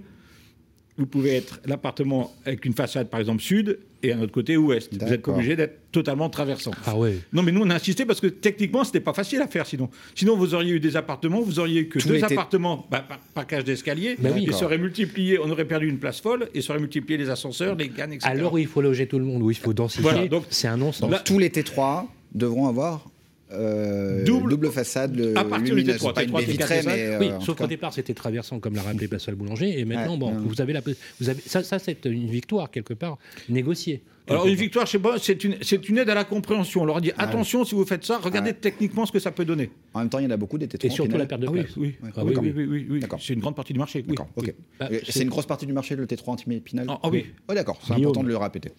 vous 0.97 1.05
pouvez 1.05 1.35
être 1.35 1.59
l'appartement 1.65 2.33
avec 2.45 2.63
une 2.63 2.73
façade 2.73 3.09
par 3.09 3.19
exemple 3.19 3.41
sud 3.41 3.79
et 4.01 4.13
un 4.13 4.21
autre 4.21 4.31
côté 4.31 4.55
ouest. 4.55 4.87
Vous 4.93 4.99
n'êtes 4.99 5.05
pas 5.07 5.09
D'accord. 5.15 5.35
obligé 5.35 5.55
d'être 5.57 5.91
totalement 5.91 6.29
traversant. 6.29 6.71
Ah 6.85 6.97
ouais. 6.97 7.17
Non, 7.33 7.43
mais 7.43 7.51
nous, 7.51 7.61
on 7.63 7.69
a 7.69 7.75
insisté 7.75 8.05
parce 8.05 8.21
que 8.21 8.27
techniquement, 8.27 8.83
c'était 8.85 9.01
pas 9.01 9.13
facile 9.13 9.41
à 9.41 9.47
faire 9.47 9.65
sinon. 9.65 9.89
Sinon, 10.13 10.37
vous 10.37 10.53
auriez 10.53 10.73
eu 10.73 10.79
des 10.79 10.95
appartements, 10.95 11.41
vous 11.41 11.59
auriez 11.59 11.81
eu 11.81 11.87
que 11.89 11.99
deux 11.99 12.23
appartements 12.23 12.87
bah, 12.89 13.01
par, 13.07 13.17
par 13.19 13.47
cage 13.47 13.65
d'escalier. 13.65 14.15
Bah 14.19 14.29
oui. 14.33 14.45
et 14.47 14.53
ça 14.53 14.65
aurait 14.65 14.77
multiplié, 14.77 15.37
on 15.39 15.49
aurait 15.49 15.65
perdu 15.65 15.89
une 15.89 15.97
place 15.99 16.21
folle 16.21 16.47
et 16.53 16.61
ça 16.61 16.71
aurait 16.73 16.81
multiplié 16.81 17.17
les 17.17 17.29
ascenseurs, 17.29 17.75
les 17.75 17.89
GAN, 17.89 18.11
etc. 18.11 18.19
Alors 18.29 18.53
où 18.53 18.57
il 18.57 18.67
faut 18.67 18.81
loger 18.81 19.07
tout 19.07 19.19
le 19.19 19.25
monde, 19.25 19.41
où 19.41 19.51
il 19.51 19.57
faut 19.57 19.73
densifier, 19.73 20.03
Voilà, 20.03 20.27
donc- 20.27 20.45
c'est 20.49 20.67
un 20.69 20.77
non-sens. 20.77 21.11
Tous 21.25 21.39
les 21.39 21.49
T3 21.49 22.05
devront 22.33 22.67
avoir 22.67 23.09
euh, 23.51 24.23
Double- 24.23 24.49
double 24.49 24.71
façade 24.71 25.19
euh, 25.19 25.33
À 25.35 25.43
partir 25.45 25.75
du 25.75 25.81
lumineuse. 25.81 26.01
T3, 26.01 26.13
pas 26.13 26.23
une 26.23 26.29
T3, 26.31 26.37
baie 26.37 26.45
vitrée, 26.45 26.79
T4, 26.79 26.85
mais 26.85 27.01
euh, 27.03 27.19
oui, 27.19 27.29
sauf 27.45 27.57
qu'au 27.57 27.67
départ 27.67 27.93
c'était 27.93 28.13
traversant 28.13 28.59
comme 28.59 28.75
l'a 28.75 28.81
rappelé 28.81 29.07
Pascal 29.07 29.35
Boulanger, 29.35 29.79
et 29.79 29.85
maintenant 29.85 30.13
Ouais, 30.13 30.17
bon, 30.19 30.31
vous 30.31 30.61
avez 30.61 30.73
la, 30.73 30.81
vous 31.19 31.29
avez 31.29 31.41
ça, 31.45 31.63
ça 31.63 31.77
c'est 31.79 32.05
une 32.05 32.27
victoire 32.27 32.71
quelque 32.71 32.93
part 32.93 33.17
négociée. 33.49 34.01
Alors 34.27 34.47
une 34.47 34.55
victoire, 34.55 34.87
je 34.87 34.93
sais 34.93 34.99
pas, 34.99 35.19
c'est 35.19 35.43
une, 35.43 35.55
c'est 35.61 35.87
une 35.87 35.99
aide 35.99 36.09
à 36.09 36.15
la 36.15 36.23
compréhension. 36.23 36.81
On 36.81 36.85
leur 36.85 36.97
a 36.97 37.01
dit 37.01 37.11
attention 37.15 37.63
si 37.63 37.75
vous 37.75 37.85
faites 37.85 38.03
ça, 38.03 38.17
regardez 38.17 38.49
Ouais. 38.49 38.57
techniquement 38.59 39.05
ce 39.05 39.11
que 39.11 39.19
ça 39.19 39.29
peut 39.31 39.45
donner. 39.45 39.69
En 39.93 39.99
même 39.99 40.09
temps, 40.09 40.17
il 40.17 40.23
y 40.23 40.27
en 40.27 40.31
a 40.31 40.37
beaucoup 40.37 40.57
des 40.57 40.65
T3. 40.65 40.87
Et 40.87 40.89
surtout 40.89 41.15
la 41.17 41.27
perte 41.27 41.41
de 41.41 41.47
Ah 41.47 41.51
oui, 41.51 41.59
place. 41.61 41.77
oui. 41.77 41.95
Ah 42.15 42.25
oui, 42.25 42.33
oui, 42.41 42.51
oui, 42.55 42.65
oui, 42.67 42.87
oui. 42.89 42.99
D'accord. 43.01 43.19
C'est 43.21 43.35
une 43.35 43.39
grande 43.41 43.55
partie 43.55 43.73
du 43.73 43.77
marché. 43.79 43.99
oui. 43.99 44.15
D'accord, 44.15 44.29
ok. 44.35 44.51
Bah, 44.79 44.89
Euh, 44.91 44.99
c'est- 45.07 45.21
une 45.21 45.29
grosse 45.29 45.45
partie 45.45 45.67
du 45.67 45.73
marché, 45.73 45.95
le 45.95 46.07
T3 46.07 46.31
anti-Pinal 46.31 46.87
Ah, 46.89 46.99
ah 47.03 47.09
oui. 47.11 47.27
Oh, 47.47 47.53
d'accord, 47.53 47.79
c'est 47.85 47.93
important 47.93 48.23
de 48.23 48.27
le 48.29 48.37
répéter. 48.37 48.71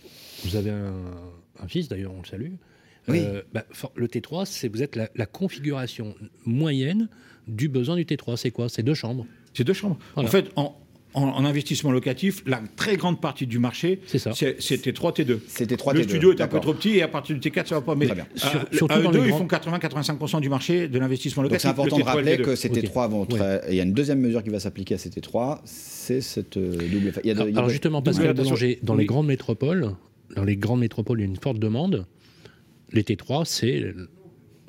Vous 0.45 0.57
avez 0.57 0.71
un, 0.71 0.93
un 1.63 1.69
fils 1.69 1.87
d'ailleurs, 1.89 2.13
on 2.13 2.23
le 2.23 2.27
salue. 2.27 2.51
Oui. 3.09 3.21
Euh, 3.21 3.43
bah, 3.55 3.65
le 3.95 4.07
T3, 4.09 4.45
c'est 4.47 4.69
vous 4.69 4.83
êtes 4.83 4.97
la, 4.97 5.09
la 5.15 5.27
configuration 5.27 6.15
moyenne 6.45 7.09
du 7.49 7.69
besoin 7.69 7.97
du 7.97 8.05
T3. 8.05 8.37
C'est 8.37 8.51
quoi? 8.51 8.69
C'est 8.69 8.83
deux 8.83 8.95
chambres. 8.95 9.27
C'est 9.55 9.65
deux 9.65 9.73
chambres. 9.73 9.99
Voilà. 10.15 10.29
En 10.29 10.33
fait, 10.33 10.51
en, 10.57 10.77
en- 11.15 11.23
en 11.23 11.45
investissement 11.45 11.93
locatif, 11.93 12.43
la 12.47 12.61
très 12.77 12.97
grande 12.97 13.21
partie 13.23 13.47
du 13.47 13.59
marché, 13.59 14.01
C'est 14.07 14.19
ça. 14.19 14.33
c'est- 14.35 14.61
c'était 14.61 14.93
3 14.93 15.13
T2. 15.13 15.39
C'était 15.47 15.77
3 15.77 15.95
Le 15.95 16.01
T2. 16.01 16.09
studio 16.09 16.33
est 16.35 16.41
un 16.43 16.49
peu 16.49 16.61
trop 16.61 16.75
petit 16.75 16.97
et 16.97 17.03
à 17.03 17.09
partir 17.09 17.39
du 17.39 17.41
T4, 17.51 17.67
ça 17.69 17.77
va 17.77 17.81
pas. 17.81 17.95
Mais 17.95 18.07
Très 18.07 18.17
bien. 18.17 18.27
à- 18.35 18.39
Sur- 18.77 18.89
le- 18.89 18.95
à 18.95 18.99
eux 18.99 19.13
deux, 19.13 19.25
ils 19.27 19.31
font 19.33 19.47
80-85% 19.47 20.41
du 20.41 20.49
marché 20.51 20.89
de 20.89 20.99
l'investissement 20.99 21.43
locatif. 21.43 21.63
c'est 21.63 21.69
important 21.69 21.97
Le 21.97 22.03
de 22.03 22.07
T3 22.09 22.13
le 22.13 22.17
rappeler 22.19 22.37
T2. 22.37 22.43
que 22.45 22.55
ces 22.57 22.69
Ok. 22.69 22.75
T3 22.77 23.09
vont 23.09 23.25
très- 23.25 23.63
Il 23.71 23.77
y 23.77 23.81
a 23.81 23.85
une 23.85 23.95
deuxième 23.95 24.21
mesure 24.21 24.43
qui 24.43 24.51
va 24.51 24.61
s'appliquer 24.61 24.97
à 24.97 24.99
ces 24.99 25.09
T3, 25.11 25.61
c'est 25.65 26.21
cette 26.21 26.57
euh, 26.59 26.77
double. 26.93 27.13
fa- 27.13 27.21
Il 27.25 27.29
y 27.29 27.31
a 27.31 27.35
de- 27.35 27.39
Alors, 27.41 27.49
il 27.49 27.53
y 27.53 27.55
a 27.55 27.59
alors 27.59 27.69
de- 27.69 27.73
justement, 27.73 28.03
Pascal. 28.03 28.35
Boulanger, 28.35 28.79
dans 28.83 28.95
Oui. 28.95 29.01
les 29.03 29.07
grandes 29.07 29.27
métropoles, 29.29 29.93
dans 30.35 30.45
les 30.45 30.57
grandes 30.57 30.81
métropoles, 30.81 31.21
il 31.21 31.23
y 31.23 31.27
a 31.27 31.31
une 31.31 31.37
forte 31.37 31.59
demande. 31.59 32.05
Les 32.93 33.03
T3, 33.03 33.45
c'est 33.45 33.95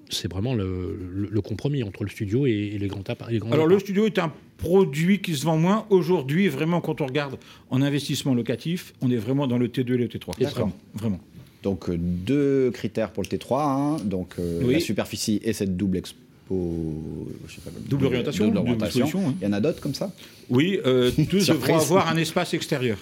c'est 0.10 0.32
vraiment 0.32 0.54
le, 0.54 0.98
le- 1.14 1.28
le 1.30 1.42
compromis 1.42 1.84
entre 1.84 2.06
le 2.06 2.10
studio 2.10 2.46
et, 2.48 2.52
et 2.52 2.78
les 2.80 2.88
grands 2.88 3.02
grands 3.02 3.52
Alors 3.52 3.68
le 3.68 3.78
studio 3.78 4.06
est 4.06 4.18
un 4.20 4.32
produit 4.58 5.22
qui 5.22 5.36
se 5.36 5.44
vend 5.46 5.58
moins. 5.58 5.86
Aujourd'hui, 5.90 6.48
vraiment, 6.48 6.80
quand 6.80 7.02
on 7.02 7.06
regarde 7.06 7.38
en 7.72 7.82
investissement 7.82 8.34
locatif, 8.34 8.94
on 9.02 9.12
est 9.12 9.18
vraiment 9.18 9.48
dans 9.48 9.58
le 9.58 9.68
T2 9.68 9.94
et 9.96 9.98
le 9.98 10.08
T3. 10.08 10.40
D'accord. 10.40 10.54
Vraiment, 10.56 10.74
vraiment. 10.94 11.20
Donc 11.64 11.90
euh, 11.90 11.98
deux 12.00 12.72
critères 12.72 13.12
pour 13.12 13.22
le 13.24 13.28
T3, 13.28 13.62
hein, 13.62 13.98
donc 14.06 14.36
euh, 14.40 14.62
Oui. 14.64 14.76
la 14.76 14.80
superficie 14.80 15.42
et 15.44 15.52
cette 15.52 15.76
double 15.76 15.98
expo. 15.98 16.16
je 17.46 17.56
sais 17.56 17.62
pas, 17.62 17.72
Double 17.90 18.06
orientation, 18.06 18.46
double 18.46 18.56
double 18.58 18.70
orientation. 18.70 19.08
solution, 19.08 19.30
hein. 19.30 19.36
Il 19.42 19.44
y 19.44 19.48
en 19.50 19.54
a 19.54 19.60
d'autres 19.60 19.82
comme 19.82 19.94
ça? 19.96 20.14
Oui, 20.50 20.80
euh, 20.86 21.12
tous 21.30 21.48
devront 21.48 21.78
avoir 21.80 22.08
un 22.08 22.16
espace 22.16 22.54
extérieur. 22.54 22.98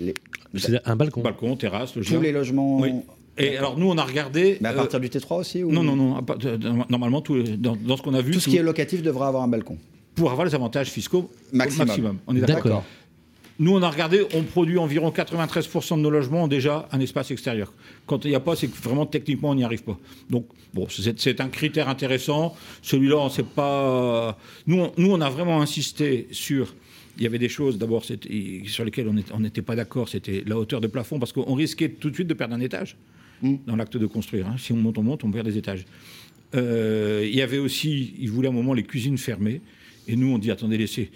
Les- 0.00 0.14
C'est 0.56 0.80
un 0.84 0.96
balcon. 0.96 1.20
Balcon, 1.22 1.54
terrasse, 1.56 1.94
loggia. 1.94 2.16
Tous 2.16 2.22
les 2.22 2.32
logements. 2.32 2.80
Oui. 2.80 2.90
Et 3.38 3.56
alors 3.56 3.78
nous, 3.78 3.90
on 3.90 3.98
a 3.98 4.04
regardé. 4.04 4.58
Mais 4.60 4.68
à 4.68 4.72
euh, 4.72 4.76
partir 4.76 5.00
du 5.00 5.08
T3 5.08 5.40
aussi 5.40 5.62
ou... 5.64 5.72
Non, 5.72 5.82
non, 5.82 5.96
non. 5.96 6.16
euh, 6.44 6.58
Normalement, 6.88 7.20
tout, 7.20 7.42
dans, 7.42 7.76
dans 7.76 7.96
ce 7.96 8.02
qu'on 8.02 8.14
a 8.14 8.22
vu, 8.22 8.32
Tout 8.32 8.40
ce 8.40 8.48
qui 8.48 8.56
est 8.56 8.62
locatif 8.62 9.02
devra 9.02 9.28
avoir 9.28 9.42
un 9.42 9.48
balcon. 9.48 9.76
pour 10.14 10.30
avoir 10.30 10.46
les 10.46 10.54
avantages 10.54 10.88
fiscaux 10.90 11.30
au 11.52 11.56
Maximum. 11.56 11.86
maximum. 11.88 12.18
On 12.26 12.36
est 12.36 12.40
d'accord. 12.40 12.84
Nous, 13.60 13.72
on 13.72 13.82
a 13.82 13.88
regardé, 13.88 14.24
on 14.34 14.42
produit 14.42 14.78
environ 14.78 15.10
93% 15.10 15.96
de 15.96 16.00
nos 16.00 16.10
logements 16.10 16.44
ont 16.44 16.48
déjà 16.48 16.88
un 16.90 16.98
espace 16.98 17.30
extérieur. 17.30 17.72
Quand 18.04 18.24
il 18.24 18.30
n'y 18.30 18.34
a 18.34 18.40
pas, 18.40 18.56
c'est 18.56 18.66
que 18.66 18.76
vraiment 18.82 19.06
techniquement, 19.06 19.50
on 19.50 19.54
n'y 19.54 19.62
arrive 19.62 19.84
pas. 19.84 19.96
Donc, 20.28 20.46
bon, 20.72 20.88
c'est 20.88 21.40
un 21.40 21.48
critère 21.48 21.88
intéressant. 21.88 22.56
Celui-là, 22.82 23.16
on 23.18 23.28
sait 23.28 23.44
pas. 23.44 24.36
Nous, 24.66 24.80
on, 24.80 24.92
nous, 24.96 25.12
on 25.12 25.20
a 25.20 25.30
vraiment 25.30 25.60
insisté 25.62 26.26
sur. 26.32 26.74
Il 27.16 27.22
y 27.22 27.26
avait 27.26 27.38
des 27.38 27.48
choses, 27.48 27.78
d'abord, 27.78 28.02
sur 28.04 28.84
lesquelles 28.84 29.08
on 29.32 29.38
n'était 29.38 29.62
pas 29.62 29.76
d'accord. 29.76 30.08
C'était 30.08 30.42
la 30.46 30.58
hauteur 30.58 30.80
de 30.80 30.88
plafond, 30.88 31.20
parce 31.20 31.32
qu'on 31.32 31.54
risquait 31.54 31.90
tout 31.90 32.10
de 32.10 32.14
suite 32.16 32.26
de 32.26 32.34
perdre 32.34 32.56
un 32.56 32.60
étage 32.60 32.96
dans 33.42 33.76
l'acte 33.76 33.96
de 33.96 34.06
construire. 34.06 34.46
hein. 34.46 34.56
Si 34.58 34.72
on 34.72 34.76
monte, 34.76 34.98
on 34.98 35.02
monte, 35.02 35.24
on 35.24 35.30
perd 35.30 35.46
des 35.46 35.58
étages. 35.58 35.84
Euh, 36.54 37.26
il 37.28 37.34
y 37.34 37.42
avait 37.42 37.58
aussi, 37.58 38.14
ils 38.18 38.30
voulaient 38.30 38.48
à 38.48 38.50
un 38.50 38.54
moment 38.54 38.74
les 38.74 38.84
cuisines 38.84 39.18
fermées. 39.18 39.60
Et 40.06 40.16
nous, 40.16 40.28
on 40.28 40.38
dit 40.38 40.50
attendez, 40.50 40.78
laissez. 40.78 41.10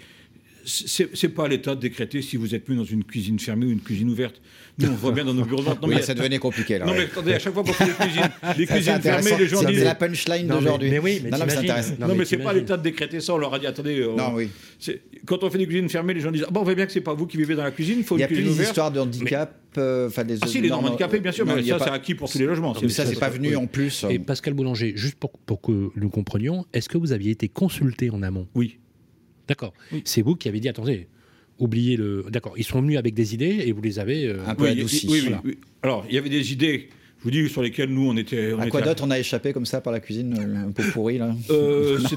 C'est 0.65 1.09
c'est 1.15 1.29
pas 1.29 1.45
à 1.45 1.47
l'État 1.47 1.73
de 1.75 1.79
décréter 1.79 2.21
si 2.21 2.37
vous 2.37 2.53
êtes 2.53 2.67
mieux 2.69 2.75
dans 2.75 2.83
une 2.83 3.03
cuisine 3.03 3.39
fermée 3.39 3.65
ou 3.65 3.71
une 3.71 3.79
cuisine 3.79 4.09
ouverte. 4.09 4.41
Nous, 4.77 4.87
on 4.87 4.93
voit 4.93 5.11
bien 5.11 5.25
dans 5.25 5.33
nos 5.33 5.43
bureaux. 5.43 5.63
Non, 5.63 5.77
Oui, 5.83 5.95
mais- 5.95 6.01
ça 6.01 6.13
devenait 6.13 6.37
compliqué 6.39 6.77
là. 6.77 6.85
non, 6.85 6.91
ouais. 6.93 6.99
mais 6.99 7.03
attendez, 7.05 7.33
à 7.33 7.39
chaque 7.39 7.53
fois 7.53 7.63
qu'on 7.63 7.73
fait 7.73 7.85
des 7.85 7.91
cuisines, 7.91 8.29
c'est 8.67 9.01
fermées, 9.01 9.37
les 9.37 9.47
gens 9.47 9.59
C'est 9.61 9.67
disent. 9.67 9.83
la 9.83 9.95
punchline 9.95 10.47
mais- 10.47 10.53
d'aujourd'hui. 10.53 10.89
mais 10.89 10.99
oui, 10.99 11.21
mais 11.23 11.29
non, 11.31 11.37
non, 11.39 11.45
mais 11.47 11.55
c'est. 11.55 11.63
Non, 11.99 12.07
Non, 12.07 12.13
mais, 12.13 12.19
mais 12.19 12.25
c'est 12.25 12.37
pas 12.37 12.51
à 12.51 12.53
l'État 12.53 12.77
de 12.77 12.83
décréter 12.83 13.19
ça. 13.19 13.33
On 13.33 13.37
leur 13.37 13.53
a 13.53 13.59
dit 13.59 13.67
attendez. 13.67 13.99
euh, 13.99 14.15
Non, 14.15 14.33
oui. 14.35 14.49
c'est- 14.79 15.01
Quand 15.25 15.43
on 15.43 15.49
fait 15.49 15.57
des 15.57 15.65
cuisines 15.67 15.89
fermées, 15.89 16.13
les 16.13 16.21
gens 16.21 16.31
disent 16.31 16.45
ah 16.47 16.51
bon, 16.51 16.61
on 16.61 16.63
voit 16.63 16.75
bien 16.75 16.85
que 16.85 16.91
c'est 16.91 17.01
pas 17.01 17.13
vous 17.13 17.27
qui 17.27 17.37
vivez 17.37 17.55
dans 17.55 17.63
la 17.63 17.71
cuisine, 17.71 17.95
il 17.99 18.03
faut 18.03 18.15
Il 18.15 18.19
n'y 18.19 18.21
une 18.23 18.25
a 18.25 18.27
plus 18.27 18.35
cuisine 18.37 18.51
des 18.51 18.55
ouverte. 18.59 18.69
histoires 18.71 18.91
de 18.91 18.99
handicap. 18.99 19.55
euh, 19.77 20.07
Enfin, 20.07 20.23
des 20.23 20.37
Ah 20.41 20.47
si, 20.47 20.61
les 20.61 20.69
normes 20.69 20.85
handicapées, 20.85 21.19
bien 21.19 21.31
sûr, 21.31 21.45
mais 21.45 21.61
y 21.61 21.67
ça, 21.69 21.79
c'est 21.79 21.89
acquis 21.89 22.15
pour 22.15 22.29
tous 22.31 22.39
les 22.39 22.45
logements. 22.45 22.73
Mais 22.81 22.89
ça, 22.89 23.05
c'est 23.05 23.19
pas 23.19 23.29
venu 23.29 23.55
en 23.55 23.67
plus. 23.67 24.05
Et 24.09 24.19
Pascal 24.19 24.53
Boulanger, 24.53 24.93
juste 24.95 25.15
pour 25.17 25.61
que 25.61 25.89
nous 25.95 26.09
comprenions, 26.09 26.65
est-ce 26.73 26.89
que 26.89 26.97
vous 26.97 27.11
aviez 27.11 27.31
été 27.31 27.47
consulté 27.49 28.09
en 28.09 28.21
amont? 28.23 28.47
Oui. 28.55 28.77
D'accord. 29.49 29.73
C'est 30.05 30.21
vous 30.21 30.35
qui 30.35 30.47
avez 30.47 30.59
dit 30.61 30.69
attendez, 30.69 31.07
oubliez 31.57 31.97
le. 31.97 32.25
D'accord. 32.29 32.53
Ils 32.55 32.63
sont 32.63 32.81
venus 32.81 32.97
avec 32.97 33.13
des 33.15 33.33
idées 33.33 33.63
et 33.65 33.71
vous 33.73 33.81
les 33.81 33.99
avez. 33.99 34.27
euh, 34.27 34.45
Un 34.47 34.55
peu 34.55 34.63
Oui, 34.65 34.69
adouci. 34.69 35.07
oui, 35.07 35.13
oui, 35.15 35.19
Voilà. 35.21 35.41
oui. 35.43 35.57
Alors, 35.81 36.05
il 36.07 36.15
y 36.15 36.17
avait 36.17 36.29
des 36.29 36.53
idées, 36.53 36.89
je 37.19 37.23
vous 37.23 37.31
dis, 37.31 37.49
sur 37.49 37.61
lesquelles 37.61 37.89
nous, 37.89 38.09
on 38.09 38.15
était. 38.17 38.53
On 38.53 38.59
À 38.59 38.67
quoi 38.69 38.81
d'autre 38.81 39.03
on 39.05 39.11
a 39.11 39.19
échappé 39.19 39.51
comme 39.53 39.65
ça 39.65 39.81
par 39.81 39.91
la 39.93 39.99
cuisine, 39.99 40.35
euh, 40.39 40.67
un 40.67 40.71
peu 40.71 40.83
pourri 40.91 41.17
là 41.17 41.35
Euh, 41.49 41.97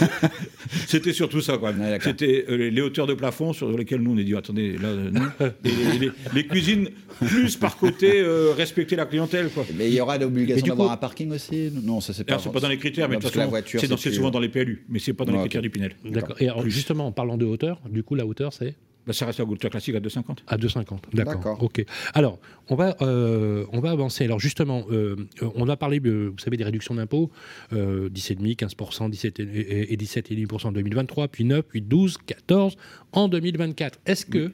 c'était- 0.86 1.12
surtout 1.12 1.40
ça, 1.40 1.58
quoi. 1.58 1.72
C'était 2.02 2.44
euh, 2.48 2.70
les 2.70 2.80
hauteurs 2.80 3.06
de 3.06 3.14
plafond 3.14 3.52
sur 3.52 3.70
lesquelles 3.76 4.00
nous 4.00 4.12
on 4.12 4.18
est 4.18 4.24
dit 4.24 4.34
attendez, 4.34 4.76
là, 4.78 4.88
euh, 4.88 5.10
non. 5.10 5.22
Et 5.64 5.70
les, 5.70 5.98
les- 6.06 6.12
les 6.34 6.46
cuisines 6.46 6.88
plus 7.20 7.56
par 7.56 7.76
côté 7.76 8.20
euh, 8.20 8.52
respecter 8.56 8.96
la 8.96 9.06
clientèle, 9.06 9.50
quoi. 9.50 9.64
Mais 9.76 9.88
il 9.88 9.94
y 9.94 10.00
aura 10.00 10.18
l'obligation 10.18 10.66
d'avoir 10.66 10.88
coup- 10.88 10.94
un 10.94 10.96
parking 10.96 11.30
aussi? 11.32 11.70
Non, 11.82 12.00
ça 12.00 12.12
c'est 12.12 12.24
pas. 12.24 12.32
Alors, 12.34 12.42
c'est 12.42 12.52
pas 12.52 12.60
dans 12.60 12.68
les 12.68 12.78
critères, 12.78 13.08
mais 13.08 13.14
Non, 13.16 13.20
de 13.20 13.24
toute 13.26 13.34
façon, 13.34 13.96
c'est 13.96 14.08
plus- 14.10 14.14
souvent 14.16 14.30
dans 14.30 14.40
les 14.40 14.48
PLU, 14.48 14.84
mais 14.88 14.98
c'est 14.98 15.12
pas 15.12 15.24
dans 15.24 15.32
Ouais, 15.32 15.38
les 15.38 15.42
ok. 15.44 15.48
critères 15.50 15.62
du 15.62 15.70
Pinel. 15.70 15.92
D'accord. 16.04 16.36
Et 16.40 16.48
alors, 16.48 16.68
justement, 16.68 17.06
en 17.06 17.12
parlant 17.12 17.36
de 17.36 17.44
hauteur, 17.44 17.80
du 17.88 18.02
coup, 18.02 18.14
la 18.14 18.26
hauteur, 18.26 18.52
c'est 18.52 18.74
Bah, 19.06 19.12
ça 19.14 19.24
reste 19.26 19.38
la 19.38 19.44
hauteur 19.46 19.70
classique 19.70 19.94
à 19.94 20.00
2,50. 20.00 20.38
À 20.46 20.56
2,50. 20.56 20.98
D'accord. 21.14 21.34
D'accord. 21.34 21.62
Ok. 21.62 21.84
Alors, 22.14 22.38
on 22.68 22.74
va, 22.74 22.96
euh, 23.00 23.64
on 23.72 23.80
va 23.80 23.90
avancer. 23.90 24.24
Alors, 24.24 24.38
justement, 24.40 24.84
euh, 24.90 25.16
on 25.54 25.68
a 25.68 25.76
parlé, 25.76 25.98
vous 26.00 26.38
savez, 26.38 26.56
des 26.56 26.64
réductions 26.64 26.94
d'impôts 26.94 27.30
euh, 27.72 28.08
17,5, 28.10 28.56
15%, 28.76 29.10
17 29.10 29.40
et, 29.40 29.92
et 29.92 29.96
17,5% 29.96 30.66
en 30.68 30.72
2023, 30.72 31.28
puis 31.28 31.44
9, 31.44 31.62
puis 31.62 31.80
12, 31.80 32.18
14% 32.48 32.74
en 33.12 33.28
2024. 33.28 34.00
Est-ce 34.06 34.26
que 34.26 34.52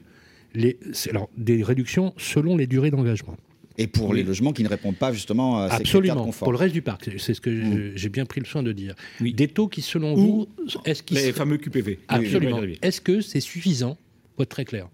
les, 0.55 0.77
alors 1.09 1.29
des 1.37 1.61
réductions 1.61 2.13
selon 2.17 2.55
les 2.57 2.67
durées 2.67 2.89
d'engagement? 2.91 3.35
Et 3.79 3.85
pour 3.85 4.11
les 4.15 4.23
logements 4.23 4.53
qui 4.53 4.63
ne 4.63 4.69
répondent 4.69 4.95
pas 4.95 5.13
justement 5.13 5.59
à 5.59 5.69
ces 5.69 5.83
critères 5.83 6.01
de 6.01 6.07
Absolument. 6.07 6.25
confort. 6.25 6.45
Pour 6.47 6.51
le 6.51 6.57
reste 6.57 6.73
du 6.73 6.81
parc, 6.81 7.11
c'est 7.19 7.35
ce 7.35 7.41
que 7.41 7.49
Mm. 7.51 7.91
j'ai 7.95 8.09
bien 8.09 8.25
pris 8.25 8.39
le 8.41 8.47
soin 8.47 8.63
de 8.63 8.71
dire. 8.71 8.95
Des 9.21 9.47
taux 9.47 9.67
qui, 9.67 9.83
selon 9.83 10.13
Ou 10.13 10.17
vous, 10.17 10.47
est-ce 10.85 11.03
qu'ils 11.03 11.17
les 11.17 11.23
seraient- 11.25 11.33
fameux 11.33 11.57
QPV. 11.57 11.99
Absolument. 12.07 12.57
Oui, 12.59 12.65
oui. 12.69 12.79
Est-ce 12.81 13.01
que 13.01 13.21
c'est 13.21 13.39
suffisant, 13.39 13.95
pour 14.37 14.43
être 14.43 14.49
très 14.49 14.65
clair, 14.65 14.87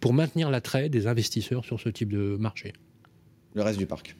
pour 0.00 0.14
maintenir 0.14 0.50
l'attrait 0.50 0.88
des 0.88 1.06
investisseurs 1.06 1.66
sur 1.66 1.78
ce 1.78 1.90
type 1.90 2.10
de 2.10 2.36
marché 2.40 2.72
Le 3.54 3.60
reste 3.62 3.78
du 3.78 3.84
parc. 3.84 4.16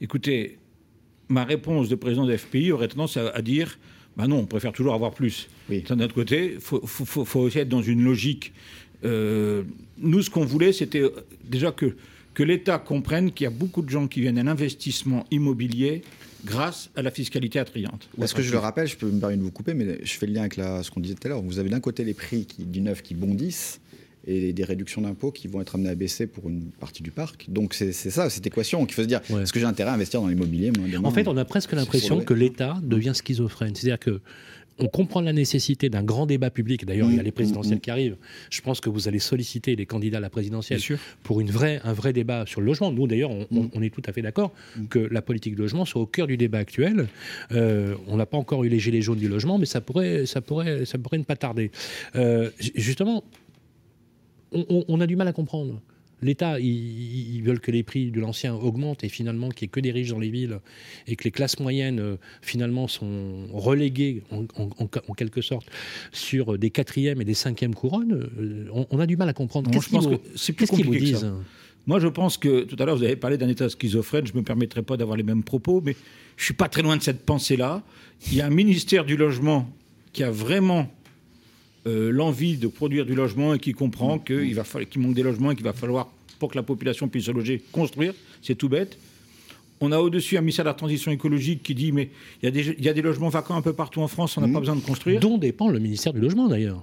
Écoutez, 0.00 0.58
ma 1.28 1.44
réponse 1.44 1.90
de 1.90 1.94
président 1.94 2.24
de 2.24 2.34
FPI 2.34 2.72
aurait 2.72 2.88
tendance 2.88 3.18
à, 3.18 3.28
à 3.28 3.42
dire 3.42 3.78
bah 4.16 4.26
non, 4.26 4.38
on 4.38 4.46
préfère 4.46 4.72
toujours 4.72 4.94
avoir 4.94 5.12
plus. 5.12 5.48
D'un 5.82 6.00
autre 6.00 6.14
côté, 6.14 6.54
il 6.54 6.60
faut, 6.60 6.84
faut- 6.86 7.04
faut- 7.04 7.24
faut 7.26 7.40
aussi 7.40 7.58
être 7.58 7.68
dans 7.68 7.82
une 7.82 8.02
logique. 8.02 8.52
Euh, 9.04 9.62
nous, 9.98 10.22
ce 10.22 10.30
qu'on 10.30 10.44
voulait, 10.44 10.72
c'était 10.72 11.02
euh, 11.02 11.10
déjà 11.44 11.70
que, 11.70 11.94
que 12.34 12.42
l'État 12.42 12.78
comprenne 12.78 13.30
qu'il 13.30 13.44
y 13.44 13.46
a 13.46 13.50
beaucoup 13.50 13.82
de 13.82 13.90
gens 13.90 14.08
qui 14.08 14.22
viennent 14.22 14.38
à 14.38 14.42
l'investissement 14.42 15.24
immobilier 15.30 16.02
grâce 16.44 16.90
à 16.96 17.02
la 17.02 17.10
fiscalité 17.10 17.58
attrayante. 17.58 18.08
Parce 18.18 18.32
que 18.32 18.42
je 18.42 18.52
le 18.52 18.58
rappelle, 18.58 18.86
je 18.86 18.96
peux 18.96 19.06
me 19.10 19.18
permettre 19.20 19.40
de 19.40 19.44
vous 19.44 19.50
couper, 19.50 19.74
mais 19.74 19.98
je 20.04 20.12
fais 20.14 20.26
le 20.26 20.32
lien 20.34 20.40
avec 20.42 20.56
la- 20.56 20.82
ce 20.82 20.90
qu'on 20.90 21.00
disait 21.00 21.14
tout 21.14 21.26
à 21.26 21.30
l'heure. 21.30 21.42
Vous 21.42 21.58
avez 21.58 21.68
d'un 21.70 21.80
côté 21.80 22.04
les 22.04 22.14
prix 22.14 22.44
qui, 22.46 22.64
du 22.64 22.80
neuf 22.80 23.02
qui 23.02 23.14
bondissent 23.14 23.80
et 24.26 24.52
des 24.52 24.64
réductions 24.64 25.00
d'impôts 25.00 25.30
qui 25.32 25.48
vont 25.48 25.60
être 25.60 25.74
amenées 25.76 25.88
à 25.90 25.94
baisser 25.94 26.26
pour 26.26 26.48
une 26.48 26.64
partie 26.80 27.02
du 27.02 27.10
parc. 27.10 27.46
Donc 27.48 27.72
c'est 27.74 27.92
ça, 27.92 28.28
cette 28.28 28.46
équation 28.46 28.84
qu'il 28.84 28.94
faut 28.94 29.02
se 29.02 29.06
dire. 29.06 29.20
Est-ce 29.40 29.52
que 29.52 29.58
j'ai 29.60 29.64
intérêt 29.66 29.90
à 29.90 29.94
investir 29.94 30.20
dans 30.20 30.28
l'immobilier 30.28 30.70
En 31.02 31.10
fait, 31.10 31.26
on 31.28 31.36
a 31.36 31.44
presque 31.44 31.72
l'impression 31.72 32.20
que 32.20 32.34
l'État 32.34 32.78
devient 32.82 33.12
schizophrène. 33.14 33.74
C'est-à-dire 33.74 33.98
que 33.98 34.20
on 34.78 34.86
comprend 34.86 35.20
la 35.20 35.32
nécessité 35.32 35.88
d'un 35.88 36.02
grand 36.02 36.26
débat 36.26 36.50
public. 36.50 36.84
D'ailleurs, 36.84 37.10
il 37.10 37.16
y 37.16 37.20
a 37.20 37.22
les 37.22 37.32
présidentielles 37.32 37.80
qui 37.80 37.90
arrivent. 37.90 38.16
Je 38.50 38.60
pense 38.60 38.80
que 38.80 38.88
vous 38.88 39.08
allez 39.08 39.18
solliciter 39.18 39.76
les 39.76 39.86
candidats 39.86 40.18
à 40.18 40.20
la 40.20 40.30
présidentielle 40.30 40.80
pour 41.22 41.40
une 41.40 41.50
vraie, 41.50 41.80
un 41.84 41.92
vrai 41.92 42.12
débat 42.12 42.44
sur 42.46 42.60
le 42.60 42.66
logement. 42.66 42.92
Nous, 42.92 43.06
d'ailleurs, 43.06 43.30
on, 43.50 43.82
est 43.82 43.90
tout 43.90 44.02
à 44.06 44.12
fait 44.12 44.22
d'accord 44.22 44.52
que 44.90 44.98
la 44.98 45.22
politique 45.22 45.54
de 45.54 45.60
logement 45.60 45.84
soit 45.84 46.02
au 46.02 46.06
cœur 46.06 46.26
du 46.26 46.36
débat 46.36 46.58
actuel. 46.58 47.08
Euh, 47.52 47.94
on 48.06 48.16
n'a 48.16 48.26
pas 48.26 48.38
encore 48.38 48.64
eu 48.64 48.68
les 48.68 48.78
gilets 48.78 49.02
jaunes 49.02 49.18
du 49.18 49.28
logement, 49.28 49.58
mais 49.58 49.66
ça 49.66 49.80
pourrait, 49.80 50.26
ça 50.26 50.40
pourrait, 50.40 50.84
ça 50.84 50.98
pourrait 50.98 51.18
ne 51.18 51.24
pas 51.24 51.36
tarder. 51.36 51.70
Euh, 52.16 52.50
justement, 52.74 53.24
on 54.52 55.00
a 55.00 55.06
du 55.06 55.16
mal 55.16 55.28
à 55.28 55.32
comprendre. 55.32 55.80
L'État, 56.22 56.58
ils, 56.58 57.36
ils 57.36 57.42
veulent 57.42 57.60
que 57.60 57.70
les 57.70 57.82
prix 57.82 58.10
de 58.10 58.20
l'ancien 58.20 58.54
augmentent 58.54 59.04
et 59.04 59.08
finalement 59.08 59.48
qu'il 59.50 59.66
n'y 59.66 59.68
ait 59.68 59.70
que 59.70 59.80
des 59.80 59.90
riches 59.92 60.10
dans 60.10 60.18
les 60.18 60.30
villes 60.30 60.58
et 61.06 61.14
que 61.16 61.24
les 61.24 61.30
classes 61.30 61.60
moyennes, 61.60 62.00
euh, 62.00 62.16
finalement, 62.42 62.88
sont 62.88 63.46
reléguées 63.52 64.22
en, 64.30 64.44
en- 64.60 64.68
en- 64.78 64.88
en 65.08 65.14
quelque 65.14 65.40
sorte 65.42 65.66
sur 66.12 66.58
des 66.58 66.70
quatrièmes 66.70 67.20
et 67.20 67.24
des 67.24 67.34
cinquièmes 67.34 67.74
couronnes. 67.74 68.28
Euh, 68.38 68.64
On, 68.72 68.86
on 68.90 68.98
a 68.98 69.06
du 69.06 69.16
mal 69.16 69.28
à 69.28 69.32
comprendre. 69.32 69.70
Qu'est-ce 69.70 69.88
qu'ils 69.88 70.84
vous- 70.86 70.92
disent 70.98 71.18
ça. 71.20 71.34
Moi, 71.86 72.00
je 72.00 72.08
pense 72.08 72.36
que 72.36 72.64
tout 72.64 72.76
à 72.78 72.84
l'heure, 72.84 72.96
vous 72.96 73.02
avez 73.04 73.16
parlé 73.16 73.38
d'un 73.38 73.48
état 73.48 73.68
schizophrène. 73.68 74.26
Je 74.26 74.32
ne 74.34 74.38
me 74.38 74.42
permettrai 74.44 74.82
pas 74.82 74.96
d'avoir 74.98 75.16
les 75.16 75.22
mêmes 75.22 75.42
propos, 75.42 75.80
mais 75.82 75.96
je 76.36 76.44
suis 76.44 76.52
pas 76.54 76.68
très 76.68 76.82
loin 76.82 76.96
de 76.98 77.02
cette 77.02 77.24
pensée-là. 77.24 77.82
Il 78.26 78.34
y 78.34 78.40
a 78.42 78.46
un 78.46 78.50
ministère 78.50 79.04
du 79.06 79.16
logement 79.16 79.70
qui 80.12 80.22
a 80.22 80.30
vraiment 80.30 80.90
euh, 81.88 82.10
l'envie 82.10 82.56
de 82.56 82.68
produire 82.68 83.04
du 83.06 83.14
logement 83.14 83.54
et 83.54 83.58
qui 83.58 83.72
comprend 83.72 84.18
qu'il 84.18 84.54
va 84.54 84.64
qu'il 84.90 85.00
manque 85.02 85.14
des 85.14 85.22
logements 85.22 85.50
et 85.52 85.56
qu'il 85.56 85.64
va 85.64 85.72
falloir, 85.72 86.08
pour 86.38 86.50
que 86.50 86.56
la 86.56 86.62
population 86.62 87.08
puisse 87.08 87.24
se 87.26 87.30
loger, 87.32 87.62
construire. 87.72 88.12
C'est 88.42 88.54
tout 88.54 88.68
bête. 88.68 88.98
On 89.80 89.92
a 89.92 89.98
au-dessus 90.00 90.36
un 90.36 90.40
ministère 90.40 90.64
de 90.64 90.70
la 90.70 90.74
transition 90.74 91.12
écologique 91.12 91.62
qui 91.62 91.72
dit 91.72 91.92
mais 91.92 92.10
il 92.42 92.46
y, 92.46 92.48
a 92.48 92.50
des, 92.50 92.74
il 92.78 92.84
y 92.84 92.88
a 92.88 92.92
des 92.92 93.00
logements 93.02 93.28
vacants 93.28 93.54
un 93.54 93.62
peu 93.62 93.72
partout 93.72 94.00
en 94.00 94.08
France, 94.08 94.36
on 94.36 94.40
n'a 94.40 94.52
pas 94.52 94.58
besoin 94.58 94.74
de 94.74 94.80
construire. 94.80 95.20
Dont 95.20 95.38
dépend 95.38 95.68
le 95.68 95.78
ministère 95.78 96.12
du 96.12 96.20
Logement, 96.20 96.48
d'ailleurs. 96.48 96.82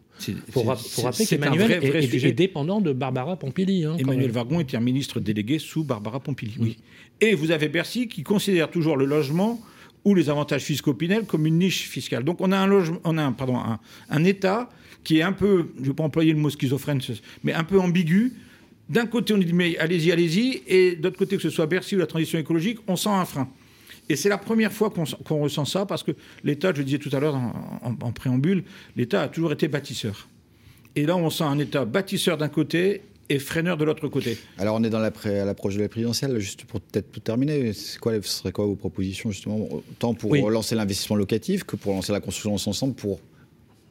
Faut, 0.52 0.62
ra- 0.64 0.78
faut 0.78 1.02
rappeler 1.02 1.26
qu'Emmanuel 1.26 1.68
vrai 1.80 2.04
est, 2.06 2.14
est- 2.24 2.32
dépendant 2.32 2.80
de 2.80 2.94
Barbara 2.94 3.36
Pompili. 3.36 3.84
hein, 3.84 3.98
Emmanuel. 4.00 4.32
Vargon 4.32 4.62
était 4.62 4.78
un 4.78 4.82
ministre 4.82 5.20
délégué 5.20 5.60
sous 5.60 5.84
Barbara 5.84 6.22
Pompili. 6.22 6.54
Oui. 6.58 6.78
Et 7.20 7.36
vous 7.36 7.52
avez 7.52 7.68
Bercy 7.68 8.08
qui 8.08 8.24
considère 8.24 8.72
toujours 8.72 8.96
le 8.96 9.04
logement 9.06 9.62
ou 10.06 10.16
les 10.16 10.30
avantages 10.30 10.62
fiscaux 10.64 10.94
Pinel 10.94 11.24
comme 11.26 11.46
une 11.46 11.58
niche 11.60 11.90
fiscale. 11.90 12.24
Donc 12.24 12.40
on 12.40 12.52
a 12.54 12.58
un 12.58 12.68
logement, 12.68 13.00
on 13.04 13.18
a 13.18 13.24
un, 13.24 13.34
pardon, 13.34 13.58
un, 13.58 13.80
un 14.10 14.24
État 14.24 14.70
qui 15.06 15.20
est 15.20 15.22
un 15.22 15.32
peu, 15.32 15.68
je 15.78 15.82
ne 15.84 15.88
vais 15.88 15.94
pas 15.94 16.04
employer 16.04 16.34
le 16.34 16.40
mot 16.40 16.50
schizophrène, 16.50 17.00
mais 17.46 17.54
un 17.54 17.64
peu 17.64 17.80
ambigu. 17.80 18.34
D'un 18.90 19.06
côté, 19.06 19.34
on 19.34 19.38
dit 19.38 19.54
mais 19.54 19.78
allez-y, 19.78 20.12
allez-y, 20.12 20.62
et 20.68 20.96
d'autre 20.98 21.18
côté, 21.18 21.38
que 21.38 21.42
ce 21.42 21.50
soit 21.50 21.66
Bercy 21.66 21.96
ou 21.96 22.00
la 22.00 22.06
transition 22.08 22.38
écologique, 22.38 22.80
on 22.88 22.96
sent 22.98 23.10
un 23.10 23.26
frein. 23.26 23.48
Et 24.10 24.16
c'est 24.16 24.30
la 24.30 24.38
première 24.38 24.72
fois 24.72 24.92
qu'on 24.92 25.40
ressent 25.42 25.66
ça, 25.66 25.86
parce 25.88 26.04
que 26.04 26.12
l'État, 26.44 26.72
je 26.74 26.80
le 26.80 26.84
disais 26.84 27.00
tout 27.00 27.10
à 27.14 27.20
l'heure 27.20 27.36
en, 27.36 27.80
en- 27.82 28.06
en 28.08 28.12
préambule, 28.12 28.64
l'État 28.96 29.22
a 29.24 29.28
toujours 29.28 29.52
été 29.54 29.68
bâtisseur. 29.68 30.28
Et 30.96 31.06
là, 31.08 31.16
on 31.18 31.30
sent 31.32 31.44
un 31.46 31.58
État 31.58 31.86
bâtisseur 31.86 32.38
d'un 32.38 32.48
côté 32.50 33.02
et 33.28 33.40
freineur 33.40 33.76
de 33.78 33.84
l'autre 33.86 34.08
côté. 34.08 34.38
Alors 34.60 34.76
on 34.76 34.84
est 34.84 34.92
dans 34.92 35.00
l'approche 35.00 35.32
la 35.32 35.46
l'approche 35.46 35.76
de 35.76 35.82
la 35.82 35.90
présidentielle, 35.90 36.38
juste 36.40 36.66
pour 36.66 36.80
peut-être 36.80 37.12
tout 37.12 37.20
terminer, 37.20 37.72
quoi, 38.00 38.14
ce 38.22 38.30
serait 38.30 38.52
quoi 38.52 38.66
vos 38.68 38.76
propositions 38.76 39.32
justement, 39.32 39.68
tant 39.98 40.14
pour 40.14 40.30
Oui. 40.30 40.42
lancer 40.48 40.76
l'investissement 40.76 41.16
locatif 41.16 41.64
que 41.64 41.76
pour 41.76 41.94
lancer 41.94 42.12
la 42.12 42.20
construction 42.20 42.54
ensemble 42.54 42.94
pour 42.94 43.20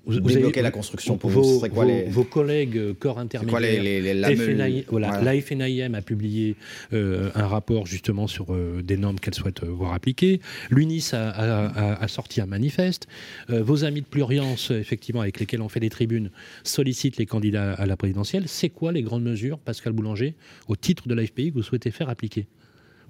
Vous- 0.07 0.12
vous 0.14 0.20
débloquer 0.20 0.61
avez- 0.61 0.62
la 0.62 0.70
construction 0.70 1.16
pour 1.16 1.30
vos, 1.30 1.42
vous, 1.42 1.61
quoi 1.61 1.84
vos- 1.84 1.90
les... 1.90 2.02
vos 2.05 2.24
collègues 2.24 2.76
euh, 2.76 2.92
corps 2.92 3.18
intermédiaires. 3.18 3.61
les- 3.61 4.00
les- 4.02 4.14
les 4.14 4.36
FNI 4.36 4.84
voilà, 4.90 5.09
Voilà. 5.09 5.22
La 5.32 5.40
FNIM 5.40 5.94
a 5.94 6.02
publié 6.02 6.57
euh, 6.92 7.30
un 7.34 7.46
rapport 7.46 7.86
justement 7.86 8.26
sur 8.26 8.52
euh, 8.52 8.82
des 8.82 8.96
normes 8.98 9.18
qu'elle 9.18 9.34
souhaite 9.34 9.62
euh, 9.62 9.68
voir 9.68 9.94
appliquées. 9.94 10.40
L'UNIS 10.70 11.11
a, 11.14 11.30
a- 11.30 11.66
a- 11.94 12.02
a 12.02 12.09
sorti 12.09 12.40
un 12.42 12.46
manifeste. 12.46 13.07
Euh, 13.50 13.62
vos 13.62 13.84
amis 13.84 14.02
de 14.02 14.07
Pluriance, 14.07 14.70
effectivement, 14.70 15.22
avec 15.22 15.40
lesquels 15.40 15.62
on 15.62 15.68
fait 15.70 15.80
des 15.80 15.90
tribunes, 15.90 16.30
sollicitent 16.64 17.16
les 17.16 17.26
candidats 17.26 17.72
à 17.72 17.86
la 17.86 17.96
présidentielle. 17.96 18.44
C'est 18.46 18.68
quoi 18.68 18.92
les 18.92 19.02
grandes 19.02 19.24
mesures, 19.24 19.59
Pascal 19.59 19.92
Boulanger, 19.94 20.34
au 20.68 20.76
titre 20.76 21.09
de 21.09 21.14
l'AFPI 21.14 21.48
que 21.50 21.55
vous 21.55 21.62
souhaitez 21.62 21.90
faire 21.90 22.09
appliquer? 22.11 22.46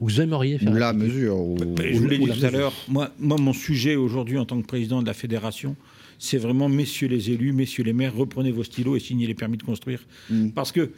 Vous 0.01 0.21
aimeriez 0.21 0.59
faire 0.59 0.73
La 0.73 0.89
appliquer? 0.89 1.07
mesure 1.09 1.37
ou... 1.39 1.57
Je 1.83 1.97
vous 1.99 2.07
l'ai 2.07 2.19
dit 2.19 2.27
tout 2.29 2.45
à 2.45 2.51
l'heure, 2.51 2.73
moi, 2.89 3.11
moi, 3.19 3.37
mon 3.39 3.53
sujet 3.53 3.95
aujourd'hui 3.97 4.39
en 4.39 4.45
tant 4.45 4.61
que 4.61 4.67
président 4.67 5.01
de 5.03 5.07
la 5.07 5.15
fédération, 5.15 5.77
c'est 6.19 6.39
vraiment, 6.39 6.69
messieurs 6.69 7.09
les 7.09 7.31
élus, 7.31 7.53
messieurs 7.53 7.85
les 7.85 7.93
maires, 7.93 8.15
reprenez 8.15 8.53
vos 8.53 8.65
stylos 8.65 8.97
et 8.97 9.01
signez 9.01 9.27
les 9.27 9.35
permis 9.35 9.57
de 9.57 9.63
construire. 9.63 10.01
Mm. 10.31 10.51
Parce 10.51 10.73
que 10.73 10.91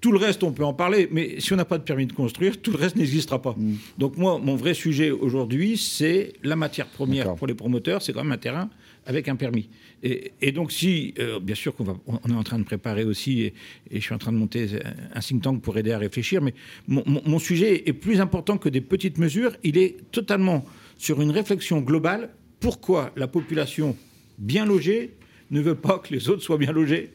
tout 0.00 0.12
le 0.12 0.18
reste, 0.18 0.44
on 0.44 0.52
peut 0.52 0.64
en 0.64 0.74
parler, 0.74 1.08
mais 1.10 1.40
si 1.40 1.52
on 1.52 1.56
n'a 1.56 1.64
pas 1.64 1.76
de 1.78 1.82
permis 1.82 2.06
de 2.06 2.12
construire, 2.12 2.60
tout 2.62 2.70
le 2.70 2.76
reste 2.78 2.94
n'existera 2.94 3.42
pas. 3.42 3.54
Mm. 3.58 3.74
Donc 3.98 4.16
moi, 4.16 4.38
mon 4.38 4.54
vrai 4.54 4.72
sujet 4.74 5.10
aujourd'hui, 5.10 5.76
c'est 5.76 6.34
la 6.44 6.54
matière 6.54 6.86
première 6.86 7.34
pour 7.34 7.46
les 7.48 7.54
promoteurs, 7.54 8.00
c'est 8.00 8.12
quand 8.12 8.22
même 8.22 8.32
un 8.32 8.38
terrain 8.38 8.70
avec 9.06 9.26
un 9.26 9.36
permis. 9.36 9.68
Et, 10.02 10.32
et 10.40 10.52
donc 10.52 10.70
si, 10.70 11.14
euh, 11.18 11.40
bien 11.40 11.54
sûr 11.56 11.74
qu'on 11.74 11.82
va, 11.82 11.96
on 12.06 12.30
est 12.30 12.34
en 12.34 12.42
train 12.44 12.58
de 12.58 12.64
préparer 12.64 13.04
aussi, 13.04 13.40
et, 13.40 13.54
et 13.90 13.96
je 13.96 14.00
suis 14.00 14.14
en 14.14 14.18
train 14.18 14.30
de 14.32 14.36
monter 14.36 14.68
un 15.14 15.20
think 15.20 15.42
tank 15.42 15.62
pour 15.62 15.76
aider 15.78 15.90
à 15.92 15.98
réfléchir, 15.98 16.42
mais 16.42 16.54
mon, 16.86 17.02
mon- 17.06 17.22
mon 17.24 17.38
sujet 17.40 17.88
est 17.88 17.92
plus 17.94 18.20
important 18.20 18.58
que 18.58 18.68
des 18.68 18.82
petites 18.82 19.18
mesures, 19.18 19.56
il 19.64 19.78
est 19.78 19.96
totalement 20.12 20.64
sur 20.96 21.20
une 21.22 21.30
réflexion 21.30 21.80
globale, 21.80 22.30
pourquoi 22.60 23.10
la 23.16 23.26
population 23.26 23.96
bien 24.38 24.64
logée 24.64 25.10
ne 25.50 25.60
veut 25.60 25.74
pas 25.74 25.98
que 25.98 26.12
les 26.14 26.28
autres 26.28 26.42
soient 26.42 26.58
bien 26.58 26.72
logés 26.72 27.10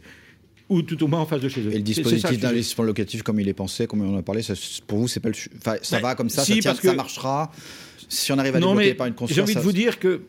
ou 0.69 0.82
tout 0.82 1.01
au 1.03 1.07
moins 1.07 1.19
en 1.19 1.26
face 1.26 1.41
de 1.41 1.49
chez 1.49 1.61
eux. 1.61 1.71
Et 1.71 1.78
le 1.78 1.82
dispositif 1.82 2.39
d'investissement 2.39 2.84
locatif 2.84 3.21
comme 3.21 3.39
il 3.39 3.47
est 3.47 3.53
pensé, 3.53 3.86
comme 3.86 4.01
on 4.01 4.15
en 4.15 4.17
a 4.19 4.24
parlé, 4.24 4.41
ça, 4.41 4.53
pour 4.88 4.99
vous 4.99 5.07
c'est 5.07 5.19
pas 5.19 5.30
le, 5.30 5.36
su- 5.36 5.49
enfin, 5.57 5.76
ça 5.82 5.97
Ben, 5.97 6.01
va 6.03 6.15
comme 6.15 6.30
ça, 6.30 6.43
si, 6.43 6.53
ça, 6.55 6.59
tient, 6.59 6.71
parce 6.71 6.80
que- 6.82 6.88
ça 6.88 6.93
marchera. 6.95 7.51
Si 8.09 8.32
on 8.32 8.38
arrive 8.38 8.55
à 8.55 8.59
non, 8.59 8.74
mais 8.76 8.93
par 8.93 9.07
une 9.07 9.13
j'ai 9.28 9.41
envie 9.41 9.55
de 9.55 9.59
vous 9.59 9.71
dire 9.71 9.99
que 9.99 10.21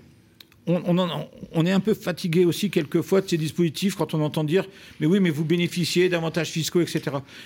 on, 0.66 0.82
on 0.86 0.96
en- 0.98 1.28
on 1.52 1.66
est 1.66 1.70
un 1.72 1.80
peu 1.80 1.92
fatigué 1.94 2.44
aussi 2.46 2.70
quelquefois 2.70 3.20
de 3.20 3.28
ces 3.28 3.36
dispositifs 3.36 3.94
quand 3.96 4.14
on 4.14 4.20
entend 4.22 4.44
dire 4.44 4.66
mais 4.98 5.06
oui 5.06 5.20
mais 5.20 5.28
vous 5.28 5.44
bénéficiez 5.44 6.08
d'avantages 6.08 6.48
fiscaux 6.50 6.80
etc. 6.80 7.02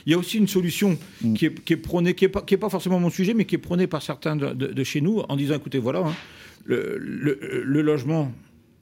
Il 0.07 0.13
y 0.13 0.15
a 0.15 0.19
aussi 0.19 0.39
une 0.39 0.47
solution 0.47 0.97
Mm. 1.23 1.35
qui, 1.35 1.47
est, 1.47 1.65
qui 1.65 1.73
est 1.73 1.77
prônée 1.77 2.15
qui 2.15 2.25
est 2.27 2.29
pas 2.29 2.69
forcément 2.69 3.01
mon 3.01 3.11
sujet 3.11 3.35
mais 3.35 3.45
qui 3.45 3.57
est 3.57 3.59
prônée 3.59 3.89
par 3.89 4.03
certains 4.03 4.37
de, 4.37 4.51
de- 4.55 4.69
de 4.69 4.85
chez 4.85 5.01
nous 5.01 5.19
en 5.29 5.35
disant 5.35 5.57
écoutez 5.57 5.79
voilà 5.81 6.01
hein, 6.01 6.15
le, 6.65 6.97
le- 7.01 7.63
le 7.65 7.83
logement 7.83 8.33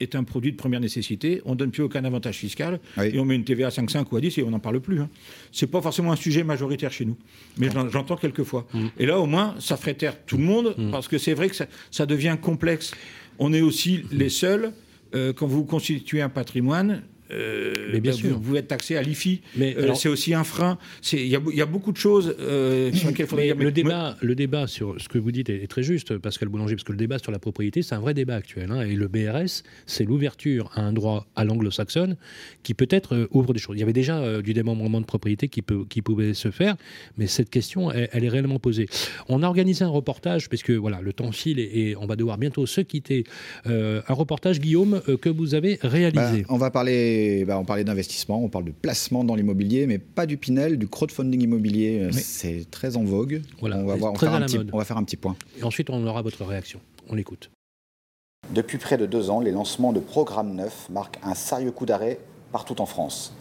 est 0.01 0.15
un 0.15 0.25
produit 0.25 0.53
de 0.53 0.57
première 0.57 0.81
nécessité, 0.81 1.41
on 1.45 1.55
donne 1.55 1.71
plus 1.71 1.83
aucun 1.83 2.05
avantage 2.05 2.37
fiscal 2.37 2.81
et 3.15 3.19
on 3.19 3.25
met 3.25 3.35
une 3.35 3.45
TVA 3.45 3.69
à 3.69 3.71
5,5 3.71 4.07
ou 4.13 4.17
à 4.17 4.21
10 4.21 4.39
et 4.39 4.43
on 4.43 4.51
n'en 4.51 4.59
parle 4.59 4.81
plus. 4.81 5.01
Hein. 5.01 5.09
C'est 5.53 5.67
pas 5.71 5.81
forcément 5.81 6.13
un 6.13 6.17
sujet 6.17 6.45
majoritaire 6.45 6.93
chez 6.93 7.05
nous, 7.07 7.17
mais 7.59 7.71
j'en- 7.71 7.89
j'entends 7.89 8.17
quelquefois. 8.17 8.67
Et 8.99 9.07
là, 9.07 9.19
au 9.21 9.27
moins, 9.27 9.55
ça 9.59 9.77
ferait 9.77 9.95
taire 9.95 10.15
tout 10.27 10.37
le 10.37 10.45
monde 10.45 10.75
parce 10.91 11.09
que 11.09 11.19
c'est 11.19 11.35
vrai 11.35 11.49
que 11.49 11.57
ça, 11.57 11.67
ça 11.91 12.05
devient 12.07 12.37
complexe. 12.41 12.93
On 13.39 13.53
est 13.53 13.61
aussi 13.63 14.03
les 14.13 14.29
seuls 14.29 14.73
euh, 15.15 15.33
quand 15.33 15.47
vous 15.47 15.65
constituez 15.65 16.21
un 16.21 16.29
patrimoine, 16.29 17.03
euh, 17.31 17.73
Mais 17.93 18.01
bien 18.01 18.13
sûr. 18.13 18.37
Vous, 18.39 18.43
vous 18.43 18.57
êtes 18.57 18.69
taxé 18.69 18.97
à 18.97 19.03
l'IFI. 19.03 19.41
Mais 19.57 19.75
Euh, 19.77 19.85
alors- 19.85 19.97
c'est 19.97 20.09
aussi 20.09 20.35
un 20.35 20.45
frein. 20.45 20.79
C'est- 21.03 21.17
Il 21.17 21.29
y, 21.29 21.37
a 21.37 21.41
il 21.51 21.57
y 21.57 21.63
a 21.63 21.67
beaucoup 21.67 21.93
de 21.93 21.97
choses 21.97 22.35
euh, 22.41 22.93
sur 22.93 23.09
lesquelles 23.09 23.27
il 23.27 23.29
faudrait 23.29 23.45
Mais 23.45 23.49
dire, 23.49 23.57
mais- 23.59 23.65
le, 23.65 23.73
débat, 23.73 24.17
le 24.21 24.35
débat 24.35 24.67
sur 24.67 24.95
ce 25.01 25.09
que 25.09 25.19
vous 25.19 25.33
dites 25.33 25.49
est, 25.51 25.63
est 25.63 25.67
très 25.67 25.83
juste, 25.83 26.17
Pascal 26.19 26.49
Boulanger, 26.49 26.75
parce 26.77 26.85
que 26.85 26.93
le 26.93 26.99
débat 26.99 27.19
sur 27.19 27.33
la 27.33 27.39
propriété, 27.39 27.83
c'est 27.83 27.95
un 27.95 28.01
vrai 28.01 28.15
débat 28.15 28.35
actuel. 28.37 28.71
hein, 28.71 28.83
et 28.83 28.95
le 28.95 29.09
BRS, 29.09 29.63
c'est 29.87 30.05
l'ouverture 30.05 30.71
à 30.75 30.81
un 30.83 30.93
droit 30.93 31.27
à 31.37 31.45
l'anglo-saxonne 31.45 32.17
qui 32.63 32.75
peut-être 32.75 33.15
euh, 33.15 33.29
ouvre 33.33 33.53
des 33.53 33.59
choses. 33.61 33.77
Il 33.77 33.81
y 33.81 33.83
avait 33.83 33.93
déjà 33.93 34.19
euh, 34.19 34.43
du 34.43 34.53
démembrement 34.55 35.01
de 35.01 35.07
propriété 35.07 35.49
qui, 35.49 35.63
peut, 35.63 35.85
qui 35.89 36.03
pouvait 36.03 36.35
se 36.35 36.51
faire, 36.51 36.77
mais 37.19 37.27
cette 37.27 37.51
question, 37.51 37.91
elle, 37.93 38.09
elle 38.13 38.25
est 38.25 38.29
réellement 38.29 38.59
posée. 38.59 38.87
On 39.29 39.43
a 39.43 39.47
organisé 39.47 39.85
un 39.85 39.89
reportage, 39.89 40.49
puisque 40.49 40.71
voilà, 40.71 41.01
le 41.03 41.13
temps 41.13 41.33
file 41.33 41.59
et, 41.59 41.91
et 41.91 41.97
on 41.97 42.07
va 42.07 42.17
devoir 42.17 42.39
bientôt 42.39 42.67
se 42.67 42.81
quitter. 42.81 43.25
Euh, 43.67 44.01
un 44.09 44.15
reportage, 44.15 44.61
Guillaume, 44.61 45.01
euh, 45.09 45.17
que 45.17 45.29
vous 45.29 45.55
avez 45.55 45.79
réalisé. 45.83 46.43
Bah, 46.43 46.47
on 46.49 46.57
va 46.59 46.71
parler, 46.71 47.16
bah, 47.47 47.59
on 47.59 47.65
parlait 47.65 47.85
d'investissement, 47.85 48.43
on 48.43 48.49
parle 48.49 48.65
de 48.65 48.73
placement 48.73 49.25
dans 49.25 49.35
l'immobilier, 49.35 49.87
mais 49.87 49.99
pas 49.99 50.27
du 50.27 50.37
Pinel, 50.37 50.79
du 50.79 50.89
crowdfunding 50.89 51.43
immobilier. 51.43 52.01
Euh, 52.01 52.11
C'est 52.13 52.71
très 52.71 52.97
en 52.97 53.05
vogue. 53.05 53.43
Voilà, 53.61 53.83
va 53.83 53.97
voir, 53.97 54.13
un 54.13 54.41
petit, 54.43 54.59
on 54.73 54.79
va 54.79 54.85
faire 54.85 54.97
un 54.97 55.05
petit 55.05 55.17
point. 55.17 55.37
Et 55.59 55.65
ensuite, 55.65 55.91
on 55.91 56.05
aura 56.07 56.23
votre 56.23 56.45
réaction. 56.45 56.81
On 57.09 57.15
l'écoute. 57.15 57.51
Depuis 58.51 58.79
près 58.79 58.97
de 58.97 59.07
deux 59.07 59.31
ans, 59.31 59.41
les 59.41 59.51
lancements 59.51 59.93
de 59.93 60.01
programmes 60.01 60.55
neufs 60.55 60.89
marquent 60.91 61.19
un 61.23 61.35
sérieux 61.35 61.73
coup 61.73 61.87
d'arrêt 61.87 62.21
partout 62.53 62.81
en 62.81 62.87
France. 62.87 63.35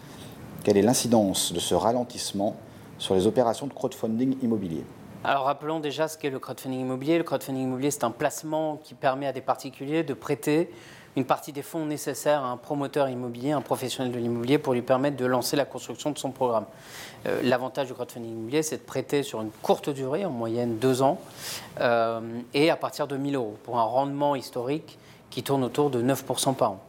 Quelle 0.63 0.77
est 0.77 0.81
l'incidence 0.81 1.53
de 1.53 1.59
ce 1.59 1.75
ralentissement 1.75 2.55
sur 2.97 3.13
les 3.13 3.27
opérations 3.27 3.67
de 3.67 3.73
crowdfunding 3.73 4.37
immobilier? 4.41 4.83
Alors 5.23 5.45
rappelons 5.45 5.79
déjà 5.79 6.07
ce 6.07 6.17
qu'est 6.17 6.29
le 6.29 6.39
crowdfunding 6.39 6.81
immobilier. 6.81 7.17
Le 7.17 7.23
crowdfunding 7.23 7.63
immobilier, 7.63 7.91
c'est 7.91 8.03
un 8.03 8.11
placement 8.11 8.77
qui 8.77 8.93
permet 8.93 9.27
à 9.27 9.33
des 9.33 9.41
particuliers 9.41 10.03
de 10.03 10.13
prêter 10.13 10.69
une 11.15 11.25
partie 11.25 11.53
des 11.53 11.61
fonds 11.61 11.85
nécessaires 11.85 12.43
à 12.43 12.47
un 12.47 12.57
promoteur 12.57 13.09
immobilier, 13.09 13.51
un 13.51 13.61
professionnel 13.61 14.11
de 14.11 14.19
l'immobilier, 14.19 14.57
pour 14.57 14.73
lui 14.73 14.81
permettre 14.81 15.15
de 15.17 15.25
lancer 15.25 15.55
la 15.55 15.65
construction 15.65 16.11
de 16.11 16.17
son 16.17 16.31
programme. 16.31 16.65
Euh, 17.25 17.41
L'avantage 17.43 17.87
du 17.87 17.93
crowdfunding 17.93 18.31
immobilier, 18.31 18.63
c'est 18.63 18.77
de 18.77 18.83
prêter 18.83 19.23
sur 19.23 19.41
une 19.41 19.51
courte 19.61 19.89
durée, 19.89 20.25
en 20.25 20.31
moyenne 20.31 20.77
deux 20.77 21.01
ans, 21.01 21.19
euh, 21.79 22.19
et 22.53 22.69
à 22.69 22.75
partir 22.75 23.07
de 23.07 23.15
1000 23.15 23.35
euros, 23.35 23.57
pour 23.63 23.79
un 23.79 23.83
rendement 23.83 24.35
historique 24.35 24.97
qui 25.29 25.43
tourne 25.43 25.63
autour 25.63 25.89
de 25.89 26.01
9% 26.01 26.53
par 26.53 26.71
an. 26.71 26.79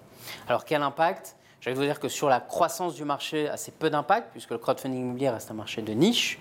Alors 0.48 0.64
quel 0.64 0.82
impact? 0.82 1.36
Je 1.60 1.70
vous 1.70 1.82
dire 1.82 1.98
que 1.98 2.08
sur 2.08 2.28
la 2.28 2.38
croissance 2.38 2.94
du 2.94 3.04
marché, 3.04 3.48
assez 3.48 3.72
peu 3.72 3.90
d'impact, 3.90 4.28
puisque 4.30 4.50
le 4.50 4.58
crowdfunding 4.58 5.00
immobilier 5.00 5.30
reste 5.30 5.50
un 5.50 5.54
marché 5.54 5.82
de 5.82 5.92
niche. 5.92 6.38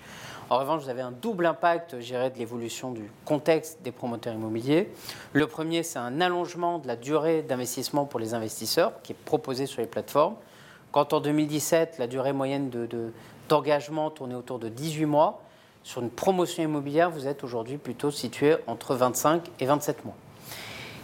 En 0.48 0.58
revanche, 0.58 0.82
vous 0.84 0.88
avez 0.88 1.00
un 1.02 1.10
double 1.10 1.44
impact, 1.46 1.96
dirais, 1.96 2.30
de 2.30 2.38
l'évolution 2.38 2.92
du 2.92 3.10
contexte 3.24 3.82
des 3.82 3.90
promoteurs 3.90 4.32
immobiliers. 4.34 4.88
Le 5.32 5.46
premier, 5.48 5.82
c'est 5.82 5.98
un 5.98 6.20
allongement 6.20 6.78
de 6.78 6.86
la 6.86 6.94
durée 6.94 7.42
d'investissement 7.42 8.04
pour 8.04 8.20
les 8.20 8.32
investisseurs 8.32 8.92
qui 9.02 9.12
est 9.12 9.16
proposé 9.24 9.66
sur 9.66 9.80
les 9.80 9.88
plateformes. 9.88 10.36
Quand 10.92 11.12
en 11.12 11.20
2017, 11.20 11.96
la 11.98 12.06
durée 12.06 12.32
moyenne 12.32 12.70
de- 12.70 12.86
de- 12.86 13.12
d'engagement 13.48 14.08
tournait 14.10 14.36
autour 14.36 14.60
de 14.60 14.68
18 14.68 15.04
mois, 15.06 15.42
sur 15.82 16.00
une 16.02 16.10
promotion 16.10 16.62
immobilière, 16.62 17.10
vous 17.10 17.26
êtes 17.26 17.42
aujourd'hui 17.44 17.76
plutôt 17.76 18.10
situé 18.12 18.56
entre 18.68 18.94
25 18.94 19.50
et 19.60 19.66
27 19.66 20.04
mois. 20.04 20.14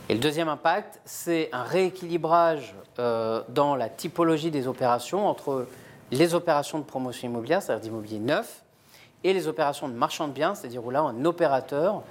Et 0.08 0.14
le 0.14 0.20
deuxième 0.20 0.48
impact, 0.48 1.00
c'est 1.04 1.48
un 1.52 1.62
rééquilibrage 1.62 2.74
euh, 2.98 3.42
dans 3.48 3.74
la 3.76 3.88
typologie 3.88 4.50
des 4.50 4.66
opérations 4.68 5.26
entre 5.26 5.66
les 6.10 6.34
opérations 6.34 6.78
de 6.78 6.84
promotion 6.84 7.28
immobilière, 7.28 7.62
c'est-à-dire 7.62 7.82
d'immobilier 7.84 8.18
neuf, 8.18 8.62
et 9.24 9.32
les 9.32 9.48
opérations 9.48 9.88
de 9.88 9.94
marchand 9.94 10.28
de 10.28 10.32
biens, 10.32 10.54
c'est-à-dire 10.54 10.84
où 10.84 10.90
là, 10.90 11.00
un 11.00 11.24
opérateur 11.24 12.02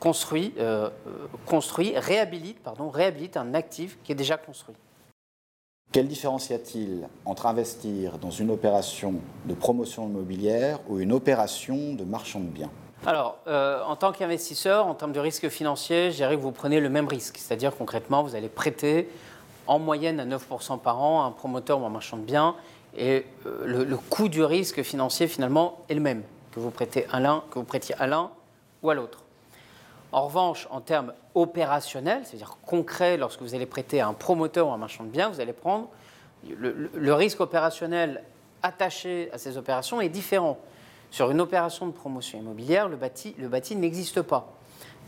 construit, 0.00 0.54
euh, 0.58 0.88
euh, 1.06 1.10
construit 1.46 1.98
réhabilite, 1.98 2.60
pardon, 2.62 2.90
réhabilite 2.90 3.36
un 3.36 3.54
actif 3.54 3.98
qui 4.04 4.12
est 4.12 4.14
déjà 4.14 4.36
construit. 4.36 4.76
Quelle 5.90 6.06
différence 6.06 6.50
y 6.50 6.54
a-t-il 6.54 7.08
entre 7.24 7.46
investir 7.46 8.18
dans 8.18 8.30
une 8.30 8.50
opération 8.50 9.14
de 9.46 9.54
promotion 9.54 10.06
immobilière 10.06 10.80
ou 10.88 10.98
une 10.98 11.12
opération 11.12 11.94
de 11.94 12.04
marchand 12.04 12.40
de 12.40 12.46
biens? 12.46 12.70
Alors, 13.06 13.38
euh, 13.46 13.82
en 13.84 13.96
tant 13.96 14.12
qu'investisseur, 14.12 14.86
en 14.86 14.94
termes 14.94 15.12
de 15.12 15.20
risque 15.20 15.48
financier, 15.48 16.10
je 16.10 16.16
dirais 16.16 16.36
que 16.36 16.42
vous 16.42 16.52
prenez 16.52 16.80
le 16.80 16.90
même 16.90 17.08
risque. 17.08 17.38
C'est-à-dire 17.38 17.74
concrètement, 17.74 18.22
vous 18.22 18.34
allez 18.34 18.48
prêter 18.48 19.08
en 19.66 19.78
moyenne 19.78 20.20
à 20.20 20.26
9% 20.26 20.78
par 20.78 21.00
an 21.00 21.22
à 21.22 21.26
un 21.26 21.30
promoteur 21.30 21.80
ou 21.80 21.86
un 21.86 21.90
marchand 21.90 22.18
de 22.18 22.22
biens. 22.22 22.54
Et 22.96 23.24
euh, 23.46 23.64
le, 23.64 23.84
le 23.84 23.96
coût 23.96 24.28
du 24.28 24.44
risque 24.44 24.82
financier, 24.82 25.26
finalement, 25.26 25.78
est 25.88 25.94
le 25.94 26.00
même, 26.00 26.22
que 26.58 26.62
vous, 26.62 26.70
prêtez 26.70 27.06
à 27.12 27.20
l'un, 27.20 27.42
que 27.50 27.58
vous 27.58 27.64
prêtiez 27.64 27.94
à 27.98 28.06
l'un 28.06 28.30
ou 28.82 28.90
à 28.90 28.94
l'autre. 28.94 29.22
En 30.12 30.24
revanche, 30.24 30.66
en 30.70 30.80
termes 30.80 31.12
opérationnels, 31.34 32.22
c'est-à-dire 32.24 32.56
concrets, 32.64 33.16
lorsque 33.16 33.40
vous 33.42 33.54
allez 33.54 33.66
prêter 33.66 34.00
à 34.00 34.08
un 34.08 34.14
promoteur 34.14 34.68
ou 34.68 34.70
un 34.72 34.76
marchand 34.76 35.04
de 35.04 35.10
biens, 35.10 35.28
vous 35.28 35.40
allez 35.40 35.52
prendre 35.52 35.88
le 36.44 37.14
risque 37.14 37.40
opérationnel 37.40 38.22
attaché 38.62 39.28
à 39.32 39.38
ces 39.38 39.56
opérations 39.56 40.00
est 40.00 40.08
différent. 40.08 40.58
Sur 41.10 41.30
une 41.30 41.40
opération 41.40 41.86
de 41.86 41.92
promotion 41.92 42.38
immobilière, 42.38 42.88
le 42.88 42.96
bâti, 42.96 43.34
le 43.38 43.48
bâti 43.48 43.76
n'existe 43.76 44.22
pas. 44.22 44.52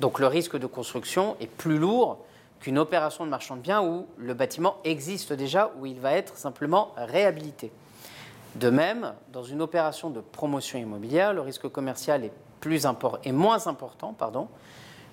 Donc 0.00 0.18
le 0.18 0.26
risque 0.26 0.58
de 0.58 0.66
construction 0.66 1.36
est 1.40 1.46
plus 1.46 1.78
lourd 1.78 2.18
qu'une 2.60 2.78
opération 2.78 3.24
de 3.24 3.30
marchand 3.30 3.56
de 3.56 3.60
biens 3.60 3.82
où 3.82 4.06
le 4.18 4.34
bâtiment 4.34 4.76
existe 4.84 5.32
déjà, 5.32 5.72
où 5.78 5.86
il 5.86 6.00
va 6.00 6.12
être 6.12 6.36
simplement 6.36 6.92
réhabilité. 6.96 7.70
De 8.56 8.68
même, 8.68 9.14
dans 9.32 9.44
une 9.44 9.62
opération 9.62 10.10
de 10.10 10.20
promotion 10.20 10.78
immobilière, 10.78 11.32
le 11.32 11.40
risque 11.40 11.68
commercial 11.68 12.24
est, 12.24 12.32
plus 12.58 12.84
est 13.24 13.32
moins 13.32 13.66
important, 13.68 14.12
pardon, 14.12 14.48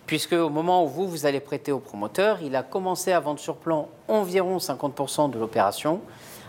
puisque 0.07 0.33
au 0.33 0.49
moment 0.49 0.83
où 0.83 0.87
vous, 0.87 1.07
vous 1.07 1.25
allez 1.27 1.39
prêter 1.39 1.71
au 1.71 1.79
promoteur, 1.79 2.39
il 2.41 2.55
a 2.55 2.63
commencé 2.63 3.11
à 3.11 3.19
vendre 3.19 3.39
sur 3.39 3.57
plan 3.57 3.89
environ 4.07 4.57
50% 4.57 5.29
de 5.29 5.37
l'opération, 5.37 6.01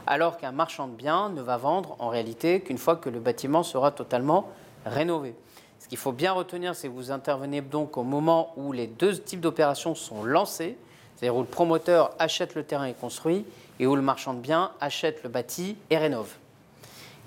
alors 0.06 0.38
qu'un 0.38 0.52
marchand 0.52 0.88
de 0.88 0.94
biens 0.94 1.28
ne 1.28 1.42
va 1.42 1.58
vendre 1.58 1.94
en 1.98 2.08
réalité 2.08 2.62
qu'une 2.62 2.78
fois 2.78 2.96
que 2.96 3.10
le 3.10 3.20
bâtiment 3.20 3.62
sera 3.62 3.90
totalement 3.90 4.48
rénové. 4.86 5.34
Ce 5.80 5.88
qu'il 5.88 5.98
faut 5.98 6.12
bien 6.12 6.32
retenir, 6.32 6.74
c'est 6.74 6.88
que 6.88 6.94
vous 6.94 7.10
intervenez 7.10 7.60
donc 7.60 7.98
au 7.98 8.02
moment 8.02 8.54
où 8.56 8.72
les 8.72 8.86
deux 8.86 9.18
types 9.18 9.40
d'opérations 9.40 9.94
sont 9.94 10.24
lancés, 10.24 10.78
c'est-à-dire 11.16 11.36
où 11.36 11.40
le 11.40 11.46
promoteur 11.46 12.12
achète 12.18 12.54
le 12.54 12.64
terrain 12.64 12.86
et 12.86 12.94
construit, 12.94 13.44
et 13.78 13.86
où 13.86 13.94
le 13.94 14.02
marchand 14.02 14.32
de 14.32 14.40
biens 14.40 14.70
achète 14.80 15.22
le 15.22 15.28
bâti 15.28 15.76
et 15.90 15.98
rénove. 15.98 16.34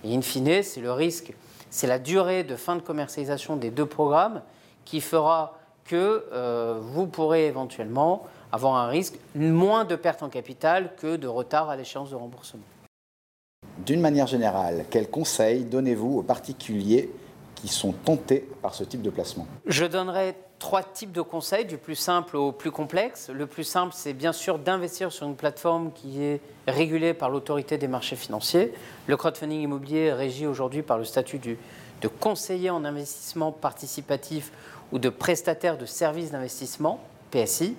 Et 0.03 0.15
in 0.15 0.21
fine, 0.21 0.63
c'est 0.63 0.81
le 0.81 0.91
risque, 0.91 1.33
c'est 1.69 1.87
la 1.87 1.99
durée 1.99 2.43
de 2.43 2.55
fin 2.55 2.75
de 2.75 2.81
commercialisation 2.81 3.55
des 3.55 3.69
deux 3.69 3.85
programmes 3.85 4.41
qui 4.85 5.01
fera 5.01 5.57
que 5.85 6.25
euh, 6.31 6.79
vous 6.81 7.07
pourrez 7.07 7.47
éventuellement 7.47 8.25
avoir 8.51 8.75
un 8.75 8.87
risque 8.87 9.15
moins 9.35 9.85
de 9.85 9.95
perte 9.95 10.23
en 10.23 10.29
capital 10.29 10.95
que 10.97 11.15
de 11.15 11.27
retard 11.27 11.69
à 11.69 11.75
l'échéance 11.75 12.09
de 12.09 12.15
remboursement. 12.15 12.63
D'une 13.85 14.01
manière 14.01 14.27
générale, 14.27 14.85
quels 14.89 15.09
conseils 15.09 15.63
donnez-vous 15.63 16.19
aux 16.19 16.23
particuliers 16.23 17.11
qui 17.55 17.67
sont 17.67 17.91
tentés 17.91 18.47
par 18.61 18.73
ce 18.73 18.83
type 18.83 19.01
de 19.01 19.09
placement? 19.09 19.47
Je 19.65 19.85
donnerai 19.85 20.35
trois 20.61 20.83
types 20.83 21.11
de 21.11 21.23
conseils, 21.23 21.65
du 21.65 21.77
plus 21.77 21.95
simple 21.95 22.37
au 22.37 22.51
plus 22.51 22.69
complexe. 22.69 23.31
Le 23.33 23.47
plus 23.47 23.63
simple, 23.63 23.93
c'est 23.97 24.13
bien 24.13 24.31
sûr 24.31 24.59
d'investir 24.59 25.11
sur 25.11 25.25
une 25.25 25.35
plateforme 25.35 25.91
qui 25.91 26.23
est 26.23 26.39
régulée 26.67 27.15
par 27.15 27.31
l'autorité 27.31 27.79
des 27.79 27.87
marchés 27.87 28.15
financiers. 28.15 28.71
Le 29.07 29.17
crowdfunding 29.17 29.59
immobilier 29.59 30.05
est 30.05 30.13
régi 30.13 30.45
aujourd'hui 30.45 30.83
par 30.83 30.99
le 30.99 31.03
statut 31.03 31.39
de 31.39 32.07
conseiller 32.07 32.69
en 32.69 32.85
investissement 32.85 33.51
participatif 33.51 34.51
ou 34.91 34.99
de 34.99 35.09
prestataire 35.09 35.79
de 35.79 35.87
services 35.87 36.29
d'investissement, 36.29 36.99
PSI. 37.31 37.75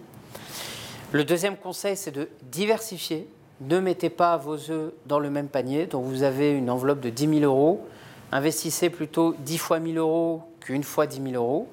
Le 1.13 1.23
deuxième 1.23 1.57
conseil, 1.57 1.97
c'est 1.97 2.11
de 2.11 2.29
diversifier. 2.51 3.29
Ne 3.61 3.79
mettez 3.79 4.11
pas 4.11 4.37
vos 4.37 4.57
œufs 4.73 4.93
dans 5.07 5.21
le 5.21 5.31
même 5.31 5.49
panier. 5.49 5.87
Donc 5.87 6.07
vous 6.07 6.25
avez 6.25 6.51
une 6.51 6.69
enveloppe 6.69 7.01
de 7.01 7.11
10 7.11 7.41
000 7.41 7.41
euros. 7.43 7.87
Investissez 8.33 8.91
plutôt 8.91 9.37
10 9.39 9.59
fois 9.59 9.79
1000 9.79 9.99
euros 9.99 10.43
qu'une 10.59 10.83
fois 10.83 11.07
10 11.07 11.23
000 11.23 11.35
euros. 11.35 11.69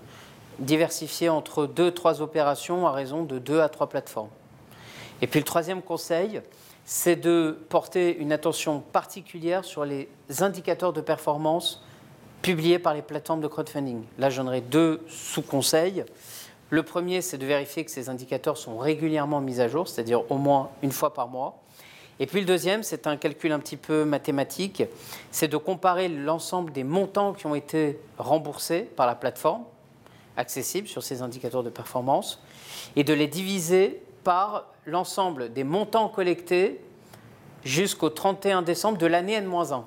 Diversifiez 0.60 1.30
entre 1.30 1.66
2-3 1.68 2.22
opérations 2.22 2.86
à 2.86 2.92
raison 2.92 3.24
de 3.24 3.40
2 3.40 3.62
à 3.62 3.70
3 3.70 3.88
plateformes. 3.88 4.30
Et 5.22 5.28
puis 5.28 5.40
le 5.40 5.46
troisième 5.46 5.82
conseil, 5.82 6.42
c'est 6.86 7.16
de 7.16 7.58
porter 7.70 8.18
une 8.18 8.32
attention 8.32 8.80
particulière 8.80 9.64
sur 9.64 9.86
les 9.86 10.10
indicateurs 10.40 10.94
de 10.94 11.02
performance 11.02 11.84
publiés 12.42 12.80
par 12.80 12.94
les 12.94 13.02
plateformes 13.02 13.42
de 13.42 13.48
crowdfunding. 13.48 14.04
Là, 14.18 14.30
j'en 14.30 14.48
aurai 14.48 14.62
deux 14.62 15.02
sous-conseils. 15.08 16.06
Le 16.70 16.84
premier, 16.84 17.22
c'est 17.22 17.38
de 17.38 17.46
vérifier 17.46 17.84
que 17.84 17.92
ces 17.92 18.10
indicateurs 18.10 18.58
sont 18.58 18.78
régulièrement 18.78 19.42
mis 19.42 19.60
à 19.60 19.68
jour, 19.68 19.88
c'est-à-dire 19.88 20.30
au 20.32 20.38
moins 20.38 20.70
une 20.82 20.92
fois 20.92 21.14
par 21.14 21.28
mois. 21.28 21.60
Et 22.20 22.26
puis 22.26 22.42
le 22.42 22.46
deuxième, 22.46 22.84
c'est 22.84 23.08
un 23.08 23.18
calcul 23.18 23.52
un 23.52 23.60
petit 23.60 23.78
peu 23.78 24.04
mathématique, 24.04 24.84
c'est 25.32 25.48
de 25.48 25.58
comparer 25.58 26.10
l'ensemble 26.10 26.72
des 26.72 26.84
montants 26.84 27.34
qui 27.34 27.46
ont 27.46 27.56
été 27.56 28.00
remboursés 28.18 28.82
par 28.82 29.08
la 29.08 29.16
plateforme, 29.16 29.64
accessible 30.40 30.88
sur 30.88 31.04
ces 31.04 31.22
indicateurs 31.22 31.64
de 31.64 31.70
performance, 31.70 32.42
et 32.96 33.04
de 33.04 33.14
les 33.14 33.28
diviser 33.28 34.02
par 34.24 34.66
l'ensemble 34.86 35.54
des 35.54 35.64
montants 35.64 36.10
collectés 36.10 36.82
jusqu'au 37.64 38.10
31 38.10 38.62
décembre 38.62 38.98
de 38.98 39.06
l'année 39.06 39.34
N-1. 39.34 39.84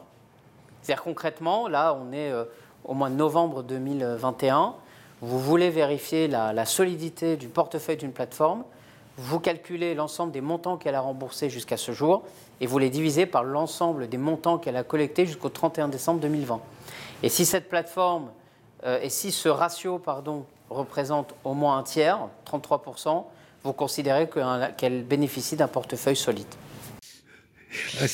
C'est-à-dire 0.83 1.03
concrètement, 1.03 1.69
là, 1.69 1.99
on 1.99 2.13
est 2.13 2.31
euh, 2.31 2.45
au 2.85 2.95
mois 2.95 3.09
de 3.09 3.15
novembre 3.15 3.63
2021, 3.63 4.75
vous 5.23 5.39
voulez 5.39 5.71
vérifier 5.71 6.29
la, 6.29 6.65
solidité 6.67 7.37
du 7.37 7.49
portefeuille 7.49 7.97
d'une 7.97 8.13
plateforme, 8.13 8.65
vous 9.17 9.39
calculez 9.41 9.95
l'ensemble 9.95 10.33
des 10.33 10.41
montants 10.41 10.77
qu'elle 10.77 10.97
a 10.97 11.01
remboursés 11.01 11.49
jusqu'à 11.49 11.77
ce 11.77 11.93
jour 11.93 12.25
et 12.61 12.67
vous 12.67 12.79
les 12.79 12.91
divisez 12.91 13.27
par 13.27 13.45
l'ensemble 13.45 14.09
des 14.09 14.17
montants 14.17 14.59
qu'elle 14.59 14.77
a 14.77 14.83
collectés 14.83 15.27
jusqu'au 15.27 15.49
31 15.49 15.89
décembre 15.89 16.21
2020. 16.21 16.61
Et 17.23 17.29
si 17.29 17.47
cette 17.47 17.69
plateforme 17.69 18.31
et 18.85 19.11
si 19.11 19.33
ce 19.33 19.49
ratio 19.49 19.99
pardon, 19.99 20.45
représente 20.71 21.35
au 21.45 21.55
moins 21.55 21.79
un 21.79 21.83
tiers, 21.83 22.19
33%, 22.51 23.25
vous 23.65 23.73
considérez 23.73 24.29
qu'elle 24.77 25.05
bénéficie 25.05 25.57
d'un 25.57 25.69
portefeuille 25.69 26.17
solide. 26.17 26.47
Ah, 28.01 28.05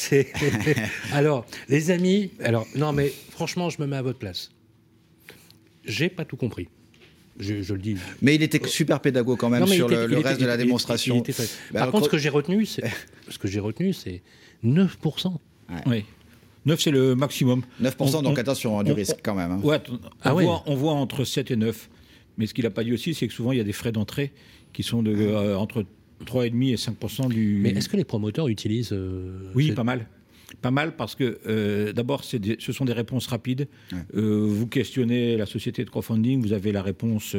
alors, 1.12 1.44
les 1.68 1.90
amis, 1.90 2.30
alors 2.42 2.66
non 2.76 2.92
mais 2.92 3.12
franchement, 3.30 3.70
je 3.70 3.80
me 3.80 3.86
mets 3.86 3.96
à 3.96 4.02
votre 4.02 4.18
place. 4.18 4.50
J'ai 5.84 6.08
pas 6.08 6.24
tout 6.24 6.36
compris. 6.36 6.68
Je, 7.40 7.72
le 7.72 7.78
dis. 7.78 7.96
Mais 8.20 8.34
il 8.34 8.42
était 8.42 8.64
super 8.66 9.00
pédagogue 9.00 9.38
quand 9.38 9.48
même 9.48 9.66
sur 9.66 9.88
le, 9.88 10.18
reste 10.18 10.40
de 10.40 10.46
la 10.46 10.56
démonstration. 10.56 11.22
Par 11.72 11.90
contre, 11.90 12.06
ce 12.06 12.10
que 12.10 12.18
j'ai 12.18 12.28
retenu, 12.28 12.66
c'est 12.66 12.90
ce 13.28 13.38
que 13.38 13.46
j'ai 13.46 13.60
retenu, 13.60 13.92
c'est 13.92 14.22
9%. 14.64 15.36
Oui. 15.86 16.04
9, 16.66 16.80
c'est 16.80 16.90
le 16.90 17.14
maximum. 17.14 17.62
9%, 17.82 18.22
donc 18.22 18.38
attention, 18.38 18.78
hein, 18.78 18.84
du 18.84 18.92
risque 18.92 19.18
quand 19.22 19.34
même. 19.34 19.52
Hein. 19.52 19.60
Ouais, 19.62 19.80
on, 19.90 19.98
ah 20.22 20.32
voit, 20.32 20.62
on 20.66 20.74
voit 20.74 20.92
entre 20.92 21.24
7 21.24 21.50
et 21.50 21.56
9. 21.56 21.88
Mais 22.38 22.46
ce 22.46 22.54
qu'il 22.54 22.64
n'a 22.64 22.70
pas 22.70 22.84
dit 22.84 22.92
aussi, 22.92 23.14
c'est 23.14 23.26
que 23.26 23.34
souvent, 23.34 23.52
il 23.52 23.58
y 23.58 23.60
a 23.60 23.64
des 23.64 23.72
frais 23.72 23.92
d'entrée 23.92 24.32
qui 24.72 24.82
sont 24.82 25.02
de, 25.02 25.12
euh, 25.12 25.58
entre 25.58 25.84
3,5 26.24 26.72
et 26.72 26.76
5 26.76 27.28
du. 27.28 27.58
Mais 27.60 27.70
est-ce 27.70 27.88
que 27.88 27.96
les 27.96 28.04
promoteurs 28.04 28.48
utilisent. 28.48 28.92
Euh, 28.92 29.50
oui, 29.54 29.72
pas 29.72 29.84
mal. 29.84 30.06
Pas 30.62 30.70
mal 30.70 30.96
parce 30.96 31.14
que 31.14 31.38
euh, 31.46 31.92
d'abord, 31.92 32.24
ce 32.24 32.72
sont 32.72 32.84
des 32.84 32.92
réponses 32.92 33.26
rapides. 33.26 33.68
vous 34.14 34.66
questionnez 34.66 35.36
la 35.36 35.46
société 35.46 35.84
de 35.84 35.90
crowdfunding, 35.90 36.40
vous 36.40 36.52
avez 36.52 36.72
la 36.72 36.82
réponse 36.82 37.36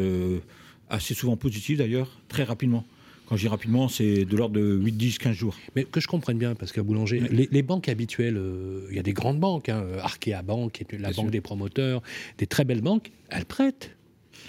assez 0.89 1.13
souvent 1.13 1.37
positive 1.37 1.79
d'ailleurs, 1.79 2.19
très 2.27 2.43
rapidement. 2.43 2.85
Quand 3.29 3.35
je 3.35 3.41
dis 3.43 3.47
rapidement, 3.47 3.87
c'est 3.89 4.25
de 4.25 4.35
l'ordre 4.35 4.55
de 4.55 4.73
8, 4.73 4.91
10, 4.93 5.17
15 5.19 5.35
jours. 5.35 5.55
Mais 5.75 5.83
que 5.83 5.99
je 5.99 6.07
comprenne 6.07 6.39
bien, 6.39 6.55
parce 6.55 6.71
qu'à 6.71 6.81
Boulanger, 6.81 7.19
les, 7.29 7.61
banques 7.61 7.87
habituelles, 7.87 8.41
il 8.89 8.95
y 8.95 8.99
a 8.99 9.03
des 9.03 9.13
grandes 9.13 9.39
banques, 9.39 9.69
hein, 9.69 9.85
Arkea 10.01 10.41
Bank, 10.43 10.71
qui 10.71 10.95
est 10.95 10.97
la 10.97 11.11
banque 11.11 11.29
des 11.29 11.39
promoteurs, 11.39 12.01
des 12.39 12.47
très 12.47 12.65
belles 12.65 12.81
banques, 12.81 13.11
elles 13.29 13.45
prêtent. 13.45 13.95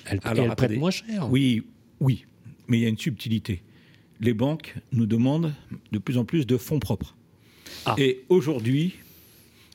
Elles, 0.06 0.18
elles 0.24 0.54
prêtent 0.56 0.78
moins 0.78 0.90
cher. 0.90 1.30
Oui, 1.30 1.62
oui, 2.00 2.24
mais 2.68 2.78
il 2.78 2.82
y 2.82 2.86
a 2.86 2.88
une 2.88 2.96
subtilité. 2.96 3.62
Les 4.18 4.32
banques 4.32 4.74
nous 4.92 5.04
demandent 5.04 5.52
de 5.92 5.98
plus 5.98 6.16
en 6.16 6.24
plus 6.24 6.46
de 6.46 6.56
fonds 6.56 6.78
propres. 6.78 7.14
Ah. 7.84 7.96
Et 7.98 8.24
aujourd'hui, 8.30 8.94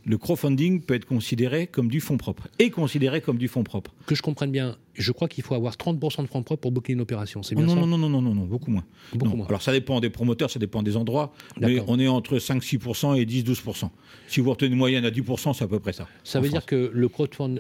le 0.06 0.18
crowdfunding 0.18 0.82
peut 0.82 0.94
être 0.94 1.06
considéré 1.06 1.68
comme 1.68 1.90
du 1.90 1.99
fonds 1.99 2.18
propre 2.18 2.48
et 2.60 2.69
considéré 2.69 3.22
comme 3.22 3.38
du 3.38 3.48
fonds 3.48 3.64
propre. 3.64 3.94
Que 4.06 4.15
je 4.15 4.22
comprenne 4.22 4.52
bien, 4.52 4.77
je 4.94 5.11
crois 5.11 5.27
qu'il 5.27 5.44
faut 5.44 5.56
avoir 5.56 5.76
30% 5.76 6.22
de 6.22 6.27
fonds 6.27 6.44
propres 6.44 6.61
pour 6.61 6.72
booker 6.72 6.94
une 6.94 7.02
opération, 7.02 7.44
c'est 7.44 7.56
bien 7.56 7.65
non, 7.65 7.73
ça 7.73 7.80
non, 7.82 7.88
non, 7.88 7.98
non, 7.98 8.10
non, 8.10 8.22
non, 8.22 8.36
non, 8.36 8.45
beaucoup 8.45 8.72
moins. 8.72 8.86
Beaucoup 9.14 9.36
moins. 9.36 9.48
Alors 9.48 9.61
ça 9.61 9.72
dépend 9.72 9.99
des 9.99 10.10
promoteurs, 10.10 10.49
ça 10.49 10.60
dépend 10.60 10.84
des 10.84 10.95
endroits, 10.95 11.34
mais 11.60 11.82
on 11.88 11.99
est 11.99 12.07
entre 12.07 12.38
5-6% 12.38 13.19
et 13.19 13.26
10-12%. 13.26 13.90
Si 14.27 14.40
vous 14.40 14.49
retenez 14.52 14.72
une 14.72 14.77
moyenne 14.77 15.06
à 15.06 15.10
10%, 15.10 15.53
c'est 15.53 15.64
à 15.64 15.68
peu 15.68 15.80
près 15.80 15.94
ça. 15.94 16.07
Ça 16.23 16.40
veut 16.40 16.49
dire 16.49 16.65
que 16.65 16.91
le 16.94 17.10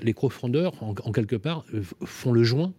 les 0.01 0.13
crowdfunders, 0.13 0.71
en, 0.83 0.93
en 1.03 1.11
quelque 1.11 1.35
part, 1.35 1.65
euh, 1.73 1.81
font 2.03 2.31
le 2.31 2.43
joint 2.43 2.73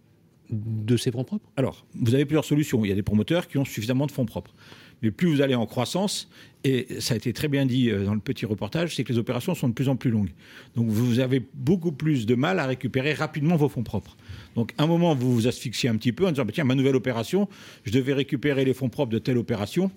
de 0.49 0.97
ces 0.97 1.11
fonds 1.11 1.23
propres? 1.23 1.45
Alors, 1.57 1.85
vous 1.93 2.13
avez 2.13 2.25
plusieurs 2.25 2.45
solutions. 2.45 2.83
Il 2.85 2.89
y 2.89 2.91
a 2.91 2.95
des 2.95 3.03
promoteurs 3.03 3.47
qui 3.47 3.57
ont 3.57 3.65
suffisamment 3.65 4.05
de 4.05 4.11
fonds 4.11 4.25
propres. 4.25 4.53
Mais 5.01 5.11
plus 5.11 5.27
vous 5.27 5.41
allez 5.41 5.55
en 5.55 5.65
croissance, 5.65 6.29
et 6.63 6.99
ça 6.99 7.13
a 7.13 7.17
été 7.17 7.31
très 7.33 7.47
bien 7.47 7.65
dit 7.65 7.89
euh, 7.89 8.03
dans 8.03 8.13
le 8.13 8.19
petit 8.19 8.45
reportage, 8.45 8.95
c'est 8.95 9.03
que 9.03 9.13
les 9.13 9.19
opérations 9.19 9.55
sont 9.55 9.69
de 9.69 9.73
plus 9.73 9.89
en 9.89 9.95
plus 9.95 10.09
longues. 10.09 10.31
Donc 10.75 10.89
vous 10.89 11.19
avez 11.19 11.41
beaucoup 11.53 11.91
plus 11.91 12.25
de 12.25 12.35
mal 12.35 12.59
à 12.59 12.65
récupérer 12.65 13.13
rapidement 13.13 13.55
vos 13.55 13.69
fonds 13.69 13.83
propres. 13.83 14.17
Donc 14.55 14.73
à 14.77 14.83
un 14.83 14.87
moment, 14.87 15.15
vous 15.15 15.33
vous 15.33 15.47
asphyxiez 15.47 15.89
un 15.89 15.95
petit 15.95 16.11
peu 16.11 16.25
en 16.25 16.31
disant, 16.31 16.45
bah, 16.45 16.51
tiens, 16.53 16.63
ma 16.63 16.75
nouvelle 16.75 16.95
opération, 16.95 17.47
je 17.85 17.91
devais 17.91 18.13
récupérer 18.13 18.65
les 18.65 18.73
fonds 18.73 18.89
propres 18.89 19.11
de 19.11 19.19
telle 19.19 19.37
opération. 19.37 19.91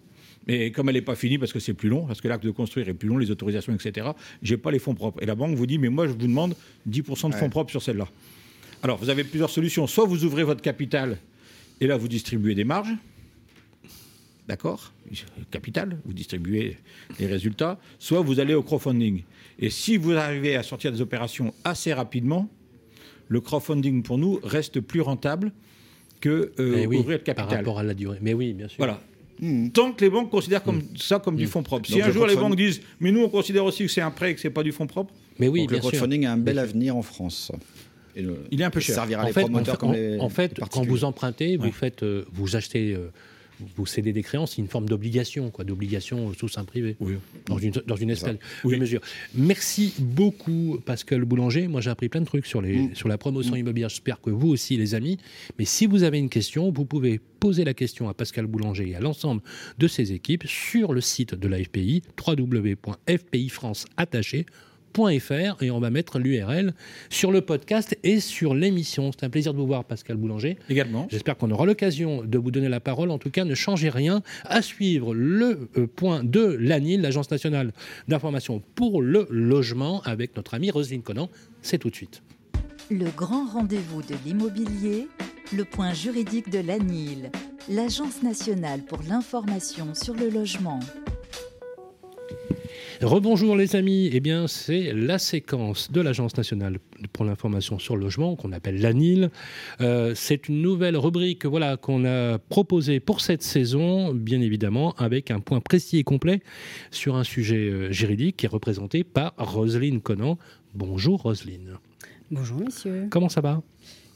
Mais 0.47 0.71
comme 0.71 0.89
elle 0.89 0.95
n'est 0.95 1.03
pas 1.03 1.17
finie 1.17 1.39
parce 1.39 1.53
que 1.53 1.61
c'est 1.61 1.75
plus 1.75 1.89
long, 1.89 2.07
parce 2.07 2.21
que 2.21 2.29
l'acte 2.29 2.45
de 2.45 2.51
construire 2.51 2.89
est 2.89 2.95
plus 2.95 3.09
long, 3.09 3.19
les 3.19 3.31
autorisations, 3.31 3.75
etc., 3.75 4.09
j'ai 4.43 4.57
pas 4.57 4.71
les 4.71 4.79
fonds 4.79 4.95
propres. 4.95 5.23
Et 5.23 5.27
la 5.27 5.35
banque 5.35 5.55
vous 5.55 5.67
dit, 5.67 5.79
mais 5.79 5.89
moi, 5.89 6.07
je 6.07 6.13
vous 6.13 6.19
demande 6.19 6.55
10% 6.89 7.31
de 7.31 7.35
fonds 7.35 7.51
propres 7.51 7.71
sur 7.71 7.83
celle-là. 7.83 8.09
Alors, 8.83 8.97
vous 8.97 9.11
avez 9.11 9.25
plusieurs 9.25 9.51
solutions. 9.51 9.87
Soit 9.87 10.07
vous 10.07 10.25
ouvrez 10.25 10.45
votre 10.45 10.63
capital 10.63 11.19
et 11.81 11.87
là, 11.87 11.97
vous 11.97 12.09
distribuez 12.09 12.55
des 12.55 12.65
marges. 12.65 12.95
D'accord 14.51 14.93
Capital, 15.53 15.97
vous 16.05 16.13
distribuez 16.13 16.77
les 17.21 17.27
résultats. 17.27 17.79
Soit 18.01 18.21
vous 18.21 18.41
allez 18.41 18.53
au 18.53 18.65
crowdfunding. 18.65 19.23
Et 19.61 19.71
si 19.71 19.97
vous 19.97 20.11
arrivez 20.11 20.57
à 20.57 20.65
sortir 20.65 20.91
des 20.91 21.01
opérations 21.01 21.55
assez 21.63 21.93
rapidement, 21.93 22.49
le 23.29 23.41
crowdfunding 23.41 24.03
pour 24.03 24.19
nous 24.19 24.41
reste 24.43 24.81
plus 24.81 25.03
rentable 25.03 25.53
que 26.21 26.51
euh, 26.59 26.79
eh 26.81 26.87
ouvrir 26.89 27.19
le 27.19 27.19
capital. 27.19 27.47
Par 27.47 27.59
rapport 27.59 27.79
à 27.79 27.85
la 27.85 27.95
durée. 27.95 28.19
Mais 28.21 28.35
oui, 28.35 28.53
bien 28.53 28.67
sûr. 28.67 28.79
Voilà. 28.79 29.01
Tant 29.73 29.93
que 29.93 30.05
les 30.05 30.11
banques 30.11 30.31
considèrent 30.31 30.65
comme 30.65 30.79
hmm. 30.79 30.97
ça 30.97 31.21
comme 31.21 31.37
du 31.37 31.45
hmm. 31.45 31.49
fonds 31.49 31.63
propre. 31.63 31.89
Si 31.89 32.03
un 32.03 32.11
jour 32.11 32.27
les 32.27 32.35
banques 32.35 32.57
disent, 32.57 32.81
mais 32.99 33.13
nous 33.13 33.23
on 33.23 33.29
considère 33.29 33.65
aussi 33.65 33.85
que 33.85 33.89
c'est 33.89 34.01
un 34.01 34.11
prêt 34.11 34.33
et 34.33 34.35
que 34.35 34.41
c'est 34.41 34.51
pas 34.51 34.65
du 34.65 34.73
fonds 34.73 34.89
propre. 34.89 35.15
Mais 35.39 35.47
oui, 35.47 35.69
le 35.71 35.79
crowdfunding 35.79 36.27
a 36.27 36.33
un 36.33 36.39
bel 36.39 36.59
avenir 36.59 36.97
en 36.97 37.03
France 37.03 37.53
il 38.51 38.61
est 38.61 38.65
un 38.65 38.71
peu 38.71 38.81
cher. 38.81 38.95
Servira 38.95 39.23
en 39.23 39.27
les 39.27 39.33
fait, 39.33 39.43
promoteurs 39.43 39.83
en, 39.83 39.93
les, 39.93 40.19
en 40.19 40.29
fait 40.29 40.59
quand 40.71 40.85
vous 40.85 41.05
empruntez, 41.05 41.57
vous 41.57 41.73
faites, 41.73 42.03
euh, 42.03 42.25
vous 42.33 42.57
achetez. 42.57 42.93
Euh, 42.95 43.11
vous 43.77 43.87
cédez 43.87 44.13
des 44.13 44.23
créances, 44.23 44.53
c'est 44.53 44.63
une 44.63 44.69
forme 44.69 44.89
d'obligation, 44.89 45.51
quoi, 45.51 45.65
d'obligation 45.65 46.33
sous 46.35 46.49
sein 46.49 46.65
privé, 46.65 46.97
oui. 47.01 47.15
dans 47.47 47.59
une, 47.59 47.73
dans 47.87 47.97
une 47.97 48.11
escale 48.11 48.39
de 48.65 48.77
mesure. 48.77 49.01
Merci 49.35 49.95
beaucoup, 49.99 50.79
Pascal 50.85 51.25
Boulanger. 51.25 51.67
Moi, 51.69 51.81
j'ai 51.81 51.91
appris 51.91 52.09
plein 52.09 52.21
de 52.21 52.27
trucs 52.27 52.47
sur, 52.47 52.63
les, 52.63 52.77
mm. 52.77 52.95
sur 52.95 53.09
la 53.09 53.19
promotion 53.19 53.55
mm. 53.55 53.59
immobilière. 53.59 53.89
J'espère 53.89 54.21
que 54.21 54.31
vous 54.31 54.49
aussi, 54.49 54.77
les 54.77 54.95
amis. 54.95 55.19
Mais 55.59 55.65
si 55.65 55.87
vous 55.87 56.03
avez 56.03 56.19
une 56.19 56.29
question, 56.29 56.71
vous 56.71 56.85
pouvez 56.85 57.19
poser 57.19 57.65
la 57.65 57.75
question 57.75 58.09
à 58.09 58.15
Pascal 58.15 58.47
Boulanger 58.47 58.91
et 58.91 58.97
à 58.97 59.01
l'ensemble 59.01 59.43
de 59.79 59.89
ses 59.89 60.13
équipes 60.13 60.47
sur 60.47 60.93
le 60.93 61.01
site 61.01 61.35
de 61.35 61.49
la 61.49 61.59
FPI, 61.63 62.03
www.fpifranceattaché.com 62.27 64.45
.fr 64.95 65.63
et 65.63 65.71
on 65.71 65.81
va 65.81 65.91
mettre 65.91 66.19
l'URL 66.19 66.75
sur 67.09 67.33
le 67.33 67.41
podcast 67.41 67.97
et 68.03 68.21
sur 68.21 68.55
l'émission. 68.55 69.11
C'est 69.13 69.25
un 69.25 69.31
plaisir 69.31 69.53
de 69.53 69.59
vous 69.59 69.67
voir, 69.67 69.85
Pascal 69.85 70.17
Boulanger. 70.17 70.57
Également. 70.69 71.07
J'espère 71.11 71.37
qu'on 71.37 71.51
aura 71.51 71.67
l'occasion 71.67 72.23
de 72.25 72.39
vous 72.39 72.51
donner 72.51 72.69
la 72.69 72.81
parole. 72.81 73.11
En 73.11 73.19
tout 73.19 73.31
cas, 73.31 73.45
ne 73.45 73.55
changez 73.55 73.89
rien. 73.89 74.23
À 74.45 74.63
suivre 74.63 75.15
le 75.15 75.69
euh, 75.77 75.87
point 75.87 76.25
de 76.25 76.57
l'ANIL, 76.59 77.01
l'Agence 77.01 77.31
nationale 77.31 77.73
d'information 78.09 78.63
pour 78.75 79.03
le 79.03 79.27
logement, 79.31 80.03
avec 80.03 80.37
notre 80.37 80.55
ami 80.55 80.71
Roselyne 80.71 81.03
Conan. 81.03 81.29
C'est 81.63 81.79
tout 81.79 81.91
de 81.91 81.97
suite. 81.97 82.23
Le 82.91 83.11
grand 83.17 83.47
rendez-vous 83.47 84.03
de 84.03 84.15
l'immobilier, 84.25 85.07
le 85.57 85.65
point 85.65 85.93
juridique 85.93 86.51
de 86.51 86.59
l'ANIL, 86.59 87.31
l'Agence 87.69 88.23
nationale 88.23 88.83
pour 88.83 89.01
l'information 89.09 89.95
sur 89.95 90.15
le 90.15 90.29
logement. 90.29 90.81
Rebonjour 93.03 93.57
les 93.57 93.77
amis, 93.77 94.11
eh 94.13 94.21
bien 94.21 94.47
c'est 94.47 94.93
la 94.93 95.19
séquence 95.19 95.91
de 95.91 96.03
l'Agence 96.03 96.37
nationale 96.37 96.79
pour 97.15 97.25
l'information 97.25 97.79
sur 97.79 97.97
le 97.97 98.03
logement 98.03 98.37
qu'on 98.37 98.53
appelle 98.53 98.79
l'ANIL. 98.79 99.31
Euh, 99.81 100.13
c'est 100.15 100.49
une 100.51 100.61
nouvelle 100.61 100.99
rubrique 100.99 101.47
voilà, 101.47 101.79
qu'on 101.79 102.05
a 102.05 102.37
proposée 102.39 103.01
pour 103.01 103.23
cette 103.23 103.43
saison, 103.43 104.13
bien 104.13 104.43
évidemment, 104.43 104.93
avec 104.99 105.31
un 105.31 105.41
point 105.41 105.61
précis 105.61 105.97
et 105.97 106.05
complet 106.05 106.43
sur 106.91 107.17
un 107.17 107.25
sujet 107.25 107.71
euh, 107.71 107.91
juridique 107.91 108.37
qui 108.37 108.45
est 108.45 108.51
représenté 108.51 109.03
par 109.03 109.33
Roselyne 109.39 110.03
Conan. 110.03 110.37
Bonjour 110.75 111.23
Roselyne. 111.23 111.79
Bonjour 112.31 112.61
monsieur. 112.61 113.07
Comment 113.09 113.31
ça 113.31 113.41
va? 113.41 113.63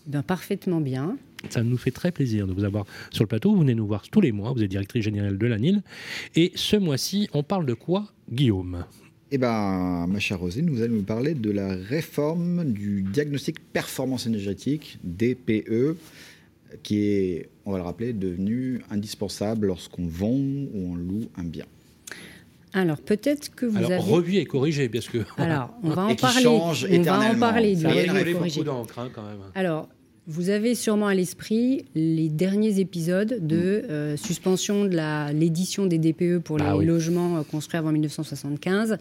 Ben, 0.06 0.22
Parfaitement 0.22 0.82
bien. 0.82 1.16
Ça 1.50 1.62
nous 1.62 1.76
fait 1.76 1.90
très 1.90 2.12
plaisir 2.12 2.46
de 2.46 2.52
vous 2.52 2.64
avoir 2.64 2.84
sur 3.10 3.24
le 3.24 3.28
plateau. 3.28 3.52
Vous 3.52 3.60
venez 3.60 3.74
nous 3.74 3.86
voir 3.86 4.02
tous 4.10 4.20
les 4.20 4.32
mois. 4.32 4.52
Vous 4.52 4.62
êtes 4.62 4.70
directrice 4.70 5.04
générale 5.04 5.38
de 5.38 5.46
l'ANIL. 5.46 5.82
Et 6.34 6.52
ce 6.54 6.76
mois-ci, 6.76 7.28
on 7.32 7.42
parle 7.42 7.66
de 7.66 7.74
quoi, 7.74 8.06
Guillaume? 8.30 8.84
Eh 9.30 9.38
bien, 9.38 10.06
ma 10.06 10.18
chère 10.20 10.38
Rosine, 10.38 10.66
nous 10.66 10.80
allons 10.82 10.96
nous 10.96 11.02
parler 11.02 11.34
de 11.34 11.50
la 11.50 11.74
réforme 11.74 12.72
du 12.72 13.02
diagnostic 13.02 13.58
performance 13.72 14.26
énergétique, 14.26 14.98
DPE, 15.02 15.96
qui 16.82 16.98
est, 17.06 17.48
on 17.64 17.72
va 17.72 17.78
le 17.78 17.84
rappeler, 17.84 18.12
devenu 18.12 18.82
indispensable 18.90 19.68
lorsqu'on 19.68 20.06
vend 20.06 20.28
ou 20.28 20.70
on 20.74 20.94
loue 20.94 21.28
un 21.36 21.44
bien. 21.44 21.64
Alors 22.74 22.98
peut-être 23.00 23.54
que 23.54 23.66
vous 23.66 23.76
Alors, 23.76 23.92
avez 23.92 24.00
revu 24.00 24.36
et 24.36 24.44
corrigé, 24.46 24.88
parce 24.88 25.08
que 25.08 25.18
alors 25.36 25.70
on 25.84 25.90
va 25.90 26.06
en 26.06 26.14
parler. 26.16 26.46
on 26.46 26.72
va 27.02 27.30
en 27.30 27.38
parler 27.38 27.76
du 27.76 27.86
revu 27.86 28.30
et 28.30 28.32
corrigé. 28.34 28.60
Hein, 28.68 29.10
quand 29.14 29.22
même. 29.22 29.38
Alors 29.54 29.88
vous 30.26 30.48
avez 30.48 30.74
sûrement 30.74 31.06
à 31.06 31.14
l'esprit 31.14 31.84
les 31.94 32.30
derniers 32.30 32.80
épisodes 32.80 33.46
de 33.46 33.56
mm. 33.56 33.90
euh, 33.90 34.16
suspension 34.16 34.84
de 34.84 35.32
l'édition 35.32 35.86
des 35.86 35.98
DPE 35.98 36.38
pour 36.38 36.56
ah 36.60 36.76
les 36.78 36.86
logements 36.86 37.38
euh, 37.38 37.42
construits 37.42 37.78
avant 37.78 37.92
1975, 37.92 38.96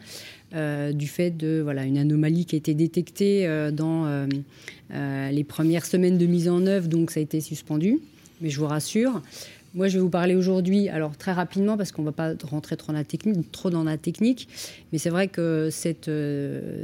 euh, 0.53 0.91
du 0.91 1.07
fait 1.07 1.31
de 1.31 1.61
voilà 1.63 1.85
une 1.85 1.97
anomalie 1.97 2.45
qui 2.45 2.55
a 2.55 2.57
été 2.57 2.73
détectée 2.73 3.47
dans 3.71 4.27
les 4.91 5.43
premières 5.43 5.85
semaines 5.85 6.17
de 6.17 6.25
mise 6.25 6.49
en 6.49 6.65
œuvre, 6.67 6.87
donc 6.87 7.11
ça 7.11 7.19
a 7.19 7.23
été 7.23 7.39
suspendu. 7.39 7.99
Mais 8.41 8.49
je 8.49 8.59
vous 8.59 8.67
rassure, 8.67 9.21
moi, 9.73 9.87
je 9.87 9.97
vais 9.97 10.01
vous 10.01 10.09
parler 10.09 10.35
aujourd'hui, 10.35 10.89
alors 10.89 11.15
très 11.15 11.31
rapidement, 11.31 11.77
parce 11.77 11.91
qu'on 11.91 12.01
ne 12.01 12.07
va 12.07 12.11
pas 12.11 12.33
rentrer 12.43 12.75
trop 12.75 12.91
dans 12.91 12.97
la 12.97 13.05
technique, 13.05 13.51
trop 13.51 13.69
dans 13.69 13.83
la 13.83 13.97
technique 13.97 14.49
mais 14.91 14.97
c'est 14.97 15.09
vrai 15.09 15.29
que 15.29 15.69
cette, 15.71 16.11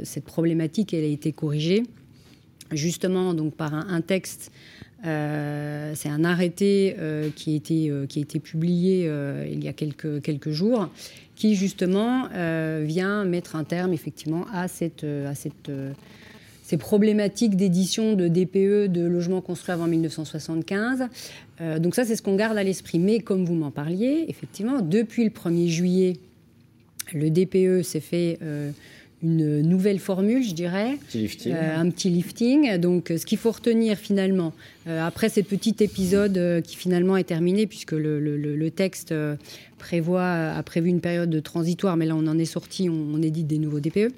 cette 0.04 0.24
problématique, 0.24 0.94
elle 0.94 1.04
a 1.04 1.08
été 1.08 1.32
corrigée 1.32 1.84
justement 2.72 3.34
donc 3.34 3.54
par 3.54 3.74
un, 3.74 4.00
texte 4.00 4.52
c'est 5.02 6.08
un 6.08 6.24
arrêté 6.24 6.94
qui, 7.36 7.52
a 7.52 7.56
été, 7.56 7.92
qui 8.08 8.18
a 8.18 8.22
été 8.22 8.38
publié 8.38 9.10
il 9.50 9.64
y 9.64 9.68
a 9.68 9.72
quelques, 9.72 10.50
jours, 10.50 10.88
qui 11.36 11.54
justement 11.54 12.28
vient 12.84 13.24
mettre 13.24 13.56
un 13.56 13.64
terme 13.64 13.92
effectivement 13.94 14.46
à 14.52 14.68
cette, 14.68 15.04
ces 16.70 16.76
problématiques 16.76 17.56
d'édition 17.56 18.14
de 18.14 18.28
DPE, 18.28 18.92
de 18.92 19.04
logements 19.04 19.40
construits 19.40 19.72
avant 19.72 19.88
1975. 19.88 21.08
Euh, 21.60 21.80
donc 21.80 21.96
ça, 21.96 22.04
c'est 22.04 22.14
ce 22.14 22.22
qu'on 22.22 22.36
garde 22.36 22.56
à 22.56 22.62
l'esprit. 22.62 23.00
Mais 23.00 23.18
comme 23.18 23.44
vous 23.44 23.54
m'en 23.56 23.72
parliez, 23.72 24.24
effectivement, 24.28 24.80
depuis 24.80 25.24
le 25.24 25.30
1er 25.30 25.66
juillet, 25.66 26.16
le 27.12 27.28
DPE 27.28 27.82
s'est 27.82 27.98
fait 27.98 28.38
euh, 28.42 28.70
une 29.22 29.60
nouvelle 29.62 29.98
formule, 29.98 30.42
je 30.42 30.54
dirais. 30.54 30.98
Euh, 31.46 31.76
un 31.76 31.90
petit 31.90 32.08
lifting. 32.08 32.78
Donc 32.78 33.12
ce 33.16 33.26
qu'il 33.26 33.38
faut 33.38 33.50
retenir 33.50 33.98
finalement, 33.98 34.52
après 34.86 35.28
ce 35.28 35.40
petit 35.40 35.76
épisode 35.80 36.62
qui 36.62 36.76
finalement 36.76 37.16
est 37.16 37.24
terminé, 37.24 37.66
puisque 37.66 37.92
le, 37.92 38.68
texte 38.70 39.14
prévoit, 39.78 40.24
a 40.24 40.62
prévu 40.62 40.88
une 40.88 41.00
période 41.00 41.30
de 41.30 41.40
transitoire, 41.40 41.96
mais 41.96 42.06
là 42.06 42.16
on 42.16 42.26
en 42.26 42.38
est 42.38 42.44
sorti, 42.44 42.88
on, 42.88 43.14
on 43.14 43.22
édite 43.22 43.46
des 43.46 43.58
nouveaux 43.58 43.80
DPE. 43.80 44.12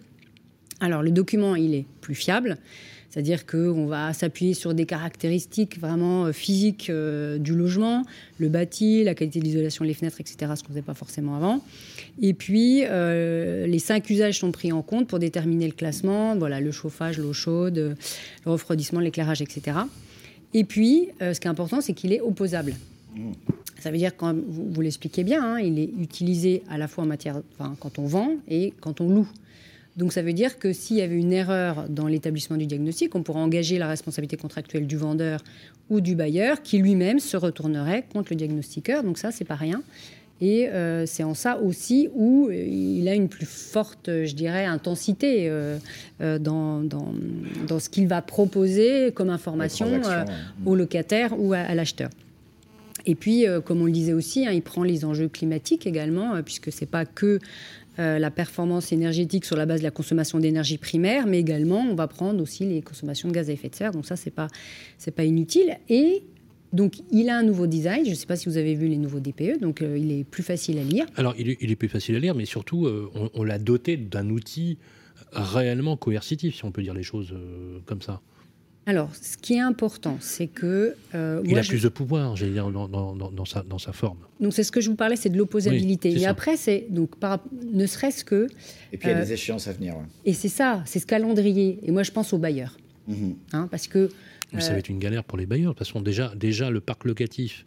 Alors 0.80 1.02
le 1.02 1.10
document, 1.10 1.54
il 1.54 1.74
est 1.74 1.86
plus 2.00 2.14
fiable, 2.14 2.58
c'est-à-dire 3.12 3.44
qu'on 3.44 3.84
va 3.84 4.14
s'appuyer 4.14 4.54
sur 4.54 4.72
des 4.72 4.86
caractéristiques 4.86 5.78
vraiment 5.78 6.24
euh, 6.24 6.32
physiques 6.32 6.88
euh, 6.88 7.36
du 7.36 7.54
logement, 7.54 8.06
le 8.38 8.48
bâti, 8.48 9.04
la 9.04 9.14
qualité 9.14 9.38
d'isolation, 9.40 9.84
les 9.84 9.92
fenêtres, 9.92 10.22
etc., 10.22 10.36
ce 10.56 10.62
qu'on 10.62 10.70
ne 10.70 10.74
faisait 10.74 10.80
pas 10.80 10.94
forcément 10.94 11.36
avant. 11.36 11.62
Et 12.22 12.32
puis, 12.32 12.84
euh, 12.86 13.66
les 13.66 13.78
cinq 13.80 14.08
usages 14.08 14.38
sont 14.38 14.50
pris 14.50 14.72
en 14.72 14.80
compte 14.80 15.08
pour 15.08 15.18
déterminer 15.18 15.66
le 15.66 15.74
classement, 15.74 16.34
voilà, 16.36 16.58
le 16.58 16.72
chauffage, 16.72 17.18
l'eau 17.18 17.34
chaude, 17.34 17.96
le 18.46 18.50
refroidissement, 18.50 19.00
l'éclairage, 19.00 19.42
etc. 19.42 19.76
Et 20.54 20.64
puis, 20.64 21.08
ce 21.20 21.38
qui 21.38 21.46
est 21.46 21.50
important, 21.50 21.82
c'est 21.82 21.92
qu'il 21.92 22.14
est 22.14 22.20
opposable. 22.20 22.74
Ça 23.78 23.90
veut 23.90 23.98
dire, 23.98 24.16
quand 24.16 24.34
vous, 24.34 24.80
l'expliquez 24.80 25.22
bien, 25.22 25.42
hein, 25.42 25.60
il 25.60 25.78
est 25.78 25.90
utilisé 26.00 26.62
à 26.70 26.78
la 26.78 26.88
fois 26.88 27.04
en 27.04 27.06
matière, 27.06 27.42
quand 27.58 27.98
on 27.98 28.06
vend 28.06 28.36
et 28.48 28.72
quand 28.80 29.00
on 29.00 29.08
loue. 29.10 29.28
Donc 29.96 30.12
ça 30.12 30.22
veut 30.22 30.32
dire 30.32 30.58
que 30.58 30.72
s'il 30.72 30.96
y 30.96 31.02
avait 31.02 31.16
une 31.16 31.32
erreur 31.32 31.86
dans 31.88 32.06
l'établissement 32.06 32.56
du 32.56 32.66
diagnostic, 32.66 33.14
on 33.14 33.22
pourrait 33.22 33.40
engager 33.40 33.78
la 33.78 33.88
responsabilité 33.88 34.36
contractuelle 34.36 34.86
du 34.86 34.96
vendeur 34.96 35.40
ou 35.90 36.00
du 36.00 36.14
bailleur 36.14 36.62
qui 36.62 36.78
lui-même 36.78 37.20
se 37.20 37.36
retournerait 37.36 38.04
contre 38.12 38.32
le 38.32 38.36
diagnostiqueur. 38.36 39.02
Donc 39.02 39.18
ça, 39.18 39.30
c'est 39.30 39.44
pas 39.44 39.54
rien. 39.54 39.82
Et 40.42 40.68
euh, 40.68 41.06
c'est 41.06 41.22
en 41.22 41.34
ça 41.34 41.58
aussi 41.58 42.08
où 42.14 42.48
euh, 42.48 42.54
il 42.54 43.06
a 43.08 43.14
une 43.14 43.28
plus 43.28 43.46
forte, 43.46 44.08
je 44.08 44.34
dirais, 44.34 44.64
intensité 44.64 45.46
euh, 45.48 45.78
dans, 46.18 46.80
dans, 46.80 47.14
dans, 47.68 47.78
ce 47.78 47.88
qu'il 47.88 48.08
va 48.08 48.22
proposer 48.22 49.12
comme 49.14 49.30
information 49.30 49.86
au 50.66 50.74
locataire 50.74 51.38
ou 51.38 51.52
à, 51.52 51.72
l'acheteur. 51.76 52.10
Et 53.06 53.14
puis, 53.14 53.46
comme 53.64 53.82
on 53.82 53.86
le 53.86 53.92
disait 53.92 54.14
aussi, 54.14 54.44
hein, 54.46 54.50
il 54.52 54.62
prend 54.62 54.82
les 54.82 55.04
enjeux 55.04 55.28
climatiques 55.28 55.86
également, 55.86 56.40
puisque 56.42 56.72
c'est 56.72 56.86
pas 56.86 57.04
que 57.04 57.38
euh, 57.98 58.18
la 58.18 58.30
performance 58.30 58.92
énergétique 58.92 59.44
sur 59.44 59.56
la 59.56 59.66
base 59.66 59.80
de 59.80 59.84
la 59.84 59.90
consommation 59.90 60.38
d'énergie 60.38 60.78
primaire, 60.78 61.26
mais 61.26 61.38
également 61.38 61.80
on 61.80 61.94
va 61.94 62.08
prendre 62.08 62.42
aussi 62.42 62.64
les 62.64 62.80
consommations 62.80 63.28
de 63.28 63.34
gaz 63.34 63.50
à 63.50 63.52
effet 63.52 63.68
de 63.68 63.74
serre. 63.74 63.92
Donc 63.92 64.06
ça, 64.06 64.16
c'est 64.16 64.30
pas 64.30 64.48
pas 65.14 65.24
inutile. 65.24 65.76
Et 65.88 66.22
donc 66.72 66.94
il 67.10 67.28
a 67.28 67.36
un 67.36 67.42
nouveau 67.42 67.66
design. 67.66 68.04
Je 68.04 68.10
ne 68.10 68.14
sais 68.14 68.26
pas 68.26 68.36
si 68.36 68.48
vous 68.48 68.56
avez 68.56 68.74
vu 68.74 68.88
les 68.88 68.96
nouveaux 68.96 69.20
DPE. 69.20 69.60
Donc 69.60 69.82
euh, 69.82 69.98
il 69.98 70.10
est 70.10 70.24
plus 70.24 70.42
facile 70.42 70.78
à 70.78 70.84
lire. 70.84 71.06
Alors 71.16 71.34
il 71.38 71.50
est, 71.50 71.76
plus 71.76 71.88
facile 71.88 72.16
à 72.16 72.18
lire, 72.18 72.34
mais 72.34 72.46
surtout 72.46 72.86
euh, 72.86 73.10
on, 73.34 73.44
l'a 73.44 73.58
doté 73.58 73.96
d'un 73.96 74.30
outil 74.30 74.78
réellement 75.32 75.96
coercitif, 75.96 76.56
si 76.56 76.64
on 76.64 76.72
peut 76.72 76.82
dire 76.82 76.94
les 76.94 77.02
choses 77.02 77.34
comme 77.84 78.00
ça. 78.00 78.20
Alors, 78.84 79.14
ce 79.14 79.36
qui 79.36 79.54
est 79.54 79.60
important, 79.60 80.16
c'est 80.20 80.48
que... 80.48 80.96
Euh, 81.14 81.40
il 81.44 81.56
a 81.56 81.62
plus 81.62 81.82
de 81.82 81.88
pouvoir, 81.88 82.34
j'allais 82.34 82.52
dire, 82.52 82.68
dans, 82.70 82.88
dans, 82.88 83.44
sa, 83.44 83.62
dans, 83.62 83.78
sa, 83.78 83.92
forme. 83.92 84.18
Donc, 84.40 84.52
c'est 84.52 84.64
ce 84.64 84.72
que 84.72 84.80
je 84.80 84.90
vous 84.90 84.96
parlais, 84.96 85.14
c'est 85.14 85.28
de 85.28 85.38
l'opposabilité. 85.38 86.10
et 86.18 86.26
après, 86.26 86.56
c'est... 86.56 86.86
Donc, 86.90 87.16
par, 87.16 87.38
ne 87.72 87.86
serait-ce 87.86 88.24
que... 88.24 88.48
Et 88.92 88.96
puis, 88.96 89.08
il 89.08 89.12
y 89.12 89.14
a 89.14 89.22
des 89.22 89.30
euh, 89.30 89.34
échéances 89.34 89.68
à 89.68 89.72
venir. 89.72 89.94
Et 90.24 90.32
c'est 90.32 90.48
ça, 90.48 90.82
c'est 90.84 90.98
ce 90.98 91.06
calendrier. 91.06 91.78
Et 91.84 91.92
moi, 91.92 92.02
je 92.02 92.10
pense 92.10 92.32
aux 92.32 92.38
bailleurs. 92.38 92.76
Mhm. 93.06 93.36
Hein, 93.52 93.68
parce 93.70 93.86
que... 93.86 94.10
ça 94.58 94.70
va 94.70 94.74
euh, 94.74 94.78
être 94.78 94.88
une 94.88 94.98
galère 94.98 95.22
pour 95.22 95.38
les 95.38 95.46
bailleurs. 95.46 95.74
De 95.74 95.78
toute 95.78 95.86
façon, 95.86 96.00
déjà, 96.00 96.32
déjà 96.34 96.68
le 96.70 96.80
parc 96.80 97.04
locatif 97.04 97.64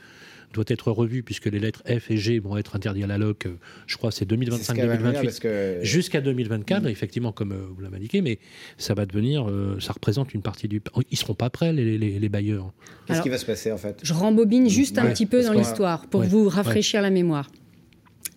doit 0.55 0.65
être 0.67 0.91
revu 0.91 1.21
puisque 1.23 1.45
les 1.45 1.59
lettres 1.59 1.83
F 1.85 2.09
et 2.09 2.17
G 2.17 2.39
vont 2.39 2.57
être 2.57 2.75
interdites 2.75 3.03
à 3.03 3.07
la 3.07 3.17
loc, 3.17 3.45
euh, 3.45 3.55
je 3.87 3.97
crois 3.97 4.11
c'est 4.11 4.27
2025-2028, 4.29 5.83
jusqu'à 5.83 6.21
2024, 6.21 6.83
mm. 6.83 6.87
effectivement, 6.87 7.31
comme 7.31 7.51
euh, 7.51 7.67
vous 7.75 7.81
l'avez 7.81 7.97
indiqué, 7.97 8.21
mais 8.21 8.39
ça 8.77 8.93
va 8.93 9.05
devenir, 9.05 9.49
euh, 9.49 9.77
ça 9.79 9.93
représente 9.93 10.33
une 10.33 10.41
partie 10.41 10.67
du... 10.67 10.81
Ils 11.11 11.17
seront 11.17 11.35
pas 11.35 11.49
prêts, 11.49 11.73
les, 11.73 12.29
bailleurs. 12.29 12.71
Qu'est-ce 13.05 13.21
qui 13.21 13.29
va 13.29 13.37
se 13.37 13.45
passer 13.45 13.71
en 13.71 13.77
fait? 13.77 13.99
Je 14.01 14.13
rembobine 14.13 14.69
juste 14.69 14.97
un 14.97 15.05
petit 15.11 15.25
peu 15.25 15.43
dans 15.43 15.53
l'histoire 15.53 16.07
pour 16.07 16.23
vous 16.23 16.49
rafraîchir 16.49 17.01
la 17.01 17.11
mémoire. 17.11 17.49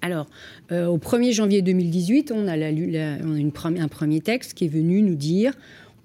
Alors, 0.01 0.27
au 0.71 0.99
1er 0.99 1.33
janvier 1.33 1.63
2018, 1.63 2.33
on 2.33 2.47
a, 2.47 2.57
la, 2.57 2.69
on 2.69 3.35
a 3.35 3.39
une 3.39 3.53
un 3.81 3.89
premier 3.89 4.21
texte 4.21 4.55
qui 4.55 4.67
est 4.67 4.69
venu 4.69 5.03
nous 5.03 5.17
dire 5.17 5.55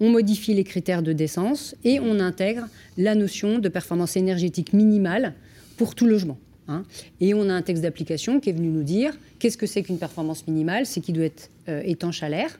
on 0.00 0.10
modifie 0.10 0.54
les 0.54 0.64
critères 0.64 1.02
de 1.02 1.12
décence 1.12 1.76
et 1.84 2.00
on 2.00 2.18
intègre 2.20 2.66
la 2.96 3.14
notion 3.14 3.58
de 3.58 3.68
performance 3.68 4.16
énergétique 4.16 4.72
minimale 4.72 5.34
pour 5.76 5.94
tout 5.94 6.06
logement. 6.06 6.38
Hein. 6.68 6.84
Et 7.20 7.34
on 7.34 7.48
a 7.48 7.52
un 7.52 7.62
texte 7.62 7.82
d'application 7.82 8.40
qui 8.40 8.50
est 8.50 8.52
venu 8.52 8.68
nous 8.68 8.82
dire 8.82 9.16
qu'est-ce 9.38 9.58
que 9.58 9.66
c'est 9.66 9.82
qu'une 9.82 9.98
performance 9.98 10.46
minimale 10.46 10.86
C'est 10.86 11.00
qu'il 11.00 11.14
doit 11.14 11.26
être 11.26 11.50
euh, 11.68 11.82
étanche 11.84 12.22
à 12.22 12.28
l'air 12.28 12.58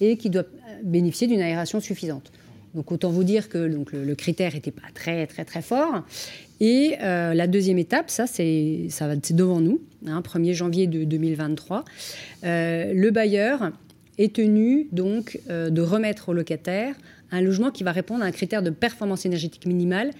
et 0.00 0.16
qui 0.16 0.30
doit 0.30 0.42
euh, 0.42 0.74
bénéficier 0.84 1.26
d'une 1.26 1.40
aération 1.40 1.80
suffisante. 1.80 2.30
Donc 2.74 2.90
autant 2.90 3.10
vous 3.10 3.24
dire 3.24 3.48
que 3.48 3.68
donc, 3.68 3.92
le, 3.92 4.14
critère 4.14 4.54
n'était 4.54 4.70
pas 4.70 4.82
très 4.94 5.26
très 5.26 5.44
très 5.44 5.60
fort. 5.60 6.04
Et 6.60 6.96
euh, 7.02 7.34
la 7.34 7.46
deuxième 7.46 7.78
étape, 7.78 8.08
ça 8.08 8.26
c'est 8.26 8.86
devant 9.30 9.60
nous, 9.60 9.80
hein, 10.06 10.22
1er 10.22 10.54
janvier 10.54 10.86
de 10.86 11.04
2023. 11.04 11.84
le 12.44 13.10
bailleur 13.10 13.72
est 14.18 14.36
tenu 14.36 14.88
donc 14.92 15.40
de 15.48 15.82
remettre 15.82 16.30
au 16.30 16.32
locataire 16.32 16.94
un 17.32 17.40
logement 17.40 17.70
qui 17.70 17.82
va 17.82 17.92
répondre 17.92 18.22
à 18.22 18.26
un 18.26 18.30
critère 18.30 18.62
de 18.62 18.70
performance 18.70 19.26
énergétique 19.26 19.66
minimale 19.66 20.12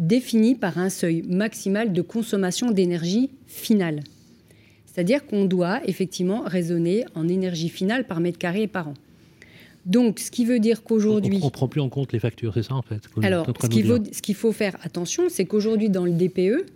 défini 0.00 0.56
par 0.56 0.78
un 0.78 0.88
seuil 0.88 1.22
maximal 1.28 1.92
de 1.92 2.02
consommation 2.02 2.72
d'énergie 2.72 3.30
finale. 3.46 4.00
C'est-à-dire 4.86 5.24
qu'on 5.24 5.44
doit 5.44 5.80
effectivement 5.86 6.42
raisonner 6.44 7.04
en 7.14 7.28
énergie 7.28 7.68
finale 7.68 8.04
par 8.04 8.18
mètre 8.18 8.38
carré 8.38 8.62
et 8.62 8.66
par 8.66 8.88
an. 8.88 8.94
Donc, 9.86 10.18
ce 10.18 10.30
qui 10.30 10.44
veut 10.44 10.58
dire 10.58 10.82
qu'aujourd'hui... 10.82 11.38
On 11.40 11.46
ne 11.46 11.50
prend 11.50 11.68
plus 11.68 11.80
en 11.80 11.88
compte 11.88 12.12
les 12.12 12.18
factures, 12.18 12.52
c'est 12.54 12.62
ça 12.62 12.74
en 12.74 12.82
fait 12.82 13.02
Alors, 13.22 13.46
ce 13.62 13.66
qu'il, 13.68 13.86
faut, 13.86 13.98
ce 14.12 14.20
qu'il 14.20 14.34
faut 14.34 14.52
faire 14.52 14.76
attention, 14.82 15.28
c'est 15.28 15.44
qu'aujourd'hui, 15.44 15.88
dans 15.88 16.04
le 16.04 16.12
DPE, 16.12 16.66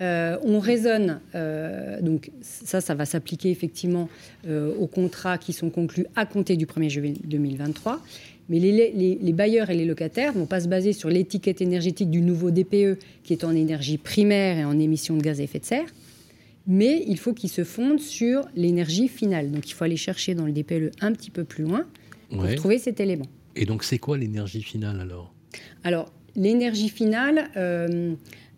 euh, 0.00 0.36
on 0.42 0.58
raisonne, 0.58 1.20
euh, 1.34 2.00
donc 2.00 2.30
ça, 2.42 2.80
ça 2.80 2.94
va 2.94 3.06
s'appliquer 3.06 3.50
effectivement 3.50 4.08
euh, 4.46 4.74
aux 4.76 4.88
contrats 4.88 5.38
qui 5.38 5.52
sont 5.52 5.70
conclus 5.70 6.06
à 6.16 6.26
compter 6.26 6.56
du 6.56 6.66
1er 6.66 6.88
juillet 6.88 7.14
2023. 7.24 8.00
Mais 8.48 8.58
les, 8.58 9.32
bailleurs 9.32 9.70
et 9.70 9.74
les 9.74 9.84
locataires 9.84 10.34
ne 10.34 10.40
vont 10.40 10.46
pas 10.46 10.60
se 10.60 10.68
baser 10.68 10.92
sur 10.92 11.08
l'étiquette 11.08 11.62
énergétique 11.62 12.10
du 12.10 12.20
nouveau 12.20 12.50
DPE 12.50 12.98
qui 13.22 13.32
est 13.32 13.44
en 13.44 13.54
énergie 13.54 13.96
primaire 13.96 14.58
et 14.58 14.64
en 14.64 14.78
émissions 14.78 15.16
de 15.16 15.22
gaz 15.22 15.40
à 15.40 15.44
effet 15.44 15.60
de 15.60 15.64
serre, 15.64 15.88
mais 16.66 17.04
il 17.06 17.18
faut 17.18 17.32
qu'ils 17.32 17.50
se 17.50 17.64
fondent 17.64 18.00
sur 18.00 18.42
l'énergie 18.54 19.08
finale. 19.08 19.50
Donc 19.50 19.68
il 19.68 19.72
faut 19.72 19.84
aller 19.84 19.96
chercher 19.96 20.34
dans 20.34 20.46
le 20.46 20.52
DPE 20.52 20.92
un 21.00 21.12
petit 21.12 21.30
peu 21.30 21.44
plus 21.44 21.64
loin 21.64 21.86
pour 22.30 22.54
trouver 22.56 22.78
cet 22.78 23.00
élément. 23.00 23.26
Et 23.56 23.66
donc 23.66 23.84
c'est 23.84 23.98
quoi 23.98 24.18
l'énergie 24.18 24.62
finale 24.62 25.00
alors? 25.00 25.32
Alors 25.84 26.12
l'énergie 26.36 26.88
finale, 26.88 27.50
euh, 27.56 28.14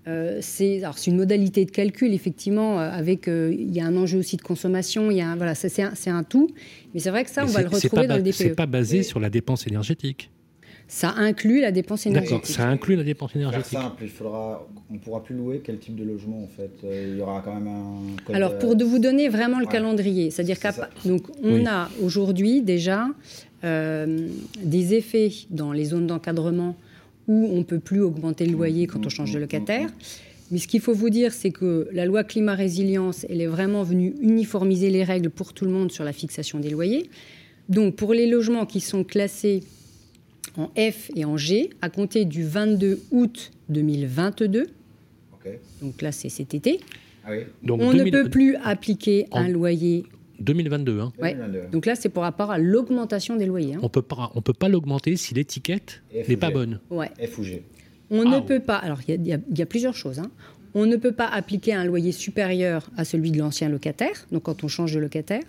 euh, 0.08 0.38
c'est 0.40 0.80
une 1.06 1.16
modalité 1.16 1.64
de 1.64 1.70
calcul, 1.72 2.14
effectivement, 2.14 2.80
euh, 2.80 2.90
avec 2.90 3.26
euh, 3.26 3.52
il 3.52 3.74
y 3.74 3.80
a 3.80 3.86
un 3.86 3.96
enjeu 3.96 4.18
aussi 4.18 4.36
de 4.36 4.42
consommation, 4.42 5.10
il 5.10 5.16
y 5.16 5.20
a 5.20 5.34
voilà, 5.34 5.56
c'est 5.56 5.82
un, 5.82 5.92
un, 6.06 6.22
tout. 6.22 6.48
Mais 6.94 7.00
c'est 7.00 7.10
vrai 7.10 7.24
que 7.24 7.30
ça, 7.30 7.42
on 7.42 7.48
va 7.48 7.62
le 7.62 7.68
retrouver 7.68 8.06
dans 8.06 8.16
le 8.16 8.22
DPE. 8.22 8.32
C'est 8.34 8.54
pas 8.54 8.66
basé 8.66 9.02
sur 9.02 9.18
la 9.18 9.30
dépense 9.30 9.66
énergétique. 9.66 10.30
Ça 10.88 11.12
inclut 11.16 11.60
la 11.60 11.72
dépense 11.72 12.06
énergétique. 12.06 12.36
D'accord, 12.36 12.46
ça 12.46 12.68
inclut 12.68 12.94
la 12.94 13.02
dépense 13.02 13.34
énergétique. 13.34 13.76
simple, 13.76 14.04
il 14.04 14.08
faudra, 14.08 14.64
on 14.88 14.98
pourra 14.98 15.24
plus 15.24 15.34
louer 15.34 15.60
quel 15.64 15.80
type 15.80 15.96
de 15.96 16.04
logement 16.04 16.44
en 16.44 16.46
fait. 16.46 16.70
Il 16.84 17.18
y 17.18 17.20
aura 17.20 17.42
quand 17.44 17.54
même 17.54 17.66
un. 17.66 18.32
Alors 18.32 18.56
pour 18.58 18.76
de 18.76 18.84
vous 18.84 19.00
donner 19.00 19.28
vraiment 19.28 19.58
le 19.58 19.66
calendrier, 19.66 20.30
c'est-à-dire 20.30 20.58
qu'on 20.60 21.08
donc 21.08 21.22
on 21.42 21.66
a 21.66 21.90
aujourd'hui 22.00 22.62
déjà 22.62 23.08
des 23.64 24.94
effets 24.94 25.32
dans 25.50 25.72
les 25.72 25.86
zones 25.86 26.06
d'encadrement 26.06 26.76
où 27.28 27.48
on 27.52 27.58
ne 27.58 27.62
peut 27.62 27.80
plus 27.80 28.00
augmenter 28.00 28.46
le 28.46 28.52
loyer 28.52 28.86
quand 28.86 29.04
on 29.04 29.08
change 29.08 29.32
de 29.32 29.38
locataire. 29.38 29.90
Mais 30.50 30.58
ce 30.58 30.68
qu'il 30.68 30.80
faut 30.80 30.94
vous 30.94 31.10
dire, 31.10 31.32
c'est 31.32 31.50
que 31.50 31.88
la 31.92 32.04
loi 32.04 32.22
climat 32.22 32.54
résilience, 32.54 33.26
elle 33.28 33.40
est 33.40 33.46
vraiment 33.48 33.82
venue 33.82 34.14
uniformiser 34.20 34.90
les 34.90 35.02
règles 35.02 35.30
pour 35.30 35.52
tout 35.52 35.64
le 35.64 35.72
monde 35.72 35.90
sur 35.90 36.04
la 36.04 36.12
fixation 36.12 36.60
des 36.60 36.70
loyers. 36.70 37.10
Donc 37.68 37.96
pour 37.96 38.14
les 38.14 38.28
logements 38.28 38.64
qui 38.64 38.80
sont 38.80 39.02
classés 39.02 39.64
en 40.56 40.68
F 40.78 41.10
et 41.16 41.24
en 41.24 41.36
G, 41.36 41.70
à 41.82 41.90
compter 41.90 42.24
du 42.24 42.44
22 42.44 43.02
août 43.10 43.50
2022, 43.68 44.68
donc 45.80 46.02
là 46.02 46.12
c'est 46.12 46.28
cet 46.28 46.54
été, 46.54 46.80
ah 47.24 47.30
on 47.68 47.92
ne 47.92 48.08
peut 48.10 48.28
plus 48.28 48.56
appliquer 48.56 49.26
un 49.32 49.48
loyer 49.48 50.04
2022. 50.40 51.00
Hein. 51.00 51.12
Donc 51.72 51.86
là, 51.86 51.94
c'est 51.94 52.08
pour 52.08 52.22
rapport 52.22 52.50
à 52.50 52.58
l'augmentation 52.58 53.36
des 53.36 53.46
loyers. 53.46 53.74
Hein. 53.74 53.80
On 53.82 53.88
peut 53.88 54.02
pas, 54.02 54.30
on 54.34 54.42
peut 54.42 54.52
pas 54.52 54.68
l'augmenter 54.68 55.16
si 55.16 55.34
l'étiquette 55.34 56.02
n'est 56.28 56.36
pas 56.36 56.50
bonne. 56.50 56.80
Ouais. 56.90 57.10
On 58.10 58.24
ne 58.24 58.40
peut 58.40 58.60
pas. 58.60 58.76
Alors, 58.76 59.00
il 59.08 59.26
y, 59.26 59.62
a 59.62 59.66
plusieurs 59.66 59.94
choses. 59.94 60.18
Hein. 60.18 60.30
On 60.74 60.86
ne 60.86 60.96
peut 60.96 61.12
pas 61.12 61.26
appliquer 61.26 61.72
un 61.74 61.84
loyer 61.84 62.12
supérieur 62.12 62.90
à 62.96 63.04
celui 63.04 63.30
de 63.30 63.38
l'ancien 63.38 63.68
locataire, 63.68 64.26
donc 64.30 64.44
quand 64.44 64.62
on 64.62 64.68
change 64.68 64.92
de 64.92 65.00
locataire. 65.00 65.42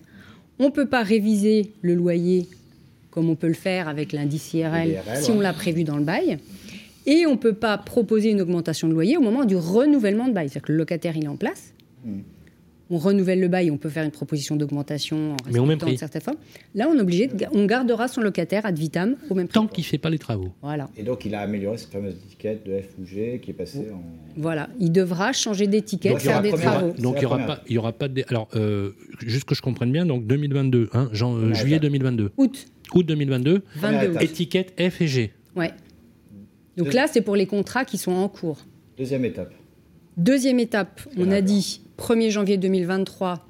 On 0.60 0.66
ne 0.66 0.72
peut 0.72 0.88
pas 0.88 1.04
réviser 1.04 1.72
le 1.82 1.94
loyer 1.94 2.48
comme 3.12 3.30
on 3.30 3.36
peut 3.36 3.48
le 3.48 3.54
faire 3.54 3.88
avec 3.88 4.12
l'indice 4.12 4.54
IRL, 4.54 5.00
si 5.22 5.32
on 5.32 5.40
l'a 5.40 5.54
prévu 5.54 5.84
dans 5.84 5.98
le 5.98 6.04
bail. 6.04 6.40
Et 7.06 7.26
on 7.26 7.32
ne 7.32 7.38
peut 7.38 7.54
pas 7.54 7.78
proposer 7.78 8.32
une 8.32 8.42
augmentation 8.42 8.88
de 8.88 8.94
loyer 8.94 9.18
au 9.18 9.22
moment 9.22 9.46
du 9.46 9.56
renouvellement 9.56 10.28
de 10.28 10.34
bail. 10.34 10.50
C'est-à-dire 10.50 10.68
que 10.68 10.72
le 10.72 10.78
locataire, 10.78 11.16
il 11.16 11.26
est 11.26 11.30
en 11.30 11.38
place. 11.38 11.74
Hmm 12.04 12.20
on 12.90 12.98
renouvelle 12.98 13.40
le 13.40 13.48
bail, 13.48 13.72
on 13.72 13.78
peut 13.78 13.90
faire 13.90 14.04
une 14.04 14.12
proposition 14.12 14.56
d'augmentation 14.56 15.34
en 15.34 15.38
respectant 15.46 15.88
une 15.88 15.98
certaine 15.98 16.22
forme. 16.22 16.38
Là, 16.76 16.88
on 16.90 16.98
est 16.98 17.02
obligé, 17.02 17.30
on 17.52 17.66
gardera 17.66 18.08
son 18.08 18.22
locataire 18.22 18.66
ad 18.66 18.78
vitam 18.78 19.16
au 19.30 19.36
même 19.36 19.48
prix. 19.48 19.54
Tant 19.54 19.68
qu'il 19.68 19.84
ne 19.84 19.88
fait 19.88 19.98
pas 19.98 20.10
les 20.10 20.20
travaux. 20.20 20.54
Voilà. 20.62 20.90
Et 20.98 21.04
donc, 21.04 21.26
il 21.26 21.36
a 21.36 21.42
amélioré 21.42 21.78
cette 21.78 21.92
fameuse 21.92 22.16
étiquette 22.26 22.66
de 22.66 22.80
F 22.80 22.86
ou 23.00 23.06
G 23.06 23.40
qui 23.44 23.52
est 23.52 23.54
passée 23.54 23.88
en. 23.94 24.02
Voilà, 24.38 24.70
il 24.80 24.92
devra 24.92 25.34
changer 25.34 25.68
d'étiquette, 25.68 26.20
faire 26.20 26.42
des 26.42 26.52
travaux. 26.52 26.94
Donc, 27.00 27.16
il 27.18 27.20
n'y 27.20 27.26
aura, 27.26 27.40
pas, 27.40 27.62
il 27.68 27.78
aura 27.78 27.94
pas 27.94 28.08
de. 28.08 28.24
Alors, 28.30 28.48
euh, 28.56 28.92
juste 29.26 29.46
que 29.46 29.56
je 29.56 29.62
comprenne 29.62 29.92
bien, 29.92 30.06
donc 30.06 30.26
2022, 30.26 30.90
hein, 30.94 31.10
euh, 31.14 31.54
juillet 31.54 31.80
2022. 31.80 32.32
Août. 32.38 32.68
Août 32.94 33.06
2022. 33.06 33.64
22 33.76 34.22
Étiquette 34.22 34.74
F 34.80 35.02
et 35.02 35.08
G. 35.08 35.34
Ouais. 35.56 35.72
Donc 36.78 36.94
là, 36.94 37.08
c'est 37.12 37.22
pour 37.22 37.36
les 37.36 37.48
contrats 37.48 37.86
qui 37.86 37.98
sont 37.98 38.12
en 38.12 38.30
cours. 38.30 38.60
Deuxième 38.98 39.26
étape. 39.26 39.54
Deuxième 40.16 40.60
étape, 40.60 41.02
on 41.18 41.32
a 41.32 41.42
dit 41.42 41.82
1er 41.98 42.30
janvier 42.30 42.58
2023, 42.58 43.46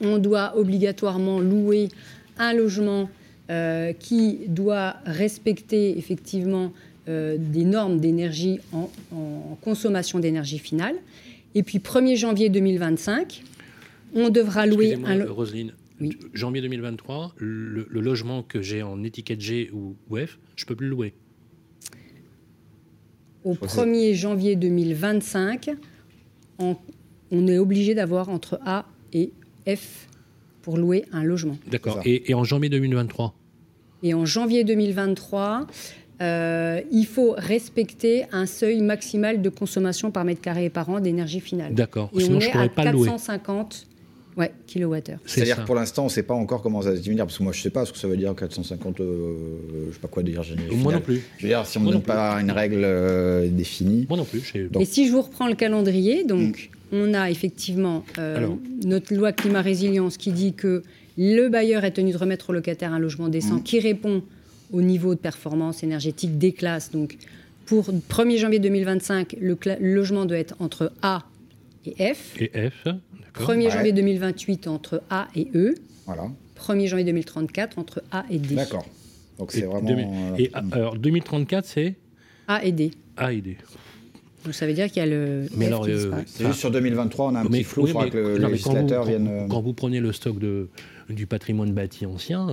on 0.00 0.18
doit 0.18 0.56
obligatoirement 0.56 1.40
louer 1.40 1.88
un 2.38 2.52
logement 2.52 3.10
euh, 3.50 3.92
qui 3.92 4.40
doit 4.46 4.96
respecter 5.04 5.98
effectivement 5.98 6.72
euh, 7.08 7.36
des 7.38 7.64
normes 7.64 8.00
d'énergie 8.00 8.60
en, 8.72 8.90
consommation 9.62 10.18
d'énergie 10.18 10.58
finale. 10.58 10.96
Et 11.54 11.62
puis 11.62 11.78
1er 11.78 12.16
janvier 12.16 12.48
2025, 12.48 13.42
on 14.14 14.28
devra 14.28 14.66
louer 14.66 14.98
un 15.04 15.24
Roselyne, 15.24 15.72
janvier 16.34 16.62
2023, 16.62 17.34
le, 17.38 17.86
logement 17.90 18.42
que 18.42 18.62
j'ai 18.62 18.82
en 18.82 19.02
étiquette 19.02 19.40
G 19.40 19.70
ou, 19.72 19.96
F, 20.14 20.38
je 20.56 20.64
peux 20.64 20.76
plus 20.76 20.86
le 20.86 20.90
louer. 20.90 21.14
Au 23.44 23.54
1er 23.54 24.14
janvier 24.14 24.56
2025, 24.56 25.70
en 26.58 26.76
on 27.32 27.46
est 27.46 27.58
obligé 27.58 27.94
d'avoir 27.94 28.28
entre 28.28 28.60
A 28.64 28.84
et 29.12 29.32
F 29.66 30.08
pour 30.62 30.76
louer 30.76 31.04
un 31.12 31.24
logement. 31.24 31.56
D'accord. 31.70 32.00
Et, 32.04 32.34
en 32.34 32.44
janvier 32.44 32.68
2023 32.68 33.34
Et 34.02 34.14
en 34.14 34.24
janvier 34.24 34.64
2023, 34.64 35.66
euh, 36.20 36.80
il 36.90 37.06
faut 37.06 37.34
respecter 37.36 38.24
un 38.32 38.46
seuil 38.46 38.80
maximal 38.82 39.40
de 39.40 39.48
consommation 39.48 40.10
par 40.10 40.24
mètre 40.24 40.40
carré 40.40 40.66
et 40.66 40.70
par 40.70 40.90
an 40.90 41.00
d'énergie 41.00 41.40
finale. 41.40 41.74
D'accord. 41.74 42.10
Sinon, 42.16 42.36
on 42.36 42.40
je 42.40 42.48
est 42.48 42.50
pourrais 42.50 42.64
à 42.64 42.68
pas 42.68 42.84
450 42.84 43.87
Ouais, 44.38 44.52
kilowattheures. 44.68 45.18
C'est-à-dire 45.26 45.56
que 45.56 45.66
pour 45.66 45.74
l'instant, 45.74 46.02
on 46.02 46.06
ne 46.06 46.10
sait 46.10 46.22
pas 46.22 46.34
encore 46.34 46.62
comment 46.62 46.80
ça 46.80 46.90
va 46.90 46.96
se 46.96 47.02
diminuer, 47.02 47.22
parce 47.22 47.36
que 47.36 47.42
moi, 47.42 47.52
je 47.52 47.58
ne 47.58 47.62
sais 47.64 47.70
pas 47.70 47.84
ce 47.84 47.92
que 47.92 47.98
ça 47.98 48.06
veut 48.06 48.16
dire 48.16 48.32
450, 48.36 49.00
euh, 49.00 49.34
je 49.82 49.88
ne 49.88 49.92
sais 49.92 49.98
pas 49.98 50.06
quoi 50.06 50.22
dire. 50.22 50.42
Moi 50.76 50.92
non 50.92 51.00
plus. 51.00 51.22
Je 51.38 51.42
veux 51.42 51.48
dire, 51.48 51.66
si 51.66 51.76
on 51.76 51.80
ne 51.82 51.90
donne 51.90 52.02
pas 52.02 52.34
une 52.34 52.52
règle 52.52 52.82
euh, 52.84 53.48
définie. 53.48 54.06
Moi 54.08 54.16
non 54.16 54.24
plus. 54.24 54.54
Et 54.78 54.84
si 54.84 55.08
je 55.08 55.12
vous 55.12 55.22
reprends 55.22 55.48
le 55.48 55.56
calendrier, 55.56 56.22
donc 56.22 56.70
mm. 56.92 56.96
on 56.96 57.14
a 57.14 57.30
effectivement 57.30 58.04
euh, 58.18 58.46
notre 58.84 59.12
loi 59.12 59.32
climat 59.32 59.60
résilience 59.60 60.16
qui 60.16 60.30
dit 60.30 60.52
que 60.52 60.84
le 61.16 61.48
bailleur 61.48 61.84
est 61.84 61.90
tenu 61.90 62.12
de 62.12 62.16
remettre 62.16 62.50
au 62.50 62.52
locataire 62.52 62.92
un 62.92 63.00
logement 63.00 63.28
décent 63.28 63.56
mm. 63.56 63.62
qui 63.64 63.80
répond 63.80 64.22
au 64.72 64.82
niveau 64.82 65.16
de 65.16 65.20
performance 65.20 65.82
énergétique 65.82 66.38
des 66.38 66.52
classes. 66.52 66.92
Donc 66.92 67.16
pour 67.66 67.90
1er 67.90 68.38
janvier 68.38 68.60
2025, 68.60 69.34
le, 69.40 69.58
le 69.80 69.94
logement 69.94 70.26
doit 70.26 70.38
être 70.38 70.54
entre 70.60 70.92
A 71.02 71.24
et 71.84 72.14
F. 72.14 72.40
Et 72.40 72.70
F 72.70 72.88
1er 73.38 73.70
janvier 73.70 73.92
2028 73.92 74.68
entre 74.68 75.02
A 75.10 75.28
et 75.34 75.48
E. 75.54 75.74
Voilà. 76.06 76.30
1er 76.58 76.86
janvier 76.86 77.04
2034 77.04 77.78
entre 77.78 78.02
A 78.10 78.24
et 78.30 78.38
D. 78.38 78.54
D'accord. 78.54 78.86
Donc 79.38 79.52
c'est 79.52 79.62
vraiment. 79.62 79.88
Euh, 80.32 80.36
et, 80.38 80.50
alors 80.52 80.96
2034, 80.96 81.64
c'est 81.64 81.94
A 82.48 82.64
et 82.64 82.72
D. 82.72 82.90
A 83.16 83.32
et 83.32 83.40
D. 83.40 83.56
Donc 84.44 84.54
ça 84.54 84.66
veut 84.66 84.72
dire 84.72 84.88
qu'il 84.88 84.98
y 84.98 85.00
a 85.00 85.06
le. 85.06 85.46
Mais 85.56 85.66
alors, 85.66 85.86
euh, 85.86 86.12
c'est 86.26 86.46
juste 86.46 86.58
sur 86.58 86.70
2023, 86.70 87.26
on 87.26 87.34
a 87.34 87.40
un 87.40 87.44
petit 87.44 87.64
flou. 87.64 87.86
Il 87.86 87.92
faudra 87.92 88.10
que 88.10 88.18
le 88.18 88.48
législateur 88.48 89.04
vienne. 89.04 89.28
Euh, 89.28 89.46
quand, 89.48 89.60
vous 89.60 89.72
prenez 89.72 90.00
le 90.00 90.12
stock 90.12 90.38
de, 90.38 90.68
du 91.08 91.26
patrimoine 91.26 91.72
bâti 91.72 92.06
ancien. 92.06 92.48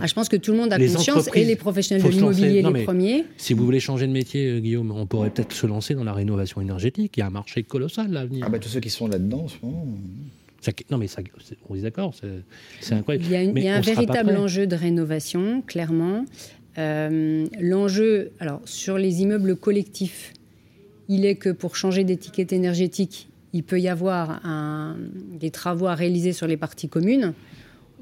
Ah, 0.00 0.06
je 0.06 0.14
pense 0.14 0.28
que 0.28 0.36
tout 0.36 0.52
le 0.52 0.58
monde 0.58 0.72
a 0.72 0.78
conscience, 0.78 1.28
et 1.34 1.44
les 1.44 1.56
professionnels 1.56 2.04
de 2.04 2.08
l'immobilier 2.08 2.62
les 2.62 2.84
premiers. 2.84 3.24
Si 3.36 3.54
vous 3.54 3.64
voulez 3.64 3.80
changer 3.80 4.06
de 4.06 4.12
métier, 4.12 4.60
Guillaume, 4.60 4.92
on 4.92 5.06
pourrait 5.06 5.30
peut-être 5.30 5.52
se 5.52 5.66
lancer 5.66 5.94
dans 5.94 6.04
la 6.04 6.12
rénovation 6.12 6.60
énergétique. 6.60 7.16
Il 7.16 7.20
y 7.20 7.22
a 7.22 7.26
un 7.26 7.30
marché 7.30 7.62
colossal 7.62 8.06
à 8.06 8.20
l'avenir. 8.20 8.44
Ah 8.46 8.50
bah 8.50 8.58
tous 8.58 8.68
ceux 8.68 8.80
qui 8.80 8.90
sont 8.90 9.08
là-dedans 9.08 9.44
en 9.44 9.48
ce 9.48 9.56
moment. 9.62 9.86
non 10.90 10.98
mais 10.98 11.08
ça, 11.08 11.22
on 11.68 11.74
est 11.74 11.82
d'accord, 11.82 12.14
c'est 12.80 12.94
incroyable. 12.94 13.24
Il 13.56 13.64
y 13.64 13.68
a, 13.68 13.76
un 13.76 13.80
véritable 13.80 14.36
enjeu 14.36 14.66
de 14.66 14.76
rénovation, 14.76 15.62
clairement. 15.66 16.24
Euh, 16.76 17.46
l'enjeu, 17.60 18.32
alors 18.40 18.60
sur 18.64 18.98
les 18.98 19.22
immeubles 19.22 19.56
collectifs, 19.56 20.32
il 21.08 21.24
est 21.24 21.36
que 21.36 21.50
pour 21.50 21.76
changer 21.76 22.04
d'étiquette 22.04 22.52
énergétique, 22.52 23.28
il 23.52 23.62
peut 23.62 23.80
y 23.80 23.88
avoir 23.88 24.44
un, 24.44 24.96
des 25.38 25.50
travaux 25.50 25.86
à 25.86 25.94
réaliser 25.94 26.32
sur 26.32 26.46
les 26.46 26.56
parties 26.56 26.88
communes 26.88 27.34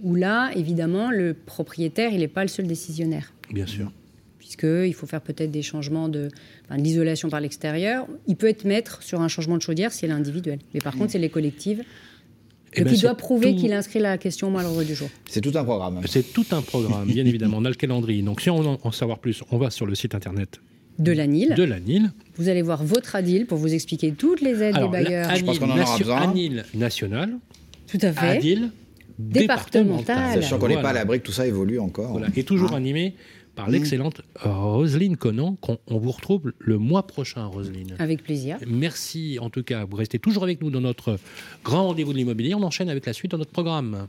où 0.02 0.14
là, 0.14 0.50
évidemment, 0.54 1.10
le 1.10 1.34
propriétaire, 1.34 2.12
il 2.12 2.18
n'est 2.18 2.28
pas 2.28 2.42
le 2.42 2.48
seul 2.48 2.66
décisionnaire. 2.66 3.32
Bien 3.52 3.66
sûr. 3.66 3.92
Puisqu'il 4.38 4.94
faut 4.94 5.06
faire 5.06 5.20
peut-être 5.20 5.50
des 5.50 5.62
changements 5.62 6.08
de, 6.08 6.28
l'isolation 6.70 7.30
par 7.30 7.40
l'extérieur. 7.40 8.06
Il 8.26 8.36
peut 8.36 8.48
être 8.48 8.64
maître 8.64 9.02
sur 9.02 9.20
un 9.20 9.28
changement 9.28 9.56
de 9.56 9.62
chaudière 9.62 9.92
si 9.92 10.04
elle 10.04 10.10
est 10.10 10.14
individuelle. 10.14 10.58
Mais 10.74 10.80
par 10.80 10.96
contre, 10.96 11.12
c'est 11.12 11.18
les 11.18 11.30
collectives. 11.30 11.80
Et 12.74 12.80
eh 12.80 12.80
Donc 12.80 12.88
ben, 12.88 12.96
il 12.96 13.02
doit 13.02 13.14
prouver 13.14 13.54
qu'il 13.54 13.72
inscrit 13.72 13.98
la 13.98 14.16
question 14.16 14.56
à 14.56 14.62
l'ordre 14.62 14.82
du 14.82 14.94
jour. 14.94 15.08
C'est 15.28 15.42
tout 15.42 15.52
un 15.54 15.62
programme. 15.64 16.00
C'est 16.06 16.32
tout 16.32 16.46
un 16.52 16.62
programme, 16.62 17.06
bien 17.06 17.26
évidemment. 17.26 17.58
On 17.58 17.64
a 17.66 17.68
le 17.68 17.74
calendrier. 17.74 18.22
Donc 18.22 18.40
si 18.40 18.48
on 18.50 18.60
veut 18.60 18.78
en 18.82 18.92
savoir 18.92 19.18
plus, 19.18 19.42
on 19.50 19.58
va 19.58 19.70
sur 19.70 19.84
le 19.86 19.94
site 19.94 20.14
internet 20.14 20.58
de 20.98 21.12
la 21.12 21.26
NIL. 21.26 21.54
De 21.54 21.62
la 21.62 21.80
NIL. 21.80 22.10
Vous 22.36 22.48
allez 22.48 22.62
voir 22.62 22.84
votre 22.84 23.16
ADIL 23.16 23.46
pour 23.46 23.58
vous 23.58 23.72
expliquer 23.72 24.12
toutes 24.12 24.40
les 24.40 24.62
aides 24.62 24.76
des 24.76 24.88
bailleurs. 24.88 25.34
Je 25.34 25.44
pense 25.44 25.58
qu'on 25.58 25.70
en 25.70 25.78
aura 25.78 25.98
besoin. 25.98 26.22
ANIL 26.22 26.64
national. 26.74 27.38
Tout 27.86 27.98
à 28.02 28.12
fait. 28.12 28.38
ADIL 28.38 28.70
départementale. 29.28 30.42
Sachant 30.42 30.58
qu'on 30.58 30.68
n'est 30.68 30.80
pas 30.80 30.90
à 30.90 30.92
l'abri 30.92 31.20
que 31.20 31.26
tout 31.26 31.32
ça 31.32 31.46
évolue 31.46 31.78
encore. 31.78 32.20
Et 32.36 32.44
toujours 32.44 32.72
hein 32.72 32.76
animé 32.76 33.14
par 33.54 33.68
mmh. 33.68 33.72
l'excellente 33.72 34.22
Roselyne 34.40 35.16
Conan, 35.16 35.56
qu'on 35.60 35.78
on 35.86 35.98
vous 35.98 36.10
retrouve 36.10 36.52
le 36.58 36.78
mois 36.78 37.06
prochain, 37.06 37.44
Roselyne. 37.44 37.96
Avec 37.98 38.22
plaisir. 38.22 38.58
Merci 38.66 39.38
en 39.40 39.50
tout 39.50 39.62
cas. 39.62 39.84
Vous 39.84 39.96
restez 39.96 40.18
toujours 40.18 40.42
avec 40.44 40.62
nous 40.62 40.70
dans 40.70 40.80
notre 40.80 41.18
grand 41.64 41.88
rendez-vous 41.88 42.12
de 42.12 42.18
l'immobilier. 42.18 42.54
On 42.54 42.62
enchaîne 42.62 42.88
avec 42.88 43.06
la 43.06 43.12
suite 43.12 43.32
de 43.32 43.36
notre 43.36 43.52
programme. 43.52 44.08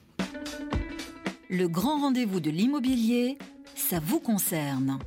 Le 1.50 1.68
grand 1.68 2.02
rendez-vous 2.02 2.40
de 2.40 2.50
l'immobilier, 2.50 3.38
ça 3.76 4.00
vous 4.04 4.20
concerne. 4.20 4.98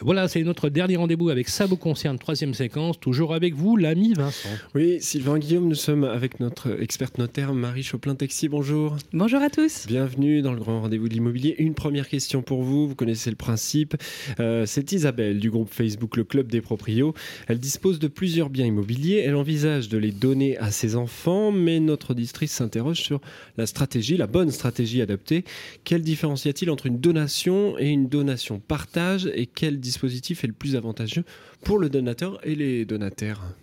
Voilà, 0.00 0.26
c'est 0.26 0.42
notre 0.42 0.68
dernier 0.68 0.96
rendez-vous 0.96 1.28
avec 1.28 1.48
Ça 1.48 1.66
vous 1.66 1.76
concerne, 1.76 2.18
troisième 2.18 2.52
séquence, 2.52 2.98
toujours 2.98 3.32
avec 3.32 3.54
vous, 3.54 3.76
l'ami 3.76 4.12
Vincent. 4.14 4.48
Oui, 4.74 4.98
Sylvain 5.00 5.38
Guillaume, 5.38 5.68
nous 5.68 5.76
sommes 5.76 6.02
avec 6.02 6.40
notre 6.40 6.82
experte 6.82 7.18
notaire 7.18 7.54
Marie 7.54 7.84
Choplin-Texi, 7.84 8.48
bonjour. 8.48 8.96
Bonjour 9.12 9.40
à 9.40 9.50
tous. 9.50 9.86
Bienvenue 9.86 10.42
dans 10.42 10.52
le 10.52 10.58
grand 10.58 10.80
rendez-vous 10.80 11.08
de 11.08 11.14
l'immobilier. 11.14 11.54
Une 11.58 11.74
première 11.74 12.08
question 12.08 12.42
pour 12.42 12.62
vous, 12.62 12.88
vous 12.88 12.94
connaissez 12.96 13.30
le 13.30 13.36
principe. 13.36 13.94
Euh, 14.40 14.66
c'est 14.66 14.90
Isabelle 14.92 15.38
du 15.38 15.50
groupe 15.50 15.72
Facebook 15.72 16.16
Le 16.16 16.24
Club 16.24 16.48
des 16.48 16.60
Proprios. 16.60 17.14
Elle 17.46 17.60
dispose 17.60 18.00
de 18.00 18.08
plusieurs 18.08 18.50
biens 18.50 18.66
immobiliers, 18.66 19.22
elle 19.24 19.36
envisage 19.36 19.88
de 19.88 19.98
les 19.98 20.10
donner 20.12 20.58
à 20.58 20.72
ses 20.72 20.96
enfants, 20.96 21.52
mais 21.52 21.78
notre 21.78 22.10
auditrice 22.10 22.52
s'interroge 22.52 23.00
sur 23.00 23.20
la 23.56 23.66
stratégie, 23.66 24.16
la 24.16 24.26
bonne 24.26 24.50
stratégie 24.50 25.02
adaptée. 25.02 25.44
Quelle 25.84 26.02
différence 26.02 26.46
y 26.46 26.48
a-t-il 26.48 26.70
entre 26.70 26.86
une 26.86 26.98
donation 26.98 27.78
et 27.78 27.88
une 27.88 28.08
donation 28.08 28.58
partage 28.58 29.30
et 29.34 29.46
quelle 29.46 29.83
dispositif 29.84 30.42
est 30.42 30.48
le 30.48 30.52
plus 30.52 30.74
avantageux 30.74 31.24
pour 31.62 31.78
le 31.78 31.88
donateur 31.88 32.44
et 32.44 32.56
les 32.56 32.84
donataires 32.84 33.54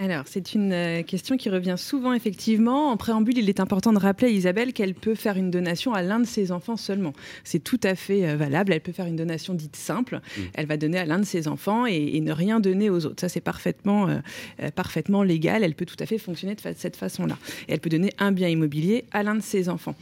alors, 0.00 0.24
c'est 0.24 0.54
une 0.54 0.72
euh, 0.72 1.02
question 1.02 1.36
qui 1.36 1.50
revient 1.50 1.74
souvent, 1.76 2.14
effectivement. 2.14 2.90
En 2.90 2.96
préambule, 2.96 3.36
il 3.36 3.50
est 3.50 3.60
important 3.60 3.92
de 3.92 3.98
rappeler 3.98 4.28
à 4.28 4.30
Isabelle 4.30 4.72
qu'elle 4.72 4.94
peut 4.94 5.14
faire 5.14 5.36
une 5.36 5.50
donation 5.50 5.92
à 5.92 6.00
l'un 6.00 6.18
de 6.18 6.26
ses 6.26 6.52
enfants 6.52 6.78
seulement. 6.78 7.12
C'est 7.44 7.62
tout 7.62 7.80
à 7.82 7.94
fait 7.94 8.26
euh, 8.26 8.34
valable. 8.34 8.72
Elle 8.72 8.80
peut 8.80 8.92
faire 8.92 9.04
une 9.04 9.16
donation 9.16 9.52
dite 9.52 9.76
simple. 9.76 10.16
Mmh. 10.16 10.40
Elle 10.54 10.66
va 10.66 10.78
donner 10.78 10.96
à 10.96 11.04
l'un 11.04 11.18
de 11.18 11.26
ses 11.26 11.48
enfants 11.48 11.84
et, 11.84 12.18
ne 12.20 12.32
rien 12.32 12.60
donner 12.60 12.88
aux 12.88 13.04
autres. 13.04 13.20
Ça, 13.20 13.28
c'est 13.28 13.42
parfaitement, 13.42 14.08
euh, 14.08 14.70
parfaitement 14.74 15.22
légal. 15.22 15.64
Elle 15.64 15.74
peut 15.74 15.84
tout 15.84 15.96
à 16.00 16.06
fait 16.06 16.16
fonctionner 16.16 16.54
de, 16.54 16.60
cette 16.76 16.96
façon-là. 16.96 17.36
Elle 17.68 17.80
peut 17.80 17.90
donner 17.90 18.10
un 18.18 18.32
bien 18.32 18.48
immobilier 18.48 19.04
à 19.12 19.22
l'un 19.22 19.34
de 19.34 19.42
ses 19.42 19.68
enfants. 19.68 19.94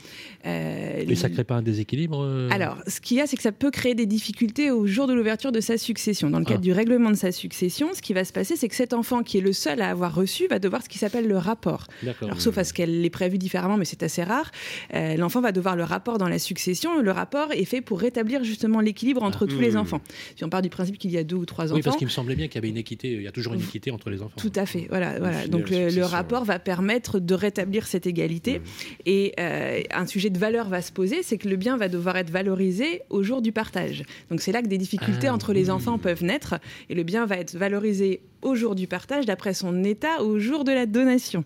et 0.44 1.14
ça 1.16 1.28
ne 1.28 1.34
crée 1.34 1.44
pas 1.44 1.56
un 1.56 1.62
déséquilibre 1.62 2.48
Alors, 2.50 2.78
ce 2.86 3.00
qu'il 3.00 3.16
y 3.16 3.20
a, 3.20 3.26
c'est 3.26 3.36
que 3.36 3.42
ça 3.42 3.52
peut 3.52 3.70
créer 3.70 3.94
des 3.96 4.06
difficultés 4.06 4.70
au 4.70 4.86
jour 4.86 5.08
de 5.08 5.12
l'ouverture 5.12 5.50
de 5.50 5.60
sa 5.60 5.76
succession. 5.76 6.30
Dans 6.30 6.38
le 6.38 6.44
cadre 6.44 6.60
ah. 6.60 6.62
du 6.62 6.72
règlement 6.72 7.10
de 7.10 7.16
sa 7.16 7.32
succession, 7.32 7.88
ce 7.94 8.02
qui 8.02 8.12
va 8.12 8.24
se 8.24 8.32
passer, 8.32 8.56
c'est 8.56 8.68
que 8.68 8.76
cet 8.76 8.92
enfant 8.92 9.22
qui 9.22 9.38
est 9.38 9.42
le 9.42 9.52
seul 9.52 9.80
à 9.80 9.87
avoir 9.90 10.14
reçu 10.14 10.46
va 10.48 10.58
devoir 10.58 10.82
ce 10.82 10.88
qui 10.88 10.98
s'appelle 10.98 11.26
le 11.26 11.38
rapport. 11.38 11.86
Alors, 12.22 12.40
sauf 12.40 12.58
à 12.58 12.64
ce 12.64 12.72
qu'elle 12.72 13.00
l'ait 13.00 13.10
prévu 13.10 13.38
différemment, 13.38 13.76
mais 13.76 13.84
c'est 13.84 14.02
assez 14.02 14.22
rare. 14.22 14.50
Euh, 14.94 15.16
l'enfant 15.16 15.40
va 15.40 15.52
devoir 15.52 15.76
le 15.76 15.84
rapport 15.84 16.18
dans 16.18 16.28
la 16.28 16.38
succession. 16.38 17.00
Le 17.00 17.10
rapport 17.10 17.52
est 17.52 17.64
fait 17.64 17.80
pour 17.80 18.00
rétablir 18.00 18.44
justement 18.44 18.80
l'équilibre 18.80 19.22
entre 19.22 19.46
tous 19.46 19.58
les 19.58 19.68
Mmh. 19.72 19.76
enfants. 19.76 20.00
Si 20.36 20.44
on 20.44 20.48
part 20.48 20.62
du 20.62 20.70
principe 20.70 20.98
qu'il 20.98 21.10
y 21.10 21.18
a 21.18 21.24
deux 21.24 21.36
ou 21.36 21.46
trois 21.46 21.66
enfants. 21.66 21.76
Oui, 21.76 21.82
parce 21.82 21.96
qu'il 21.96 22.06
me 22.06 22.12
semblait 22.12 22.34
bien 22.34 22.46
qu'il 22.46 22.56
y 22.56 22.58
avait 22.58 22.68
une 22.68 22.76
équité. 22.76 23.12
Il 23.12 23.22
y 23.22 23.28
a 23.28 23.32
toujours 23.32 23.54
une 23.54 23.60
équité 23.60 23.90
entre 23.90 24.10
les 24.10 24.22
enfants. 24.22 24.36
Tout 24.36 24.52
à 24.54 24.66
fait. 24.66 24.86
Voilà, 24.88 25.18
voilà. 25.18 25.46
Donc 25.46 25.70
le, 25.70 26.02
rapport 26.02 26.44
va 26.44 26.58
permettre 26.58 27.18
de 27.18 27.34
rétablir 27.34 27.86
cette 27.86 28.06
égalité. 28.06 28.60
Et 29.04 29.34
euh, 29.38 29.82
un 29.92 30.06
sujet 30.06 30.30
de 30.30 30.38
valeur 30.38 30.68
va 30.68 30.82
se 30.82 30.92
poser, 30.92 31.22
c'est 31.22 31.38
que 31.38 31.48
le 31.48 31.56
bien 31.56 31.76
va 31.76 31.88
devoir 31.88 32.16
être 32.16 32.30
valorisé 32.30 33.02
au 33.10 33.22
jour 33.22 33.42
du 33.42 33.52
partage. 33.52 34.04
Donc 34.30 34.40
c'est 34.40 34.52
là 34.52 34.62
que 34.62 34.68
des 34.68 34.78
difficultés 34.78 35.28
Ah, 35.28 35.34
entre 35.34 35.52
les 35.52 35.70
enfants 35.70 35.98
peuvent 35.98 36.24
naître. 36.24 36.54
Et 36.88 36.94
le 36.94 37.02
bien 37.02 37.26
va 37.26 37.36
être 37.36 37.56
valorisé 37.56 38.20
au 38.42 38.54
jour 38.54 38.74
du 38.74 38.86
partage 38.86 39.26
d'après 39.26 39.52
son 39.52 39.77
état 39.84 40.22
au 40.22 40.38
jour 40.38 40.64
de 40.64 40.72
la 40.72 40.86
donation. 40.86 41.40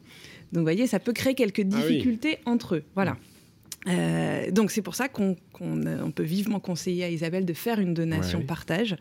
Donc 0.53 0.61
vous 0.61 0.63
voyez, 0.63 0.87
ça 0.87 0.99
peut 0.99 1.13
créer 1.13 1.35
quelques 1.35 1.61
Ah 1.73 1.77
oui. 1.87 1.89
difficultés 1.95 2.39
entre 2.45 2.77
eux. 2.77 2.83
Voilà. 2.95 3.17
Euh, 3.89 4.49
donc 4.53 4.71
c'est 4.71 4.81
pour 4.83 4.95
ça 4.95 5.09
qu'on 5.09 5.35
euh, 5.61 6.09
peut 6.15 6.23
vivement 6.23 6.61
conseiller 6.61 7.03
à 7.03 7.09
Isabelle 7.09 7.45
de 7.45 7.53
faire 7.53 7.81
une 7.81 7.95
donation 7.95 8.39
Ouais. 8.39 8.45
partage. 8.45 8.93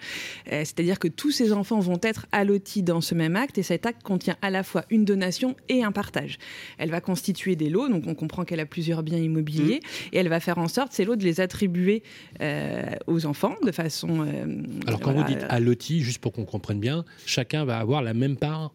Euh, 0.52 0.62
C'est-à-dire 0.66 0.98
que 0.98 1.08
tous 1.08 1.30
ces 1.30 1.54
enfants 1.54 1.80
vont 1.80 2.00
être 2.02 2.26
allotis 2.32 2.82
dans 2.82 3.00
ce 3.00 3.14
même 3.14 3.36
acte 3.36 3.60
et 3.60 3.64
cet 3.64 3.86
acte 3.86 4.02
contient 4.02 4.38
à 4.42 4.50
la 4.50 4.64
fois 4.64 4.86
une 4.90 5.06
donation 5.06 5.56
et 5.70 5.84
un 5.84 5.92
partage. 5.92 6.40
Elle 6.80 6.90
va 6.90 7.00
constituer 7.00 7.56
des 7.56 7.70
lots, 7.70 7.90
donc 7.90 8.06
on 8.08 8.16
comprend 8.16 8.44
qu'elle 8.44 8.60
a 8.60 8.66
plusieurs 8.66 9.04
biens 9.04 9.20
immobiliers 9.20 9.82
et 10.14 10.18
elle 10.18 10.30
va 10.30 10.40
faire 10.40 10.58
en 10.58 10.68
sorte 10.68 10.94
ces 10.94 11.06
lots 11.06 11.16
de 11.16 11.24
les 11.26 11.42
attribuer 11.42 12.02
euh, 12.42 12.82
aux 13.06 13.28
enfants 13.28 13.56
de 13.64 13.72
façon. 13.72 14.26
Alors 14.88 15.00
quand 15.00 15.12
voilà, 15.12 15.28
vous 15.28 15.36
dites 15.36 15.46
alloti, 15.50 16.02
juste 16.02 16.18
pour 16.20 16.32
qu'on 16.32 16.46
comprenne 16.46 16.80
bien, 16.80 17.06
chacun 17.28 17.66
va 17.66 17.78
avoir 17.78 18.02
la 18.02 18.16
même 18.16 18.36
part. 18.36 18.74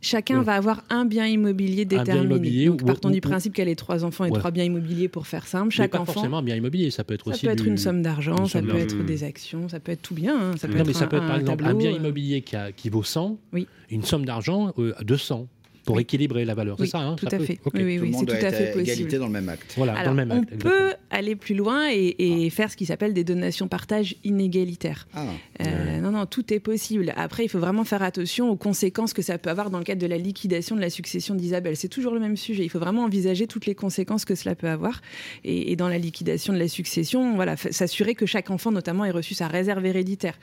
Chacun 0.00 0.42
va 0.42 0.54
avoir 0.54 0.84
un 0.90 1.04
bien 1.04 1.26
immobilier 1.26 1.84
bien 1.84 1.98
déterminé. 1.98 2.24
immobilier 2.26 2.66
Donc, 2.66 2.82
ou- 2.82 2.84
partons 2.84 3.08
ou- 3.08 3.12
du 3.12 3.20
principe 3.20 3.52
qu'elle 3.52 3.68
ait 3.68 3.74
trois 3.74 4.04
enfants 4.04 4.24
et 4.24 4.30
Ouais. 4.30 4.38
trois 4.38 4.52
biens 4.52 4.62
immobiliers 4.64 5.08
pour 5.08 5.26
faire 5.26 5.46
simple. 5.46 5.66
Mais 5.66 5.70
Chaque 5.72 5.90
pas 5.90 5.98
enfant. 6.00 6.12
forcément 6.12 6.38
un 6.38 6.42
bien 6.42 6.54
immobilier, 6.54 6.90
ça 6.92 7.02
peut 7.02 7.14
être 7.14 7.24
Ça 7.24 7.30
aussi 7.32 7.46
peut 7.46 7.52
être 7.52 7.62
du- 7.62 7.68
une 7.68 7.78
somme 7.78 8.00
d'argent, 8.02 8.46
ça 8.46 8.62
peut 8.62 8.76
être 8.76 9.04
des 9.04 9.24
actions, 9.24 9.68
ça 9.68 9.80
peut 9.80 9.90
être 9.92 10.02
tout 10.02 10.14
bien. 10.14 10.38
hein. 10.40 10.52
Ça 10.56 10.68
peut 10.68 10.74
non, 10.74 10.80
être 10.80 10.86
mais 10.86 10.92
ça 10.92 11.06
un- 11.06 11.08
peut 11.08 11.16
être 11.16 11.26
par 11.26 11.36
un 11.36 11.40
exemple 11.40 11.64
un 11.64 11.74
bien 11.74 11.90
euh, 11.92 11.96
immobilier 11.96 12.42
qui, 12.42 12.54
a- 12.54 12.70
qui 12.70 12.90
vaut 12.90 13.02
100, 13.02 13.38
Oui. 13.52 13.66
une 13.90 14.04
somme 14.04 14.24
d'argent 14.24 14.72
euh, 14.78 14.94
à 14.98 15.02
200 15.04 15.48
pour 15.88 15.98
équilibrer 16.00 16.44
la 16.44 16.54
valeur. 16.54 16.76
Oui, 16.78 16.86
c'est 16.86 16.92
ça, 16.92 16.98
hein, 16.98 17.16
tout 17.16 17.26
ça 17.30 17.36
à 17.36 17.38
peut- 17.38 17.44
fait. 17.46 17.58
Oui, 17.72 17.98
oui, 17.98 18.12
c'est 18.18 18.26
tout 18.26 18.32
à 18.32 18.50
fait 18.52 18.72
possible. 18.72 18.80
égalité 18.80 19.16
dans 19.18 19.26
le 19.26 19.32
même 19.32 19.48
acte. 19.48 19.72
Voilà, 19.76 19.92
Alors, 19.94 20.04
dans 20.14 20.20
le 20.20 20.26
même 20.26 20.38
on 20.38 20.42
acte. 20.42 20.58
peut 20.62 20.92
aller 21.10 21.34
plus 21.34 21.54
loin 21.54 21.88
et, 21.90 22.14
et 22.44 22.50
faire 22.50 22.70
ce 22.70 22.76
qui 22.76 22.84
s'appelle 22.84 23.14
des 23.14 23.24
donations 23.24 23.68
partage 23.68 24.14
inégalitaires. 24.22 25.08
Ah. 25.14 25.24
Euh, 25.62 26.00
Non, 26.00 26.10
non, 26.10 26.26
tout 26.26 26.52
est 26.52 26.60
possible. 26.60 27.12
Après, 27.16 27.44
il 27.44 27.48
faut 27.48 27.58
vraiment 27.58 27.84
faire 27.84 28.02
attention 28.02 28.50
aux 28.50 28.56
conséquences 28.56 29.14
que 29.14 29.22
ça 29.22 29.38
peut 29.38 29.48
avoir 29.50 29.70
dans 29.70 29.78
le 29.78 29.84
cadre 29.84 30.00
de 30.02 30.06
la 30.06 30.18
liquidation 30.18 30.76
de 30.76 30.80
la 30.82 30.90
succession 30.90 31.34
d'Isabelle. 31.34 31.76
C'est 31.76 31.88
toujours 31.88 32.12
le 32.12 32.20
même 32.20 32.36
sujet. 32.36 32.64
Il 32.64 32.68
faut 32.68 32.78
vraiment 32.78 33.04
envisager 33.04 33.46
toutes 33.46 33.64
les 33.66 33.74
conséquences 33.74 34.24
que 34.26 34.34
cela 34.34 34.54
peut 34.54 34.68
avoir. 34.68 35.00
Et, 35.44 35.72
et 35.72 35.76
dans 35.76 35.88
la 35.88 35.96
liquidation 35.98 36.52
de 36.52 36.58
la 36.58 36.68
succession, 36.68 37.34
voilà, 37.34 37.56
s'assurer 37.56 38.14
que 38.14 38.26
chaque 38.26 38.50
enfant, 38.50 38.70
notamment, 38.72 39.04
ait 39.06 39.10
reçu 39.10 39.32
sa 39.34 39.48
réserve 39.48 39.86
héréditaire 39.86 40.38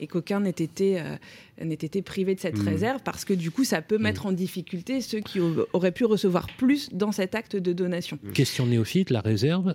et 0.00 0.06
qu'aucun 0.06 0.40
n'ait 0.40 0.50
été, 0.50 1.00
euh, 1.00 1.16
n'ait 1.62 1.74
été 1.74 2.02
privé 2.02 2.34
de 2.34 2.40
cette 2.40 2.56
Mmh. 2.58 2.62
Mhm. 2.62 2.68
réserve 2.68 3.02
parce 3.04 3.24
que 3.24 3.34
du 3.34 3.50
coup, 3.50 3.64
ça 3.64 3.82
peut 3.82 3.98
mettre 3.98 4.26
en 4.26 4.32
difficulté 4.32 5.00
ceux 5.00 5.20
qui 5.20 5.40
au- 5.40 5.66
auraient 5.72 5.92
pu 5.92 6.04
recevoir 6.04 6.46
plus 6.56 6.88
dans 6.92 7.12
cet 7.12 7.34
acte 7.34 7.56
de 7.56 7.72
donation. 7.72 8.18
Question 8.34 8.66
néophyte, 8.66 9.10
la 9.10 9.20
réserve, 9.20 9.74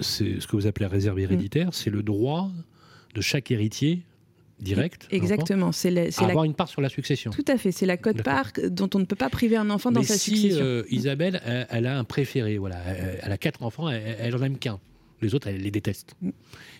c'est 0.00 0.40
ce 0.40 0.46
que 0.46 0.56
vous 0.56 0.66
appelez 0.66 0.84
la 0.86 0.90
réserve 0.90 1.18
héréditaire, 1.20 1.70
c'est 1.72 1.90
le 1.90 2.02
droit 2.02 2.50
de 3.14 3.20
chaque 3.20 3.50
héritier 3.50 4.02
direct. 4.58 5.08
Exactement, 5.10 5.72
c'est 5.72 5.90
la- 5.90 6.06
avoir 6.20 6.44
une 6.44 6.54
part 6.54 6.68
sur 6.68 6.80
la 6.80 6.88
succession. 6.88 7.30
Tout 7.32 7.44
à 7.48 7.56
fait, 7.58 7.72
c'est 7.72 7.86
la 7.86 7.96
cote-part 7.96 8.52
dont 8.70 8.88
on 8.94 9.00
ne 9.00 9.04
peut 9.04 9.16
pas 9.16 9.28
priver 9.30 9.56
un 9.56 9.70
enfant 9.70 9.90
dans 9.90 10.02
sa 10.02 10.14
si 10.16 10.36
succession. 10.36 10.64
euh, 10.64 10.84
Isabelle, 10.90 11.40
elle, 11.44 11.66
elle 11.70 11.86
a 11.86 11.98
un 11.98 12.04
préféré, 12.04 12.58
voilà, 12.58 12.76
elle, 12.86 13.18
elle 13.22 13.32
a 13.32 13.38
quatre 13.38 13.62
enfants, 13.64 13.88
elle, 13.90 14.16
elle 14.20 14.36
en 14.36 14.42
aime 14.42 14.58
qu'un. 14.58 14.78
Les 15.20 15.34
autres, 15.34 15.48
elle 15.48 15.60
les 15.60 15.70
déteste. 15.70 16.14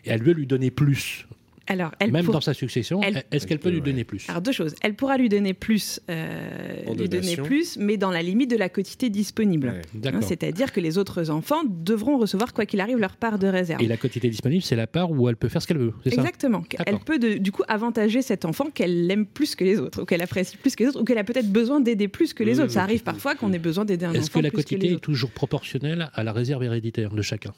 Et 0.05 0.11
elle 0.11 0.23
veut 0.23 0.33
lui 0.33 0.47
donner 0.47 0.71
plus. 0.71 1.27
Alors, 1.69 1.93
elle 2.01 2.11
Même 2.13 2.25
pour- 2.25 2.35
dans 2.35 2.41
sa 2.41 2.55
succession, 2.55 3.01
elle- 3.03 3.23
est-ce 3.31 3.47
qu'elle 3.47 3.59
peut 3.61 3.71
lui 3.71 3.81
donner 3.81 4.05
plus? 4.05 4.27
Alors 4.29 4.43
deux 4.43 4.53
choses. 4.53 4.75
Elle 4.83 4.95
pourra 4.95 5.17
lui 5.17 5.29
donner 5.29 5.55
plus, 5.55 6.01
euh, 6.11 6.83
lui 6.99 7.09
donner 7.09 7.37
plus, 7.37 7.77
mais 7.79 7.97
dans 7.97 8.11
la 8.11 8.23
limite 8.23 8.51
de 8.51 8.57
la 8.57 8.69
quotité 8.69 9.11
disponible. 9.11 9.69
Ouais. 9.95 10.09
Hein, 10.13 10.21
C'est-à-dire 10.23 10.73
que 10.73 10.81
les 10.81 10.99
autres 10.99 11.31
enfants 11.31 11.63
devront 11.69 12.19
recevoir 12.19 12.53
quoi 12.53 12.67
qu'il 12.67 12.81
arrive 12.81 12.99
leur 12.99 13.17
part 13.17 13.39
de 13.39 13.47
réserve. 13.47 13.81
Et 13.83 13.87
la 13.87 13.97
quantité 13.97 14.29
disponible, 14.29 14.63
c'est 14.63 14.77
la 14.77 14.87
part 14.87 15.11
où 15.11 15.29
elle 15.29 15.37
peut 15.37 15.49
faire 15.49 15.63
ce 15.63 15.67
qu'elle 15.67 15.79
veut, 15.79 15.93
c'est 16.05 16.11
ça? 16.11 16.21
Exactement. 16.21 16.65
Elle 16.87 16.99
peut 16.99 17.19
de- 17.19 17.35
du 17.39 17.53
coup 17.53 17.63
avantager 17.69 18.23
cet 18.23 18.45
enfant 18.45 18.71
qu'elle 18.71 19.11
aime 19.11 19.27
plus 19.27 19.55
que 19.55 19.65
les 19.65 19.79
autres, 19.79 20.03
ou 20.03 20.05
qu'elle 20.05 20.23
apprécie 20.23 20.57
plus 20.57 20.75
que 20.75 20.83
les 20.83 20.89
autres, 20.91 21.01
ou 21.01 21.05
qu'elle 21.05 21.19
a 21.19 21.25
peut-être 21.25 21.51
besoin 21.51 21.81
d'aider 21.81 22.09
plus 22.09 22.35
que 22.35 22.43
les 22.45 22.59
autres. 22.61 22.73
Ça 22.73 22.83
arrive 22.83 23.03
parfois 23.03 23.35
qu'on 23.35 23.53
ait 23.53 23.59
besoin 23.59 23.85
d'aider 23.85 24.05
un 24.07 24.13
Est-ce 24.13 24.25
enfant 24.31 24.41
que 24.41 24.45
la 24.45 24.51
plus 24.51 24.57
que 24.59 24.63
quantité 24.71 24.89
les 24.89 24.95
est 24.95 24.99
toujours 25.01 25.31
proportionnelle 25.31 26.11
à 26.15 26.25
la 26.25 26.33
réserve 26.33 26.63
héréditaire 26.65 27.11
de 27.15 27.23
chacun? 27.23 27.53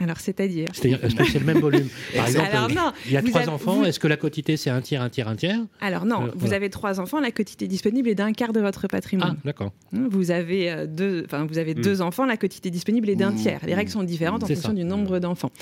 Alors 0.00 0.18
c'est-à-dire 0.18 0.68
C'est-à-dire, 0.72 1.04
est-ce 1.04 1.14
que 1.14 1.24
c'est 1.24 1.38
le 1.38 1.44
même 1.44 1.60
volume 1.60 1.86
Par 2.16 2.26
exemple, 2.26 2.48
Alors 2.52 2.68
non, 2.70 2.92
il 3.06 3.12
y 3.12 3.16
a 3.16 3.20
vous 3.20 3.28
trois 3.28 3.42
avez- 3.42 3.50
enfants, 3.50 3.74
vous- 3.76 3.84
est-ce 3.84 4.00
que 4.00 4.08
la 4.08 4.16
quantité 4.16 4.56
c'est 4.56 4.70
un 4.70 4.80
tiers, 4.80 5.02
un 5.02 5.10
tiers, 5.10 5.28
un 5.28 5.36
tiers 5.36 5.60
Alors 5.80 6.06
non, 6.06 6.22
Euh, 6.22 6.30
vous 6.32 6.40
voilà. 6.40 6.56
avez 6.56 6.70
trois 6.70 7.00
enfants, 7.00 7.20
la 7.20 7.30
quotité 7.30 7.68
disponible 7.68 8.08
est 8.08 8.14
d'un 8.14 8.32
quart 8.32 8.52
de 8.52 8.60
votre 8.60 8.88
patrimoine. 8.88 9.36
Ah, 9.36 9.42
d'accord. 9.44 9.72
Hein, 9.94 10.06
Vous 10.10 10.30
avez 10.30 10.70
euh, 10.70 10.86
deux, 10.86 11.22
enfin 11.26 11.44
vous 11.46 11.58
avez 11.58 11.74
Mm. 11.74 11.80
deux 11.82 12.00
enfants, 12.00 12.24
la 12.24 12.36
quotité 12.36 12.70
disponible 12.70 13.08
est 13.10 13.16
d'un 13.16 13.32
Mm. 13.32 13.36
tiers. 13.36 13.60
Les 13.66 13.74
règles 13.74 13.90
sont 13.90 14.02
différentes 14.02 14.42
en 14.42 14.46
C'est 14.46 14.54
fonction 14.54 14.70
ça. 14.70 14.74
du 14.76 14.84
nombre 14.84 15.18
d'enfants. 15.18 15.52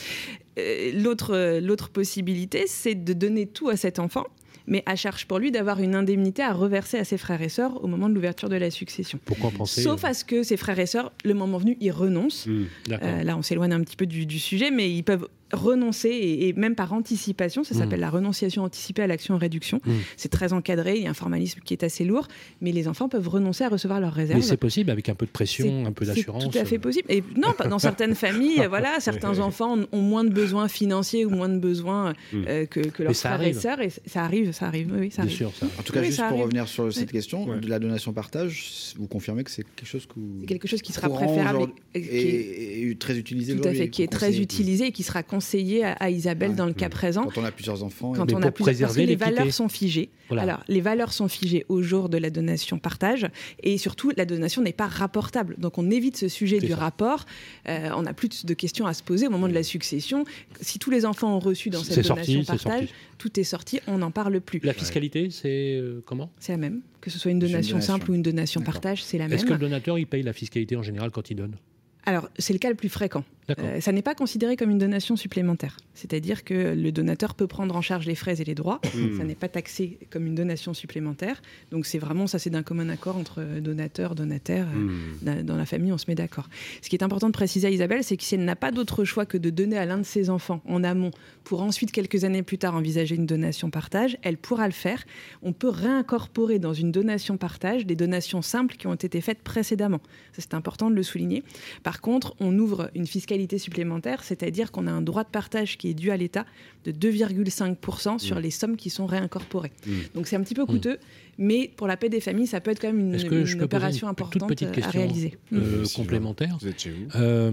Euh, 0.59 0.93
L'autre, 0.95 1.35
euh, 1.35 1.61
l'autre 1.61 1.89
possibilité, 1.91 2.65
c'est 2.67 2.95
de 2.95 3.13
donner 3.13 3.47
tout 3.47 3.69
à 3.69 3.77
cet 3.77 3.99
enfant, 3.99 4.25
mais 4.69 4.83
à 4.87 4.95
charge 4.97 5.27
pour 5.27 5.39
lui 5.39 5.51
d'avoir 5.51 5.81
une 5.81 5.95
indemnité 5.95 6.43
à 6.43 6.53
reverser 6.53 6.99
à 6.99 7.05
ses 7.05 7.19
frères 7.19 7.43
et 7.43 7.49
sœurs 7.49 7.83
au 7.83 7.89
moment 7.89 8.09
de 8.09 8.15
l'ouverture 8.15 8.49
de 8.49 8.57
la 8.57 8.71
succession. 8.71 9.19
Pourquoi 9.25 9.51
penser 9.51 9.83
Sauf 9.83 10.05
à 10.05 10.15
ce 10.15 10.25
que 10.25 10.43
ses 10.43 10.57
frères 10.57 10.79
et 10.79 10.87
sœurs, 10.87 11.13
le 11.25 11.35
moment 11.35 11.59
venu, 11.59 11.77
y 11.81 11.91
renoncent. 11.91 12.47
Hmm. 12.47 12.65
Euh, 12.91 13.25
là, 13.25 13.37
on 13.37 13.43
s'éloigne 13.43 13.73
un 13.73 13.81
petit 13.81 13.97
peu 13.97 14.07
du, 14.07 14.27
du 14.27 14.39
sujet, 14.39 14.71
mais 14.71 14.91
ils 14.91 15.03
peuvent 15.03 15.29
renoncer 15.53 16.09
et, 16.09 16.49
et 16.49 16.53
même 16.53 16.75
par 16.75 16.93
anticipation, 16.93 17.65
ça 17.65 17.75
Mm. 17.75 17.79
s'appelle 17.79 18.01
la 18.01 18.11
renonciation 18.11 18.65
anticipée 18.65 19.03
à 19.03 19.07
l'action 19.07 19.35
en 19.35 19.39
réduction. 19.39 19.81
Mm. 19.85 19.91
C'est 20.17 20.29
très 20.31 20.53
encadré, 20.53 20.97
il 20.97 21.03
y 21.05 21.07
a 21.07 21.11
un 21.11 21.15
formalisme 21.15 21.61
qui 21.65 21.75
est 21.75 21.83
assez 21.85 22.05
lourd, 22.05 22.29
mais 22.61 22.73
les 22.73 22.89
enfants 22.89 23.09
peuvent 23.09 23.29
renoncer 23.29 23.65
à 23.65 23.69
recevoir 23.69 24.01
leurs 24.01 24.13
réserves. 24.13 24.39
Mais 24.41 24.45
c'est 24.45 24.57
possible 24.57 24.91
avec 24.91 25.09
un 25.09 25.15
peu 25.15 25.27
de 25.27 25.31
pression, 25.31 25.87
un 25.87 25.93
peu 25.93 26.05
d'assurance. 26.05 26.45
euh. 26.45 26.49
tout 26.49 26.59
à 26.59 26.65
fait 26.65 26.79
possible. 26.79 27.11
Et 27.11 27.23
non, 27.37 27.55
dans 27.69 27.79
certaines 27.79 28.15
familles, 28.15 28.61
euh, 28.61 28.69
voilà, 28.69 29.01
certains 29.01 29.39
enfants 29.39 29.77
ont 29.93 30.01
moins 30.03 30.25
de 30.25 30.31
besoins 30.31 30.69
financiers 30.69 31.25
ou 31.25 31.31
moins 31.31 31.49
de 31.49 31.59
besoins 31.59 32.15
euh, 32.35 32.67
que, 32.67 32.81
leurs 33.03 33.15
frères 33.15 33.33
arrive. 33.33 33.57
et 33.57 33.61
sœurs. 33.61 33.81
Et 33.81 33.91
ça 34.07 34.25
arrive, 34.25 34.53
ça 34.53 34.67
arrive. 34.67 34.93
Oui, 34.99 35.11
ça 35.11 35.23
Bien 35.23 35.25
arrive. 35.27 35.37
sûr, 35.37 35.53
ça. 35.55 35.67
En 35.79 35.83
tout 35.83 35.93
cas, 35.93 36.01
Oui, 36.01 36.07
juste 36.07 36.19
pour 36.19 36.27
arrive. 36.27 36.43
revenir 36.43 36.69
sur 36.69 36.93
cette 36.93 37.05
Oui. 37.09 37.13
question 37.13 37.57
de 37.59 37.67
la 37.69 37.79
donation 37.79 38.13
partage, 38.13 38.93
vous 38.99 39.07
confirmez 39.07 39.45
que 39.45 39.51
c'est 39.51 39.65
quelque 39.77 39.89
chose 39.89 40.07
que 40.07 40.15
vous- 40.17 40.45
quelque 40.47 40.69
chose 40.69 40.83
qui 40.83 40.93
sera 40.93 41.09
préférable 41.09 41.69
et- 41.95 42.97
très 42.99 43.19
utilisé 43.19 43.57
Tout 43.57 43.69
à 43.69 43.73
fait, 43.75 43.89
qui 43.91 44.03
est 44.03 44.11
très 44.13 44.39
utilisé 44.41 44.87
et 44.87 44.93
qui 44.93 45.03
sera 45.03 45.23
conseillé 45.39 45.85
à, 45.85 45.93
à 45.93 46.11
Isabelle 46.11 46.57
dans 46.57 46.67
le 46.67 46.73
cas 46.73 46.89
présent. 46.89 47.25
Quand 47.25 47.41
on 47.41 47.45
a 47.45 47.53
plusieurs 47.53 47.85
enfants. 47.85 48.13
Quand 48.13 48.33
on 48.33 48.43
a 48.43 48.51
plusieurs, 48.51 48.89
parce 48.89 48.97
que 48.97 49.03
les 49.03 49.15
valeurs 49.17 49.53
sont 49.53 49.69
figées. 49.69 50.11
Voilà. 50.29 50.43
Alors, 50.43 50.65
les 50.69 50.81
valeurs 50.81 51.13
sont 51.13 51.29
figées 51.29 51.65
au 51.69 51.81
jour 51.81 52.09
de 52.09 52.19
la 52.19 52.31
donation 52.31 52.79
partage, 52.79 53.29
et 53.63 53.79
surtout, 53.79 54.11
la 54.17 54.25
donation 54.25 54.61
n'est 54.63 54.73
pas 54.73 54.89
rapportable. 54.89 55.55
Donc, 55.59 55.79
on 55.79 55.91
évite 55.91 56.17
ce 56.17 56.29
sujet 56.29 56.59
du 56.59 56.73
ça. 56.73 56.77
rapport. 56.77 57.25
Euh, 57.69 57.91
on 57.95 58.03
n'a 58.03 58.15
plus 58.15 58.45
de 58.45 58.55
questions 58.55 58.87
à 58.87 58.95
se 58.95 59.03
poser 59.03 59.29
au 59.29 59.31
moment 59.31 59.49
de 59.49 59.55
la 59.55 59.63
succession. 59.63 60.25
Si 60.61 60.79
tous 60.79 60.91
les 60.91 61.07
enfants 61.07 61.37
ont 61.37 61.39
reçu 61.39 61.71
dans 61.71 61.85
cette 61.85 62.07
donation 62.07 62.45
partage, 62.45 62.89
tout 63.17 63.39
est 63.39 63.45
sorti, 63.45 63.81
on 63.87 63.99
n'en 63.99 64.11
parle 64.11 64.41
plus. 64.41 64.61
La 64.65 64.73
fiscalité, 64.75 65.31
c'est 65.31 65.77
euh, 65.77 66.03
comment? 66.05 66.31
C'est 66.41 66.53
la 66.53 66.59
même. 66.59 66.81
Que 67.01 67.11
ce 67.11 67.19
soit 67.19 67.31
une 67.31 67.41
C'est 67.41 67.47
une 67.47 67.53
donation, 67.53 67.75
donation. 67.77 67.95
simple 67.95 68.11
ou 68.11 68.15
une 68.15 68.23
donation 68.23 68.61
partage, 68.61 69.05
c'est 69.05 69.19
la 69.19 69.29
même. 69.29 69.35
Est-ce 69.35 69.47
que 69.47 69.53
le 69.53 69.59
donateur, 69.59 69.99
il 69.99 70.07
paye 70.07 70.25
la 70.25 70.33
fiscalité 70.33 70.75
en 70.75 70.83
général 70.83 71.11
quand 71.13 71.31
il 71.31 71.37
donne? 71.37 71.57
Alors, 72.05 72.29
c'est 72.39 72.53
le 72.53 72.59
cas 72.59 72.71
le 72.71 72.75
plus 72.75 72.89
fréquent. 72.89 73.25
Euh, 73.59 73.81
ça 73.81 73.93
n'est 73.93 74.03
pas 74.03 74.15
considéré 74.15 74.57
comme 74.57 74.71
une 74.71 74.79
donation 74.79 75.17
supplémentaire. 75.17 75.77
C'est-à-dire 75.95 76.45
que 76.45 76.75
le 76.75 76.93
donateur 76.93 77.35
peut 77.35 77.47
prendre 77.47 77.75
en 77.77 77.81
charge 77.81 78.07
les 78.07 78.15
frais 78.15 78.41
et 78.41 78.45
les 78.45 78.55
droits. 78.55 78.81
Hmm. 78.95 79.17
Ça 79.17 79.25
n'est 79.25 79.35
pas 79.35 79.49
taxé 79.49 79.99
comme 80.11 80.27
une 80.27 80.35
donation 80.35 80.75
supplémentaire. 80.75 81.41
Donc, 81.71 81.87
c'est 81.87 81.99
vraiment, 81.99 82.27
ça, 82.27 82.39
c'est 82.39 82.51
d'un 82.51 82.63
commun 82.63 82.89
accord 82.91 83.17
entre 83.17 83.43
donateur, 83.61 84.15
donataire. 84.15 84.67
euh, 84.75 84.79
Hmm. 84.79 84.99
dans- 85.23 85.47
Dans 85.47 85.57
la 85.57 85.65
famille, 85.67 85.93
on 85.93 85.99
se 85.99 86.05
met 86.09 86.15
d'accord. 86.15 86.49
Ce 86.83 86.89
qui 86.91 86.97
est 86.97 87.03
important 87.03 87.29
de 87.29 87.33
préciser 87.33 87.67
à 87.69 87.71
Isabelle, 87.71 88.05
c'est 88.05 88.17
que 88.19 88.23
si 88.23 88.35
elle 88.35 88.45
n'a 88.45 88.57
pas 88.57 88.71
d'autre 88.71 89.05
choix 89.05 89.25
que 89.25 89.39
de 89.39 89.49
donner 89.51 89.79
à 89.79 89.87
l'un 89.87 89.99
de 89.99 90.03
ses 90.03 90.29
enfants 90.31 90.61
en 90.67 90.85
amont 90.85 91.11
pour 91.45 91.63
ensuite, 91.63 91.91
quelques 91.93 92.25
années 92.25 92.43
plus 92.43 92.59
tard, 92.59 92.75
envisager 92.75 93.15
une 93.15 93.25
donation 93.27 93.71
partage, 93.71 94.19
elle 94.23 94.37
pourra 94.37 94.67
le 94.67 94.73
faire. 94.75 95.05
On 95.43 95.53
peut 95.55 95.69
réincorporer 95.71 96.59
dans 96.59 96.75
une 96.75 96.93
donation 96.93 97.37
partage 97.39 97.87
des 97.87 97.97
donations 97.97 98.43
simples 98.43 98.77
qui 98.77 98.87
ont 98.87 98.95
été 98.95 99.21
faites 99.21 99.41
précédemment. 99.43 100.01
Ça, 100.33 100.43
c'est 100.43 100.55
important 100.55 100.91
de 100.91 100.95
le 100.97 101.03
souligner. 101.03 101.43
Par 101.83 102.01
contre, 102.03 102.35
on 102.41 102.57
ouvre 102.59 102.91
une 102.95 103.07
fiscalité 103.07 103.38
fiscalité 103.39 103.59
supplémentaire, 103.59 104.25
c'est-à-dire 104.25 104.73
qu'on 104.73 104.87
a 104.89 104.91
un 104.91 105.01
droit 105.03 105.23
de 105.23 105.29
partage 105.29 105.79
qui 105.79 105.89
est 105.91 105.95
dû 105.95 106.11
à 106.11 106.17
l'État 106.17 106.45
de 106.85 106.91
2,5% 106.91 108.19
sur 108.19 108.37
Mmh. 108.37 108.41
les 108.41 108.51
sommes 108.51 108.77
qui 108.77 108.91
sont 108.91 109.07
réincorporées. 109.07 109.71
Mmh. 109.87 109.91
Donc 110.15 110.27
c'est 110.27 110.35
un 110.37 110.43
petit 110.43 110.55
peu 110.55 110.63
Mmh. 110.63 110.67
coûteux, 110.67 110.99
mais 111.39 111.71
pour 111.77 111.87
la 111.87 111.97
paix 111.97 112.09
des 112.09 112.21
familles, 112.21 112.47
ça 112.49 112.61
peut 112.61 112.73
être 112.73 112.81
quand 112.81 112.93
même 112.93 112.99
une, 113.15 113.23
que 113.29 113.63
opération 113.63 114.09
une 114.09 114.11
importante 114.11 114.41
toute 114.49 114.49
petite 114.49 114.73
question 114.73 114.89
à 115.01 115.05
réaliser. 115.05 115.39
euh, 115.53 115.83
Mmh. 115.83 115.87
complémentaire 115.95 116.57
Vous 116.61 116.67
êtes 116.69 116.81
chez 116.81 116.91
vous 116.91 117.07
Euh, 117.15 117.51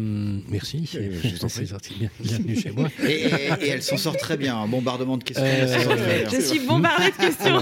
Merci. 0.49 0.90
Euh, 0.95 1.12
je 1.24 1.36
vous 1.36 1.45
en 1.45 1.49
C'est 1.49 1.60
prie. 1.62 1.68
gentil. 1.68 1.94
Bien- 1.99 2.10
Bienvenue 2.20 2.56
chez 2.56 2.72
moi. 2.72 2.90
Et, 3.03 3.12
et- 3.12 3.66
et 3.66 3.68
elle 3.70 3.84
s'en 3.84 3.98
sort 3.98 4.18
très 4.18 4.38
bien, 4.38 4.57
un 4.57 4.68
bombardement 4.68 5.18
de 5.18 5.24
questions. 5.24 5.45
Euh. 5.45 6.26
Je 6.32 6.41
suis 6.41 6.60
bombardée 6.66 7.12
de 7.12 7.18
questions. 7.18 7.62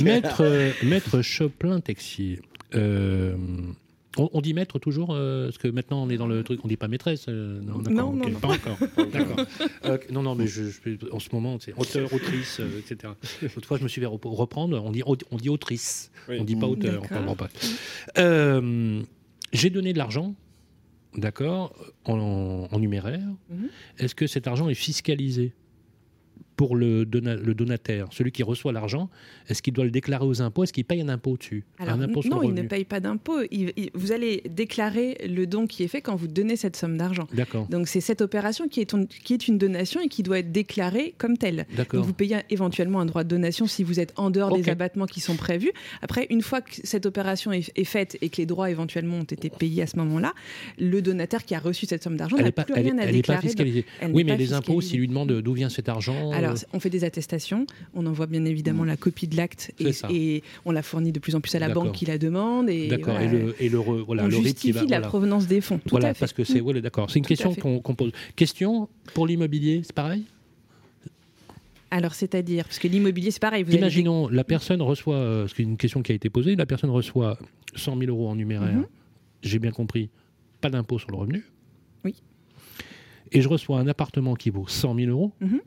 maître, 0.04 0.72
maître 0.82 1.20
Choplin-Texier. 1.22 2.40
euh, 2.74 3.36
on, 4.16 4.28
on 4.32 4.40
dit 4.40 4.54
maître 4.54 4.78
toujours 4.78 5.10
euh, 5.12 5.46
Parce 5.46 5.58
que 5.58 5.68
maintenant 5.68 6.02
on 6.02 6.10
est 6.10 6.16
dans 6.16 6.26
le 6.26 6.42
truc, 6.42 6.60
on 6.64 6.68
dit 6.68 6.76
pas 6.76 6.88
maîtresse. 6.88 7.26
euh, 7.28 7.60
non, 7.62 7.78
d'accord, 7.78 8.12
Non, 8.14 8.20
ok, 8.20 8.26
non, 8.26 8.30
non. 8.32 8.38
pas 8.40 8.48
encore. 8.48 8.78
D'accord. 9.12 9.46
Euh, 9.84 9.98
non, 10.10 10.22
non, 10.22 10.34
mais 10.34 10.46
je, 10.46 10.64
je- 10.64 11.10
en 11.12 11.18
ce 11.18 11.28
moment, 11.32 11.58
c'est 11.60 11.72
auteur, 11.78 12.12
autrice, 12.12 12.60
euh, 12.60 12.78
etc. 12.78 13.12
L'autre 13.42 13.66
fois, 13.66 13.78
je 13.78 13.82
me 13.82 13.88
suis 13.88 14.00
fait 14.00 14.06
rep- 14.06 14.24
reprendre. 14.24 14.82
On 14.84 14.90
dit, 14.90 15.02
on 15.06 15.36
dit 15.36 15.48
autrice. 15.48 16.10
Oui. 16.28 16.36
On 16.40 16.44
dit 16.44 16.56
pas 16.56 16.66
auteur. 16.66 17.02
Bon, 17.24 17.34
pas. 17.34 17.48
Euh, 18.18 19.02
J'ai 19.52 19.70
donné 19.70 19.92
de 19.92 19.98
l'argent, 19.98 20.34
d'accord, 21.16 21.72
en, 22.04 22.68
en 22.70 22.78
numéraire. 22.78 23.20
Mhm. 23.50 23.68
Est-ce 23.98 24.14
que 24.14 24.26
cet 24.26 24.46
argent 24.46 24.68
est 24.68 24.74
fiscalisé? 24.74 25.52
Pour 26.56 26.74
le, 26.76 27.04
dona- 27.04 27.36
le 27.36 27.54
donataire, 27.54 28.06
celui 28.10 28.32
qui 28.32 28.42
reçoit 28.42 28.72
l'argent, 28.72 29.10
est-ce 29.48 29.60
qu'il 29.62 29.72
doit 29.74 29.84
le 29.84 29.90
déclarer 29.90 30.24
aux 30.24 30.40
impôts? 30.40 30.64
Est-ce 30.64 30.72
qu'il 30.72 30.84
paye 30.84 31.00
un 31.02 31.08
impôt 31.08 31.36
dessus 31.36 31.64
Alors, 31.78 31.94
Un 31.94 32.00
impôt 32.00 32.22
sur 32.22 32.30
non, 32.34 32.42
il 32.42 32.54
ne 32.54 32.62
paye 32.62 32.84
pas 32.84 32.98
d'impôt. 33.00 33.38
Vous 33.94 34.12
allez 34.12 34.42
déclarer 34.48 35.18
le 35.28 35.46
don 35.46 35.66
qui 35.66 35.82
est 35.84 35.88
fait 35.88 36.00
quand 36.00 36.16
vous 36.16 36.28
donnez 36.28 36.56
cette 36.56 36.76
somme 36.76 36.96
d'argent. 36.96 37.26
D'accord. 37.34 37.66
Donc 37.68 37.88
c'est 37.88 38.00
cette 38.00 38.20
opération 38.22 38.68
qui 38.68 38.80
est, 38.80 38.86
ton- 38.86 39.06
qui 39.06 39.34
est 39.34 39.48
une 39.48 39.58
donation 39.58 40.00
et 40.00 40.08
qui 40.08 40.22
doit 40.22 40.38
être 40.38 40.50
déclarée 40.52 41.14
comme 41.18 41.36
telle. 41.36 41.66
D'accord. 41.76 42.00
Donc 42.00 42.06
vous 42.06 42.14
payez 42.14 42.38
éventuellement 42.50 43.00
un 43.00 43.06
droit 43.06 43.22
de 43.24 43.28
donation 43.28 43.66
si 43.66 43.82
vous 43.84 44.00
êtes 44.00 44.12
en 44.16 44.30
dehors 44.30 44.56
des 44.56 44.68
abattements 44.70 45.06
qui 45.06 45.20
sont 45.20 45.36
prévus. 45.36 45.72
Après, 46.02 46.26
une 46.30 46.42
fois 46.42 46.60
que 46.62 46.70
cette 46.84 47.06
opération 47.06 47.52
est, 47.52 47.70
est 47.76 47.84
faite 47.84 48.16
et 48.22 48.28
que 48.30 48.38
les 48.38 48.46
droits 48.46 48.70
éventuellement 48.70 49.18
ont 49.18 49.22
été 49.24 49.50
payés 49.50 49.82
à 49.82 49.86
ce 49.86 49.96
moment-là, 49.98 50.32
le 50.78 51.02
donataire 51.02 51.44
qui 51.44 51.54
a 51.54 51.58
reçu 51.58 51.86
cette 51.86 52.02
somme 52.02 52.16
d'argent 52.16 52.36
n'a 52.36 52.44
n'est 52.44 52.52
pas, 52.52 52.64
plus 52.64 52.74
est- 52.74 52.80
rien 52.80 52.98
à 52.98 53.02
elle 53.02 53.08
est 53.10 53.12
pas 53.26 53.34
déclarer. 53.34 53.40
fiscalisée. 53.48 53.84
Elle 54.00 54.12
Oui, 54.12 54.24
n'est 54.24 54.32
mais 54.32 54.38
les 54.38 54.52
impôts, 54.52 54.80
s'ils 54.80 55.00
lui 55.00 55.08
demandent 55.08 55.32
d'où 55.32 55.52
vient 55.52 55.68
cet 55.68 55.88
argent. 55.88 56.30
Alors, 56.32 56.45
euh, 56.52 56.54
on 56.72 56.80
fait 56.80 56.90
des 56.90 57.04
attestations, 57.04 57.66
on 57.94 58.06
envoie 58.06 58.26
bien 58.26 58.44
évidemment 58.44 58.84
la 58.84 58.96
copie 58.96 59.26
de 59.28 59.36
l'acte 59.36 59.72
et, 60.10 60.42
on 60.64 60.72
la 60.72 60.82
fournit 60.82 61.12
de 61.12 61.18
plus 61.20 61.34
en 61.34 61.40
plus 61.40 61.54
à 61.54 61.58
la 61.58 61.68
banque 61.68 61.92
qui 61.92 62.04
la 62.06 62.18
demande. 62.18 62.68
Et 62.70 62.88
D'accord. 62.88 63.14
voilà. 63.14 63.24
Et 63.24 63.28
le, 63.38 63.54
et 63.60 63.68
le, 63.68 63.78
re- 63.78 64.02
voilà, 64.04 64.24
on 64.24 64.26
le 64.26 64.32
justifie 64.32 64.72
va- 64.72 64.84
la 64.84 65.00
provenance 65.00 65.46
des 65.46 65.60
fonds. 65.60 65.78
Tout 65.78 65.90
voilà, 65.90 66.08
à 66.08 66.14
fait. 66.14 66.20
parce 66.20 66.32
que 66.32 66.44
c'est. 66.44 66.60
Mm. 66.60 66.64
Voilà, 66.64 66.80
d'accord. 66.80 67.10
C'est 67.10 67.18
une 67.18 67.24
Tout 67.24 67.28
question 67.28 67.54
qu'on 67.54 67.94
pose. 67.94 68.12
Question 68.36 68.88
pour 69.14 69.26
l'immobilier, 69.26 69.82
c'est 69.84 69.92
pareil? 69.94 70.24
Alors, 71.90 72.14
c'est-à-dire, 72.14 72.64
parce 72.64 72.78
que 72.78 72.88
l'immobilier, 72.88 73.30
c'est 73.30 73.40
pareil. 73.40 73.62
Vous 73.62 73.68
avez 73.68 73.76
des- 73.78 73.82
Imaginons, 73.82 74.28
la 74.28 74.44
personne 74.44 74.82
reçoit, 74.82 75.16
euh, 75.16 75.46
c'est 75.46 75.62
une 75.62 75.76
question 75.76 76.02
qui 76.02 76.12
a 76.12 76.14
été 76.14 76.28
posée, 76.30 76.56
la 76.56 76.66
personne 76.66 76.90
reçoit 76.90 77.38
100 77.76 77.96
000 77.98 78.10
euros 78.10 78.28
en 78.28 78.34
numéraire, 78.34 78.74
Mhm. 78.74 78.86
j'ai 79.42 79.58
bien 79.60 79.70
compris, 79.70 80.10
pas 80.60 80.68
d'impôt 80.68 80.98
sur 80.98 81.10
le 81.10 81.16
revenu. 81.16 81.44
Oui. 82.04 82.14
Et 83.32 83.40
je 83.40 83.48
reçois 83.48 83.78
un 83.78 83.86
appartement 83.86 84.34
qui 84.34 84.50
vaut 84.50 84.66
100 84.66 84.94
000 84.96 85.10
euros, 85.10 85.32
Mhm. 85.40 85.60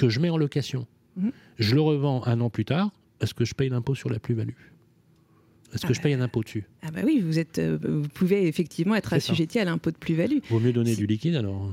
Que 0.00 0.08
je 0.08 0.20
mets 0.20 0.30
en 0.30 0.36
location. 0.38 0.86
Mhm. 1.16 1.32
Je 1.58 1.74
le 1.74 1.80
revends 1.80 2.22
un 2.26 2.40
an 2.40 2.50
plus 2.50 2.64
tard, 2.64 2.90
est-ce 3.20 3.34
que 3.34 3.44
je 3.44 3.54
paye 3.54 3.68
l'impôt 3.68 3.94
sur 3.94 4.08
la 4.10 4.18
plus-value? 4.18 4.54
Est-ce 5.72 5.82
que 5.82 5.88
Ah 5.90 5.92
je 5.92 6.00
paye 6.00 6.14
un 6.14 6.20
impôt 6.20 6.42
dessus? 6.42 6.64
Ah 6.82 6.90
bah 6.90 7.02
oui, 7.04 7.20
vous, 7.24 7.38
êtes, 7.38 7.58
euh, 7.58 7.78
vous 7.82 8.08
pouvez 8.08 8.48
effectivement 8.48 8.94
être 8.96 9.10
ça. 9.10 9.16
assujetti 9.16 9.58
à 9.60 9.64
l'impôt 9.64 9.90
de 9.90 9.96
plus-value. 9.96 10.38
Vaut 10.48 10.58
mieux 10.58 10.72
donner 10.72 10.96
du 10.96 11.06
liquide 11.06 11.36
alors 11.36 11.70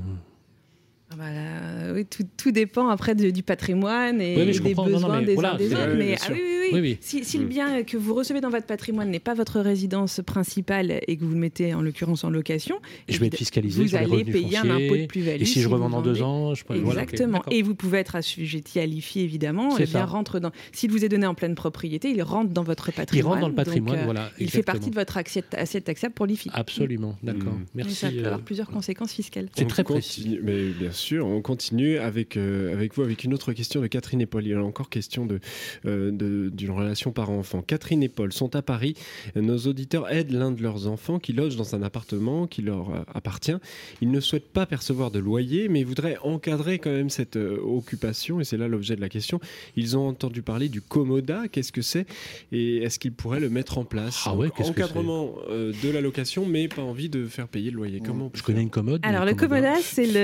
Ah 1.10 1.16
bah 1.16 1.32
là, 1.32 1.92
oui, 1.94 2.04
tout, 2.04 2.22
tout 2.36 2.52
dépend 2.52 2.88
après 2.90 3.14
de- 3.14 3.30
du 3.30 3.42
patrimoine 3.42 4.20
et 4.20 4.36
Oui, 4.36 4.52
des 4.52 4.58
comprends. 4.60 4.84
Non, 4.86 4.92
besoins 4.92 5.08
non, 5.14 5.18
mais 5.20 5.24
des 5.26 5.34
voilà, 5.34 5.54
uns 5.54 5.56
des 5.56 5.72
autres. 5.72 5.94
Mais 5.96 6.06
bien 6.06 6.16
ah 6.20 6.28
oui, 6.32 6.38
oui, 6.44 6.57
oui. 6.72 6.80
Oui, 6.80 6.88
oui. 6.90 6.98
Si, 7.00 7.24
si 7.24 7.38
le 7.38 7.44
Mm. 7.44 7.48
bien 7.48 7.82
que 7.82 7.96
vous 7.96 8.14
recevez 8.14 8.40
dans 8.40 8.50
votre 8.50 8.66
patrimoine 8.66 9.10
n'est 9.10 9.18
pas 9.20 9.34
votre 9.34 9.60
résidence 9.60 10.20
principale 10.26 11.00
et 11.06 11.16
que 11.16 11.24
vous 11.24 11.32
le 11.32 11.38
mettez 11.38 11.74
en 11.74 11.80
l'occurrence 11.82 12.24
en 12.24 12.30
location, 12.30 12.76
Et 13.08 13.12
je 13.12 13.20
vais 13.20 13.26
être 13.28 13.36
fiscalisé 13.36 13.82
Vous 13.82 13.88
sur 13.88 13.98
les 13.98 14.04
allez 14.04 14.24
payer 14.24 14.56
un 14.58 14.68
impôt 14.70 14.96
de 14.96 15.06
plus-value. 15.06 15.42
Et 15.42 15.44
si 15.44 15.60
je 15.60 15.68
revends 15.68 15.90
dans 15.90 16.02
deux 16.02 16.22
ans, 16.22 16.54
je 16.54 16.64
voilà, 16.68 16.82
ok, 16.82 16.92
Exactement. 17.12 17.38
d'accord. 17.38 17.52
et 17.52 17.62
vous 17.62 17.74
pouvez 17.74 17.98
être 17.98 18.16
assujetti 18.16 18.78
à 18.80 18.86
l'IFI, 18.86 19.20
évidemment. 19.20 19.70
C'est 19.72 19.80
Le 19.80 19.86
bien 19.86 20.00
ça. 20.00 20.06
rentre 20.06 20.38
dans. 20.40 20.50
S'il 20.72 20.90
vous 20.90 21.04
est 21.04 21.08
donné 21.08 21.26
en 21.26 21.34
pleine 21.34 21.54
propriété, 21.54 22.10
il 22.10 22.22
rentre 22.22 22.50
dans 22.52 22.62
votre 22.62 22.92
patrimoine. 22.92 23.28
rentre 23.34 23.40
dans 23.42 23.48
le 23.48 23.54
patrimoine, 23.54 23.94
Donc, 23.94 24.02
euh, 24.02 24.04
voilà, 24.04 24.30
Il 24.38 24.50
fait 24.50 24.62
partie 24.62 24.90
de 24.90 24.94
votre 24.94 25.16
assiette, 25.16 25.54
assiette 25.54 25.84
taxable 25.84 26.14
pour 26.14 26.26
l'IFI. 26.26 26.50
Absolument, 26.52 27.16
d'accord. 27.22 27.52
Mm. 27.54 27.62
Et 27.62 27.66
Merci. 27.76 27.94
ça 27.94 28.10
peut 28.10 28.16
euh, 28.18 28.24
avoir 28.26 28.40
plusieurs 28.40 28.68
conséquences 28.70 29.12
fiscales. 29.12 29.48
C'est 29.56 29.66
très 29.66 29.84
continue- 29.84 30.40
Mais 30.42 30.68
bien 30.70 30.92
sûr, 30.92 31.26
on 31.26 31.40
continue 31.42 31.98
avec, 31.98 32.36
euh, 32.36 32.72
avec 32.72 32.94
vous 32.94 33.02
avec 33.02 33.24
une 33.24 33.34
autre 33.34 33.52
question 33.52 33.80
de 33.80 33.86
Catherine 33.86 34.20
et 34.20 34.26
Paul. 34.26 34.44
Il 34.44 34.50
y 34.50 34.54
a 34.54 34.62
encore 34.62 34.88
question 34.90 35.26
de, 35.26 35.40
euh, 35.86 36.10
de- 36.10 36.50
d'une 36.58 36.72
relation 36.72 37.12
parent-enfant. 37.12 37.62
Catherine 37.62 38.02
et 38.02 38.08
Paul 38.08 38.32
sont 38.32 38.54
à 38.54 38.60
Paris. 38.62 38.94
Nos 39.36 39.58
auditeurs 39.60 40.10
aident 40.12 40.32
l'un 40.32 40.50
de 40.50 40.62
leurs 40.62 40.86
enfants 40.88 41.18
qui 41.18 41.32
loge 41.32 41.56
dans 41.56 41.74
un 41.74 41.82
appartement 41.82 42.46
qui 42.46 42.60
leur 42.62 42.90
euh, 42.90 43.02
appartient. 43.14 43.56
Ils 44.02 44.10
ne 44.10 44.20
souhaitent 44.20 44.52
pas 44.52 44.66
percevoir 44.66 45.10
de 45.10 45.18
loyer, 45.18 45.68
mais 45.68 45.84
voudraient 45.84 46.18
encadrer 46.22 46.78
quand 46.78 46.90
même 46.90 47.08
cette 47.10 47.36
euh, 47.36 47.58
occupation. 47.62 48.40
Et 48.40 48.44
c'est 48.44 48.56
là 48.56 48.68
l'objet 48.68 48.96
de 48.96 49.00
la 49.00 49.08
question. 49.08 49.40
Ils 49.76 49.96
ont 49.96 50.08
entendu 50.08 50.42
parler 50.42 50.68
du 50.68 50.82
Comoda. 50.82 51.48
Qu'est-ce 51.48 51.72
que 51.72 51.82
c'est? 51.82 52.06
Et 52.52 52.78
est-ce 52.78 52.98
qu'ils 52.98 53.12
pourraient 53.12 53.40
le 53.40 53.48
mettre 53.50 53.78
en 53.78 53.84
place? 53.84 54.24
Ah 54.26 54.34
ouais, 54.34 54.48
Encadrement 54.58 55.34
euh, 55.48 55.72
de 55.82 55.90
la 55.90 56.00
location, 56.00 56.44
mais 56.44 56.68
pas 56.68 56.82
envie 56.82 57.08
de 57.08 57.26
faire 57.26 57.46
payer 57.48 57.70
le 57.70 57.76
loyer. 57.76 58.00
Comment 58.04 58.30
Je 58.34 58.42
connais 58.42 58.62
une 58.62 58.70
commode. 58.70 59.00
Alors, 59.04 59.24
le 59.24 59.34
Comoda- 59.34 59.76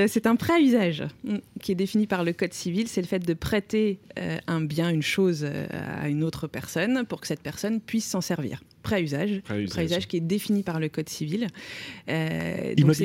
c'est 0.09 0.27
un 0.27 0.37
prêt 0.37 0.55
à 0.55 0.61
usage 0.61 1.05
mm, 1.25 1.37
qui 1.61 1.73
est 1.73 1.77
défini 1.77 2.07
par 2.07 2.25
le 2.25 2.33
Code 2.33 2.53
civil. 2.53 2.89
C'est 2.89 3.01
le 3.01 3.07
fait 3.07 3.21
de 3.21 3.35
prêter 3.35 4.01
euh, 4.19 4.39
un 4.47 4.61
bien, 4.61 4.91
une 4.91 5.03
chose 5.03 5.45
euh, 5.45 5.67
à 5.71 6.09
une 6.09 6.24
autre 6.25 6.47
personne 6.49 7.05
pour 7.09 7.21
que 7.21 7.27
cette 7.27 7.43
personne 7.43 7.81
puisse 7.81 8.07
s'en 8.07 8.21
servir. 8.21 8.63
Prêt 8.83 8.97
à 8.97 9.01
usage, 9.01 9.41
Prêt 9.45 9.55
à 9.55 9.59
usage. 9.59 9.71
prêt 9.71 9.81
à 9.83 9.85
usage 9.85 10.09
qui 10.09 10.17
est 10.17 10.21
défini 10.21 10.63
par 10.63 10.81
le 10.81 10.89
Code 10.89 11.09
civil. 11.09 11.47
Euh, 12.09 12.75
donc 12.75 12.97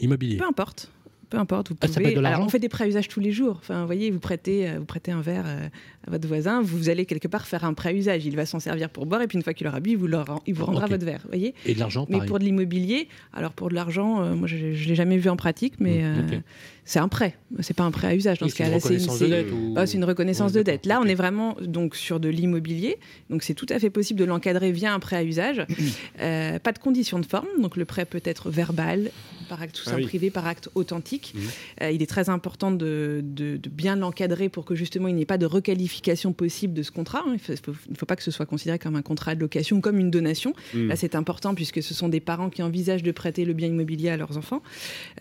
Immobilier. 0.00 0.36
Peu 0.38 0.44
importe. 0.46 0.90
Peu 1.28 1.38
importe, 1.38 1.68
vous 1.68 1.76
Ah, 1.80 1.86
pouvez. 1.86 2.16
Alors, 2.16 2.40
on 2.40 2.48
fait 2.48 2.58
des 2.58 2.68
prêts 2.68 2.82
à 2.84 2.88
usage 2.88 3.06
tous 3.06 3.20
les 3.20 3.30
jours. 3.30 3.58
Enfin, 3.60 3.80
vous 3.82 3.86
voyez, 3.86 4.10
vous 4.10 4.18
prêtez, 4.18 4.68
euh, 4.68 4.78
vous 4.80 4.84
prêtez 4.84 5.12
un 5.12 5.20
verre 5.20 5.44
euh, 5.46 5.68
à 6.04 6.10
votre 6.10 6.26
voisin, 6.26 6.60
vous 6.60 6.88
allez 6.88 7.06
quelque 7.06 7.28
part 7.28 7.46
faire 7.46 7.64
un 7.64 7.72
prêt 7.72 7.90
à 7.90 7.92
usage. 7.92 8.26
Il 8.26 8.34
va 8.34 8.46
s'en 8.46 8.58
servir 8.58 8.90
pour 8.90 9.06
boire, 9.06 9.22
et 9.22 9.28
puis 9.28 9.36
une 9.38 9.44
fois 9.44 9.54
qu'il 9.54 9.68
aura 9.68 9.78
bu, 9.78 9.90
il 9.90 9.96
vous, 9.96 10.08
le 10.08 10.16
rend- 10.16 10.42
il 10.48 10.54
vous 10.54 10.64
rendra 10.64 10.86
votre 10.88 11.04
verre. 11.04 11.20
vous 11.22 11.28
Voyez. 11.28 11.54
Et 11.66 11.74
de 11.74 11.78
l'argent, 11.78 12.04
Mais 12.08 12.16
pareil. 12.16 12.28
pour 12.28 12.40
de 12.40 12.44
l'immobilier, 12.44 13.06
alors 13.32 13.52
pour 13.52 13.68
de 13.68 13.74
l'argent, 13.76 14.20
euh, 14.24 14.34
moi 14.34 14.48
je 14.48 14.56
ne 14.56 14.72
l'ai 14.72 14.94
jamais 14.96 15.18
vu 15.18 15.28
en 15.30 15.36
pratique, 15.36 15.74
mais 15.78 15.98
Mm, 15.98 16.04
euh, 16.04 16.36
ok. 16.38 16.42
C'est 16.90 16.98
un 16.98 17.08
prêt. 17.08 17.36
C'est 17.60 17.74
pas 17.76 17.84
un 17.84 17.90
prêt 17.92 18.08
à 18.08 18.14
usage 18.16 18.38
dans 18.38 18.46
Oui, 18.46 18.50
ce 18.50 18.56
c'est 18.58 18.64
une 18.64 18.70
cas-là. 18.70 18.82
reconnaissance 18.82 19.18
de 19.20 19.26
dette 19.26 19.46
ou- 19.52 19.74
Ah, 19.76 19.86
c'est 19.86 19.96
une 19.96 20.04
reconnaissance 20.04 20.52
de 20.52 20.62
dette. 20.62 20.86
Là, 20.86 21.00
on 21.00 21.04
est 21.06 21.14
vraiment 21.14 21.56
donc 21.62 21.94
sur 21.94 22.18
de 22.20 22.28
l'immobilier, 22.28 22.98
donc 23.28 23.42
c'est 23.44 23.54
tout 23.54 23.66
à 23.68 23.78
fait 23.78 23.90
possible 23.90 24.18
de 24.18 24.24
l'encadrer 24.24 24.72
via 24.72 24.92
un 24.92 24.98
prêt 24.98 25.16
à 25.16 25.22
usage. 25.24 25.64
Euh, 26.20 26.58
pas 26.58 26.72
de 26.72 26.78
conditions 26.78 27.18
de 27.18 27.24
forme, 27.26 27.46
donc 27.60 27.76
le 27.76 27.84
prêt 27.86 28.04
peut 28.04 28.20
être 28.24 28.50
verbal, 28.50 29.10
par 29.48 29.62
acte 29.62 29.74
tout 29.76 29.88
Ah 29.90 29.94
oui. 29.96 30.04
privé, 30.04 30.30
par 30.30 30.46
acte 30.46 30.68
authentique. 30.74 31.32
Mhm. 31.34 31.40
Euh, 31.82 31.90
il 31.92 32.02
est 32.02 32.06
très 32.06 32.28
important 32.28 32.70
de, 32.70 33.20
de- 33.24 33.56
de 33.56 33.68
bien 33.70 33.96
l'encadrer 33.96 34.48
pour 34.50 34.64
que 34.64 34.74
justement 34.74 35.08
il 35.08 35.14
n'y 35.14 35.22
ait 35.22 35.26
pas 35.26 35.38
de 35.38 35.46
requalification 35.46 36.32
possible 36.32 36.74
de 36.74 36.82
ce 36.82 36.90
contrat. 36.90 37.24
Il 37.32 37.38
faut- 37.38 37.52
ne 37.88 37.94
faut, 37.96 38.06
pas 38.06 38.16
que 38.16 38.22
ce 38.22 38.30
soit 38.30 38.44
considéré 38.46 38.78
comme 38.78 38.96
un 38.96 39.02
contrat 39.02 39.34
de 39.34 39.40
location 39.40 39.78
ou 39.78 39.80
comme 39.80 39.98
une 39.98 40.10
donation. 40.10 40.52
Mm. 40.74 40.88
Là, 40.88 40.96
c'est 40.96 41.14
important 41.14 41.54
puisque 41.54 41.82
ce 41.82 41.94
sont 41.94 42.08
des 42.08 42.20
parents 42.20 42.50
qui 42.50 42.62
envisagent 42.62 43.02
de 43.02 43.12
prêter 43.12 43.44
le 43.46 43.54
bien 43.54 43.68
immobilier 43.68 44.10
à 44.10 44.16
leurs 44.18 44.36
enfants, 44.36 44.62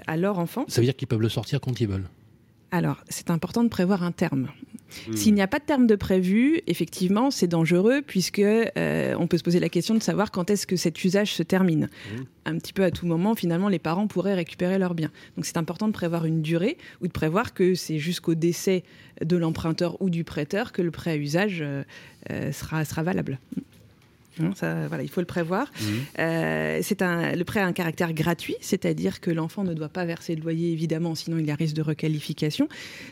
à 0.07 0.17
leurs 0.17 0.37
enfants. 0.37 0.65
Ça 0.67 0.81
veut 0.81 0.85
dire 0.85 0.95
qu'ils 0.95 1.07
peuvent 1.07 1.21
le 1.21 1.29
sortir 1.29 1.58
Alors, 2.71 2.97
c'est 3.09 3.31
important 3.31 3.63
de 3.63 3.69
prévoir 3.69 4.03
un 4.03 4.11
terme. 4.11 4.49
Hmm. 5.07 5.15
S'il 5.15 5.33
n'y 5.33 5.41
a 5.41 5.47
pas 5.47 5.59
de 5.59 5.63
terme 5.63 5.87
de 5.87 5.95
prévu, 5.95 6.61
effectivement, 6.67 7.31
c'est 7.31 7.47
dangereux 7.47 8.01
puisque 8.05 8.39
euh, 8.39 9.15
on 9.17 9.27
peut 9.27 9.37
se 9.37 9.43
poser 9.43 9.59
la 9.59 9.69
question 9.69 9.95
de 9.95 10.01
savoir 10.01 10.31
quand 10.31 10.49
est-ce 10.49 10.67
que 10.67 10.75
cet 10.75 11.03
usage 11.03 11.33
se 11.33 11.43
termine. 11.43 11.89
Hmm. 12.11 12.23
Un 12.45 12.57
petit 12.57 12.73
peu 12.73 12.83
à 12.83 12.91
tout 12.91 13.07
moment, 13.07 13.35
finalement, 13.35 13.69
les 13.69 13.79
parents 13.79 14.07
pourraient 14.07 14.35
récupérer 14.35 14.77
leur 14.77 14.93
bien. 14.93 15.11
Donc, 15.35 15.45
c'est 15.45 15.57
important 15.57 15.87
de 15.87 15.93
prévoir 15.93 16.25
une 16.25 16.41
durée 16.41 16.77
ou 17.01 17.07
de 17.07 17.11
prévoir 17.11 17.53
que 17.53 17.75
c'est 17.75 17.97
jusqu'au 17.97 18.35
décès 18.35 18.83
de 19.23 19.37
l'emprunteur 19.37 19.99
ou 20.01 20.09
du 20.09 20.23
prêteur 20.23 20.71
que 20.71 20.81
le 20.81 20.91
prêt 20.91 21.11
à 21.11 21.17
usage 21.17 21.59
euh, 21.61 21.83
euh, 22.29 22.51
sera, 22.51 22.85
sera 22.85 23.03
valable. 23.03 23.39
Hein, 24.41 24.51
ça, 24.55 24.87
voilà, 24.87 25.03
il 25.03 25.09
faut 25.09 25.21
le 25.21 25.25
prévoir. 25.27 25.71
Euh, 26.19 26.79
c'est 26.81 27.01
un, 27.01 27.35
le 27.35 27.43
prêt 27.43 27.59
a 27.59 27.65
un 27.65 27.73
caractère 27.73 28.13
gratuit, 28.13 28.55
c'est-à-dire 28.61 29.19
que 29.21 29.31
l'enfant 29.31 29.63
ne 29.63 29.73
doit 29.73 29.89
pas 29.89 30.05
verser 30.05 30.35
de 30.35 30.41
loyer, 30.41 30.71
évidemment, 30.71 31.15
sinon 31.15 31.37
il 31.37 31.45
y 31.45 31.51
a 31.51 31.55
risque 31.55 31.75
de 31.75 31.81
requalification, 31.81 32.67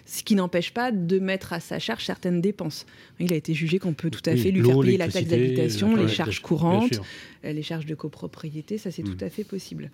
ce 0.05 0.23
qui 0.23 0.35
n'empêche 0.35 0.73
pas 0.73 0.91
de 0.91 1.19
mettre 1.19 1.53
à 1.53 1.59
sa 1.59 1.79
charge 1.79 2.05
certaines 2.05 2.41
dépenses. 2.41 2.85
Il 3.19 3.33
a 3.33 3.35
été 3.35 3.53
jugé 3.53 3.79
qu'on 3.79 3.93
peut 3.93 4.09
tout 4.09 4.21
à 4.29 4.33
Oui, 4.33 4.39
fait 4.39 4.51
lui 4.51 4.63
faire 4.63 4.79
payer 4.79 4.97
la 4.97 5.07
taxe 5.07 5.27
d'habitation, 5.27 5.95
la- 5.95 6.03
les 6.03 6.07
charges 6.07 6.41
courantes, 6.41 6.99
euh, 7.45 7.51
les 7.51 7.63
charges 7.63 7.85
de 7.85 7.95
copropriété, 7.95 8.77
ça 8.77 8.91
c'est 8.91 9.03
tout 9.03 9.17
à 9.21 9.29
fait 9.29 9.43
possible. 9.43 9.91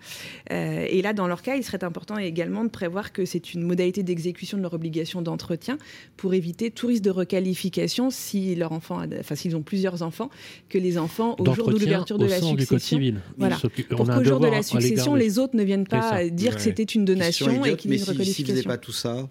Euh, 0.50 0.86
et 0.88 1.02
là, 1.02 1.12
dans 1.12 1.26
leur 1.26 1.42
cas, 1.42 1.56
il 1.56 1.64
serait 1.64 1.84
important 1.84 2.16
également 2.18 2.64
de 2.64 2.68
prévoir 2.70 3.12
que 3.12 3.24
c'est 3.24 3.54
une 3.54 3.62
modalité 3.62 4.02
d'exécution 4.02 4.56
de 4.58 4.62
leur 4.62 4.74
obligation 4.74 5.22
d'entretien 5.22 5.78
pour 6.16 6.34
éviter 6.34 6.70
tout 6.70 6.86
risque 6.88 7.02
de 7.02 7.10
requalification 7.10 8.10
si 8.10 8.54
leur 8.54 8.72
enfant, 8.72 8.98
a- 9.00 9.06
enfin 9.20 9.34
s'ils 9.34 9.56
ont 9.56 9.62
plusieurs 9.62 10.02
enfants, 10.02 10.30
que 10.68 10.78
les 10.78 10.98
enfants 10.98 11.23
au 11.32 11.54
jour 11.54 11.68
de 11.68 11.78
l'ouverture 11.78 12.18
de 12.18 12.26
la 12.26 12.40
succession. 12.40 13.00
Voilà. 13.36 13.56
Pour 13.90 14.06
qu'au 14.06 14.24
jour 14.24 14.40
de 14.40 14.48
la 14.48 14.62
succession, 14.62 15.14
les 15.14 15.38
autres 15.38 15.56
ne 15.56 15.62
viennent 15.62 15.86
pas 15.86 16.28
dire 16.28 16.56
que 16.56 16.62
c'était 16.62 16.82
une 16.82 17.04
donation 17.04 17.64
et 17.64 17.76
qu'ils 17.76 17.92
ne 17.92 18.04
reconnaissent 18.04 18.34
S'ils 18.34 18.46
ne 18.46 18.52
faisaient 18.52 18.62
pas 18.62 18.78
tout 18.78 18.92
ça, 18.92 19.28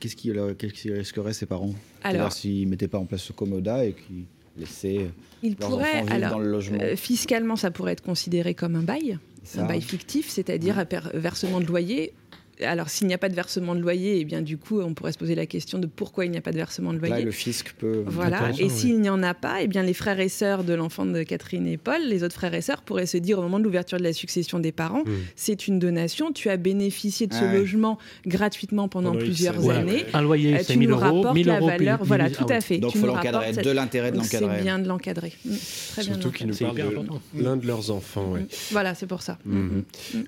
qu'est-ce 0.00 0.16
qui, 0.16 0.90
risquerait 0.90 1.32
ses 1.32 1.46
parents? 1.46 1.74
Alors, 2.02 2.32
s'ils 2.32 2.64
ne 2.64 2.70
mettaient 2.70 2.88
pas 2.88 2.98
en 2.98 3.06
place 3.06 3.22
ce 3.22 3.32
commoda 3.32 3.84
et 3.84 3.92
qu'ils 3.92 4.24
laissaient 4.58 5.10
ils 5.42 5.56
pourraient, 5.56 6.04
alors, 6.08 6.32
dans 6.32 6.38
le 6.38 6.50
logement. 6.50 6.78
Euh, 6.80 6.96
fiscalement, 6.96 7.56
ça 7.56 7.70
pourrait 7.70 7.92
être 7.92 8.02
considéré 8.02 8.54
comme 8.54 8.76
un 8.76 8.82
bail, 8.82 9.18
un 9.58 9.64
bail 9.64 9.80
fictif, 9.80 10.28
c'est-à-dire 10.28 10.78
un 10.78 10.86
versement 11.14 11.60
de 11.60 11.66
loyer 11.66 12.12
alors, 12.60 12.88
s'il 12.88 13.06
n'y 13.06 13.14
a 13.14 13.18
pas 13.18 13.28
de 13.28 13.34
versement 13.34 13.74
de 13.74 13.80
loyer, 13.80 14.20
eh 14.20 14.24
bien, 14.24 14.42
du 14.42 14.58
coup, 14.58 14.80
on 14.80 14.94
pourrait 14.94 15.12
se 15.12 15.18
poser 15.18 15.34
la 15.34 15.46
question 15.46 15.78
de 15.78 15.86
pourquoi 15.86 16.26
il 16.26 16.30
n'y 16.30 16.36
a 16.36 16.40
pas 16.40 16.52
de 16.52 16.56
versement 16.56 16.92
de 16.92 16.98
loyer. 16.98 17.14
Là, 17.14 17.20
le 17.20 17.30
fisc 17.30 17.74
peut. 17.78 18.04
Voilà. 18.06 18.50
Et 18.58 18.68
s'il 18.68 19.00
n'y 19.00 19.08
en 19.08 19.22
a 19.22 19.34
pas, 19.34 19.62
eh 19.62 19.68
bien, 19.68 19.82
les 19.82 19.94
frères 19.94 20.20
et 20.20 20.28
sœurs 20.28 20.64
de 20.64 20.74
l'enfant 20.74 21.06
de 21.06 21.22
Catherine 21.22 21.66
et 21.66 21.76
Paul, 21.76 22.02
les 22.06 22.22
autres 22.22 22.34
frères 22.34 22.54
et 22.54 22.60
sœurs, 22.60 22.82
pourraient 22.82 23.06
se 23.06 23.16
dire 23.16 23.38
au 23.38 23.42
moment 23.42 23.58
de 23.58 23.64
l'ouverture 23.64 23.98
de 23.98 24.02
la 24.02 24.12
succession 24.12 24.58
des 24.58 24.72
parents, 24.72 25.02
hmm. 25.04 25.12
c'est 25.34 25.66
une 25.66 25.78
donation. 25.78 26.32
Tu 26.32 26.50
as 26.50 26.56
bénéficié 26.56 27.26
de 27.26 27.34
ce 27.34 27.44
logement 27.44 27.98
gratuitement 28.26 28.88
pendant 28.88 29.14
plusieurs 29.14 29.68
années. 29.70 30.04
Un 30.12 30.22
loyer, 30.22 30.56
euh, 30.56 30.60
c'est 30.62 30.76
1000 30.76 30.90
euros. 30.90 31.32
1000 31.32 31.46
la 31.46 31.60
valeur. 31.60 32.04
voilà, 32.04 32.30
tout 32.30 32.46
à 32.48 32.60
fait. 32.60 32.78
Donc, 32.78 32.94
il 32.94 33.00
faut 33.00 33.06
l'encadrer. 33.06 33.52
De 33.52 33.70
l'intérêt 33.70 34.12
de 34.12 34.18
l'encadrer. 34.18 34.56
C'est 34.56 34.62
bien 34.62 34.78
de 34.78 34.88
l'encadrer. 34.88 35.32
Hmm. 35.44 35.54
Très 35.92 36.02
bien. 36.04 36.14
Surtout 36.14 36.30
qu'ils 36.30 36.46
nous 36.46 36.56
parlent 36.56 36.76
de 36.76 37.42
l'un 37.42 37.56
de 37.56 37.66
leurs 37.66 37.90
enfants. 37.90 38.34
Hmm. 38.34 38.46
Voilà, 38.70 38.94
c'est 38.94 39.06
pour 39.06 39.22
ça. 39.22 39.38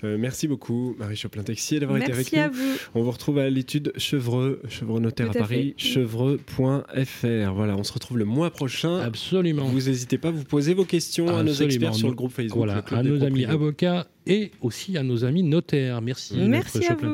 Euh, 0.03 0.17
merci 0.17 0.47
beaucoup, 0.47 0.95
Marie 0.97 1.15
Choplin-Texier, 1.15 1.79
d'avoir 1.79 1.99
été 1.99 2.11
avec 2.15 2.31
nous. 2.31 2.39
Merci 2.39 2.49
à 2.49 2.49
vous. 2.49 2.77
On 2.95 3.03
vous 3.03 3.11
retrouve 3.11 3.37
à 3.39 3.49
l'étude 3.49 3.91
Chevreux, 3.97 4.61
Chevreux 4.69 4.99
notaire 4.99 5.29
à, 5.29 5.33
Paris, 5.33 5.73
chevreux.fr. 5.77 7.53
Voilà, 7.53 7.75
on 7.77 7.83
se 7.83 7.93
retrouve 7.93 8.17
le 8.17 8.25
mois 8.25 8.49
prochain. 8.49 8.99
Absolument. 8.99 9.65
Vous 9.65 9.81
n'hésitez 9.81 10.17
pas, 10.17 10.31
vous 10.31 10.43
posez 10.43 10.73
vos 10.73 10.85
questions 10.85 11.27
à 11.35 11.43
nos 11.43 11.53
experts 11.53 11.95
sur 11.95 12.09
le 12.09 12.15
groupe 12.15 12.31
Facebook. 12.31 12.57
Voilà, 12.57 12.83
à 12.91 13.03
nos 13.03 13.23
amis 13.23 13.45
avocats 13.45 14.07
et 14.27 14.51
aussi 14.61 14.97
à 14.97 15.03
nos 15.03 15.23
amis 15.23 15.43
notaires. 15.43 16.01
Merci, 16.01 16.37
Merci 16.37 16.85
à 16.85 16.95
vous. 16.95 17.11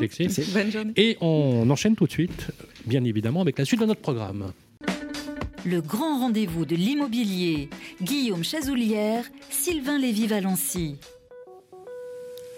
Bonne 0.53 0.71
journée. 0.71 0.93
Et 0.95 1.17
on 1.21 1.69
enchaîne 1.69 1.95
tout 1.95 2.05
de 2.05 2.11
suite, 2.11 2.47
bien 2.85 3.03
évidemment, 3.03 3.41
avec 3.41 3.57
la 3.57 3.65
suite 3.65 3.81
de 3.81 3.85
notre 3.85 4.01
programme. 4.01 4.51
Le 5.65 5.79
grand 5.79 6.19
rendez-vous 6.19 6.65
de 6.65 6.75
l'immobilier. 6.75 7.69
Guillaume 8.01 8.43
Chazoulière, 8.43 9.25
Sylvain 9.51 9.99
Lévy-Valency. 9.99 10.97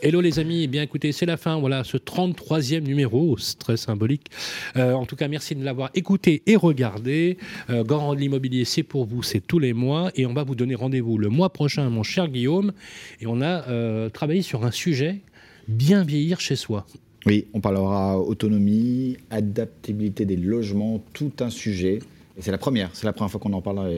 Hello 0.06 0.20
les 0.20 0.38
amis, 0.38 0.64
eh 0.64 0.68
bien 0.68 0.82
écoutez, 0.82 1.14
c'est 1.14 1.26
la 1.26 1.38
fin, 1.38 1.58
voilà, 1.58 1.86
ce 1.86 1.96
33e 1.96 2.82
numéro, 2.82 3.38
très 3.58 3.78
symbolique. 3.78 4.30
Euh, 4.76 4.92
en 4.92 5.06
tout 5.06 5.16
cas, 5.16 5.30
merci 5.30 5.56
de 5.56 5.64
l'avoir 5.64 5.92
écouté 5.94 6.44
et 6.46 6.58
regardé. 6.58 7.38
Euh, 7.70 7.86
Grand 7.86 8.14
de 8.14 8.20
l'immobilier, 8.20 8.66
c'est 8.66 8.84
pour 8.84 9.06
vous, 9.06 9.24
c'est 9.24 9.40
tous 9.40 9.60
les 9.60 9.72
mois, 9.72 10.12
et 10.16 10.26
on 10.26 10.34
va 10.34 10.44
vous 10.44 10.56
donner 10.56 10.76
rendez-vous 10.76 11.18
le 11.18 11.30
mois 11.30 11.54
prochain, 11.54 11.90
mon 11.90 12.04
cher 12.04 12.28
Guillaume. 12.28 12.74
Et 13.22 13.28
on 13.28 13.40
a 13.40 13.66
euh, 13.70 14.10
travaillé 14.10 14.42
sur 14.42 14.66
un 14.66 14.72
sujet, 14.72 15.22
bien 15.70 16.04
vieillir 16.04 16.42
chez 16.42 16.58
soi. 16.58 16.86
Oui, 17.26 17.48
on 17.54 17.62
parlera 17.62 18.20
autonomie, 18.20 19.16
adaptabilité 19.30 20.26
des 20.26 20.36
logements, 20.36 21.02
tout 21.14 21.32
un 21.40 21.50
sujet. 21.50 22.00
Et 22.38 22.42
c'est 22.42 22.52
la 22.52 22.58
première, 22.58 22.90
c'est 22.92 23.06
la 23.06 23.14
première 23.14 23.32
fois 23.32 23.40
qu'on 23.40 23.54
en 23.54 23.62
parle 23.62 23.90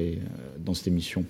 dans 0.63 0.75
cette 0.75 0.87
émission. 0.87 1.25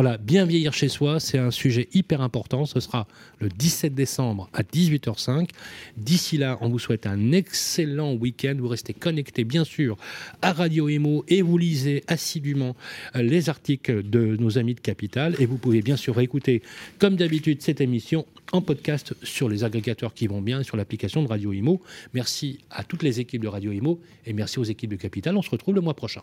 Voilà, 0.00 0.16
bien 0.16 0.44
vieillir 0.44 0.74
chez 0.74 0.88
soi, 0.88 1.18
c'est 1.18 1.38
un 1.38 1.50
sujet 1.50 1.88
hyper 1.92 2.20
important. 2.20 2.66
Ce 2.66 2.78
sera 2.78 3.08
le 3.40 3.48
17 3.48 3.96
décembre 3.96 4.48
à 4.52 4.62
18h05. 4.62 5.48
D'ici 5.96 6.38
là, 6.38 6.56
on 6.60 6.68
vous 6.68 6.78
souhaite 6.78 7.04
un 7.04 7.32
excellent 7.32 8.12
week-end. 8.12 8.54
Vous 8.60 8.68
restez 8.68 8.94
connectés, 8.94 9.42
bien 9.42 9.64
sûr, 9.64 9.96
à 10.40 10.52
Radio 10.52 10.88
Emo 10.88 11.24
et 11.26 11.42
vous 11.42 11.58
lisez 11.58 12.04
assidûment 12.06 12.76
les 13.16 13.48
articles 13.48 14.08
de 14.08 14.36
nos 14.36 14.56
amis 14.56 14.76
de 14.76 14.80
Capital. 14.80 15.34
Et 15.40 15.46
vous 15.46 15.58
pouvez 15.58 15.82
bien 15.82 15.96
sûr 15.96 16.20
écouter, 16.20 16.62
comme 17.00 17.16
d'habitude, 17.16 17.60
cette 17.60 17.80
émission 17.80 18.24
en 18.52 18.62
podcast 18.62 19.16
sur 19.24 19.48
les 19.48 19.64
agrégateurs 19.64 20.14
qui 20.14 20.28
vont 20.28 20.42
bien, 20.42 20.62
sur 20.62 20.76
l'application 20.76 21.24
de 21.24 21.28
Radio 21.28 21.52
Imo. 21.52 21.82
Merci 22.14 22.60
à 22.70 22.84
toutes 22.84 23.02
les 23.02 23.18
équipes 23.18 23.42
de 23.42 23.48
Radio 23.48 23.72
Imo 23.72 23.98
et 24.26 24.32
merci 24.32 24.60
aux 24.60 24.64
équipes 24.64 24.90
de 24.90 24.96
Capital. 24.96 25.36
On 25.36 25.42
se 25.42 25.50
retrouve 25.50 25.74
le 25.74 25.80
mois 25.80 25.94
prochain. 25.94 26.22